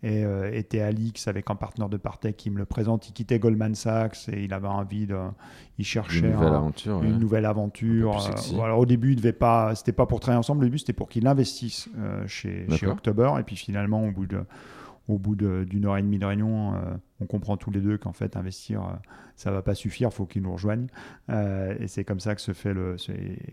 euh, 0.05 0.51
était 0.53 0.81
à 0.81 0.91
l'X 0.91 1.27
avec 1.27 1.51
un 1.51 1.57
partenaire 1.57 1.89
de 1.89 1.97
Partech 1.97 2.37
qui 2.37 2.51
me 2.51 2.59
le 2.59 2.65
présente. 2.65 3.09
Il 3.09 3.13
quittait 3.13 3.39
Goldman 3.39 3.75
Sachs 3.75 4.29
et 4.29 4.45
il 4.45 4.53
avait 4.53 4.69
envie 4.69 5.07
de, 5.07 5.19
il 5.79 5.85
cherchait 5.85 6.21
une 6.21 6.33
nouvelle 6.33 6.55
aventure. 6.55 7.03
Une 7.03 7.19
nouvelle 7.19 7.47
aventure. 7.47 8.31
alors 8.63 8.79
au 8.79 8.87
début, 8.87 9.13
il 9.13 9.17
devait 9.17 9.33
pas, 9.33 9.75
c'était 9.75 9.93
pas 9.93 10.07
pour 10.07 10.21
travailler 10.21 10.39
ensemble. 10.39 10.63
Au 10.63 10.67
début, 10.67 10.79
c'était 10.79 10.93
pour 10.93 11.09
qu'il 11.09 11.27
investisse 11.27 11.89
chez, 12.27 12.67
chez 12.71 12.87
October. 12.87 13.33
Et 13.41 13.43
puis 13.43 13.57
finalement, 13.57 14.05
au 14.05 14.11
bout 14.11 14.27
de 14.27 14.45
au 15.09 15.19
bout 15.19 15.35
d'une 15.35 15.87
heure 15.87 15.97
et 15.97 16.03
demie 16.03 16.19
de 16.19 16.27
réunion, 16.27 16.75
euh, 16.75 16.95
on 17.21 17.27
comprend 17.27 17.57
tous 17.57 17.71
les 17.71 17.81
deux 17.81 17.97
qu'en 17.97 18.13
fait, 18.13 18.37
investir, 18.37 18.83
ça 18.83 18.89
euh, 18.89 18.97
ça 19.37 19.51
va 19.51 19.63
pas 19.63 19.75
suffire, 19.75 20.11
il 20.13 20.15
faut 20.15 20.27
qu'ils 20.27 20.43
nous 20.43 20.53
rejoignent. 20.53 20.89
Euh, 21.31 21.75
et 21.81 21.89
c'est 21.89 22.05
comme 22.05 22.21
ça 22.21 22.35
que 22.35 22.41
se 22.43 22.53
fait 22.53 22.75
le. 22.75 22.97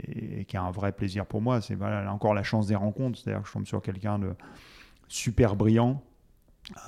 Et 0.07 0.43
qui 0.45 0.57
a 0.57 0.63
un 0.63 0.71
vrai 0.71 0.91
plaisir 0.91 1.25
pour 1.25 1.41
moi. 1.41 1.61
C'est 1.61 1.75
voilà, 1.75 2.11
encore 2.11 2.33
la 2.33 2.43
chance 2.43 2.67
des 2.67 2.75
rencontres. 2.75 3.17
C'est-à-dire 3.17 3.41
que 3.41 3.47
je 3.47 3.53
tombe 3.53 3.65
sur 3.65 3.81
quelqu'un 3.81 4.19
de 4.19 4.33
super 5.07 5.55
brillant, 5.55 6.03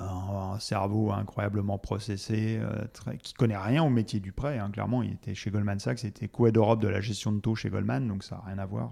un 0.00 0.58
cerveau 0.58 1.12
incroyablement 1.12 1.78
processé, 1.78 2.60
très, 2.92 3.16
qui 3.18 3.32
connaît 3.34 3.56
rien 3.56 3.82
au 3.84 3.90
métier 3.90 4.18
du 4.18 4.32
prêt. 4.32 4.58
Hein, 4.58 4.70
clairement, 4.70 5.02
il 5.02 5.12
était 5.12 5.34
chez 5.34 5.50
Goldman 5.50 5.78
Sachs, 5.78 6.02
il 6.02 6.08
était 6.08 6.28
co 6.28 6.50
d'Europe 6.50 6.80
de 6.80 6.88
la 6.88 7.00
gestion 7.00 7.32
de 7.32 7.40
taux 7.40 7.54
chez 7.54 7.70
Goldman, 7.70 8.08
donc 8.08 8.24
ça 8.24 8.36
n'a 8.36 8.42
rien 8.46 8.58
à 8.58 8.66
voir 8.66 8.90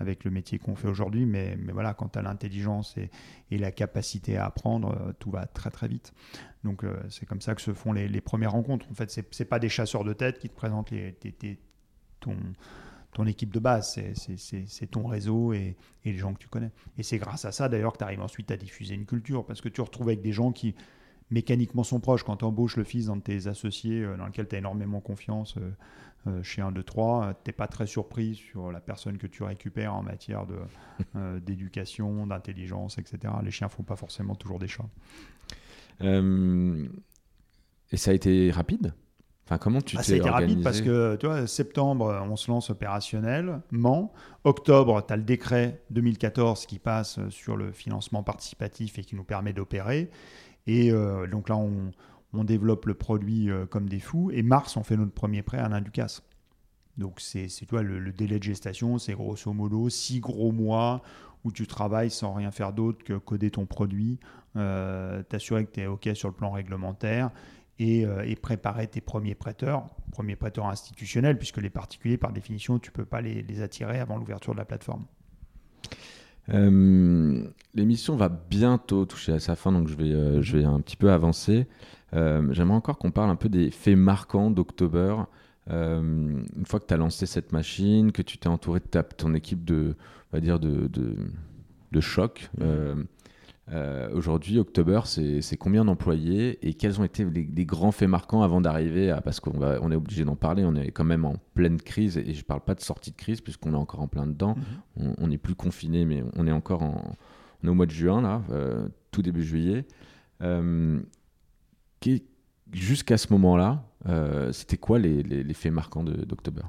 avec 0.00 0.24
le 0.24 0.30
métier 0.30 0.58
qu'on 0.58 0.74
fait 0.74 0.88
aujourd'hui. 0.88 1.26
Mais, 1.26 1.56
mais, 1.60 1.72
voilà, 1.72 1.94
quand 1.94 2.08
tu 2.08 2.18
as 2.18 2.22
l'intelligence 2.22 2.96
et, 2.96 3.10
la 3.58 3.70
capacité 3.70 4.36
à 4.36 4.46
apprendre, 4.46 4.96
euh, 4.98 5.12
tout 5.18 5.30
va 5.30 5.46
très 5.46 5.70
très 5.70 5.86
vite. 5.86 6.12
Donc 6.64 6.82
euh, 6.82 6.98
c'est 7.08 7.26
comme 7.26 7.40
ça 7.40 7.54
que 7.54 7.60
se 7.60 7.72
font 7.72 7.92
les, 7.92 8.20
premières 8.20 8.52
rencontres. 8.52 8.86
En 8.90 8.94
fait, 8.94 9.10
c'est 9.10 9.44
pas 9.44 9.58
des 9.58 9.68
chasseurs 9.68 10.04
de 10.04 10.12
tête 10.12 10.38
qui 10.38 10.48
te 10.48 10.54
présentent 10.54 10.90
les, 10.90 11.14
ton, 12.20 12.36
ton 13.12 13.26
équipe 13.26 13.52
de 13.52 13.58
base, 13.58 13.98
c'est 14.14 14.90
ton 14.90 15.06
réseau 15.06 15.52
et, 15.52 15.76
et, 16.04 16.12
les 16.12 16.18
gens 16.18 16.32
que 16.32 16.38
tu 16.38 16.48
connais. 16.48 16.70
Et 16.96 17.02
c'est 17.02 17.18
grâce 17.18 17.44
à 17.44 17.52
ça 17.52 17.68
d'ailleurs 17.68 17.92
que 17.92 17.98
tu 17.98 18.04
arrives 18.04 18.20
ensuite 18.20 18.50
à 18.50 18.56
diffuser 18.56 18.94
une 18.94 19.06
culture, 19.06 19.44
parce 19.44 19.60
que 19.60 19.68
tu 19.68 19.80
retrouves 19.80 20.08
avec 20.08 20.22
des 20.22 20.32
gens 20.32 20.52
qui 20.52 20.74
mécaniquement 21.30 21.82
sont 21.82 22.00
proches. 22.00 22.24
Quand 22.24 22.38
tu 22.38 22.44
embauches 22.44 22.76
le 22.76 22.84
fils 22.84 23.06
d'un 23.06 23.16
de 23.16 23.22
tes 23.22 23.46
associés 23.46 24.02
euh, 24.02 24.16
dans 24.16 24.26
lequel 24.26 24.48
tu 24.48 24.56
as 24.56 24.58
énormément 24.58 25.00
confiance, 25.00 25.56
euh, 26.26 26.42
chez 26.42 26.60
1, 26.60 26.72
2, 26.72 26.82
3, 26.82 27.34
tu 27.44 27.48
n'es 27.48 27.52
pas 27.52 27.66
très 27.66 27.86
surpris 27.86 28.34
sur 28.34 28.70
la 28.70 28.80
personne 28.80 29.16
que 29.16 29.26
tu 29.26 29.42
récupères 29.42 29.94
en 29.94 30.02
matière 30.02 30.44
euh, 31.16 31.40
d'éducation, 31.40 32.26
d'intelligence, 32.26 32.98
etc. 32.98 33.32
Les 33.42 33.50
chiens 33.50 33.68
font 33.68 33.82
pas 33.82 33.96
forcément 33.96 34.34
toujours 34.34 34.58
des 34.58 34.68
chats. 34.68 34.88
Euh, 36.02 36.88
et 37.90 37.96
ça 37.96 38.10
a 38.10 38.14
été 38.14 38.50
rapide? 38.50 38.94
Enfin, 39.50 39.58
comment 39.58 39.80
tu 39.80 39.96
ah, 39.98 40.02
a 40.06 40.14
été 40.14 40.30
rapide 40.30 40.62
parce 40.62 40.80
que, 40.80 41.16
tu 41.16 41.26
vois, 41.26 41.44
septembre, 41.48 42.24
on 42.30 42.36
se 42.36 42.48
lance 42.50 42.70
opérationnellement. 42.70 44.12
Octobre, 44.44 45.04
tu 45.04 45.12
as 45.12 45.16
le 45.16 45.24
décret 45.24 45.82
2014 45.90 46.66
qui 46.66 46.78
passe 46.78 47.18
sur 47.30 47.56
le 47.56 47.72
financement 47.72 48.22
participatif 48.22 48.98
et 49.00 49.02
qui 49.02 49.16
nous 49.16 49.24
permet 49.24 49.52
d'opérer. 49.52 50.08
Et 50.68 50.92
donc 51.28 51.48
là, 51.48 51.56
on, 51.56 51.90
on 52.32 52.44
développe 52.44 52.86
le 52.86 52.94
produit 52.94 53.50
euh, 53.50 53.66
comme 53.66 53.88
des 53.88 54.00
fous. 54.00 54.30
Et 54.32 54.42
mars, 54.42 54.76
on 54.76 54.82
fait 54.82 54.96
notre 54.96 55.12
premier 55.12 55.42
prêt 55.42 55.58
à 55.58 55.68
l'Inducas. 55.68 56.20
Donc, 56.96 57.20
c'est 57.20 57.48
toi 57.66 57.82
le, 57.82 57.98
le, 57.98 58.12
délai 58.12 58.38
de 58.38 58.44
gestation, 58.44 58.98
c'est 58.98 59.14
grosso 59.14 59.52
modo 59.52 59.88
six 59.88 60.20
gros 60.20 60.52
mois 60.52 61.02
où 61.44 61.52
tu 61.52 61.66
travailles 61.66 62.10
sans 62.10 62.34
rien 62.34 62.50
faire 62.50 62.72
d'autre 62.72 63.02
que 63.02 63.14
coder 63.14 63.50
ton 63.50 63.64
produit, 63.64 64.18
euh, 64.56 65.22
t'assurer 65.22 65.64
que 65.64 65.70
tu 65.72 65.80
es 65.80 65.86
OK 65.86 66.10
sur 66.12 66.28
le 66.28 66.34
plan 66.34 66.50
réglementaire 66.50 67.30
et, 67.80 68.04
euh, 68.04 68.24
préparer 68.40 68.86
tes 68.86 69.00
premiers 69.00 69.34
prêteurs, 69.34 69.86
premiers 70.12 70.36
prêteurs 70.36 70.66
institutionnels, 70.66 71.36
puisque 71.36 71.58
les 71.58 71.70
particuliers, 71.70 72.16
par 72.16 72.32
définition, 72.32 72.78
tu 72.78 72.90
ne 72.90 72.94
peux 72.94 73.04
pas 73.04 73.20
les, 73.20 73.62
attirer 73.62 73.98
avant 73.98 74.16
l'ouverture 74.16 74.52
de 74.52 74.58
la 74.58 74.64
plateforme. 74.64 75.04
L'émission 77.74 78.16
va 78.16 78.28
bientôt 78.28 79.04
toucher 79.04 79.32
à 79.32 79.38
sa 79.38 79.54
fin, 79.56 79.70
donc 79.72 79.88
je 79.88 79.94
vais, 79.94 80.42
je 80.42 80.56
vais 80.56 80.64
un 80.64 80.80
petit 80.80 80.96
peu 80.96 81.10
avancer. 81.12 81.66
Euh, 82.14 82.48
j'aimerais 82.52 82.76
encore 82.76 82.98
qu'on 82.98 83.10
parle 83.10 83.30
un 83.30 83.36
peu 83.36 83.48
des 83.48 83.70
faits 83.70 83.96
marquants 83.96 84.50
d'October. 84.50 85.16
Euh, 85.70 86.00
une 86.00 86.66
fois 86.66 86.80
que 86.80 86.86
tu 86.86 86.94
as 86.94 86.96
lancé 86.96 87.26
cette 87.26 87.52
machine, 87.52 88.12
que 88.12 88.22
tu 88.22 88.38
t'es 88.38 88.48
entouré 88.48 88.80
de 88.80 88.86
ta, 88.86 89.02
ton 89.02 89.34
équipe 89.34 89.64
de, 89.64 89.94
on 90.32 90.36
va 90.36 90.40
dire 90.40 90.58
de, 90.58 90.88
de, 90.88 92.00
choc. 92.00 92.50
Mhm. 92.58 93.06
Euh, 93.72 94.10
aujourd'hui, 94.12 94.58
October, 94.58 95.00
c'est 95.04 95.56
combien 95.56 95.84
d'employés 95.84 96.58
et 96.66 96.74
quels 96.74 97.00
ont 97.00 97.04
été 97.04 97.24
les, 97.24 97.64
grands 97.64 97.92
faits 97.92 98.08
marquants 98.08 98.42
avant 98.42 98.60
d'arriver 98.60 99.10
à. 99.10 99.20
Parce 99.20 99.38
qu'on 99.38 99.60
on 99.62 99.92
est 99.92 99.96
obligé 99.96 100.24
d'en 100.24 100.36
parler, 100.36 100.64
on 100.64 100.74
est 100.74 100.90
quand 100.90 101.04
même 101.04 101.24
en 101.24 101.34
pleine 101.54 101.80
crise 101.80 102.18
et 102.18 102.34
je 102.34 102.40
ne 102.40 102.44
parle 102.44 102.62
pas 102.62 102.74
de 102.74 102.80
sortie 102.80 103.12
de 103.12 103.16
crise 103.16 103.40
puisqu'on 103.40 103.72
est 103.72 103.76
encore 103.76 104.00
en 104.00 104.08
plein 104.08 104.26
dedans. 104.26 104.56
Mhm. 104.96 105.14
On 105.18 105.28
n'est 105.28 105.38
plus 105.38 105.54
confiné, 105.54 106.04
mais 106.04 106.24
on 106.36 106.46
est 106.46 106.52
encore 106.52 106.82
en, 106.82 107.14
on 107.62 107.66
est 107.66 107.70
au 107.70 107.74
mois 107.74 107.86
de 107.86 107.92
juin, 107.92 108.20
là, 108.20 108.42
tout 109.12 109.22
début 109.22 109.44
juillet. 109.44 109.86
Jusqu'à 112.72 113.18
ce 113.18 113.32
moment-là, 113.32 113.82
euh, 114.08 114.52
c'était 114.52 114.76
quoi 114.76 114.98
les, 114.98 115.22
les, 115.22 115.54
faits 115.54 115.72
marquants 115.72 116.04
d'October? 116.04 116.62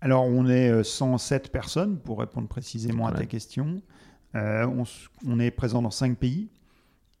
Alors, 0.00 0.24
on 0.26 0.46
est 0.48 0.84
107 0.84 1.46
euh, 1.46 1.50
personnes, 1.50 1.98
pour 1.98 2.20
répondre 2.20 2.46
précisément 2.46 3.06
à 3.08 3.12
ta 3.12 3.26
question. 3.26 3.82
Euh, 4.36 4.84
on, 5.26 5.40
est 5.40 5.50
présent 5.50 5.82
dans 5.82 5.90
5 5.90 6.16
pays 6.18 6.48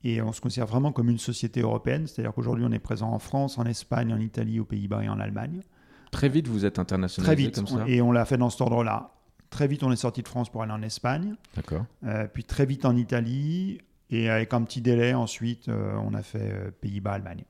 et 0.04 0.20
on 0.20 0.32
se 0.32 0.40
considère 0.40 0.66
vraiment 0.66 0.92
comme 0.92 1.08
une 1.08 1.18
société 1.18 1.60
européenne. 1.60 2.06
C'est-à-dire 2.06 2.32
qu'aujourd'hui, 2.32 2.64
on 2.68 2.72
est 2.72 2.78
présent 2.78 3.10
en 3.10 3.18
France, 3.18 3.58
en 3.58 3.64
Espagne, 3.64 4.12
en 4.12 4.20
Italie, 4.20 4.60
aux 4.60 4.64
Pays-Bas 4.64 5.02
et 5.02 5.08
en 5.08 5.18
Allemagne. 5.18 5.62
Très 6.10 6.28
vite, 6.28 6.46
vous 6.46 6.64
êtes 6.64 6.78
internationalisé 6.78 7.34
Très 7.34 7.42
vite, 7.42 7.54
comme 7.54 7.66
ça 7.66 7.88
et 7.88 8.00
on 8.02 8.12
l'a 8.12 8.24
fait 8.24 8.36
dans 8.36 8.50
cet 8.50 8.60
ordre-là. 8.60 9.10
Très 9.50 9.68
vite, 9.68 9.82
on 9.82 9.92
est 9.92 9.96
sorti 9.96 10.22
de 10.22 10.28
France 10.28 10.50
pour 10.50 10.62
aller 10.62 10.72
en 10.72 10.82
Espagne. 10.82 11.34
D'accord. 11.54 11.84
Euh, 12.04 12.26
puis 12.32 12.44
très 12.44 12.66
vite 12.66 12.84
en 12.84 12.96
Italie. 12.96 13.78
Et 14.10 14.30
avec 14.30 14.54
un 14.54 14.62
petit 14.62 14.80
délai, 14.80 15.14
ensuite, 15.14 15.68
euh, 15.68 15.94
on 16.04 16.14
a 16.14 16.22
fait 16.22 16.52
euh, 16.52 16.70
Pays-Bas, 16.80 17.14
Allemagne. 17.14 17.44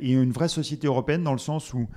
Et 0.00 0.12
une 0.12 0.32
vraie 0.32 0.48
société 0.48 0.88
européenne 0.88 1.22
dans 1.22 1.32
le 1.32 1.38
sens 1.38 1.72
où 1.72 1.88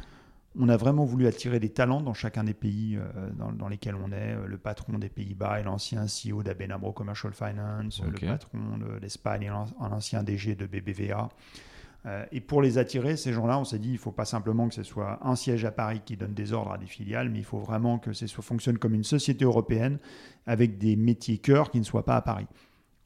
on 0.57 0.69
a 0.69 0.77
vraiment 0.77 1.05
voulu 1.05 1.27
attirer 1.27 1.59
des 1.59 1.69
talents 1.69 2.01
dans 2.01 2.13
chacun 2.13 2.43
des 2.43 2.53
pays 2.53 2.97
euh, 2.97 3.29
dans, 3.37 3.51
dans 3.51 3.67
lesquels 3.67 3.95
on 3.95 4.11
est. 4.11 4.35
Le 4.45 4.57
patron 4.57 4.97
des 4.97 5.09
Pays-Bas 5.09 5.59
est 5.59 5.63
l'ancien 5.63 6.05
CEO 6.05 6.43
d'ABN 6.43 6.71
AMRO 6.71 6.91
Commercial 6.93 7.33
Finance. 7.33 8.01
Ok. 8.01 8.21
Le 8.21 8.27
patron 8.27 8.77
de 8.77 8.97
l'Espagne 9.01 9.43
est 9.43 9.49
l'an- 9.49 9.65
un 9.79 9.91
ancien 9.91 10.23
DG 10.23 10.55
de 10.55 10.65
BBVA. 10.65 11.29
Euh, 12.05 12.23
et 12.31 12.39
pour 12.39 12.61
les 12.61 12.77
attirer, 12.77 13.17
ces 13.17 13.33
gens-là, 13.33 13.57
on 13.57 13.63
s'est 13.63 13.79
dit, 13.79 13.89
il 13.89 13.93
ne 13.93 13.97
faut 13.97 14.11
pas 14.11 14.25
simplement 14.25 14.67
que 14.67 14.75
ce 14.75 14.83
soit 14.83 15.17
un 15.27 15.35
siège 15.35 15.65
à 15.65 15.71
Paris 15.71 16.01
qui 16.05 16.15
donne 16.15 16.35
des 16.35 16.53
ordres 16.53 16.71
à 16.73 16.77
des 16.77 16.85
filiales, 16.85 17.29
mais 17.29 17.39
il 17.39 17.43
faut 17.45 17.57
vraiment 17.57 17.97
que 17.97 18.13
ce 18.13 18.27
soit, 18.27 18.43
fonctionne 18.43 18.77
comme 18.77 18.93
une 18.93 19.03
société 19.03 19.43
européenne 19.43 19.97
avec 20.45 20.77
des 20.77 20.95
métiers 20.95 21.39
cœurs 21.39 21.71
qui 21.71 21.79
ne 21.79 21.83
soient 21.83 22.05
pas 22.05 22.15
à 22.15 22.21
Paris. 22.21 22.45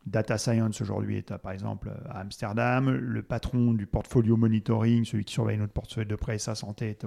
Data 0.06 0.38
Science 0.38 0.82
aujourd'hui 0.82 1.18
est 1.18 1.38
par 1.38 1.52
exemple 1.52 1.92
à 2.10 2.20
Amsterdam. 2.20 2.90
Le 2.90 3.22
patron 3.22 3.74
du 3.74 3.86
portfolio 3.86 4.38
monitoring, 4.38 5.06
celui 5.06 5.26
qui 5.26 5.34
surveille 5.34 5.58
notre 5.58 5.74
portefeuille 5.74 6.06
de 6.06 6.16
prêt 6.16 6.36
et 6.36 6.40
sa 6.40 6.56
santé, 6.56 6.90
est, 6.90 7.06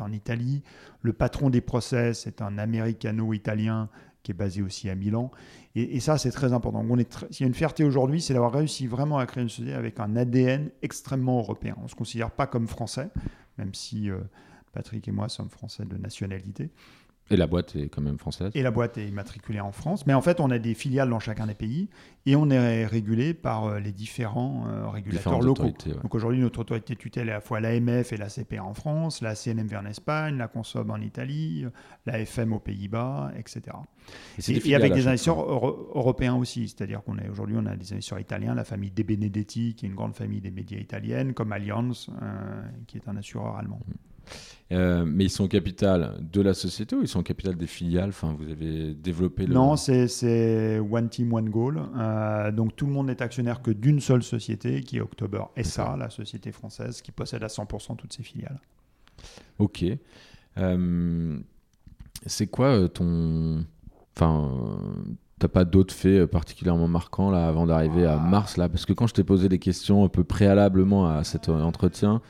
en 0.00 0.12
Italie. 0.12 0.62
Le 1.02 1.12
patron 1.12 1.50
des 1.50 1.60
process 1.60 2.26
est 2.26 2.40
un 2.40 2.58
américano-italien 2.58 3.88
qui 4.22 4.32
est 4.32 4.34
basé 4.34 4.62
aussi 4.62 4.88
à 4.90 4.94
Milan. 4.94 5.30
Et, 5.74 6.00
ça, 6.00 6.18
c'est 6.18 6.30
très 6.30 6.52
important. 6.52 6.84
On 6.88 6.98
est 6.98 7.26
S'il 7.30 7.44
y 7.44 7.46
a 7.46 7.48
une 7.48 7.54
fierté 7.54 7.84
aujourd'hui, 7.84 8.20
c'est 8.20 8.34
d'avoir 8.34 8.52
réussi 8.52 8.86
vraiment 8.86 9.18
à 9.18 9.26
créer 9.26 9.42
une 9.42 9.48
société 9.48 9.72
avec 9.72 9.98
un 10.00 10.16
ADN 10.16 10.70
extrêmement 10.82 11.38
européen. 11.38 11.74
On 11.78 11.84
ne 11.84 11.88
se 11.88 11.94
considère 11.94 12.30
pas 12.30 12.46
comme 12.46 12.66
français, 12.66 13.08
même 13.56 13.72
si 13.72 14.10
euh, 14.10 14.18
Patrick 14.72 15.06
et 15.08 15.12
moi 15.12 15.28
sommes 15.28 15.48
français 15.48 15.84
de 15.84 15.96
nationalité. 15.96 16.70
Et 17.30 17.36
la 17.36 17.46
boîte 17.46 17.76
est 17.76 17.88
quand 17.88 18.02
même 18.02 18.18
française. 18.18 18.50
Et 18.54 18.62
la 18.62 18.70
boîte 18.72 18.98
est 18.98 19.06
immatriculée 19.06 19.60
en 19.60 19.70
France. 19.72 20.06
Mais 20.06 20.14
en 20.14 20.20
fait, 20.20 20.40
on 20.40 20.50
a 20.50 20.58
des 20.58 20.74
filiales 20.74 21.08
dans 21.10 21.20
chacun 21.20 21.46
des 21.46 21.54
pays 21.54 21.88
et 22.26 22.34
on 22.34 22.50
est 22.50 22.86
régulé 22.86 23.34
par 23.34 23.66
euh, 23.66 23.78
les 23.78 23.92
différents 23.92 24.64
euh, 24.68 24.88
régulateurs 24.88 25.38
Différentes 25.38 25.44
locaux. 25.44 25.62
ouais. 25.86 25.94
Donc 26.02 26.14
aujourd'hui, 26.14 26.40
notre 26.40 26.60
autorité 26.60 26.96
tutelle 26.96 27.28
est 27.28 27.32
à 27.32 27.34
la 27.34 27.40
fois 27.40 27.60
l'AMF 27.60 28.12
et 28.12 28.16
la 28.16 28.26
CPA 28.28 28.64
en 28.64 28.74
France, 28.74 29.22
la 29.22 29.34
CNMV 29.34 29.76
en 29.76 29.86
Espagne, 29.86 30.36
la 30.38 30.48
Consob 30.48 30.90
en 30.90 31.00
Italie, 31.00 31.64
la 32.04 32.18
FM 32.18 32.52
aux 32.52 32.58
Pays-Bas, 32.58 33.30
etc. 33.38 33.60
Et, 34.38 34.40
et 34.50 34.60
filiales 34.60 34.82
avec 34.82 34.94
des 34.94 35.06
investisseurs 35.06 35.40
euro- 35.40 35.90
européens 35.94 36.34
aussi. 36.34 36.68
C'est-à-dire 36.68 37.02
qu'on 37.04 37.16
est 37.18 37.28
aujourd'hui, 37.28 37.56
on 37.58 37.66
a 37.66 37.76
des 37.76 37.92
investisseurs 37.92 38.18
italiens, 38.18 38.54
la 38.54 38.64
famille 38.64 38.90
De 38.90 39.02
Benedetti, 39.04 39.74
qui 39.76 39.86
est 39.86 39.88
une 39.88 39.94
grande 39.94 40.16
famille 40.16 40.40
des 40.40 40.50
médias 40.50 40.78
italiennes, 40.78 41.32
comme 41.32 41.52
Allianz, 41.52 42.08
euh, 42.22 42.62
qui 42.88 42.96
est 42.98 43.08
un 43.08 43.16
assureur 43.16 43.56
allemand. 43.56 43.78
Euh, 44.72 45.04
mais 45.04 45.24
ils 45.24 45.30
sont 45.30 45.44
au 45.44 45.48
capital 45.48 46.16
de 46.20 46.40
la 46.40 46.54
société 46.54 46.94
ou 46.94 47.02
ils 47.02 47.08
sont 47.08 47.18
au 47.18 47.24
capital 47.24 47.56
des 47.56 47.66
filiales? 47.66 48.10
Enfin, 48.10 48.36
vous 48.38 48.48
avez 48.48 48.94
développé 48.94 49.44
le. 49.46 49.52
Non, 49.54 49.74
c'est- 49.74 50.06
c'est 50.06 50.78
One 50.78 51.08
Team, 51.08 51.32
One 51.32 51.48
Goal. 51.50 51.82
Euh, 51.96 52.52
donc 52.52 52.76
tout 52.76 52.86
le 52.86 52.92
monde 52.92 53.08
n'est 53.08 53.20
actionnaire 53.20 53.62
que 53.62 53.72
d'une 53.72 53.98
seule 53.98 54.22
société, 54.22 54.82
qui 54.82 54.98
est 54.98 55.00
October 55.00 55.42
SA, 55.56 55.96
la 55.96 56.08
société 56.08 56.52
française, 56.52 57.02
qui 57.02 57.10
possède 57.10 57.42
à 57.42 57.48
100% 57.48 57.96
toutes 57.96 58.12
ses 58.12 58.22
filiales. 58.22 58.60
Ok. 59.58 59.84
Euh, 60.58 61.38
c'est 62.26 62.46
quoi 62.46 62.88
ton. 62.88 63.64
Enfin, 64.16 64.52
t'as 65.40 65.48
pas 65.48 65.64
d'autres 65.64 65.94
faits 65.94 66.20
euh, 66.20 66.26
particulièrement 66.28 66.86
marquants 66.86 67.30
là 67.30 67.48
avant 67.48 67.66
d'arriver 67.66 68.04
à 68.06 68.14
Ah. 68.22 68.24
mars 68.28 68.56
là? 68.56 68.68
Parce 68.68 68.86
que 68.86 68.92
quand 68.92 69.08
je 69.08 69.14
t'ai 69.14 69.24
posé 69.24 69.48
des 69.48 69.58
questions 69.58 70.04
un 70.04 70.08
peu 70.08 70.22
préalablement 70.22 71.08
à 71.08 71.24
cet 71.24 71.48
euh, 71.48 71.60
entretien, 71.62 72.20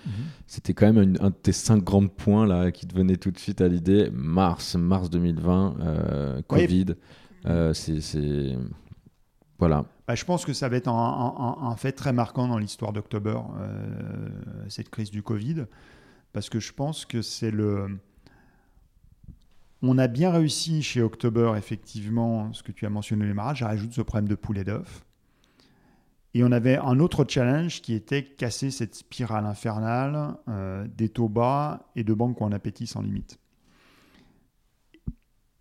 c'était 0.46 0.72
quand 0.72 0.86
même 0.86 1.02
une- 1.02 1.18
un 1.20 1.28
de 1.30 1.34
tes 1.34 1.52
cinq 1.52 1.82
grands 1.84 2.06
points 2.06 2.46
là 2.46 2.70
qui 2.70 2.86
te 2.86 2.94
venait 2.96 3.16
tout 3.16 3.30
de 3.32 3.38
suite 3.38 3.60
à 3.60 3.68
l'idée. 3.68 4.10
Mars, 4.14 4.76
mars 4.76 5.10
2020, 5.10 5.74
euh, 5.80 6.36
Oui. 6.36 6.42
Covid. 6.48 6.86
euh, 7.46 7.74
c'est-. 7.74 8.56
Voilà. 9.58 9.84
Bah, 10.08 10.14
je 10.14 10.24
pense 10.24 10.44
que 10.46 10.52
ça 10.52 10.68
va 10.68 10.76
être 10.76 10.88
un, 10.88 10.92
un- 10.92 11.66
un- 11.66 11.70
un 11.72 11.76
fait 11.76 11.92
très 11.92 12.12
marquant 12.12 12.48
dans 12.48 12.58
l'histoire 12.58 12.92
d'October, 12.92 13.36
euh, 13.60 14.28
cette 14.68 14.88
crise 14.88 15.10
du 15.10 15.22
Covid, 15.22 15.66
parce 16.32 16.48
que 16.48 16.60
je 16.60 16.72
pense 16.72 17.04
que 17.04 17.20
c'est 17.22 17.50
le... 17.50 17.98
On 19.82 19.96
a 19.98 20.08
bien 20.08 20.30
réussi 20.30 20.82
chez 20.82 21.00
October, 21.00 21.54
effectivement, 21.56 22.52
ce 22.52 22.62
que 22.62 22.72
tu 22.72 22.84
as 22.84 22.90
mentionné, 22.90 23.24
les 23.26 23.32
marades, 23.34 23.56
j'ajoute 23.56 23.92
ce 23.92 24.02
problème 24.02 24.28
de 24.28 24.34
poulet 24.34 24.62
d'œuf. 24.64 25.04
Et 26.34 26.44
on 26.44 26.52
avait 26.52 26.76
un 26.76 27.00
autre 27.00 27.24
challenge 27.28 27.80
qui 27.80 27.94
était 27.94 28.24
casser 28.24 28.70
cette 28.70 28.94
spirale 28.94 29.46
infernale 29.46 30.36
euh, 30.48 30.86
des 30.96 31.08
taux 31.08 31.28
bas 31.28 31.90
et 31.96 32.04
de 32.04 32.14
banques 32.14 32.40
un 32.40 32.52
appétit 32.52 32.86
sans 32.86 33.02
limite. 33.02 33.38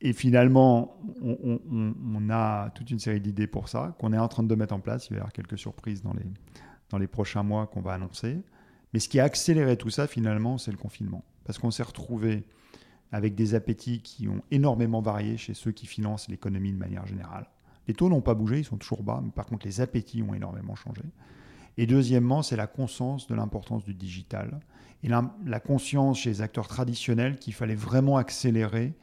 Et 0.02 0.14
finalement, 0.14 0.98
on- 1.22 1.60
on 2.16 2.30
a 2.30 2.70
toute 2.72 2.90
une 2.92 3.00
série 3.00 3.20
d'idées 3.20 3.48
pour 3.48 3.68
ça, 3.68 3.96
qu'on 4.00 4.14
est 4.14 4.18
en 4.18 4.28
train 4.28 4.44
de 4.44 4.56
mettre 4.56 4.74
en 4.74 4.80
place. 4.80 5.08
Il 5.08 5.12
va 5.12 5.16
y 5.16 5.20
avoir 5.20 5.34
quelques 5.34 5.58
surprises 5.58 6.02
dans 6.04 6.14
les, 6.14 6.26
dans 6.90 6.98
les 6.98 7.08
prochains 7.08 7.44
mois 7.44 7.68
qu'on 7.68 7.82
va 7.82 7.94
annoncer. 7.94 8.42
Mais 8.94 9.00
ce 9.00 9.10
qui 9.10 9.20
a 9.20 9.24
accéléré 9.26 9.76
tout 9.76 9.90
ça, 9.90 10.08
finalement, 10.08 10.58
c'est 10.58 10.72
le 10.72 10.78
confinement. 10.78 11.24
Parce 11.46 11.58
qu'on 11.58 11.72
s'est 11.72 11.84
retrouvé 11.84 12.46
avec 13.12 13.36
des 13.36 13.56
appétits 13.56 14.02
qui 14.02 14.28
ont 14.28 14.42
énormément 14.52 15.02
varié 15.02 15.38
chez 15.38 15.54
ceux 15.54 15.72
qui 15.72 15.88
financent 15.88 16.30
l'économie 16.30 16.72
de 16.72 16.78
manière 16.78 17.06
générale. 17.08 17.48
Les 17.88 17.94
taux 17.94 18.10
n'ont 18.10 18.22
pas 18.22 18.36
bougé, 18.36 18.60
ils 18.60 18.66
sont 18.66 18.78
toujours 18.78 19.04
bas, 19.04 19.22
mais 19.24 19.32
par 19.32 19.46
contre, 19.46 19.66
les 19.66 19.82
appétits 19.82 20.22
ont 20.22 20.34
énormément 20.34 20.76
changé. 20.76 21.02
Et 21.78 21.88
deuxièmement, 21.88 22.44
c'est 22.44 22.56
la 22.56 22.68
conscience 22.68 23.28
de 23.28 23.36
l'importance 23.36 23.84
du 23.84 23.94
digital 23.94 24.60
et 25.04 25.08
la, 25.08 25.34
la 25.46 25.60
conscience 25.60 26.20
chez 26.20 26.30
les 26.30 26.42
acteurs 26.42 26.68
traditionnels 26.68 27.38
qu'il 27.38 27.54
fallait 27.54 27.76
vraiment 27.76 28.18
accélérer 28.18 28.94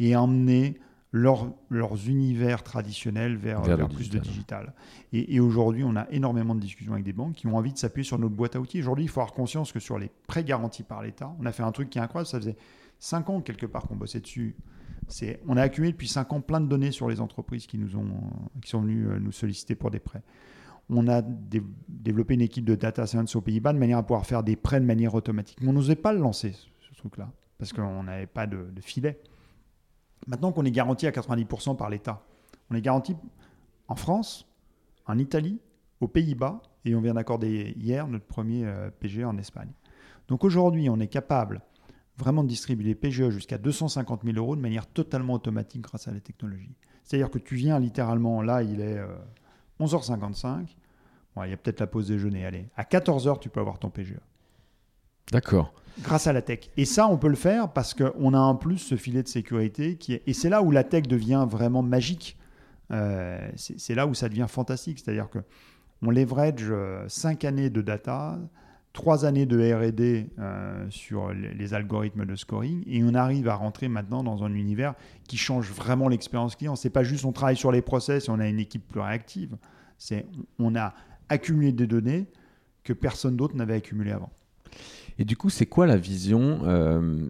et 0.00 0.16
emmener 0.16 0.80
leur- 1.12 1.52
leurs 1.68 2.08
univers 2.08 2.62
traditionnels 2.62 3.36
vers, 3.36 3.60
Vers 3.62 3.76
le 3.76 3.82
vers 3.84 3.88
plus 3.94 4.08
de 4.10 4.18
digital. 4.18 4.72
Et, 5.12 5.34
et 5.34 5.40
aujourd'hui, 5.40 5.84
on 5.84 5.94
a 5.94 6.06
énormément 6.10 6.54
de 6.54 6.60
discussions 6.60 6.94
avec 6.94 7.04
des 7.04 7.12
banques 7.12 7.34
qui 7.34 7.46
ont 7.46 7.56
envie 7.56 7.72
de 7.72 7.78
s'appuyer 7.78 8.04
sur 8.04 8.18
notre 8.18 8.34
boîte 8.34 8.56
à 8.56 8.60
outils. 8.60 8.80
Aujourd'hui, 8.80 9.04
il 9.04 9.08
faut 9.08 9.20
avoir 9.20 9.34
conscience 9.34 9.72
que 9.72 9.78
sur 9.80 9.98
les 9.98 10.10
prêts 10.26 10.42
garantis 10.44 10.82
par 10.82 11.02
l'État, 11.02 11.34
on 11.38 11.44
a 11.46 11.52
fait 11.52 11.62
un 11.62 11.72
truc 11.72 11.90
qui 11.90 11.98
est 11.98 12.02
incroyable. 12.02 12.28
Ça 12.28 12.38
faisait 12.38 12.56
5 12.98 13.28
ans 13.30 13.40
quelque 13.42 13.66
part 13.66 13.82
qu'on 13.86 13.96
bossait 13.96 14.20
dessus. 14.20 14.56
C'est, 15.08 15.40
on 15.48 15.56
a 15.58 15.62
accumulé 15.62 15.92
depuis 15.92 16.08
5 16.08 16.32
ans 16.32 16.40
plein 16.40 16.60
de 16.60 16.66
données 16.66 16.92
sur 16.92 17.08
les 17.08 17.20
entreprises 17.20 17.66
qui, 17.66 17.76
nous 17.76 17.96
ont, 17.96 18.08
qui 18.62 18.70
sont 18.70 18.80
venues 18.80 19.08
euh, 19.08 19.18
nous 19.18 19.32
solliciter 19.32 19.74
pour 19.74 19.90
des 19.90 19.98
prêts. 19.98 20.22
On 20.88 21.08
a 21.08 21.20
dé- 21.22 21.62
développé 21.88 22.34
une 22.34 22.40
équipe 22.40 22.64
de 22.64 22.74
data 22.74 23.06
science 23.06 23.36
aux 23.36 23.40
Pays-Bas 23.40 23.72
de 23.74 23.78
manière 23.78 23.98
à 23.98 24.02
pouvoir 24.02 24.24
faire 24.24 24.42
des 24.42 24.56
prêts 24.56 24.80
de 24.80 24.86
manière 24.86 25.14
automatique. 25.14 25.58
Mais 25.60 25.68
on 25.68 25.72
n'osait 25.74 25.96
pas 25.96 26.12
le 26.12 26.20
lancer, 26.20 26.52
ce, 26.52 26.66
ce 26.90 26.94
truc-là, 26.96 27.30
parce 27.58 27.72
qu'on 27.72 28.04
n'avait 28.04 28.26
pas 28.26 28.46
de, 28.46 28.68
de 28.72 28.80
filet. 28.80 29.20
Maintenant 30.26 30.52
qu'on 30.52 30.64
est 30.64 30.70
garanti 30.70 31.06
à 31.06 31.10
90% 31.10 31.76
par 31.76 31.90
l'État, 31.90 32.22
on 32.70 32.74
est 32.74 32.82
garanti 32.82 33.16
en 33.88 33.96
France, 33.96 34.48
en 35.06 35.18
Italie, 35.18 35.60
aux 36.00 36.08
Pays-Bas, 36.08 36.62
et 36.84 36.94
on 36.94 37.00
vient 37.00 37.14
d'accorder 37.14 37.74
hier 37.76 38.06
notre 38.08 38.24
premier 38.24 38.64
euh, 38.64 38.90
PGE 38.90 39.24
en 39.24 39.36
Espagne. 39.38 39.70
Donc 40.28 40.44
aujourd'hui, 40.44 40.88
on 40.88 40.98
est 41.00 41.08
capable 41.08 41.62
vraiment 42.16 42.42
de 42.42 42.48
distribuer 42.48 42.84
des 42.84 42.94
PGE 42.94 43.30
jusqu'à 43.30 43.58
250 43.58 44.22
000 44.24 44.36
euros 44.36 44.56
de 44.56 44.60
manière 44.60 44.86
totalement 44.86 45.34
automatique 45.34 45.82
grâce 45.82 46.08
à 46.08 46.12
la 46.12 46.20
technologie. 46.20 46.74
C'est-à-dire 47.04 47.30
que 47.30 47.38
tu 47.38 47.56
viens 47.56 47.78
littéralement, 47.78 48.42
là, 48.42 48.62
il 48.62 48.80
est 48.80 48.98
euh, 48.98 49.06
11h55. 49.80 50.76
Bon, 51.34 51.44
il 51.44 51.50
y 51.50 51.52
a 51.52 51.56
peut-être 51.56 51.80
la 51.80 51.86
pause 51.86 52.08
déjeuner. 52.08 52.44
Allez, 52.44 52.68
à 52.76 52.84
14h, 52.84 53.38
tu 53.40 53.48
peux 53.48 53.60
avoir 53.60 53.78
ton 53.78 53.90
PGE 53.90 54.18
D'accord. 55.30 55.72
Grâce 56.00 56.26
à 56.26 56.32
la 56.32 56.42
tech. 56.42 56.70
Et 56.76 56.84
ça, 56.84 57.06
on 57.08 57.18
peut 57.18 57.28
le 57.28 57.36
faire 57.36 57.72
parce 57.72 57.94
qu'on 57.94 58.34
a 58.34 58.38
en 58.38 58.54
plus 58.54 58.78
ce 58.78 58.96
filet 58.96 59.22
de 59.22 59.28
sécurité 59.28 59.96
qui 59.96 60.14
est... 60.14 60.22
Et 60.26 60.32
c'est 60.32 60.48
là 60.48 60.62
où 60.62 60.70
la 60.70 60.84
tech 60.84 61.02
devient 61.02 61.46
vraiment 61.48 61.82
magique. 61.82 62.36
Euh, 62.90 63.50
c'est 63.56 63.94
là 63.94 64.06
où 64.06 64.14
ça 64.14 64.28
devient 64.28 64.46
fantastique. 64.48 64.98
C'est-à-dire 64.98 65.30
que 65.30 65.38
on 66.02 66.10
leverage 66.10 66.72
5 67.06 67.44
années 67.44 67.70
de 67.70 67.80
data, 67.80 68.38
3 68.92 69.24
années 69.24 69.46
de 69.46 69.56
R&D 69.56 70.28
euh, 70.38 70.86
sur 70.90 71.32
les 71.32 71.54
les 71.54 71.74
algorithmes 71.74 72.26
de 72.26 72.34
scoring, 72.34 72.82
et 72.86 73.02
on 73.04 73.14
arrive 73.14 73.48
à 73.48 73.54
rentrer 73.54 73.88
maintenant 73.88 74.22
dans 74.22 74.44
un 74.44 74.52
univers 74.52 74.94
qui 75.28 75.36
change 75.36 75.70
vraiment 75.70 76.08
l'expérience 76.08 76.56
client. 76.56 76.76
C'est 76.76 76.90
pas 76.90 77.04
juste 77.04 77.24
on 77.24 77.32
travaille 77.32 77.56
sur 77.56 77.72
les 77.72 77.82
process 77.82 78.28
et 78.28 78.30
on 78.30 78.40
a 78.40 78.48
une 78.48 78.58
équipe 78.58 78.86
plus 78.88 79.00
réactive. 79.00 79.56
C'est 79.96 80.26
on 80.58 80.74
a 80.74 80.92
accumulé 81.28 81.72
des 81.72 81.86
données 81.86 82.26
que 82.84 82.92
personne 82.92 83.36
d'autre 83.36 83.54
n'avait 83.54 83.74
accumulées 83.74 84.12
avant. 84.12 84.30
Et 85.18 85.24
du 85.24 85.36
coup, 85.36 85.50
c'est 85.50 85.66
quoi 85.66 85.86
la 85.86 85.96
vision 85.96 86.60
euh, 86.64 87.26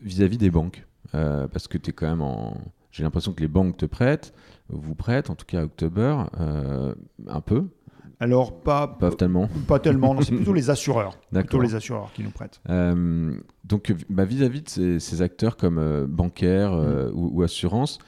vis-à-vis 0.00 0.38
des 0.38 0.50
banques? 0.50 0.86
Euh, 1.14 1.48
Parce 1.48 1.68
que 1.68 1.78
tu 1.78 1.90
es 1.90 1.92
quand 1.92 2.08
même 2.08 2.22
en. 2.22 2.56
J'ai 2.92 3.02
l'impression 3.04 3.32
que 3.32 3.40
les 3.40 3.48
banques 3.48 3.76
te 3.76 3.86
prêtent, 3.86 4.34
vous 4.68 4.94
prêtent, 4.96 5.30
en 5.30 5.34
tout 5.36 5.46
cas 5.46 5.60
à 5.60 5.64
October, 5.64 6.16
euh, 6.40 6.92
un 7.28 7.40
peu, 7.40 7.66
Alors 8.18 8.60
pas 8.62 8.88
pas 8.88 9.10
tellement. 9.12 9.48
Pas 9.68 9.78
tellement, 9.78 10.12
non, 10.14 10.22
c'est 10.22 10.34
plutôt 10.34 10.52
les 10.52 10.70
assureurs. 10.74 11.16
Plutôt 11.32 11.60
les 11.60 11.76
assureurs 11.76 12.10
qui 12.12 12.24
nous 12.24 12.30
prêtent. 12.30 12.60
Euh, 12.68 13.32
donc, 13.64 13.94
bah, 14.08 14.24
vis-à-vis 14.24 14.62
de 14.62 14.68
ces, 14.68 14.98
ces 14.98 15.22
acteurs 15.22 15.56
comme 15.56 15.78
euh, 15.78 16.06
bancaires 16.08 16.72
euh, 16.72 17.10
ou, 17.14 17.30
ou 17.38 17.42
assurances, 17.42 17.98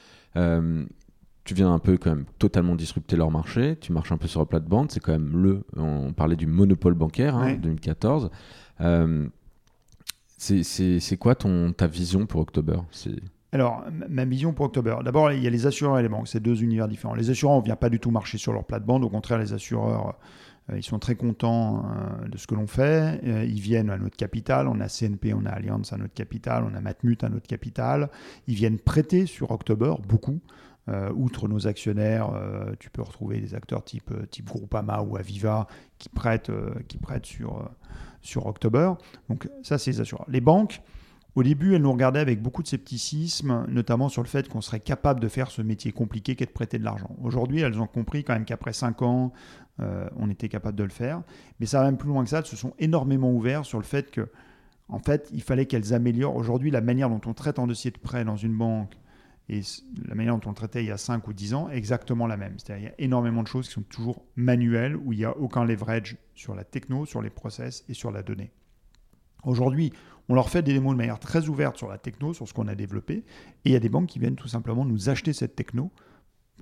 tu 1.45 1.53
viens 1.53 1.73
un 1.73 1.79
peu 1.79 1.97
quand 1.97 2.09
même 2.11 2.25
totalement 2.39 2.75
disrupter 2.75 3.15
leur 3.17 3.31
marché. 3.31 3.77
Tu 3.79 3.91
marches 3.91 4.11
un 4.11 4.17
peu 4.17 4.27
sur 4.27 4.39
la 4.39 4.45
plate-bande. 4.45 4.91
C'est 4.91 4.99
quand 5.01 5.11
même 5.11 5.41
le. 5.41 5.63
On 5.75 6.13
parlait 6.13 6.35
du 6.37 6.47
monopole 6.47 6.93
bancaire, 6.93 7.35
hein, 7.35 7.45
Ouais. 7.47 7.57
2014. 7.57 8.29
Euh, 8.81 9.27
C'est 10.37 11.17
quoi 11.17 11.35
ton, 11.35 11.73
ta 11.73 11.87
vision 11.87 12.25
pour 12.25 12.41
October? 12.41 12.77
Alors, 13.51 13.83
ma 14.09 14.25
vision 14.25 14.51
pour 14.51 14.65
October, 14.65 14.95
d'abord, 15.05 15.31
il 15.31 15.43
y 15.43 15.47
a 15.47 15.49
les 15.49 15.67
assureurs 15.67 15.99
et 15.99 16.01
les 16.01 16.09
banques, 16.09 16.27
c'est 16.27 16.39
deux 16.39 16.63
univers 16.63 16.87
différents. 16.87 17.13
Les 17.13 17.29
assureurs, 17.29 17.55
on 17.55 17.59
ne 17.59 17.65
vient 17.65 17.75
pas 17.75 17.89
du 17.89 17.99
tout 17.99 18.09
marcher 18.09 18.39
sur 18.39 18.51
leur 18.51 18.63
plate-bande, 18.63 19.03
au 19.03 19.09
contraire, 19.09 19.37
les 19.37 19.53
assureurs, 19.53 20.15
euh, 20.71 20.77
ils 20.77 20.83
sont 20.83 20.97
très 20.97 21.13
contents 21.13 21.85
euh, 21.85 22.27
de 22.29 22.37
ce 22.37 22.47
que 22.47 22.55
l'on 22.55 22.65
fait, 22.65 23.21
ils 23.23 23.59
viennent 23.59 23.91
à 23.91 23.97
notre 23.97 24.15
capital, 24.15 24.67
on 24.67 24.79
a 24.79 24.87
CNP, 24.87 25.33
on 25.35 25.45
a 25.45 25.51
Allianz 25.51 25.93
à 25.93 25.97
notre 25.97 26.15
capital, 26.15 26.65
on 26.69 26.75
a 26.75 26.81
Matmut 26.81 27.23
à 27.23 27.29
notre 27.29 27.45
capital, 27.45 28.09
ils 28.47 28.55
viennent 28.55 28.79
prêter 28.79 29.27
sur 29.27 29.51
October, 29.51 29.93
beaucoup. 30.07 30.39
Outre 31.15 31.47
nos 31.47 31.67
actionnaires, 31.67 32.29
tu 32.79 32.89
peux 32.89 33.01
retrouver 33.01 33.39
des 33.39 33.55
acteurs 33.55 33.83
type, 33.83 34.11
type 34.29 34.47
Groupama 34.47 35.01
ou 35.01 35.15
Aviva 35.17 35.67
qui 35.97 36.09
prêtent, 36.09 36.51
qui 36.87 36.99
sur, 37.23 37.69
sur 38.21 38.45
October. 38.47 38.93
Donc 39.29 39.49
ça, 39.61 39.77
c'est 39.77 39.91
les 39.91 40.01
assureurs. 40.01 40.25
Les 40.27 40.41
banques, 40.41 40.81
au 41.35 41.41
début, 41.41 41.73
elles 41.73 41.81
nous 41.81 41.91
regardaient 41.91 42.19
avec 42.19 42.41
beaucoup 42.41 42.61
de 42.61 42.67
scepticisme, 42.67 43.65
notamment 43.67 44.07
sur 44.07 44.21
le 44.21 44.27
fait 44.27 44.47
qu'on 44.47 44.61
serait 44.61 44.79
capable 44.79 45.19
de 45.19 45.27
faire 45.27 45.49
ce 45.49 45.63
métier 45.63 45.91
compliqué 45.91 46.35
qu'est 46.35 46.45
de 46.45 46.51
prêter 46.51 46.77
de 46.77 46.83
l'argent. 46.83 47.15
Aujourd'hui, 47.23 47.61
elles 47.61 47.79
ont 47.81 47.87
compris 47.87 48.23
quand 48.23 48.33
même 48.33 48.45
qu'après 48.45 48.73
5 48.73 49.01
ans, 49.01 49.33
euh, 49.79 50.07
on 50.15 50.29
était 50.29 50.47
capable 50.47 50.77
de 50.77 50.83
le 50.83 50.91
faire. 50.91 51.23
Mais 51.59 51.65
ça 51.65 51.79
va 51.79 51.85
même 51.85 51.97
plus 51.97 52.09
loin 52.09 52.23
que 52.23 52.29
ça. 52.29 52.39
Elles 52.39 52.45
se 52.45 52.55
sont 52.55 52.73
énormément 52.77 53.31
ouvertes 53.31 53.65
sur 53.65 53.79
le 53.79 53.83
fait 53.83 54.11
que, 54.11 54.29
en 54.89 54.99
fait, 54.99 55.29
il 55.33 55.41
fallait 55.41 55.65
qu'elles 55.65 55.95
améliorent. 55.95 56.35
Aujourd'hui, 56.35 56.69
la 56.69 56.81
manière 56.81 57.09
dont 57.09 57.21
on 57.25 57.33
traite 57.33 57.57
un 57.57 57.65
dossier 57.65 57.89
de 57.89 57.97
prêt 57.97 58.23
dans 58.23 58.37
une 58.37 58.55
banque 58.55 58.93
et 59.49 59.61
la 60.07 60.15
manière 60.15 60.37
dont 60.37 60.47
on 60.47 60.49
le 60.49 60.55
traitait 60.55 60.83
il 60.83 60.87
y 60.87 60.91
a 60.91 60.97
5 60.97 61.27
ou 61.27 61.33
10 61.33 61.53
ans 61.53 61.69
est 61.69 61.77
exactement 61.77 62.27
la 62.27 62.37
même. 62.37 62.57
C'est-à-dire 62.57 62.89
qu'il 62.89 62.97
y 62.97 63.01
a 63.01 63.05
énormément 63.05 63.43
de 63.43 63.47
choses 63.47 63.67
qui 63.67 63.73
sont 63.73 63.81
toujours 63.81 64.25
manuelles, 64.35 64.95
où 64.95 65.11
il 65.11 65.19
n'y 65.19 65.25
a 65.25 65.37
aucun 65.37 65.65
leverage 65.65 66.17
sur 66.33 66.55
la 66.55 66.63
techno, 66.63 67.05
sur 67.05 67.21
les 67.21 67.29
process 67.29 67.83
et 67.89 67.93
sur 67.93 68.11
la 68.11 68.23
donnée. 68.23 68.51
Aujourd'hui, 69.43 69.91
on 70.29 70.35
leur 70.35 70.49
fait 70.49 70.61
des 70.61 70.73
démos 70.73 70.93
de 70.93 70.97
manière 70.97 71.19
très 71.19 71.49
ouverte 71.49 71.77
sur 71.77 71.89
la 71.89 71.97
techno, 71.97 72.33
sur 72.33 72.47
ce 72.47 72.53
qu'on 72.53 72.69
a 72.69 72.75
développé, 72.75 73.15
et 73.15 73.25
il 73.65 73.71
y 73.73 73.75
a 73.75 73.79
des 73.79 73.89
banques 73.89 74.07
qui 74.07 74.19
viennent 74.19 74.37
tout 74.37 74.47
simplement 74.47 74.85
nous 74.85 75.09
acheter 75.09 75.33
cette 75.33 75.55
techno 75.55 75.91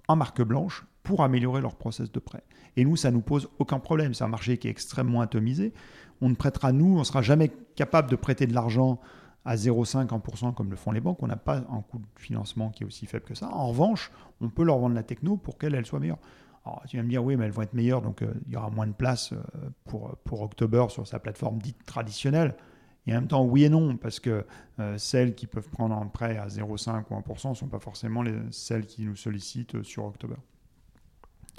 en 0.08 0.16
marque 0.16 0.42
blanche 0.42 0.86
pour 1.04 1.24
améliorer 1.24 1.62
leur 1.62 1.76
process 1.76 2.12
de 2.12 2.20
prêt. 2.20 2.44
Et 2.78 2.86
nous, 2.86 2.96
ça 2.96 3.12
nous 3.12 3.22
pose 3.22 3.50
aucun 3.60 3.80
problème. 3.80 4.14
C'est 4.14 4.24
un 4.24 4.30
marché 4.30 4.58
qui 4.58 4.68
est 4.68 4.72
extrêmement 4.72 5.22
atomisé. 5.22 5.74
On 6.22 6.30
ne 6.30 6.36
prêtera, 6.36 6.72
nous, 6.72 6.96
on 6.96 7.00
ne 7.00 7.04
sera 7.04 7.22
jamais 7.22 7.52
capable 7.76 8.10
de 8.10 8.16
prêter 8.16 8.48
de 8.48 8.54
l'argent 8.54 9.00
à 9.46 9.56
0,5 9.56 10.08
1% 10.08 10.54
comme 10.54 10.70
le 10.70 10.76
font 10.76 10.92
les 10.92 11.02
banques. 11.02 11.22
On 11.24 11.28
n'a 11.28 11.38
pas 11.38 11.58
un 11.58 11.82
coût 11.82 12.00
de 12.00 12.06
financement 12.16 12.70
qui 12.70 12.84
est 12.84 12.86
aussi 12.86 13.06
faible 13.06 13.26
que 13.26 13.36
ça. 13.36 13.50
En 13.50 13.70
revanche, 13.70 14.12
on 14.40 14.50
peut 14.50 14.64
leur 14.64 14.78
vendre 14.80 14.96
la 14.96 15.04
techno 15.04 15.38
pour 15.38 15.58
qu'elle 15.58 15.76
elle 15.76 15.86
soit 15.86 16.00
meilleure. 16.00 16.20
Alors, 16.64 16.84
tu 16.88 16.98
vas 16.98 17.04
me 17.04 17.10
dire, 17.10 17.24
oui, 17.24 17.36
mais 17.38 17.46
elles 17.46 17.52
vont 17.52 17.64
être 17.64 17.74
meilleures, 17.74 18.04
donc 18.04 18.22
euh, 18.22 18.34
il 18.46 18.54
y 18.54 18.56
aura 18.56 18.70
moins 18.70 18.86
de 18.86 18.94
place 18.94 19.34
euh, 19.34 19.38
pour, 19.86 20.16
pour 20.24 20.42
October 20.44 20.86
sur 20.90 21.08
sa 21.08 21.18
plateforme 21.18 21.58
dite 21.58 21.84
traditionnelle. 21.86 22.56
Et 23.08 23.14
en 23.14 23.16
même 23.16 23.28
temps, 23.28 23.44
oui 23.44 23.64
et 23.64 23.70
non, 23.70 23.98
parce 23.98 24.20
que 24.20 24.46
euh, 24.80 24.98
celles 24.98 25.34
qui 25.34 25.48
peuvent 25.48 25.70
prendre 25.70 25.96
un 25.96 26.06
prêt 26.06 26.38
à 26.38 26.48
0,5 26.48 27.04
ou 27.10 27.16
1% 27.16 27.50
ne 27.50 27.56
sont 27.56 27.68
pas 27.68 27.80
forcément 27.80 28.22
les, 28.22 28.36
celles 28.52 28.86
qui 28.86 29.06
nous 29.06 29.16
sollicitent 29.16 29.82
sur 29.82 30.06
October. 30.06 30.36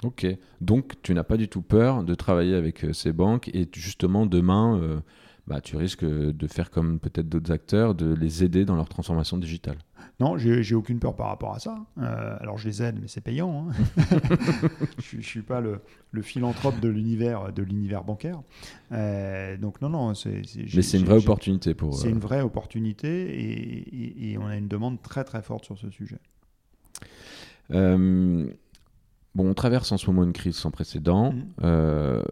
Ok, 0.03 0.25
donc 0.59 1.01
tu 1.01 1.13
n'as 1.13 1.23
pas 1.23 1.37
du 1.37 1.47
tout 1.47 1.61
peur 1.61 2.03
de 2.03 2.13
travailler 2.15 2.55
avec 2.55 2.83
euh, 2.83 2.93
ces 2.93 3.13
banques 3.13 3.49
et 3.53 3.67
justement 3.73 4.25
demain, 4.25 4.77
euh, 4.81 4.99
bah, 5.45 5.59
tu 5.59 5.75
risques 5.75 6.05
de 6.05 6.47
faire 6.47 6.71
comme 6.71 6.99
peut-être 6.99 7.27
d'autres 7.27 7.51
acteurs, 7.51 7.95
de 7.95 8.13
les 8.13 8.43
aider 8.45 8.63
dans 8.63 8.75
leur 8.75 8.87
transformation 8.87 9.37
digitale. 9.37 9.77
Non, 10.19 10.37
j'ai 10.37 10.75
aucune 10.75 10.99
peur 10.99 11.15
par 11.15 11.27
rapport 11.27 11.53
à 11.53 11.59
ça. 11.59 11.77
Euh, 11.97 12.37
alors 12.39 12.57
je 12.57 12.67
les 12.67 12.81
aide, 12.81 12.97
mais 13.01 13.07
c'est 13.07 13.21
payant. 13.21 13.67
Hein. 13.69 13.73
je 14.99 15.17
ne 15.17 15.21
suis 15.21 15.41
pas 15.41 15.59
le, 15.59 15.81
philanthrope 16.21 16.79
de 16.79 16.87
l'univers 16.87 17.51
de 17.51 17.61
l'univers 17.61 18.03
bancaire. 18.03 18.41
donc 19.59 19.81
non, 19.81 19.89
non. 19.89 20.13
mais 20.25 20.81
c'est 20.81 20.97
une 20.97 21.05
vraie 21.05 21.17
opportunité 21.17 21.73
pour. 21.73 21.93
C'est 21.93 22.09
une 22.09 22.19
vraie 22.19 22.41
opportunité 22.41 23.09
et, 23.09 24.31
et, 24.31 24.37
on 24.37 24.47
a 24.47 24.55
une 24.55 24.67
demande 24.69 25.01
très 25.01 25.23
très 25.25 25.41
forte 25.41 25.65
sur 25.65 25.77
ce 25.77 25.89
sujet. 25.89 26.19
Bon, 27.69 29.49
on 29.49 29.53
traverse 29.55 29.91
en 29.91 29.97
ce 29.97 30.05
moment 30.07 30.23
une 30.23 30.33
crise 30.33 30.55
sans 30.55 30.71
précédent. 30.71 31.33
Mhm. 31.33 32.23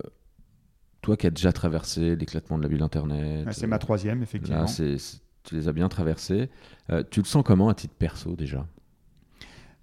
Euh, 1.01 1.07
toi 1.07 1.17
qui 1.17 1.27
as 1.27 1.31
déjà 1.31 1.51
traversé 1.51 2.15
l'éclatement 2.15 2.57
de 2.57 2.63
la 2.63 2.69
bulle 2.69 2.83
Internet. 2.83 3.47
c'est 3.51 3.67
ma 3.67 3.79
troisième, 3.79 4.23
effectivement. 4.23 4.65
Là, 4.65 4.97
tu 5.43 5.55
les 5.55 5.67
as 5.67 5.73
bien 5.73 5.89
traversés. 5.89 6.49
Euh, 6.91 7.03
tu 7.09 7.19
le 7.21 7.25
sens 7.25 7.43
comment 7.43 7.69
à 7.69 7.73
titre 7.73 7.95
perso 7.97 8.35
déjà? 8.35 8.67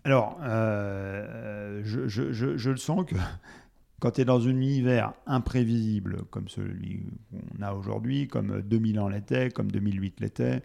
Alors, 0.05 0.39
euh, 0.43 1.83
je, 1.85 2.07
je, 2.07 2.71
le 2.71 2.77
sens 2.77 3.05
que 3.05 3.17
quand 4.01 4.13
tu 4.13 4.21
es 4.21 4.25
dans 4.25 4.47
un 4.47 4.51
univers 4.51 5.13
imprévisible 5.27 6.23
comme 6.31 6.49
celui 6.49 7.03
qu'on 7.31 7.63
a 7.63 7.73
aujourd'hui, 7.73 8.29
comme 8.29 8.63
2000 8.63 9.01
ans 9.01 9.09
l'était, 9.09 9.51
comme 9.51 9.73
2008 9.73 10.21
l'était, 10.21 10.63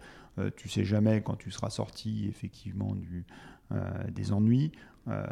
tu 0.55 0.69
sais 0.69 0.83
jamais 0.83 1.21
quand 1.21 1.35
tu 1.35 1.49
seras 1.49 1.71
sorti 1.71 2.27
effectivement 2.29 2.95
du, 2.95 3.25
des 4.11 4.31
ennuis. 4.31 4.71
Euh, 5.07 5.25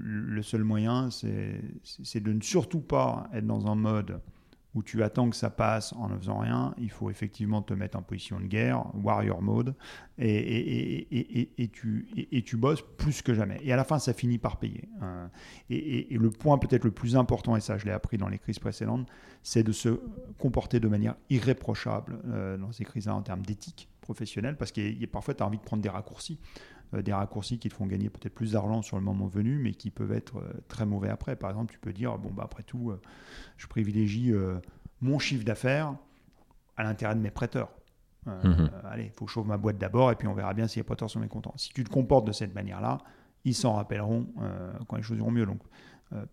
le 0.00 0.42
seul 0.42 0.64
moyen, 0.64 1.10
c'est 1.10 2.20
de 2.20 2.32
ne 2.32 2.40
surtout 2.40 2.80
pas 2.80 3.28
être 3.32 3.46
dans 3.46 3.66
un 3.66 3.74
mode 3.74 4.20
où 4.74 4.82
tu 4.82 5.02
attends 5.02 5.28
que 5.28 5.36
ça 5.36 5.50
passe 5.50 5.92
en 5.94 6.08
ne 6.08 6.16
faisant 6.16 6.38
rien, 6.38 6.74
il 6.78 6.90
faut 6.90 7.10
effectivement 7.10 7.60
te 7.60 7.74
mettre 7.74 7.98
en 7.98 8.02
position 8.02 8.38
de 8.38 8.46
guerre, 8.46 8.84
warrior 8.94 9.42
mode, 9.42 9.74
et, 10.18 11.70
tu, 11.72 12.06
tu 12.44 12.56
bosses 12.56 12.82
plus 12.96 13.22
que 13.22 13.34
jamais. 13.34 13.58
Et 13.62 13.72
à 13.72 13.76
la 13.76 13.84
fin, 13.84 13.98
ça 13.98 14.12
finit 14.12 14.38
par 14.38 14.58
payer. 14.58 14.88
Hein. 15.00 15.30
et, 15.70 16.16
le 16.16 16.30
point 16.30 16.58
peut-être 16.58 16.84
le 16.84 16.92
plus 16.92 17.16
important, 17.16 17.56
et 17.56 17.60
ça 17.60 17.78
je 17.78 17.84
l'ai 17.84 17.92
appris 17.92 18.16
dans 18.16 18.28
les 18.28 18.38
crises 18.38 18.58
précédentes, 18.58 19.08
c'est 19.42 19.62
de 19.62 19.72
se 19.72 20.00
comporter 20.38 20.78
de 20.78 20.88
manière 20.88 21.16
irréprochable 21.30 22.20
euh, 22.28 22.56
dans 22.56 22.70
ces 22.70 22.84
crises-là 22.84 23.14
en 23.16 23.22
termes 23.22 23.42
d'éthique 23.42 23.88
professionnelle, 24.00 24.56
parce 24.56 24.70
que 24.70 25.06
parfois 25.06 25.34
tu 25.34 25.42
as 25.42 25.46
envie 25.46 25.58
de 25.58 25.62
prendre 25.62 25.82
des 25.82 25.88
raccourcis. 25.88 26.38
Euh, 26.94 27.02
des 27.02 27.12
raccourcis 27.12 27.58
qui 27.58 27.68
te 27.68 27.74
font 27.74 27.86
gagner 27.86 28.10
peut-être 28.10 28.34
plus 28.34 28.52
d'argent 28.52 28.82
sur 28.82 28.96
le 28.96 29.02
moment 29.02 29.26
venu, 29.26 29.58
mais 29.58 29.72
qui 29.72 29.90
peuvent 29.90 30.12
être 30.12 30.38
euh, 30.38 30.52
très 30.66 30.86
mauvais 30.86 31.08
après. 31.08 31.36
Par 31.36 31.50
exemple, 31.50 31.72
tu 31.72 31.78
peux 31.78 31.92
dire, 31.92 32.18
bon, 32.18 32.30
bah, 32.30 32.42
après 32.44 32.64
tout, 32.64 32.90
euh, 32.90 33.00
je 33.56 33.66
privilégie 33.68 34.32
mon 35.00 35.18
chiffre 35.18 35.44
d'affaires 35.44 35.94
à 36.76 36.82
l'intérêt 36.82 37.14
de 37.14 37.20
mes 37.20 37.30
prêteurs. 37.30 37.70
Mhm. 38.26 38.70
Allez, 38.84 39.04
il 39.04 39.10
faut 39.10 39.24
que 39.24 39.30
je 39.30 39.34
chauffe 39.34 39.46
ma 39.46 39.56
boîte 39.56 39.78
d'abord 39.78 40.10
et 40.10 40.14
puis 40.14 40.28
on 40.28 40.34
verra 40.34 40.52
bien 40.52 40.66
si 40.66 40.78
les 40.78 40.82
prêteurs 40.82 41.08
sont 41.08 41.20
mécontents. 41.20 41.54
Si 41.56 41.70
tu 41.70 41.84
te 41.84 41.90
comportes 41.90 42.26
de 42.26 42.32
cette 42.32 42.54
manière-là, 42.54 42.98
ils 43.44 43.54
s'en 43.54 43.74
rappelleront 43.74 44.26
quand 44.88 44.96
les 44.96 45.02
choses 45.02 45.18
iront 45.18 45.30
mieux. 45.30 45.46
Donc, 45.46 45.60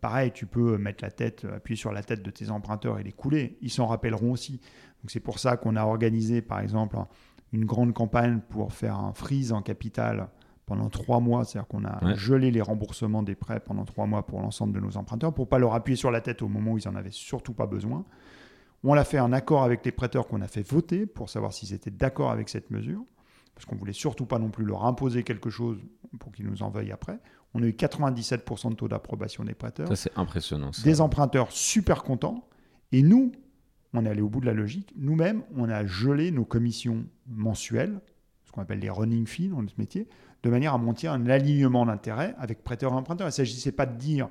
pareil, 0.01 0.31
tu 0.31 0.45
peux 0.45 0.77
mettre 0.77 1.03
la 1.03 1.11
tête, 1.11 1.45
appuyer 1.45 1.77
sur 1.77 1.91
la 1.91 2.03
tête 2.03 2.23
de 2.23 2.31
tes 2.31 2.49
emprunteurs 2.49 2.99
et 2.99 3.03
les 3.03 3.13
couler. 3.13 3.57
Ils 3.61 3.71
s'en 3.71 3.87
rappelleront 3.87 4.31
aussi. 4.31 4.59
Donc, 5.01 5.11
c'est 5.11 5.21
pour 5.21 5.39
ça 5.39 5.55
qu'on 5.55 5.75
a 5.75 5.85
organisé, 5.85 6.41
par 6.41 6.59
exemple, 6.59 6.97
une 7.53 7.65
grande 7.65 7.93
campagne 7.93 8.41
pour 8.49 8.73
faire 8.73 8.97
un 8.97 9.13
freeze 9.13 9.53
en 9.53 9.61
capital 9.61 10.29
pendant 10.67 10.89
trois 10.89 11.21
mois, 11.21 11.45
c'est-à-dire 11.45 11.67
qu'on 11.67 11.85
a 11.85 12.13
gelé 12.15 12.51
les 12.51 12.61
remboursements 12.61 13.23
des 13.23 13.35
prêts 13.35 13.59
pendant 13.61 13.85
trois 13.85 14.05
mois 14.05 14.27
pour 14.27 14.41
l'ensemble 14.41 14.73
de 14.73 14.79
nos 14.81 14.97
emprunteurs, 14.97 15.33
pour 15.33 15.47
pas 15.47 15.59
leur 15.59 15.73
appuyer 15.73 15.95
sur 15.95 16.11
la 16.11 16.21
tête 16.21 16.41
au 16.41 16.49
moment 16.49 16.73
où 16.73 16.77
ils 16.77 16.87
en 16.87 16.95
avaient 16.95 17.09
surtout 17.09 17.53
pas 17.53 17.65
besoin. 17.65 18.05
On 18.83 18.93
l'a 18.93 19.05
fait 19.05 19.19
en 19.19 19.31
accord 19.31 19.63
avec 19.63 19.83
les 19.85 19.93
prêteurs 19.93 20.27
qu'on 20.27 20.41
a 20.41 20.47
fait 20.47 20.69
voter 20.69 21.05
pour 21.05 21.29
savoir 21.29 21.53
s'ils 21.53 21.73
étaient 21.73 21.89
d'accord 21.89 22.31
avec 22.31 22.49
cette 22.49 22.69
mesure, 22.69 23.01
parce 23.55 23.65
qu'on 23.65 23.77
voulait 23.77 23.93
surtout 23.93 24.25
pas 24.25 24.39
non 24.39 24.49
plus 24.49 24.65
leur 24.65 24.85
imposer 24.85 25.23
quelque 25.23 25.49
chose 25.49 25.79
pour 26.19 26.33
qu'ils 26.33 26.45
nous 26.45 26.61
en 26.61 26.69
veuillent 26.69 26.91
après. 26.91 27.17
On 27.53 27.63
a 27.63 27.65
eu 27.65 27.71
97% 27.71 28.71
de 28.71 28.75
taux 28.75 28.89
d'approbation 28.89 29.45
des 29.45 29.55
prêteurs. 29.55 29.87
Ça, 29.87 29.95
c'est 29.95 30.17
impressionnant. 30.17 30.71
Des 30.83 30.99
emprunteurs 30.99 31.49
super 31.51 32.03
contents. 32.03 32.45
Et 32.91 33.03
nous, 33.03 33.31
on 33.93 34.05
est 34.05 34.09
allé 34.09 34.21
au 34.21 34.27
bout 34.27 34.41
de 34.41 34.45
la 34.45 34.53
logique. 34.53 34.93
Nous-mêmes, 34.97 35.43
on 35.55 35.69
a 35.69 35.85
gelé 35.85 36.31
nos 36.31 36.43
commissions 36.43 37.05
mensuelles, 37.25 38.01
qu'on 38.57 38.63
appelle 38.63 38.79
les 38.79 38.89
running 38.89 39.27
fees 39.27 39.49
dans 39.49 39.61
notre 39.61 39.77
métier, 39.77 40.07
de 40.43 40.49
manière 40.49 40.73
à 40.73 40.77
monter 40.77 41.07
un 41.07 41.27
alignement 41.27 41.85
d'intérêt 41.85 42.33
avec 42.39 42.63
prêteur 42.63 42.91
et 42.91 42.95
emprunteur. 42.95 43.27
Il 43.27 43.29
ne 43.29 43.33
s'agissait 43.33 43.71
pas 43.71 43.85
de 43.85 43.95
dire, 43.95 44.29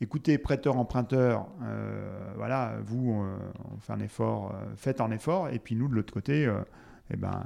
écoutez, 0.00 0.38
prêteur-emprunteur, 0.38 1.46
euh, 1.62 2.32
voilà, 2.36 2.76
vous, 2.82 3.22
euh, 3.22 3.36
on 3.74 3.78
fait 3.78 3.92
un 3.92 4.00
effort, 4.00 4.54
euh, 4.54 4.74
faites 4.76 5.00
un 5.00 5.10
effort, 5.10 5.50
et 5.50 5.58
puis 5.58 5.76
nous, 5.76 5.88
de 5.88 5.94
l'autre 5.94 6.12
côté, 6.12 6.50
eh 7.10 7.16
ben, 7.16 7.42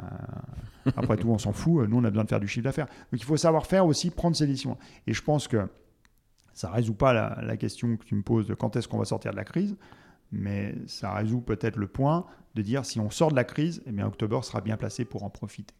après 0.96 1.16
tout, 1.16 1.28
on 1.28 1.38
s'en 1.38 1.52
fout, 1.52 1.88
nous, 1.88 1.98
on 1.98 2.04
a 2.04 2.10
besoin 2.10 2.24
de 2.24 2.28
faire 2.28 2.40
du 2.40 2.48
chiffre 2.48 2.64
d'affaires. 2.64 2.86
Donc 2.86 3.20
il 3.20 3.24
faut 3.24 3.36
savoir 3.36 3.66
faire 3.66 3.84
aussi, 3.84 4.10
prendre 4.10 4.36
ses 4.36 4.46
décisions. 4.46 4.78
Et 5.06 5.12
je 5.12 5.22
pense 5.22 5.48
que 5.48 5.68
ça 6.54 6.68
ne 6.68 6.74
résout 6.74 6.94
pas 6.94 7.12
la, 7.12 7.56
question 7.56 7.96
que 7.96 8.04
tu 8.04 8.14
me 8.14 8.22
poses 8.22 8.46
de 8.46 8.54
quand 8.54 8.76
est-ce 8.76 8.86
qu'on 8.86 8.98
va 8.98 9.06
sortir 9.06 9.32
de 9.32 9.36
la 9.36 9.44
crise, 9.44 9.76
mais 10.30 10.74
ça 10.86 11.12
résout 11.14 11.40
peut-être 11.40 11.76
le 11.76 11.88
point 11.88 12.26
de 12.54 12.62
dire 12.62 12.84
si 12.84 13.00
on 13.00 13.10
sort 13.10 13.30
de 13.30 13.36
la 13.36 13.44
crise, 13.44 13.82
eh 13.86 13.92
bien, 13.92 14.06
October 14.06 14.40
sera 14.42 14.60
bien 14.60 14.76
placé 14.76 15.04
pour 15.04 15.24
en 15.24 15.30
profiter. 15.30 15.74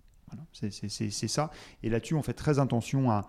C'est 0.52 1.28
ça. 1.28 1.50
Et 1.82 1.90
là-dessus, 1.90 2.14
on 2.14 2.22
fait 2.22 2.32
très 2.32 2.58
attention 2.58 3.10
à, 3.10 3.28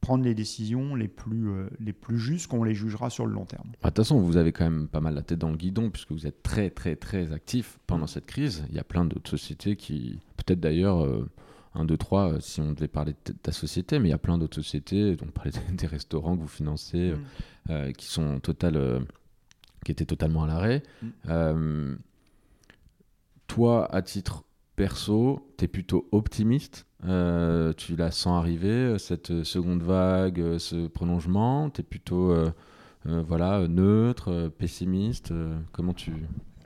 prendre 0.00 0.22
les 0.22 0.34
décisions 0.34 0.94
les 0.94 1.08
plus, 1.08 1.48
euh, 1.48 1.68
les 1.80 1.92
plus 1.92 2.18
justes 2.18 2.46
qu'on 2.46 2.62
les 2.62 2.74
jugera 2.74 3.10
sur 3.10 3.26
le 3.26 3.32
long 3.32 3.44
terme. 3.44 3.70
Bah, 3.82 3.88
de 3.88 3.94
toute 3.94 4.04
façon, 4.04 4.20
vous 4.20 4.36
avez 4.36 4.52
quand 4.52 4.64
même 4.64 4.86
pas 4.86 5.00
mal 5.00 5.14
la 5.14 5.22
tête 5.22 5.38
dans 5.38 5.50
le 5.50 5.56
guidon 5.56 5.90
puisque 5.90 6.12
vous 6.12 6.28
êtes 6.28 6.44
très, 6.44 6.70
très, 6.70 6.94
très 6.94 7.32
actif 7.32 7.78
pendant 7.88 8.06
cette 8.06 8.26
crise. 8.26 8.64
Il 8.68 8.76
y 8.76 8.78
a 8.78 8.84
plein 8.84 9.04
d'autres 9.04 9.30
sociétés 9.30 9.74
qui, 9.74 10.20
peut-être 10.36 10.60
d'ailleurs, 10.60 11.04
euh, 11.04 11.28
un, 11.74 11.84
deux, 11.84 11.96
trois, 11.96 12.34
euh, 12.34 12.40
si 12.40 12.60
on 12.60 12.72
devait 12.72 12.86
parler 12.86 13.14
de 13.24 13.32
ta 13.32 13.50
société, 13.50 13.98
mais 13.98 14.08
il 14.08 14.12
y 14.12 14.14
a 14.14 14.18
plein 14.18 14.38
d'autres 14.38 14.54
sociétés, 14.54 15.16
donc 15.16 15.32
parler 15.32 15.50
des 15.72 15.86
restaurants 15.88 16.36
que 16.36 16.42
vous 16.42 16.46
financez, 16.46 17.14
mm. 17.68 17.92
qui 17.94 18.06
sont 18.06 18.38
total, 18.38 19.00
qui 19.84 19.90
étaient 19.90 20.04
totalement 20.04 20.44
à 20.44 20.46
l'arrêt. 20.46 20.82
Mm 21.24 21.96
toi, 23.46 23.92
à 23.94 24.02
titre 24.02 24.44
perso, 24.76 25.52
tu 25.58 25.64
es 25.64 25.68
plutôt 25.68 26.08
optimiste 26.12 26.86
Tu 27.00 27.96
la 27.96 28.10
sens 28.10 28.38
arriver, 28.38 28.98
cette 28.98 29.42
seconde 29.42 29.82
vague, 29.82 30.58
ce 30.58 30.86
prolongement 30.86 31.70
Tu 31.70 31.80
es 31.80 31.84
plutôt 31.84 32.34
voilà, 33.04 33.66
neutre, 33.68 34.52
pessimiste 34.58 35.32
Comment 35.72 35.94
tu... 35.94 36.12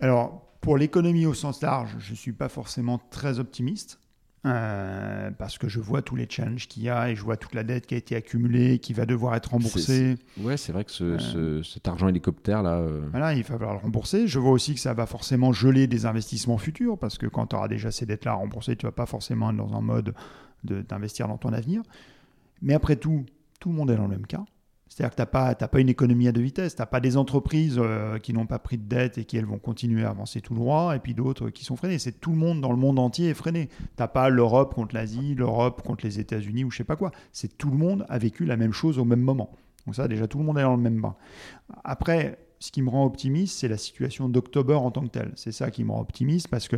Alors, 0.01 0.51
pour 0.61 0.77
l'économie 0.77 1.27
au 1.27 1.35
sens 1.35 1.63
large, 1.63 1.97
je 1.99 2.11
ne 2.11 2.17
suis 2.17 2.33
pas 2.33 2.49
forcément 2.49 3.01
très 3.11 3.39
optimiste. 3.39 4.00
Euh, 4.47 5.31
parce 5.33 5.59
que 5.59 5.69
je 5.69 5.81
vois 5.81 6.01
tous 6.01 6.17
les 6.17 6.27
challenges 6.29 6.67
qu'il 6.67 6.83
y 6.83 6.89
a 6.89 7.11
et 7.11 7.15
je 7.15 7.23
vois 7.23 7.37
toute 7.37 7.55
la 7.55 7.63
dette 7.63 7.87
qui 7.87 7.95
a 7.95 7.99
été 7.99 8.17
accumulée, 8.17 8.79
qui 8.79 8.95
va 8.95 9.05
devoir 9.05 9.35
être 9.35 9.51
remboursée. 9.51 10.17
ouais, 10.39 10.57
c'est 10.57 10.73
vrai 10.73 10.85
que 10.85 10.91
ce, 10.91 11.63
cet 11.63 11.89
argent 11.89 12.09
hélicoptère 12.09 12.63
là. 12.63 12.79
Euh, 12.79 13.07
voilà, 13.11 13.35
il 13.35 13.43
va 13.43 13.59
falloir 13.59 13.75
le 13.75 13.81
rembourser. 13.81 14.27
Je 14.27 14.39
vois 14.39 14.53
aussi 14.53 14.73
que 14.73 14.81
ça 14.81 14.95
va 14.95 15.05
forcément 15.05 15.53
geler 15.53 15.87
des 15.87 16.07
investissements 16.07 16.57
futurs 16.57 16.97
parce 16.97 17.19
que 17.19 17.27
quand 17.27 17.49
tu 17.49 17.57
auras 17.57 17.69
déjà 17.69 17.91
ces 17.91 18.07
dettes 18.07 18.25
là 18.25 18.33
à 18.33 18.35
rembourser, 18.37 18.77
tu 18.77 18.87
vas 18.87 18.93
pas 18.93 19.07
forcément 19.07 19.51
être 19.51 19.59
dans 19.59 19.75
un 19.75 19.83
mode 19.83 20.15
d'investir 20.65 21.29
dans 21.29 21.37
ton 21.39 21.53
avenir. 21.53 21.83
Mais 22.63 22.73
après 22.73 22.97
tout, 22.97 23.27
tout 23.61 23.69
le 23.69 23.75
monde 23.75 23.91
est 23.91 23.97
dans 23.97 24.05
le 24.05 24.09
même 24.09 24.27
cas. 24.27 24.45
C'est-à-dire 24.91 25.11
que 25.11 25.17
tu 25.17 25.23
n'as 25.23 25.27
pas, 25.27 25.55
pas 25.55 25.81
une 25.81 25.89
économie 25.89 26.27
à 26.27 26.33
deux 26.33 26.41
vitesses. 26.41 26.75
Tu 26.75 26.83
n'as 26.83 26.87
pas 26.87 26.99
des 26.99 27.17
entreprises 27.17 27.77
euh, 27.79 28.19
qui 28.19 28.33
n'ont 28.33 28.47
pas 28.47 28.59
pris 28.59 28.77
de 28.77 28.83
dette 28.83 29.19
et 29.19 29.25
qui, 29.25 29.37
elles, 29.37 29.47
vont 29.47 29.61
continuer 29.61 30.05
à 30.05 30.11
avancer 30.11 30.41
tout 30.41 30.55
droit, 30.55 30.97
et 30.97 30.99
puis 30.99 31.15
d'autres 31.15 31.49
qui 31.51 31.65
sont 31.65 31.77
freinées. 31.77 32.01
C'est 32.01 32.21
tout 32.21 32.33
le 32.33 32.37
monde 32.37 32.61
dans 32.61 32.73
le 32.73 32.77
monde 32.77 32.99
entier 32.99 33.31
est 33.31 33.35
freiné. 33.35 33.69
Tu 33.69 33.85
n'as 34.01 34.09
pas 34.09 34.29
l'Europe 34.29 34.75
contre 34.75 34.97
l'Asie, 34.97 35.37
l'Europe 35.37 35.83
contre 35.83 36.05
les 36.05 36.19
États-Unis 36.19 36.65
ou 36.65 36.73
je 36.73 36.79
sais 36.79 36.85
pas 36.85 36.97
quoi. 36.97 37.13
C'est 37.33 37.57
tout 37.57 37.71
le 37.71 37.77
monde 37.77 38.05
a 38.09 38.19
vécu 38.19 38.45
la 38.45 38.57
même 38.57 38.73
chose 38.73 38.99
au 38.99 39.05
même 39.05 39.21
moment. 39.21 39.53
Donc 39.87 39.95
ça, 39.95 40.09
déjà, 40.09 40.27
tout 40.27 40.39
le 40.39 40.45
monde 40.45 40.59
est 40.59 40.63
dans 40.63 40.77
le 40.77 40.83
même 40.83 41.01
bain. 41.01 41.15
Après, 41.85 42.39
ce 42.59 42.73
qui 42.73 42.83
me 42.83 42.91
rend 42.91 43.07
optimiste, 43.07 43.61
c'est 43.61 43.69
la 43.69 43.79
situation 43.79 44.29
d'octobre 44.29 44.77
en 44.77 44.91
tant 44.91 45.03
que 45.03 45.09
telle. 45.09 45.33
C'est 45.37 45.53
ça 45.53 45.71
qui 45.71 45.85
me 45.85 45.93
rend 45.93 46.01
optimiste 46.01 46.49
parce 46.49 46.67
que 46.67 46.77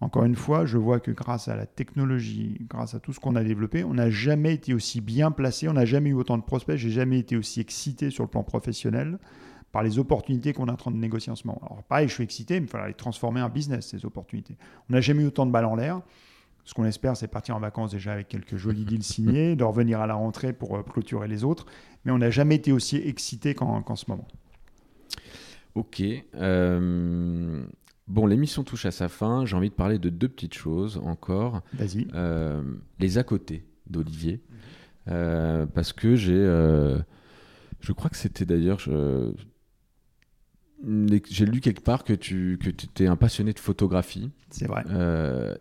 encore 0.00 0.24
une 0.24 0.36
fois, 0.36 0.66
je 0.66 0.76
vois 0.76 1.00
que 1.00 1.10
grâce 1.10 1.48
à 1.48 1.56
la 1.56 1.64
technologie, 1.64 2.58
grâce 2.68 2.94
à 2.94 3.00
tout 3.00 3.14
ce 3.14 3.20
qu'on 3.20 3.34
a 3.34 3.42
développé, 3.42 3.82
on 3.82 3.94
n'a 3.94 4.10
jamais 4.10 4.52
été 4.52 4.74
aussi 4.74 5.00
bien 5.00 5.30
placé, 5.30 5.68
on 5.68 5.72
n'a 5.72 5.86
jamais 5.86 6.10
eu 6.10 6.14
autant 6.14 6.36
de 6.36 6.42
prospects, 6.42 6.76
j'ai 6.76 6.90
jamais 6.90 7.18
été 7.18 7.36
aussi 7.36 7.60
excité 7.60 8.10
sur 8.10 8.22
le 8.22 8.28
plan 8.28 8.42
professionnel 8.42 9.18
par 9.72 9.82
les 9.82 9.98
opportunités 9.98 10.52
qu'on 10.52 10.66
est 10.66 10.70
en 10.70 10.76
train 10.76 10.90
de 10.90 10.96
négocier 10.96 11.32
en 11.32 11.36
ce 11.36 11.46
moment. 11.46 11.62
Alors 11.64 11.82
pareil, 11.82 12.08
je 12.08 12.14
suis 12.14 12.24
excité, 12.24 12.60
mais 12.60 12.66
il 12.66 12.70
faudra 12.70 12.88
les 12.88 12.94
transformer 12.94 13.40
en 13.40 13.48
business, 13.48 13.88
ces 13.88 14.04
opportunités. 14.04 14.56
On 14.90 14.92
n'a 14.92 15.00
jamais 15.00 15.22
eu 15.22 15.26
autant 15.26 15.46
de 15.46 15.50
balles 15.50 15.64
en 15.64 15.76
l'air. 15.76 16.02
Ce 16.64 16.74
qu'on 16.74 16.84
espère, 16.84 17.16
c'est 17.16 17.28
partir 17.28 17.56
en 17.56 17.60
vacances 17.60 17.92
déjà 17.92 18.12
avec 18.12 18.28
quelques 18.28 18.56
jolis 18.56 18.84
deals 18.84 19.02
signés, 19.02 19.56
de 19.56 19.64
revenir 19.64 20.00
à 20.00 20.06
la 20.06 20.14
rentrée 20.14 20.52
pour 20.52 20.76
euh, 20.76 20.82
clôturer 20.82 21.28
les 21.28 21.42
autres. 21.42 21.64
Mais 22.04 22.12
on 22.12 22.18
n'a 22.18 22.30
jamais 22.30 22.56
été 22.56 22.70
aussi 22.70 22.96
excité 22.96 23.54
qu'en 23.54 23.96
ce 23.96 24.10
moment. 24.10 24.26
Ok. 25.74 26.02
Euh, 26.34 27.64
Bon, 28.08 28.26
l'émission 28.26 28.62
touche 28.62 28.86
à 28.86 28.92
sa 28.92 29.08
fin. 29.08 29.44
J'ai 29.44 29.56
envie 29.56 29.70
de 29.70 29.74
parler 29.74 29.98
de 29.98 30.10
deux 30.10 30.28
petites 30.28 30.54
choses 30.54 31.00
encore. 31.04 31.62
Vas-y. 31.72 32.06
Euh, 32.14 32.62
les 33.00 33.18
à 33.18 33.24
côté 33.24 33.64
d'Olivier. 33.88 34.42
Mhm. 34.48 34.56
Euh, 35.08 35.66
parce 35.66 35.92
que 35.92 36.14
j'ai. 36.14 36.34
Euh, 36.34 36.98
je 37.80 37.92
crois 37.92 38.10
que 38.10 38.16
c'était 38.16 38.44
d'ailleurs. 38.44 38.78
J'ai 41.28 41.46
lu 41.46 41.60
quelque 41.60 41.82
part 41.82 42.04
que 42.04 42.12
tu 42.12 42.58
que 42.62 42.68
étais 42.68 43.06
un 43.06 43.16
passionné 43.16 43.52
de 43.52 43.58
photographie. 43.58 44.30
C'est 44.50 44.66
vrai. 44.66 44.84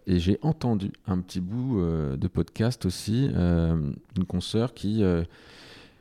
et 0.05 0.19
j'ai 0.19 0.37
entendu 0.41 0.91
un 1.07 1.19
petit 1.21 1.41
bout 1.41 1.81
de 1.81 2.27
podcast 2.27 2.85
aussi, 2.85 3.25
une 3.25 4.25
consoeur 4.27 4.73
qui 4.73 5.03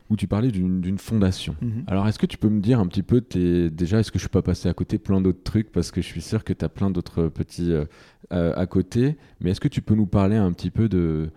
où 0.09 0.15
tu 0.15 0.27
parlais 0.27 0.51
d'une 0.51 0.97
fondation. 0.97 1.55
Mhm. 1.61 1.83
Alors, 1.87 2.07
est-ce 2.07 2.19
que 2.19 2.25
tu 2.25 2.37
peux 2.37 2.49
me 2.49 2.61
dire 2.61 2.79
un 2.79 2.87
petit 2.87 3.03
peu, 3.03 3.21
déjà, 3.21 3.99
est-ce 3.99 4.11
que 4.11 4.19
je 4.19 4.25
ne 4.25 4.27
suis 4.27 4.33
pas 4.33 4.43
passé 4.43 4.69
à 4.69 4.73
côté 4.73 4.99
plein 4.99 5.19
d'autres 5.19 5.43
trucs 5.43 5.71
Parce 5.71 5.91
que 5.91 6.01
je 6.01 6.05
suis 6.05 6.21
sûr 6.21 6.43
que 6.43 6.53
tu 6.53 6.63
as 6.63 6.69
plein 6.69 6.91
d'autres 6.91 7.27
petits 7.27 7.71
euh, 7.71 7.85
euh, 8.31 8.53
à 8.55 8.67
côté. 8.67 9.17
Mais 9.41 9.51
est-ce 9.51 9.61
que 9.61 9.67
tu 9.67 9.81
peux 9.81 9.95
nous 9.95 10.05
parler 10.05 10.35
un 10.35 10.51
petit 10.51 10.69
peu 10.69 10.89
de, 10.89 11.31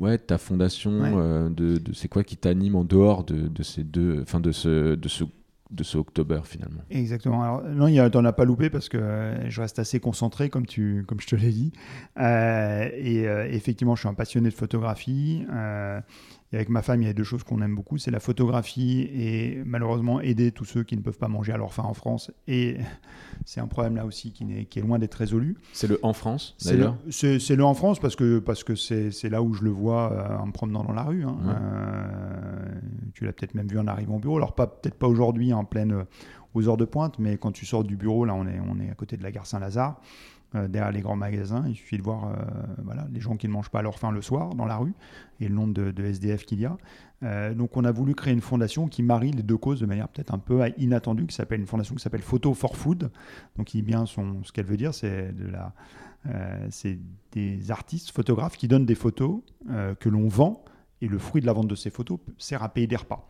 ouais, 0.00 0.18
ta 0.18 0.38
fondation 0.38 0.90
euh, 0.92 1.48
de, 1.48 1.80
C'est 1.92 2.08
quoi 2.08 2.24
qui 2.24 2.36
t'anime 2.36 2.74
en 2.74 2.84
dehors 2.84 3.24
de, 3.24 3.62
ces 3.62 3.84
deux, 3.84 4.20
enfin 4.22 4.40
de 4.40 4.52
ce, 4.52 4.94
de 4.94 5.08
ce 5.08 5.24
de 5.72 5.82
ce 5.82 5.98
October 5.98 6.40
finalement? 6.44 6.82
Exactement. 6.90 7.42
Alors, 7.42 7.64
non, 7.64 7.88
tu 7.88 8.16
n'en 8.16 8.24
as 8.24 8.32
pas 8.32 8.44
loupé 8.44 8.70
parce 8.70 8.88
que 8.88 9.34
je 9.48 9.60
reste 9.60 9.80
assez 9.80 9.98
concentré 9.98 10.48
comme, 10.48 10.64
tu, 10.64 11.04
comme 11.08 11.20
je 11.20 11.26
te 11.26 11.34
l'ai 11.34 11.50
dit. 11.50 11.72
et 12.16 13.24
effectivement, 13.50 13.96
je 13.96 14.00
suis 14.00 14.08
un 14.08 14.14
passionné 14.14 14.48
de 14.48 14.54
photographie. 14.54 15.44
Et 16.56 16.58
avec 16.58 16.70
ma 16.70 16.80
femme, 16.80 17.02
il 17.02 17.06
y 17.06 17.10
a 17.10 17.12
deux 17.12 17.22
choses 17.22 17.44
qu'on 17.44 17.60
aime 17.60 17.74
beaucoup, 17.74 17.98
c'est 17.98 18.10
la 18.10 18.18
photographie 18.18 19.02
et 19.12 19.62
malheureusement 19.66 20.22
aider 20.22 20.52
tous 20.52 20.64
ceux 20.64 20.84
qui 20.84 20.96
ne 20.96 21.02
peuvent 21.02 21.18
pas 21.18 21.28
manger 21.28 21.52
à 21.52 21.58
leur 21.58 21.74
faim 21.74 21.82
en 21.82 21.92
France. 21.92 22.30
Et 22.48 22.78
c'est 23.44 23.60
un 23.60 23.66
problème 23.66 23.96
là 23.96 24.06
aussi 24.06 24.32
qui, 24.32 24.44
est, 24.50 24.64
qui 24.64 24.78
est 24.78 24.82
loin 24.82 24.98
d'être 24.98 25.16
résolu. 25.16 25.58
C'est 25.74 25.86
le 25.86 25.98
en 26.02 26.14
France 26.14 26.56
d'ailleurs 26.64 26.96
C'est 27.10 27.56
le, 27.56 27.62
en 27.62 27.74
France 27.74 27.98
parce 27.98 28.16
que 28.16 28.38
parce 28.38 28.64
que 28.64 28.74
c'est 28.74 29.28
là 29.28 29.42
où 29.42 29.52
je 29.52 29.64
le 29.64 29.70
vois 29.70 30.10
euh, 30.10 30.38
en 30.38 30.46
me 30.46 30.52
promenant 30.52 30.82
dans 30.82 30.94
la 30.94 31.02
rue. 31.02 31.24
Hein. 31.24 31.36
Euh, 31.46 32.80
tu 33.12 33.26
l'as 33.26 33.34
peut-être 33.34 33.54
même 33.54 33.68
vu 33.68 33.78
en 33.78 33.86
arrivant 33.86 34.16
au 34.16 34.20
bureau. 34.20 34.38
Alors 34.38 34.54
pas 34.54 34.66
peut-être 34.66 34.96
pas 34.96 35.08
aujourd'hui 35.08 35.52
en 35.52 35.66
pleine 35.66 35.92
euh, 35.92 36.04
aux 36.54 36.70
heures 36.70 36.78
de 36.78 36.86
pointe, 36.86 37.18
mais 37.18 37.36
quand 37.36 37.52
tu 37.52 37.66
sors 37.66 37.84
du 37.84 37.96
bureau, 37.96 38.24
là 38.24 38.34
on 38.34 38.46
est, 38.46 38.60
on 38.66 38.80
est 38.80 38.90
à 38.90 38.94
côté 38.94 39.18
de 39.18 39.22
la 39.22 39.30
gare 39.30 39.44
Saint-Lazare. 39.44 40.00
Euh, 40.56 40.68
derrière 40.68 40.92
les 40.92 41.00
grands 41.00 41.16
magasins. 41.16 41.64
Il 41.68 41.74
suffit 41.74 41.98
de 41.98 42.02
voir 42.02 42.28
euh, 42.28 42.34
voilà, 42.84 43.06
les 43.12 43.20
gens 43.20 43.36
qui 43.36 43.46
ne 43.48 43.52
mangent 43.52 43.70
pas 43.70 43.82
leur 43.82 43.98
faim 43.98 44.10
le 44.10 44.22
soir 44.22 44.54
dans 44.54 44.64
la 44.64 44.76
rue 44.76 44.92
et 45.40 45.48
le 45.48 45.54
nombre 45.54 45.72
de, 45.74 46.04
SDF 46.04 46.44
qu'il 46.44 46.60
y 46.60 46.64
a. 46.64 46.76
Euh, 47.22 47.54
donc 47.54 47.76
on 47.76 47.84
a 47.84 47.92
voulu 47.92 48.14
créer 48.14 48.32
une 48.32 48.40
fondation 48.40 48.88
qui 48.88 49.02
marie 49.02 49.32
les 49.32 49.42
deux 49.42 49.56
causes 49.56 49.80
de 49.80 49.86
manière 49.86 50.08
peut-être 50.08 50.32
un 50.32 50.38
peu 50.38 50.62
inattendue, 50.76 51.26
qui 51.26 51.34
s'appelle 51.34 51.60
une 51.60 51.66
fondation 51.66 51.94
qui 51.94 52.02
s'appelle 52.02 52.22
Photo 52.22 52.54
for 52.54 52.76
Food. 52.76 53.10
Donc 53.56 53.74
il 53.74 53.82
bien 53.82 54.06
son, 54.06 54.44
ce 54.44 54.52
qu'elle 54.52 54.66
veut 54.66 54.76
dire, 54.76 54.94
c'est 54.94 55.32
de 55.32 55.48
la, 55.48 55.72
c'est 56.70 56.98
des 57.32 57.70
artistes 57.70 58.10
photographes 58.10 58.56
qui 58.56 58.68
donnent 58.68 58.86
des 58.86 58.94
photos 58.94 59.40
que 60.00 60.08
l'on 60.08 60.28
vend 60.28 60.64
et 61.00 61.08
le 61.08 61.18
fruit 61.18 61.40
de 61.40 61.46
la 61.46 61.52
vente 61.52 61.68
de 61.68 61.74
ces 61.74 61.90
photos 61.90 62.18
sert 62.38 62.62
à 62.62 62.68
payer 62.68 62.86
des 62.86 62.96
repas. 62.96 63.28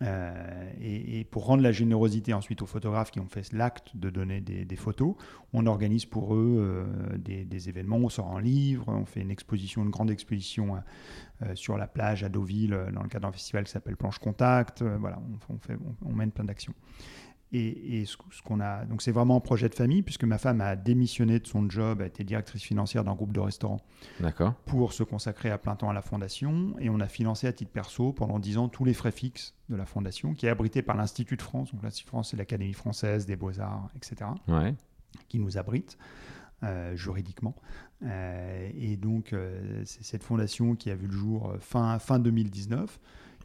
Euh, 0.00 0.70
et, 0.80 1.24
pour 1.24 1.46
rendre 1.46 1.62
la 1.62 1.72
générosité 1.72 2.32
ensuite 2.32 2.62
aux 2.62 2.66
photographes 2.66 3.10
qui 3.10 3.18
ont 3.18 3.28
fait 3.28 3.52
l'acte 3.52 3.96
de 3.96 4.10
donner 4.10 4.40
des, 4.40 4.76
photos, 4.76 5.16
on 5.52 5.66
organise 5.66 6.06
pour 6.06 6.34
eux 6.34 6.56
euh, 6.58 7.18
des, 7.18 7.68
événements, 7.68 7.96
on 7.96 8.08
sort 8.08 8.36
un 8.36 8.40
livre, 8.40 8.88
on 8.88 9.04
fait 9.04 9.20
une 9.20 9.30
exposition, 9.30 9.82
une 9.82 9.90
grande 9.90 10.10
exposition 10.10 10.76
euh, 11.42 11.54
sur 11.54 11.76
la 11.76 11.86
plage 11.86 12.22
à 12.22 12.28
Deauville 12.28 12.78
dans 12.92 13.02
le 13.02 13.08
cadre 13.08 13.26
d'un 13.26 13.32
festival 13.32 13.64
qui 13.64 13.72
s'appelle 13.72 13.96
Planche 13.96 14.18
Contact. 14.18 14.82
voilà, 14.82 15.20
on, 15.48 15.58
fait, 15.58 15.76
on, 16.04 16.12
mène 16.12 16.30
plein 16.30 16.44
d'actions. 16.44 16.74
Et, 17.52 18.04
ce, 18.04 18.16
qu'on 18.44 18.60
a, 18.60 18.84
donc 18.84 19.00
c'est 19.00 19.10
vraiment 19.10 19.36
un 19.36 19.40
projet 19.40 19.70
de 19.70 19.74
famille 19.74 20.02
puisque 20.02 20.24
ma 20.24 20.36
femme 20.36 20.60
a 20.60 20.76
démissionné 20.76 21.38
de 21.38 21.46
son 21.46 21.68
job, 21.70 22.02
a 22.02 22.06
été 22.06 22.22
directrice 22.22 22.62
financière 22.62 23.04
d'un 23.04 23.14
groupe 23.14 23.32
de 23.32 23.40
restaurants, 23.40 23.80
pour 24.66 24.92
se 24.92 25.02
consacrer 25.02 25.50
à 25.50 25.56
plein 25.56 25.74
temps 25.74 25.88
à 25.88 25.94
la 25.94 26.02
fondation. 26.02 26.74
Et 26.78 26.90
on 26.90 27.00
a 27.00 27.08
financé 27.08 27.46
à 27.46 27.52
titre 27.52 27.70
perso 27.70 28.12
pendant 28.12 28.38
10 28.38 28.58
ans 28.58 28.68
tous 28.68 28.84
les 28.84 28.92
frais 28.92 29.12
fixes 29.12 29.54
de 29.70 29.76
la 29.76 29.86
fondation, 29.86 30.34
qui 30.34 30.44
est 30.44 30.50
abrité 30.50 30.82
par 30.82 30.96
l'Institut 30.96 31.36
de 31.36 31.42
France. 31.42 31.72
Donc 31.72 31.82
l'Institut 31.82 32.06
de 32.06 32.10
France, 32.10 32.30
c'est 32.30 32.36
l'Académie 32.36 32.74
française 32.74 33.24
des 33.24 33.36
beaux 33.36 33.58
arts, 33.60 33.88
etc., 33.96 34.30
qui 35.28 35.38
nous 35.38 35.56
abrite. 35.56 35.96
Euh, 36.64 36.96
juridiquement. 36.96 37.54
Euh, 38.02 38.68
et 38.76 38.96
donc, 38.96 39.32
euh, 39.32 39.80
c'est 39.84 40.02
cette 40.02 40.24
fondation 40.24 40.74
qui 40.74 40.90
a 40.90 40.96
vu 40.96 41.06
le 41.06 41.12
jour 41.12 41.54
fin, 41.60 42.00
fin 42.00 42.18
2019 42.18 42.98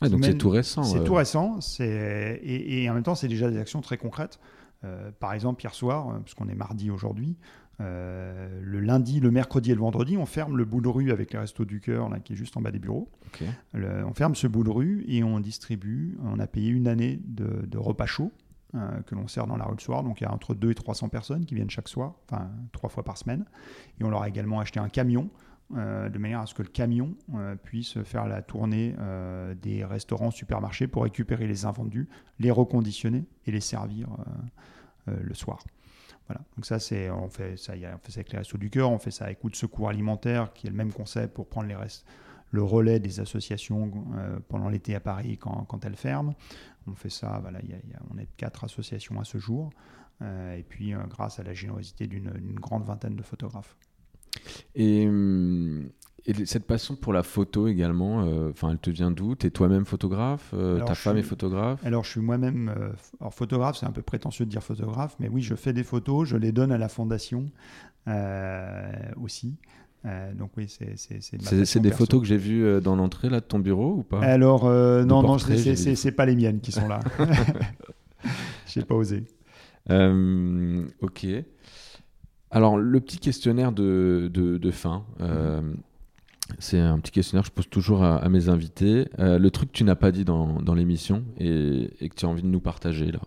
donc 0.09 0.25
c'est 0.25 0.37
tout 0.37 0.49
récent. 0.49 0.83
C'est 0.83 1.03
tout 1.03 1.13
récent. 1.13 1.59
Et, 1.79 2.83
et, 2.83 2.89
en 2.89 2.93
même 2.93 3.03
temps, 3.03 3.15
c'est 3.15 3.27
déjà 3.27 3.49
des 3.49 3.57
actions 3.57 3.81
très 3.81 3.97
concrètes. 3.97 4.39
Euh, 4.83 5.11
par 5.19 5.33
exemple, 5.33 5.63
hier 5.63 5.73
soir, 5.73 6.09
euh, 6.09 6.19
puisqu'on 6.19 6.47
est 6.49 6.55
mardi 6.55 6.91
aujourd'hui, 6.91 7.37
euh, 7.79 8.59
le 8.61 8.79
lundi, 8.79 9.19
le 9.19 9.31
mercredi 9.31 9.71
et 9.71 9.75
le 9.75 9.79
vendredi, 9.79 10.17
on 10.17 10.25
ferme 10.25 10.57
le 10.57 10.65
bout 10.65 10.81
de 10.81 10.89
rue 10.89 11.11
avec 11.11 11.33
les 11.33 11.39
Restos 11.39 11.65
du 11.65 11.79
Cœur, 11.79 12.09
là, 12.09 12.19
qui 12.19 12.33
est 12.33 12.35
juste 12.35 12.57
en 12.57 12.61
bas 12.61 12.71
des 12.71 12.79
bureaux. 12.79 13.09
on 13.73 14.13
ferme 14.13 14.35
ce 14.35 14.47
bout 14.47 14.63
de 14.63 14.69
rue 14.69 15.05
et 15.07 15.23
on 15.23 15.39
distribue, 15.39 16.17
on 16.23 16.39
a 16.39 16.47
payé 16.47 16.69
une 16.69 16.87
année 16.87 17.19
de, 17.25 17.77
repas 17.77 18.05
chauds 18.05 18.31
que 19.05 19.13
l'on 19.13 19.27
sert 19.27 19.45
dans 19.45 19.57
la 19.57 19.65
rue 19.65 19.75
le 19.75 19.81
soir. 19.81 20.03
Donc 20.03 20.19
il 20.19 20.23
y 20.23 20.27
a 20.27 20.33
entre 20.33 20.55
2 20.55 20.71
et 20.71 20.75
300 20.75 21.09
personnes 21.09 21.45
qui 21.45 21.55
viennent 21.55 21.69
chaque 21.69 21.87
soir, 21.87 22.15
enfin 22.27 22.49
trois 22.71 22.89
fois 22.89 23.03
par 23.03 23.17
semaine. 23.17 23.45
Et 23.99 24.03
on 24.03 24.09
leur 24.09 24.23
a 24.23 24.27
également 24.27 24.59
acheté 24.59 24.79
un 24.79 24.89
camion 24.89 25.29
euh, 25.75 26.09
de 26.09 26.17
manière 26.19 26.41
à 26.41 26.45
ce 26.45 26.53
que 26.53 26.61
le 26.61 26.69
camion 26.69 27.15
euh, 27.35 27.55
puisse 27.55 28.01
faire 28.03 28.27
la 28.27 28.41
tournée 28.41 28.95
euh, 28.99 29.55
des 29.55 29.83
restaurants, 29.83 30.29
supermarchés 30.29 30.87
pour 30.87 31.03
récupérer 31.03 31.47
les 31.47 31.65
invendus, 31.65 32.07
les 32.39 32.51
reconditionner 32.51 33.25
et 33.45 33.51
les 33.51 33.61
servir 33.61 34.07
le 35.07 35.33
soir. 35.33 35.63
Voilà. 36.27 36.41
Donc 36.55 36.65
ça, 36.65 36.79
c'est 36.79 37.09
on 37.09 37.29
fait 37.29 37.57
ça, 37.57 37.73
avec 37.73 38.31
les 38.31 38.37
restos 38.37 38.57
du 38.57 38.69
cœur, 38.69 38.89
on 38.91 38.99
fait 38.99 39.11
ça 39.11 39.25
avec 39.25 39.39
Coup 39.39 39.49
de 39.49 39.55
Secours 39.55 39.89
Alimentaire, 39.89 40.53
qui 40.53 40.67
est 40.67 40.69
le 40.69 40.75
même 40.75 40.93
concept 40.93 41.33
pour 41.33 41.49
prendre 41.49 41.67
les 41.67 41.75
restes, 41.75 42.05
le 42.51 42.63
relais 42.63 42.99
des 42.99 43.19
associations 43.19 43.91
pendant 44.47 44.69
l'été 44.69 44.95
à 44.95 45.01
Paris 45.01 45.37
quand, 45.37 45.85
elles 45.85 45.97
ferment. 45.97 46.35
On 46.87 46.93
fait 46.93 47.09
ça, 47.09 47.39
voilà, 47.41 47.59
on 48.13 48.17
est 48.17 48.29
quatre 48.37 48.63
associations 48.63 49.19
à 49.19 49.25
ce 49.25 49.37
jour, 49.37 49.71
et 50.21 50.63
puis 50.67 50.93
grâce 51.09 51.39
à 51.39 51.43
la 51.43 51.53
générosité 51.53 52.07
d'une 52.07 52.55
grande 52.55 52.85
vingtaine 52.85 53.15
de 53.15 53.23
photographes. 53.23 53.75
Et, 54.75 55.07
hum, 55.07 55.89
Et 56.25 56.45
cette 56.45 56.65
passion 56.65 56.95
pour 56.95 57.11
la 57.11 57.23
photo 57.23 57.67
également, 57.67 58.19
enfin, 58.49 58.71
elle 58.71 58.77
te 58.77 58.89
vient 58.89 59.11
d'où? 59.11 59.35
Tu 59.35 59.47
es 59.47 59.49
toi-même 59.49 59.85
photographe 59.85 60.53
Ta 60.85 60.95
femme 60.95 61.17
est 61.17 61.23
photographe? 61.23 61.85
Alors, 61.85 62.05
je 62.05 62.11
suis 62.11 62.21
moi-même 62.21 62.73
photographe, 63.29 63.77
c'est 63.77 63.85
un 63.85 63.91
peu 63.91 64.01
prétentieux 64.01 64.45
de 64.45 64.49
dire 64.49 64.63
photographe, 64.63 65.15
mais 65.19 65.27
oui, 65.27 65.41
je 65.41 65.55
fais 65.55 65.73
des 65.73 65.83
photos, 65.83 66.27
je 66.27 66.37
les 66.37 66.51
donne 66.51 66.71
à 66.71 66.77
la 66.77 66.87
fondation 66.87 67.51
aussi. 69.21 69.57
Euh, 70.05 70.33
donc 70.33 70.51
oui, 70.57 70.67
c'est 70.67 70.95
c'est 70.97 71.79
des 71.79 71.91
photos 71.91 72.21
que 72.21 72.27
j'ai 72.27 72.37
vues 72.37 72.65
euh, 72.65 72.81
dans 72.81 72.95
l'entrée 72.95 73.29
là 73.29 73.39
de 73.39 73.45
ton 73.45 73.59
bureau 73.59 73.95
ou 73.99 74.03
pas? 74.03 74.19
Alors 74.19 74.65
euh, 74.65 75.05
non 75.05 75.21
non, 75.21 75.37
c'est 75.39 76.11
pas 76.11 76.25
les 76.25 76.35
miennes 76.35 76.59
qui 76.59 76.71
sont 76.71 76.87
là. 76.87 76.99
j'ai 78.67 78.83
pas 78.83 78.95
osé. 78.95 79.23
ok. 79.89 81.27
Alors 82.53 82.77
le 82.77 82.99
petit 82.99 83.17
questionnaire 83.17 83.71
de, 83.71 84.29
de, 84.31 84.71
fin. 84.71 85.03
C'est 86.59 86.79
un 86.79 86.99
petit 86.99 87.11
questionnaire 87.11 87.43
que 87.43 87.49
je 87.49 87.53
pose 87.53 87.69
toujours 87.69 88.03
à, 88.03 88.29
mes 88.29 88.47
invités. 88.47 89.07
le 89.17 89.49
truc 89.49 89.71
que 89.71 89.77
tu 89.77 89.83
n'as 89.83 89.95
pas 89.95 90.11
dit 90.11 90.23
dans, 90.23 90.61
dans 90.61 90.75
l'émission 90.75 91.23
et, 91.39 91.89
et, 91.99 92.09
que 92.09 92.15
tu 92.15 92.25
as 92.25 92.29
envie 92.29 92.43
de 92.43 92.47
nous 92.47 92.61
partager 92.61 93.11
là. 93.11 93.19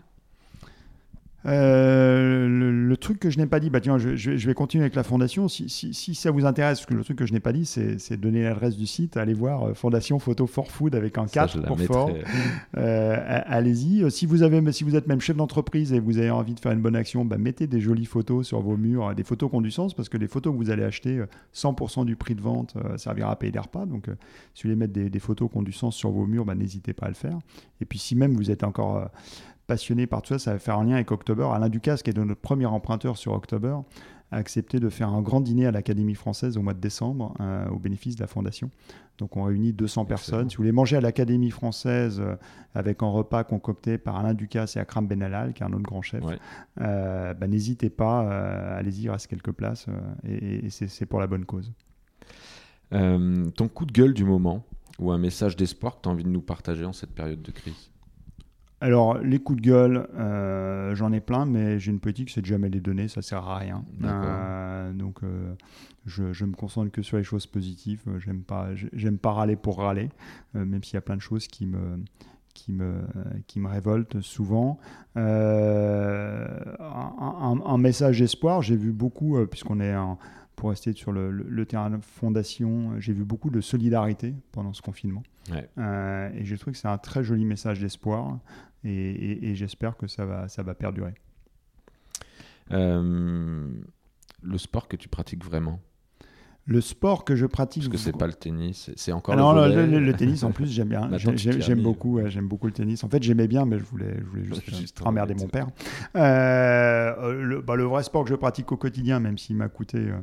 Euh, 1.47 2.48
le, 2.48 2.97
truc 2.97 3.20
que 3.20 3.31
je 3.31 3.39
n'ai 3.39 3.47
pas 3.47 3.60
dit, 3.60 3.70
bah 3.70 3.81
tiens, 3.81 3.98
je, 3.98 4.16
je, 4.16 4.47
vais 4.47 4.55
continuer 4.55 4.82
avec 4.82 4.94
la 4.94 5.02
fondation. 5.02 5.48
Si, 5.48 5.68
si, 5.68 5.94
si, 5.94 6.14
ça 6.14 6.31
vous 6.31 6.44
intéresse, 6.44 6.78
parce 6.78 6.86
que 6.86 6.94
le 6.94 7.05
truc 7.05 7.18
que 7.18 7.27
je 7.27 7.32
n'ai 7.32 7.40
pas 7.40 7.52
dit, 7.52 7.66
c'est 7.66 8.16
donner 8.16 8.43
l'adresse 8.43 8.77
du 8.77 8.86
site. 8.86 9.16
Allez 9.16 9.35
voir 9.35 9.64
euh, 9.64 9.74
Fondation 9.74 10.18
Photo 10.18 10.47
for 10.47 10.70
Food 10.70 10.94
avec 10.94 11.18
un 11.18 11.27
4 11.27 11.62
pour 11.62 11.78
fort. 11.81 12.10
Euh, 12.77 13.40
Allez-y. 13.47 14.10
Si 14.10 14.27
vous, 14.27 14.43
avez, 14.43 14.73
si 14.73 14.82
vous 14.85 14.97
êtes 14.97 15.06
même 15.06 15.20
chef 15.20 15.36
d'entreprise 15.36 15.93
et 15.93 16.01
vous 16.01 16.18
avez 16.18 16.31
envie 16.31 16.55
de 16.55 16.60
faire 16.60 16.73
une 16.73 16.81
bonne 16.81 16.97
action, 16.97 17.24
bah, 17.24 17.39
mettez 17.39 17.66
des 17.66 17.81
jolies 17.81 18.06
photos 18.06 18.47
sur 18.47 18.60
vos 18.60 18.77
murs, 18.77 19.14
des 19.14 19.24
photos 19.24 19.51
qui 19.51 19.56
ont 19.56 19.60
du 19.60 19.70
sens, 19.70 19.94
parce 19.94 20.09
que 20.09 20.16
les 20.16 20.28
photos 20.28 20.52
que 20.52 20.59
vous 20.59 20.70
allez 20.70 20.85
acheter, 20.85 21.23
100% 21.55 22.05
du 22.05 22.16
prix 22.16 22.35
de 22.35 22.40
vente 22.40 22.74
servira 22.97 23.31
à 23.31 23.36
payer 23.36 23.52
des 23.52 23.59
repas. 23.59 23.86
Donc, 23.86 24.06
si 24.55 24.62
vous 24.62 24.68
voulez 24.68 24.77
mettre 24.77 24.93
des, 24.93 25.10
des, 25.10 25.18
photos 25.18 25.51
qui 25.51 25.59
ont 25.59 25.62
du 25.62 25.73
sens 25.73 25.94
sur 25.94 26.10
vos 26.10 26.27
murs, 26.27 26.44
bah, 26.44 26.55
n'hésitez 26.55 26.93
pas 26.93 27.06
à 27.06 27.09
le 27.09 27.14
faire. 27.14 27.39
Et 27.81 27.85
puis, 27.85 27.98
si 27.98 28.16
même 28.16 28.35
vous 28.35 28.51
êtes 28.51 28.64
encore 28.64 29.10
passionné 29.66 30.06
par 30.06 30.22
tout 30.22 30.34
ça, 30.34 30.38
ça 30.38 30.52
va 30.52 30.59
faire 30.59 30.78
un 30.78 30.84
lien 30.84 30.94
avec 30.94 31.10
October. 31.10 31.48
Alain 31.52 31.68
Ducasse, 31.68 32.02
qui 32.02 32.10
est 32.10 32.16
notre 32.16 32.40
premier 32.40 32.66
emprunteur 32.66 33.16
sur 33.16 33.32
October, 33.32 33.76
a 34.32 34.36
accepté 34.36 34.80
de 34.80 34.88
faire 34.88 35.10
un 35.10 35.22
grand 35.22 35.40
dîner 35.40 35.66
à 35.66 35.70
l'Académie 35.70 36.14
française 36.14 36.56
au 36.56 36.62
mois 36.62 36.74
de 36.74 36.80
décembre 36.80 37.34
euh, 37.40 37.68
au 37.68 37.78
bénéfice 37.78 38.16
de 38.16 38.20
la 38.20 38.26
fondation. 38.26 38.70
Donc 39.18 39.36
on 39.36 39.44
réunit 39.44 39.72
200 39.72 40.05
personnes. 40.05 40.51
Si 40.51 40.56
vous 40.56 40.62
voulez 40.62 40.72
manger 40.72 40.97
à 40.97 41.01
l'Académie 41.01 41.51
française 41.51 42.20
euh, 42.20 42.34
avec 42.74 43.02
un 43.02 43.09
repas 43.09 43.44
concocté 43.44 43.98
par 43.98 44.16
Alain 44.16 44.34
Ducasse 44.34 44.76
et 44.76 44.80
Akram 44.80 45.06
Benalal, 45.06 45.52
qui 45.52 45.62
est 45.62 45.66
un 45.66 45.72
autre 45.72 45.84
grand 45.84 46.02
chef, 46.02 46.24
euh, 46.80 47.34
bah, 47.34 47.47
n'hésitez 47.47 47.88
pas, 47.88 48.76
allez-y, 48.76 49.05
il 49.05 49.10
reste 49.10 49.28
quelques 49.28 49.52
places 49.52 49.86
et, 50.26 50.66
et 50.66 50.70
c'est 50.70 51.06
pour 51.06 51.20
la 51.20 51.28
bonne 51.28 51.44
cause. 51.44 51.72
ton 52.90 53.68
coup 53.72 53.86
de 53.86 53.93
gueule 53.93 54.14
du 54.14 54.24
moment 54.24 54.64
ou 54.98 55.12
un 55.12 55.18
message 55.18 55.56
d'espoir 55.56 55.97
que 55.97 56.02
tu 56.02 56.09
as 56.09 56.12
envie 56.12 56.24
de 56.24 56.28
nous 56.28 56.40
partager 56.40 56.84
en 56.84 56.93
cette 56.93 57.14
période 57.14 57.43
de 57.43 57.51
crise? 57.52 57.90
Alors, 58.81 59.16
les 59.19 59.39
coups 59.39 59.62
de 59.62 59.66
gueule, 59.66 60.07
euh, 60.19 60.94
j'en 60.94 61.11
ai 61.12 61.20
plein, 61.20 61.47
mais 61.47 61.78
j'ai 61.78 61.90
une 61.93 62.01
politique, 62.01 62.28
c'est 62.28 62.43
de 62.43 62.47
jamais 62.47 62.69
les 62.69 62.81
donner, 62.81 63.09
ça 63.09 63.23
sert 63.23 63.48
à 63.48 63.57
rien. 63.57 63.82
Euh, 64.05 64.93
donc, 64.93 65.23
euh, 65.23 65.55
je, 66.05 66.35
je, 66.35 66.44
me 66.44 66.55
concentre 66.55 66.90
que 66.90 67.01
sur 67.01 67.16
les 67.16 67.24
choses 67.24 67.47
positives. 67.47 68.03
J'aime 68.19 68.43
pas, 68.43 68.69
j'aime 68.93 69.16
pas 69.16 69.32
râler 69.32 69.57
pour 69.57 69.78
râler, 69.78 70.11
même 70.53 70.85
s'il 70.85 70.94
y 70.94 70.98
a 70.98 71.01
plein 71.01 71.16
de 71.16 71.23
choses 71.23 71.47
qui 71.47 71.65
me, 71.65 72.05
qui 72.53 72.70
me, 72.70 73.01
qui 73.47 73.61
me 73.61 73.69
révoltent 73.69 74.20
souvent. 74.20 74.78
Un, 75.15 76.44
un, 76.78 77.78
message 77.78 78.19
d'espoir, 78.19 78.61
j'ai 78.61 78.77
vu 78.77 78.93
beaucoup, 78.93 79.39
puisqu'on 79.47 79.81
est 79.81 79.97
en 79.97 80.19
pour 80.56 80.70
rester 80.70 80.92
sur 80.94 81.12
le, 81.12 81.66
terrain 81.66 81.90
de 81.90 82.02
fondation, 82.02 82.98
j'ai 82.98 83.12
vu 83.12 83.24
beaucoup 83.24 83.50
de 83.50 83.60
solidarité 83.60 84.34
pendant 84.52 84.72
ce 84.72 84.82
confinement. 84.82 85.22
Euh, 85.78 86.30
et 86.34 86.44
j'ai 86.44 86.58
trouvé 86.58 86.72
que 86.72 86.78
c'est 86.78 86.88
un 86.88 86.98
très 86.98 87.22
joli 87.22 87.44
message 87.44 87.78
d'espoir 87.78 88.40
et, 88.82 89.54
j'espère 89.54 89.96
que 89.96 90.06
ça 90.06 90.24
va, 90.24 90.48
ça 90.48 90.62
va 90.62 90.74
perdurer. 90.74 91.14
Euh, 92.72 93.70
le 94.42 94.58
sport 94.58 94.88
que 94.88 94.96
tu 94.96 95.08
pratiques 95.08 95.44
vraiment? 95.44 95.80
Le 96.66 96.80
sport 96.80 97.24
que 97.24 97.36
je 97.36 97.47
pratique. 97.47 97.84
Parce 97.84 97.93
que 97.93 97.98
c'est 97.98 98.16
pas 98.16 98.26
le 98.26 98.32
tennis, 98.32 98.90
c'est 98.97 99.12
encore 99.12 99.34
Alors, 99.34 99.55
le, 99.55 99.86
le, 99.86 100.12
tennis 100.12 100.43
en 100.43 100.51
plus 100.51 100.70
j'aime 100.70 100.88
bien, 100.88 101.09
j'aime 101.36 101.82
beaucoup, 101.82 102.20
j'aime 102.26 102.48
beaucoup 102.48 102.66
le 102.66 102.72
tennis. 102.72 103.05
En 103.05 103.09
fait 103.09 103.22
j'aimais 103.22 103.48
bien, 103.48 103.64
mais 103.64 103.78
je 103.78 103.84
voulais, 103.84 104.16
je 104.18 104.24
voulais 104.24 104.44
juste, 104.44 105.01
emmerder 105.05 105.34
mon 105.34 105.47
père. 105.47 105.68
Euh, 106.16 107.32
le, 107.43 107.60
bah, 107.62 107.76
le, 107.76 107.84
vrai 107.84 108.02
sport 108.02 108.24
que 108.24 108.30
je 108.30 108.34
pratique 108.34 108.70
au 108.72 108.76
quotidien, 108.76 109.20
même 109.20 109.38
s'il 109.38 109.56
m'a 109.56 109.68
coûté 109.68 109.98
euh, 109.98 110.20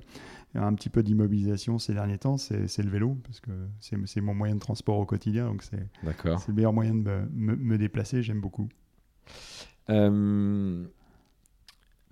un 0.56 0.74
petit 0.74 0.90
peu 0.90 1.02
d'immobilisation 1.02 1.80
ces 1.80 1.94
derniers 1.94 2.18
temps, 2.18 2.38
c'est 2.38 2.84
le 2.84 2.90
vélo, 2.90 3.18
parce 3.24 3.40
que 3.40 3.52
c'est 3.80 4.22
mon 4.22 4.34
moyen 4.34 4.56
de 4.56 4.60
transport 4.60 5.00
au 5.00 5.06
quotidien, 5.06 5.48
donc 5.48 5.64
c'est 5.64 5.88
le 6.04 6.54
meilleur 6.54 6.74
moyen 6.74 6.94
de 6.94 7.02
me, 7.34 7.56
me, 7.56 7.78
déplacer. 7.78 8.22
J'aime 8.22 8.42
beaucoup. 8.42 8.68
Euh, 9.90 10.86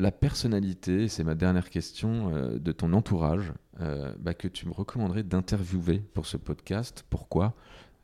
la 0.01 0.11
personnalité, 0.11 1.07
c'est 1.07 1.23
ma 1.23 1.35
dernière 1.35 1.69
question, 1.69 2.33
euh, 2.33 2.57
de 2.57 2.71
ton 2.71 2.91
entourage 2.93 3.53
euh, 3.79 4.13
bah, 4.19 4.33
que 4.33 4.47
tu 4.47 4.67
me 4.67 4.73
recommanderais 4.73 5.23
d'interviewer 5.23 5.99
pour 5.99 6.25
ce 6.25 6.37
podcast. 6.37 7.05
Pourquoi 7.09 7.53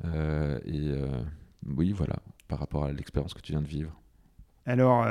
euh, 0.06 0.60
Et 0.65 0.94
oui, 1.76 1.91
voilà, 1.91 2.18
par 2.48 2.60
rapport 2.60 2.86
à 2.86 2.94
l'expérience 2.94 3.34
que 3.34 3.41
tu 3.41 3.52
viens 3.52 3.61
de 3.61 3.68
vivre. 3.68 3.99
Alors, 4.65 5.06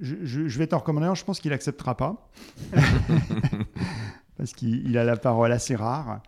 je, 0.00 0.58
vais 0.58 0.66
t'en 0.66 0.78
recommander 0.78 1.06
un, 1.06 1.14
je 1.14 1.24
pense 1.24 1.40
qu'il 1.40 1.50
n'acceptera 1.50 1.96
pas. 1.96 2.30
Parce 4.36 4.52
qu'il 4.52 4.98
a 4.98 5.04
la 5.04 5.16
parole 5.16 5.52
assez 5.52 5.76
rare. 5.76 6.20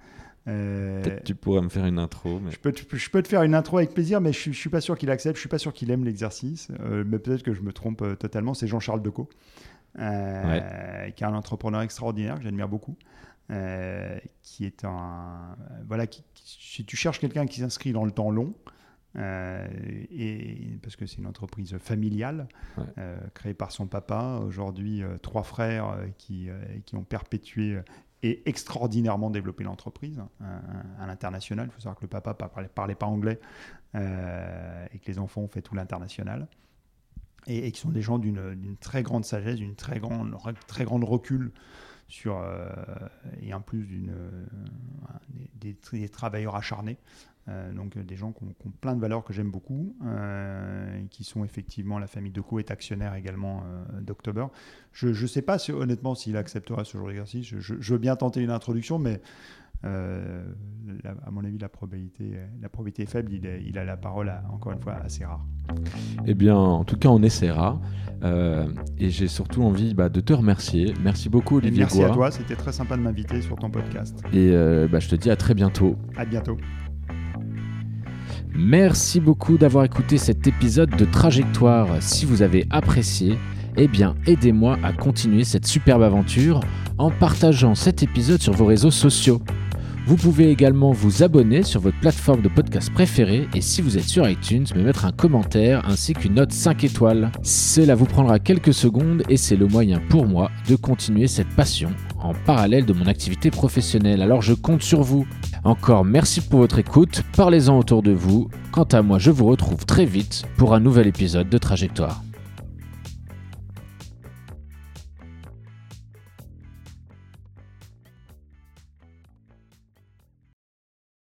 Euh, 0.46 1.02
Peut-être 1.02 1.24
tu 1.24 1.34
pourrais 1.34 1.62
me 1.62 1.68
faire 1.68 1.86
une 1.86 1.98
intro. 1.98 2.40
Je, 2.50 2.56
peux, 2.58 2.72
je, 2.76 3.10
peux, 3.10 3.22
te 3.22 3.28
faire 3.28 3.42
une 3.42 3.54
intro 3.54 3.78
avec 3.78 3.94
plaisir, 3.94 4.20
mais 4.20 4.32
je 4.32 4.50
ne 4.50 4.54
suis 4.54 4.70
pas 4.70 4.80
sûr 4.80 4.98
qu'il 4.98 5.10
accepte. 5.10 5.36
Je 5.36 5.38
ne 5.38 5.42
suis 5.42 5.48
pas 5.48 5.58
sûr 5.58 5.72
qu'il 5.72 5.90
aime 5.90 6.04
l'exercice. 6.04 6.68
Euh, 6.80 7.04
mais 7.06 7.18
peut-être 7.18 7.42
que 7.42 7.54
je 7.54 7.62
me 7.62 7.72
trompe 7.72 8.02
euh, 8.02 8.14
totalement. 8.14 8.52
C'est 8.54 8.66
Jean-Charles 8.66 9.02
Decaux, 9.02 9.28
qui 9.96 10.02
est 10.02 11.22
un 11.22 11.34
entrepreneur 11.34 11.80
extraordinaire 11.80 12.36
que 12.36 12.42
j'admire 12.42 12.68
beaucoup. 12.68 12.96
qui 14.42 14.64
est 14.66 14.84
un. 14.84 15.56
Voilà, 15.86 16.04
si 16.34 16.84
tu 16.84 16.96
cherches 16.96 17.20
quelqu'un 17.20 17.46
qui 17.46 17.60
s'inscrit 17.60 17.92
dans 17.92 18.04
le 18.04 18.12
temps 18.12 18.30
long, 18.30 18.54
et, 19.16 20.76
parce 20.82 20.96
que 20.96 21.06
c'est 21.06 21.18
une 21.18 21.26
entreprise 21.26 21.78
familiale 21.78 22.48
créée 23.32 23.54
par 23.54 23.72
son 23.72 23.86
papa. 23.86 24.40
Aujourd'hui, 24.44 25.02
trois 25.22 25.44
frères 25.44 25.96
qui, 26.18 26.48
qui 26.84 26.96
ont 26.96 27.04
perpétué 27.04 27.78
et 28.24 28.42
extraordinairement 28.48 29.28
développé 29.28 29.64
l'entreprise 29.64 30.18
hein, 30.18 30.62
à, 30.98 31.06
l'international. 31.06 31.68
Il 31.68 31.72
faut 31.72 31.80
savoir 31.80 31.96
que 31.96 32.04
le 32.04 32.08
papa 32.08 32.30
ne 32.62 32.68
parlait, 32.68 32.94
pas 32.94 33.04
anglais 33.04 33.38
euh, 33.94 34.86
et 34.92 34.98
que 34.98 35.06
les 35.08 35.18
enfants 35.18 35.42
ont 35.42 35.48
fait 35.48 35.60
tout 35.60 35.74
l'international. 35.74 36.48
Et, 37.46 37.70
qui 37.70 37.78
sont 37.78 37.90
des 37.90 38.00
gens 38.00 38.18
d'une 38.18 38.78
très 38.80 39.02
grande 39.02 39.26
sagesse, 39.26 39.56
d'une 39.56 39.76
très 39.76 40.00
grande, 40.00 40.34
recul 41.04 41.52
sur, 42.08 42.38
euh, 42.38 42.66
et 43.42 43.52
en 43.52 43.60
plus 43.60 43.84
d'une, 43.84 44.14
des, 45.56 45.76
des, 45.92 46.08
travailleurs 46.08 46.56
acharnés 46.56 46.96
euh, 47.48 47.72
donc 47.74 47.98
des 47.98 48.16
gens 48.16 48.32
qui 48.32 48.42
ont, 48.44 48.70
plein 48.80 48.94
de 48.94 49.00
valeurs 49.00 49.22
que 49.22 49.34
j'aime 49.34 49.50
beaucoup, 49.50 49.94
euh, 50.06 51.02
qui 51.10 51.24
sont 51.24 51.44
effectivement 51.44 51.98
la 51.98 52.06
famille 52.06 52.32
Deco 52.32 52.58
est 52.58 52.70
actionnaire 52.70 53.14
également 53.14 53.62
euh, 53.66 54.00
d'October. 54.00 54.46
Je 54.92 55.08
ne 55.08 55.26
sais 55.26 55.42
pas 55.42 55.58
si, 55.58 55.70
honnêtement 55.70 56.14
s'il 56.14 56.38
acceptera 56.38 56.84
ce 56.84 56.96
genre 56.96 57.08
d'exercice. 57.08 57.46
Je, 57.46 57.74
veux 57.92 57.98
bien 57.98 58.16
tenter 58.16 58.40
une 58.42 58.50
introduction, 58.50 58.98
mais 58.98 59.20
à 59.82 61.30
mon 61.30 61.44
avis 61.44 61.58
la 61.58 61.68
probabilité, 61.68 62.38
la 62.62 62.70
probabilité 62.70 63.02
est 63.02 63.06
faible. 63.06 63.30
Il, 63.30 63.44
il 63.66 63.76
a 63.76 63.84
la 63.84 63.98
parole, 63.98 64.32
encore 64.50 64.72
une 64.72 64.80
fois, 64.80 64.94
assez 64.94 65.26
rare. 65.26 65.44
Eh 66.24 66.32
bien, 66.32 66.56
en 66.56 66.84
tout 66.84 66.96
cas, 66.96 67.10
on 67.10 67.22
essaiera. 67.22 67.78
et 68.22 69.10
j'ai 69.10 69.28
surtout 69.28 69.62
envie 69.62 69.92
bah, 69.92 70.08
de 70.08 70.20
te 70.20 70.32
remercier. 70.32 70.94
Merci 71.02 71.28
beaucoup, 71.28 71.58
Olivier. 71.58 71.80
merci 71.80 72.02
à 72.02 72.08
toi. 72.08 72.30
C'était 72.30 72.56
très 72.56 72.72
sympa 72.72 72.96
de 72.96 73.02
m'inviter 73.02 73.42
sur 73.42 73.56
ton 73.56 73.68
podcast. 73.68 74.18
Et 74.32 74.52
bah, 74.90 75.00
je 75.00 75.10
te 75.10 75.16
dis 75.16 75.30
à 75.30 75.36
très 75.36 75.52
bientôt. 75.52 75.98
À 76.16 76.24
bientôt. 76.24 76.56
Merci 78.56 79.18
beaucoup 79.18 79.58
d'avoir 79.58 79.84
écouté 79.84 80.16
cet 80.16 80.46
épisode 80.46 80.90
de 80.90 81.04
Trajectoire. 81.04 81.88
Si 82.00 82.24
vous 82.24 82.42
avez 82.42 82.66
apprécié, 82.70 83.36
eh 83.76 83.88
bien 83.88 84.14
aidez-moi 84.26 84.78
à 84.84 84.92
continuer 84.92 85.42
cette 85.42 85.66
superbe 85.66 86.02
aventure 86.02 86.60
en 86.96 87.10
partageant 87.10 87.74
cet 87.74 88.04
épisode 88.04 88.40
sur 88.40 88.52
vos 88.52 88.66
réseaux 88.66 88.92
sociaux. 88.92 89.42
Vous 90.06 90.16
pouvez 90.16 90.50
également 90.50 90.92
vous 90.92 91.22
abonner 91.22 91.62
sur 91.62 91.80
votre 91.80 91.98
plateforme 91.98 92.42
de 92.42 92.48
podcast 92.50 92.92
préférée 92.92 93.48
et 93.54 93.62
si 93.62 93.80
vous 93.80 93.96
êtes 93.96 94.04
sur 94.04 94.28
iTunes, 94.28 94.66
me 94.76 94.82
mettre 94.82 95.06
un 95.06 95.12
commentaire 95.12 95.82
ainsi 95.88 96.12
qu'une 96.12 96.34
note 96.34 96.52
5 96.52 96.84
étoiles. 96.84 97.32
Cela 97.42 97.94
vous 97.94 98.04
prendra 98.04 98.38
quelques 98.38 98.74
secondes 98.74 99.22
et 99.30 99.38
c'est 99.38 99.56
le 99.56 99.66
moyen 99.66 100.02
pour 100.10 100.26
moi 100.26 100.50
de 100.68 100.76
continuer 100.76 101.26
cette 101.26 101.48
passion 101.48 101.88
en 102.20 102.34
parallèle 102.34 102.84
de 102.84 102.92
mon 102.92 103.06
activité 103.06 103.50
professionnelle. 103.50 104.20
Alors 104.20 104.42
je 104.42 104.52
compte 104.52 104.82
sur 104.82 105.02
vous. 105.02 105.26
Encore 105.64 106.04
merci 106.04 106.42
pour 106.42 106.60
votre 106.60 106.78
écoute, 106.78 107.22
parlez-en 107.34 107.78
autour 107.78 108.02
de 108.02 108.12
vous. 108.12 108.50
Quant 108.72 108.84
à 108.84 109.00
moi, 109.00 109.18
je 109.18 109.30
vous 109.30 109.46
retrouve 109.46 109.86
très 109.86 110.04
vite 110.04 110.44
pour 110.58 110.74
un 110.74 110.80
nouvel 110.80 111.06
épisode 111.06 111.48
de 111.48 111.56
Trajectoire. 111.56 112.22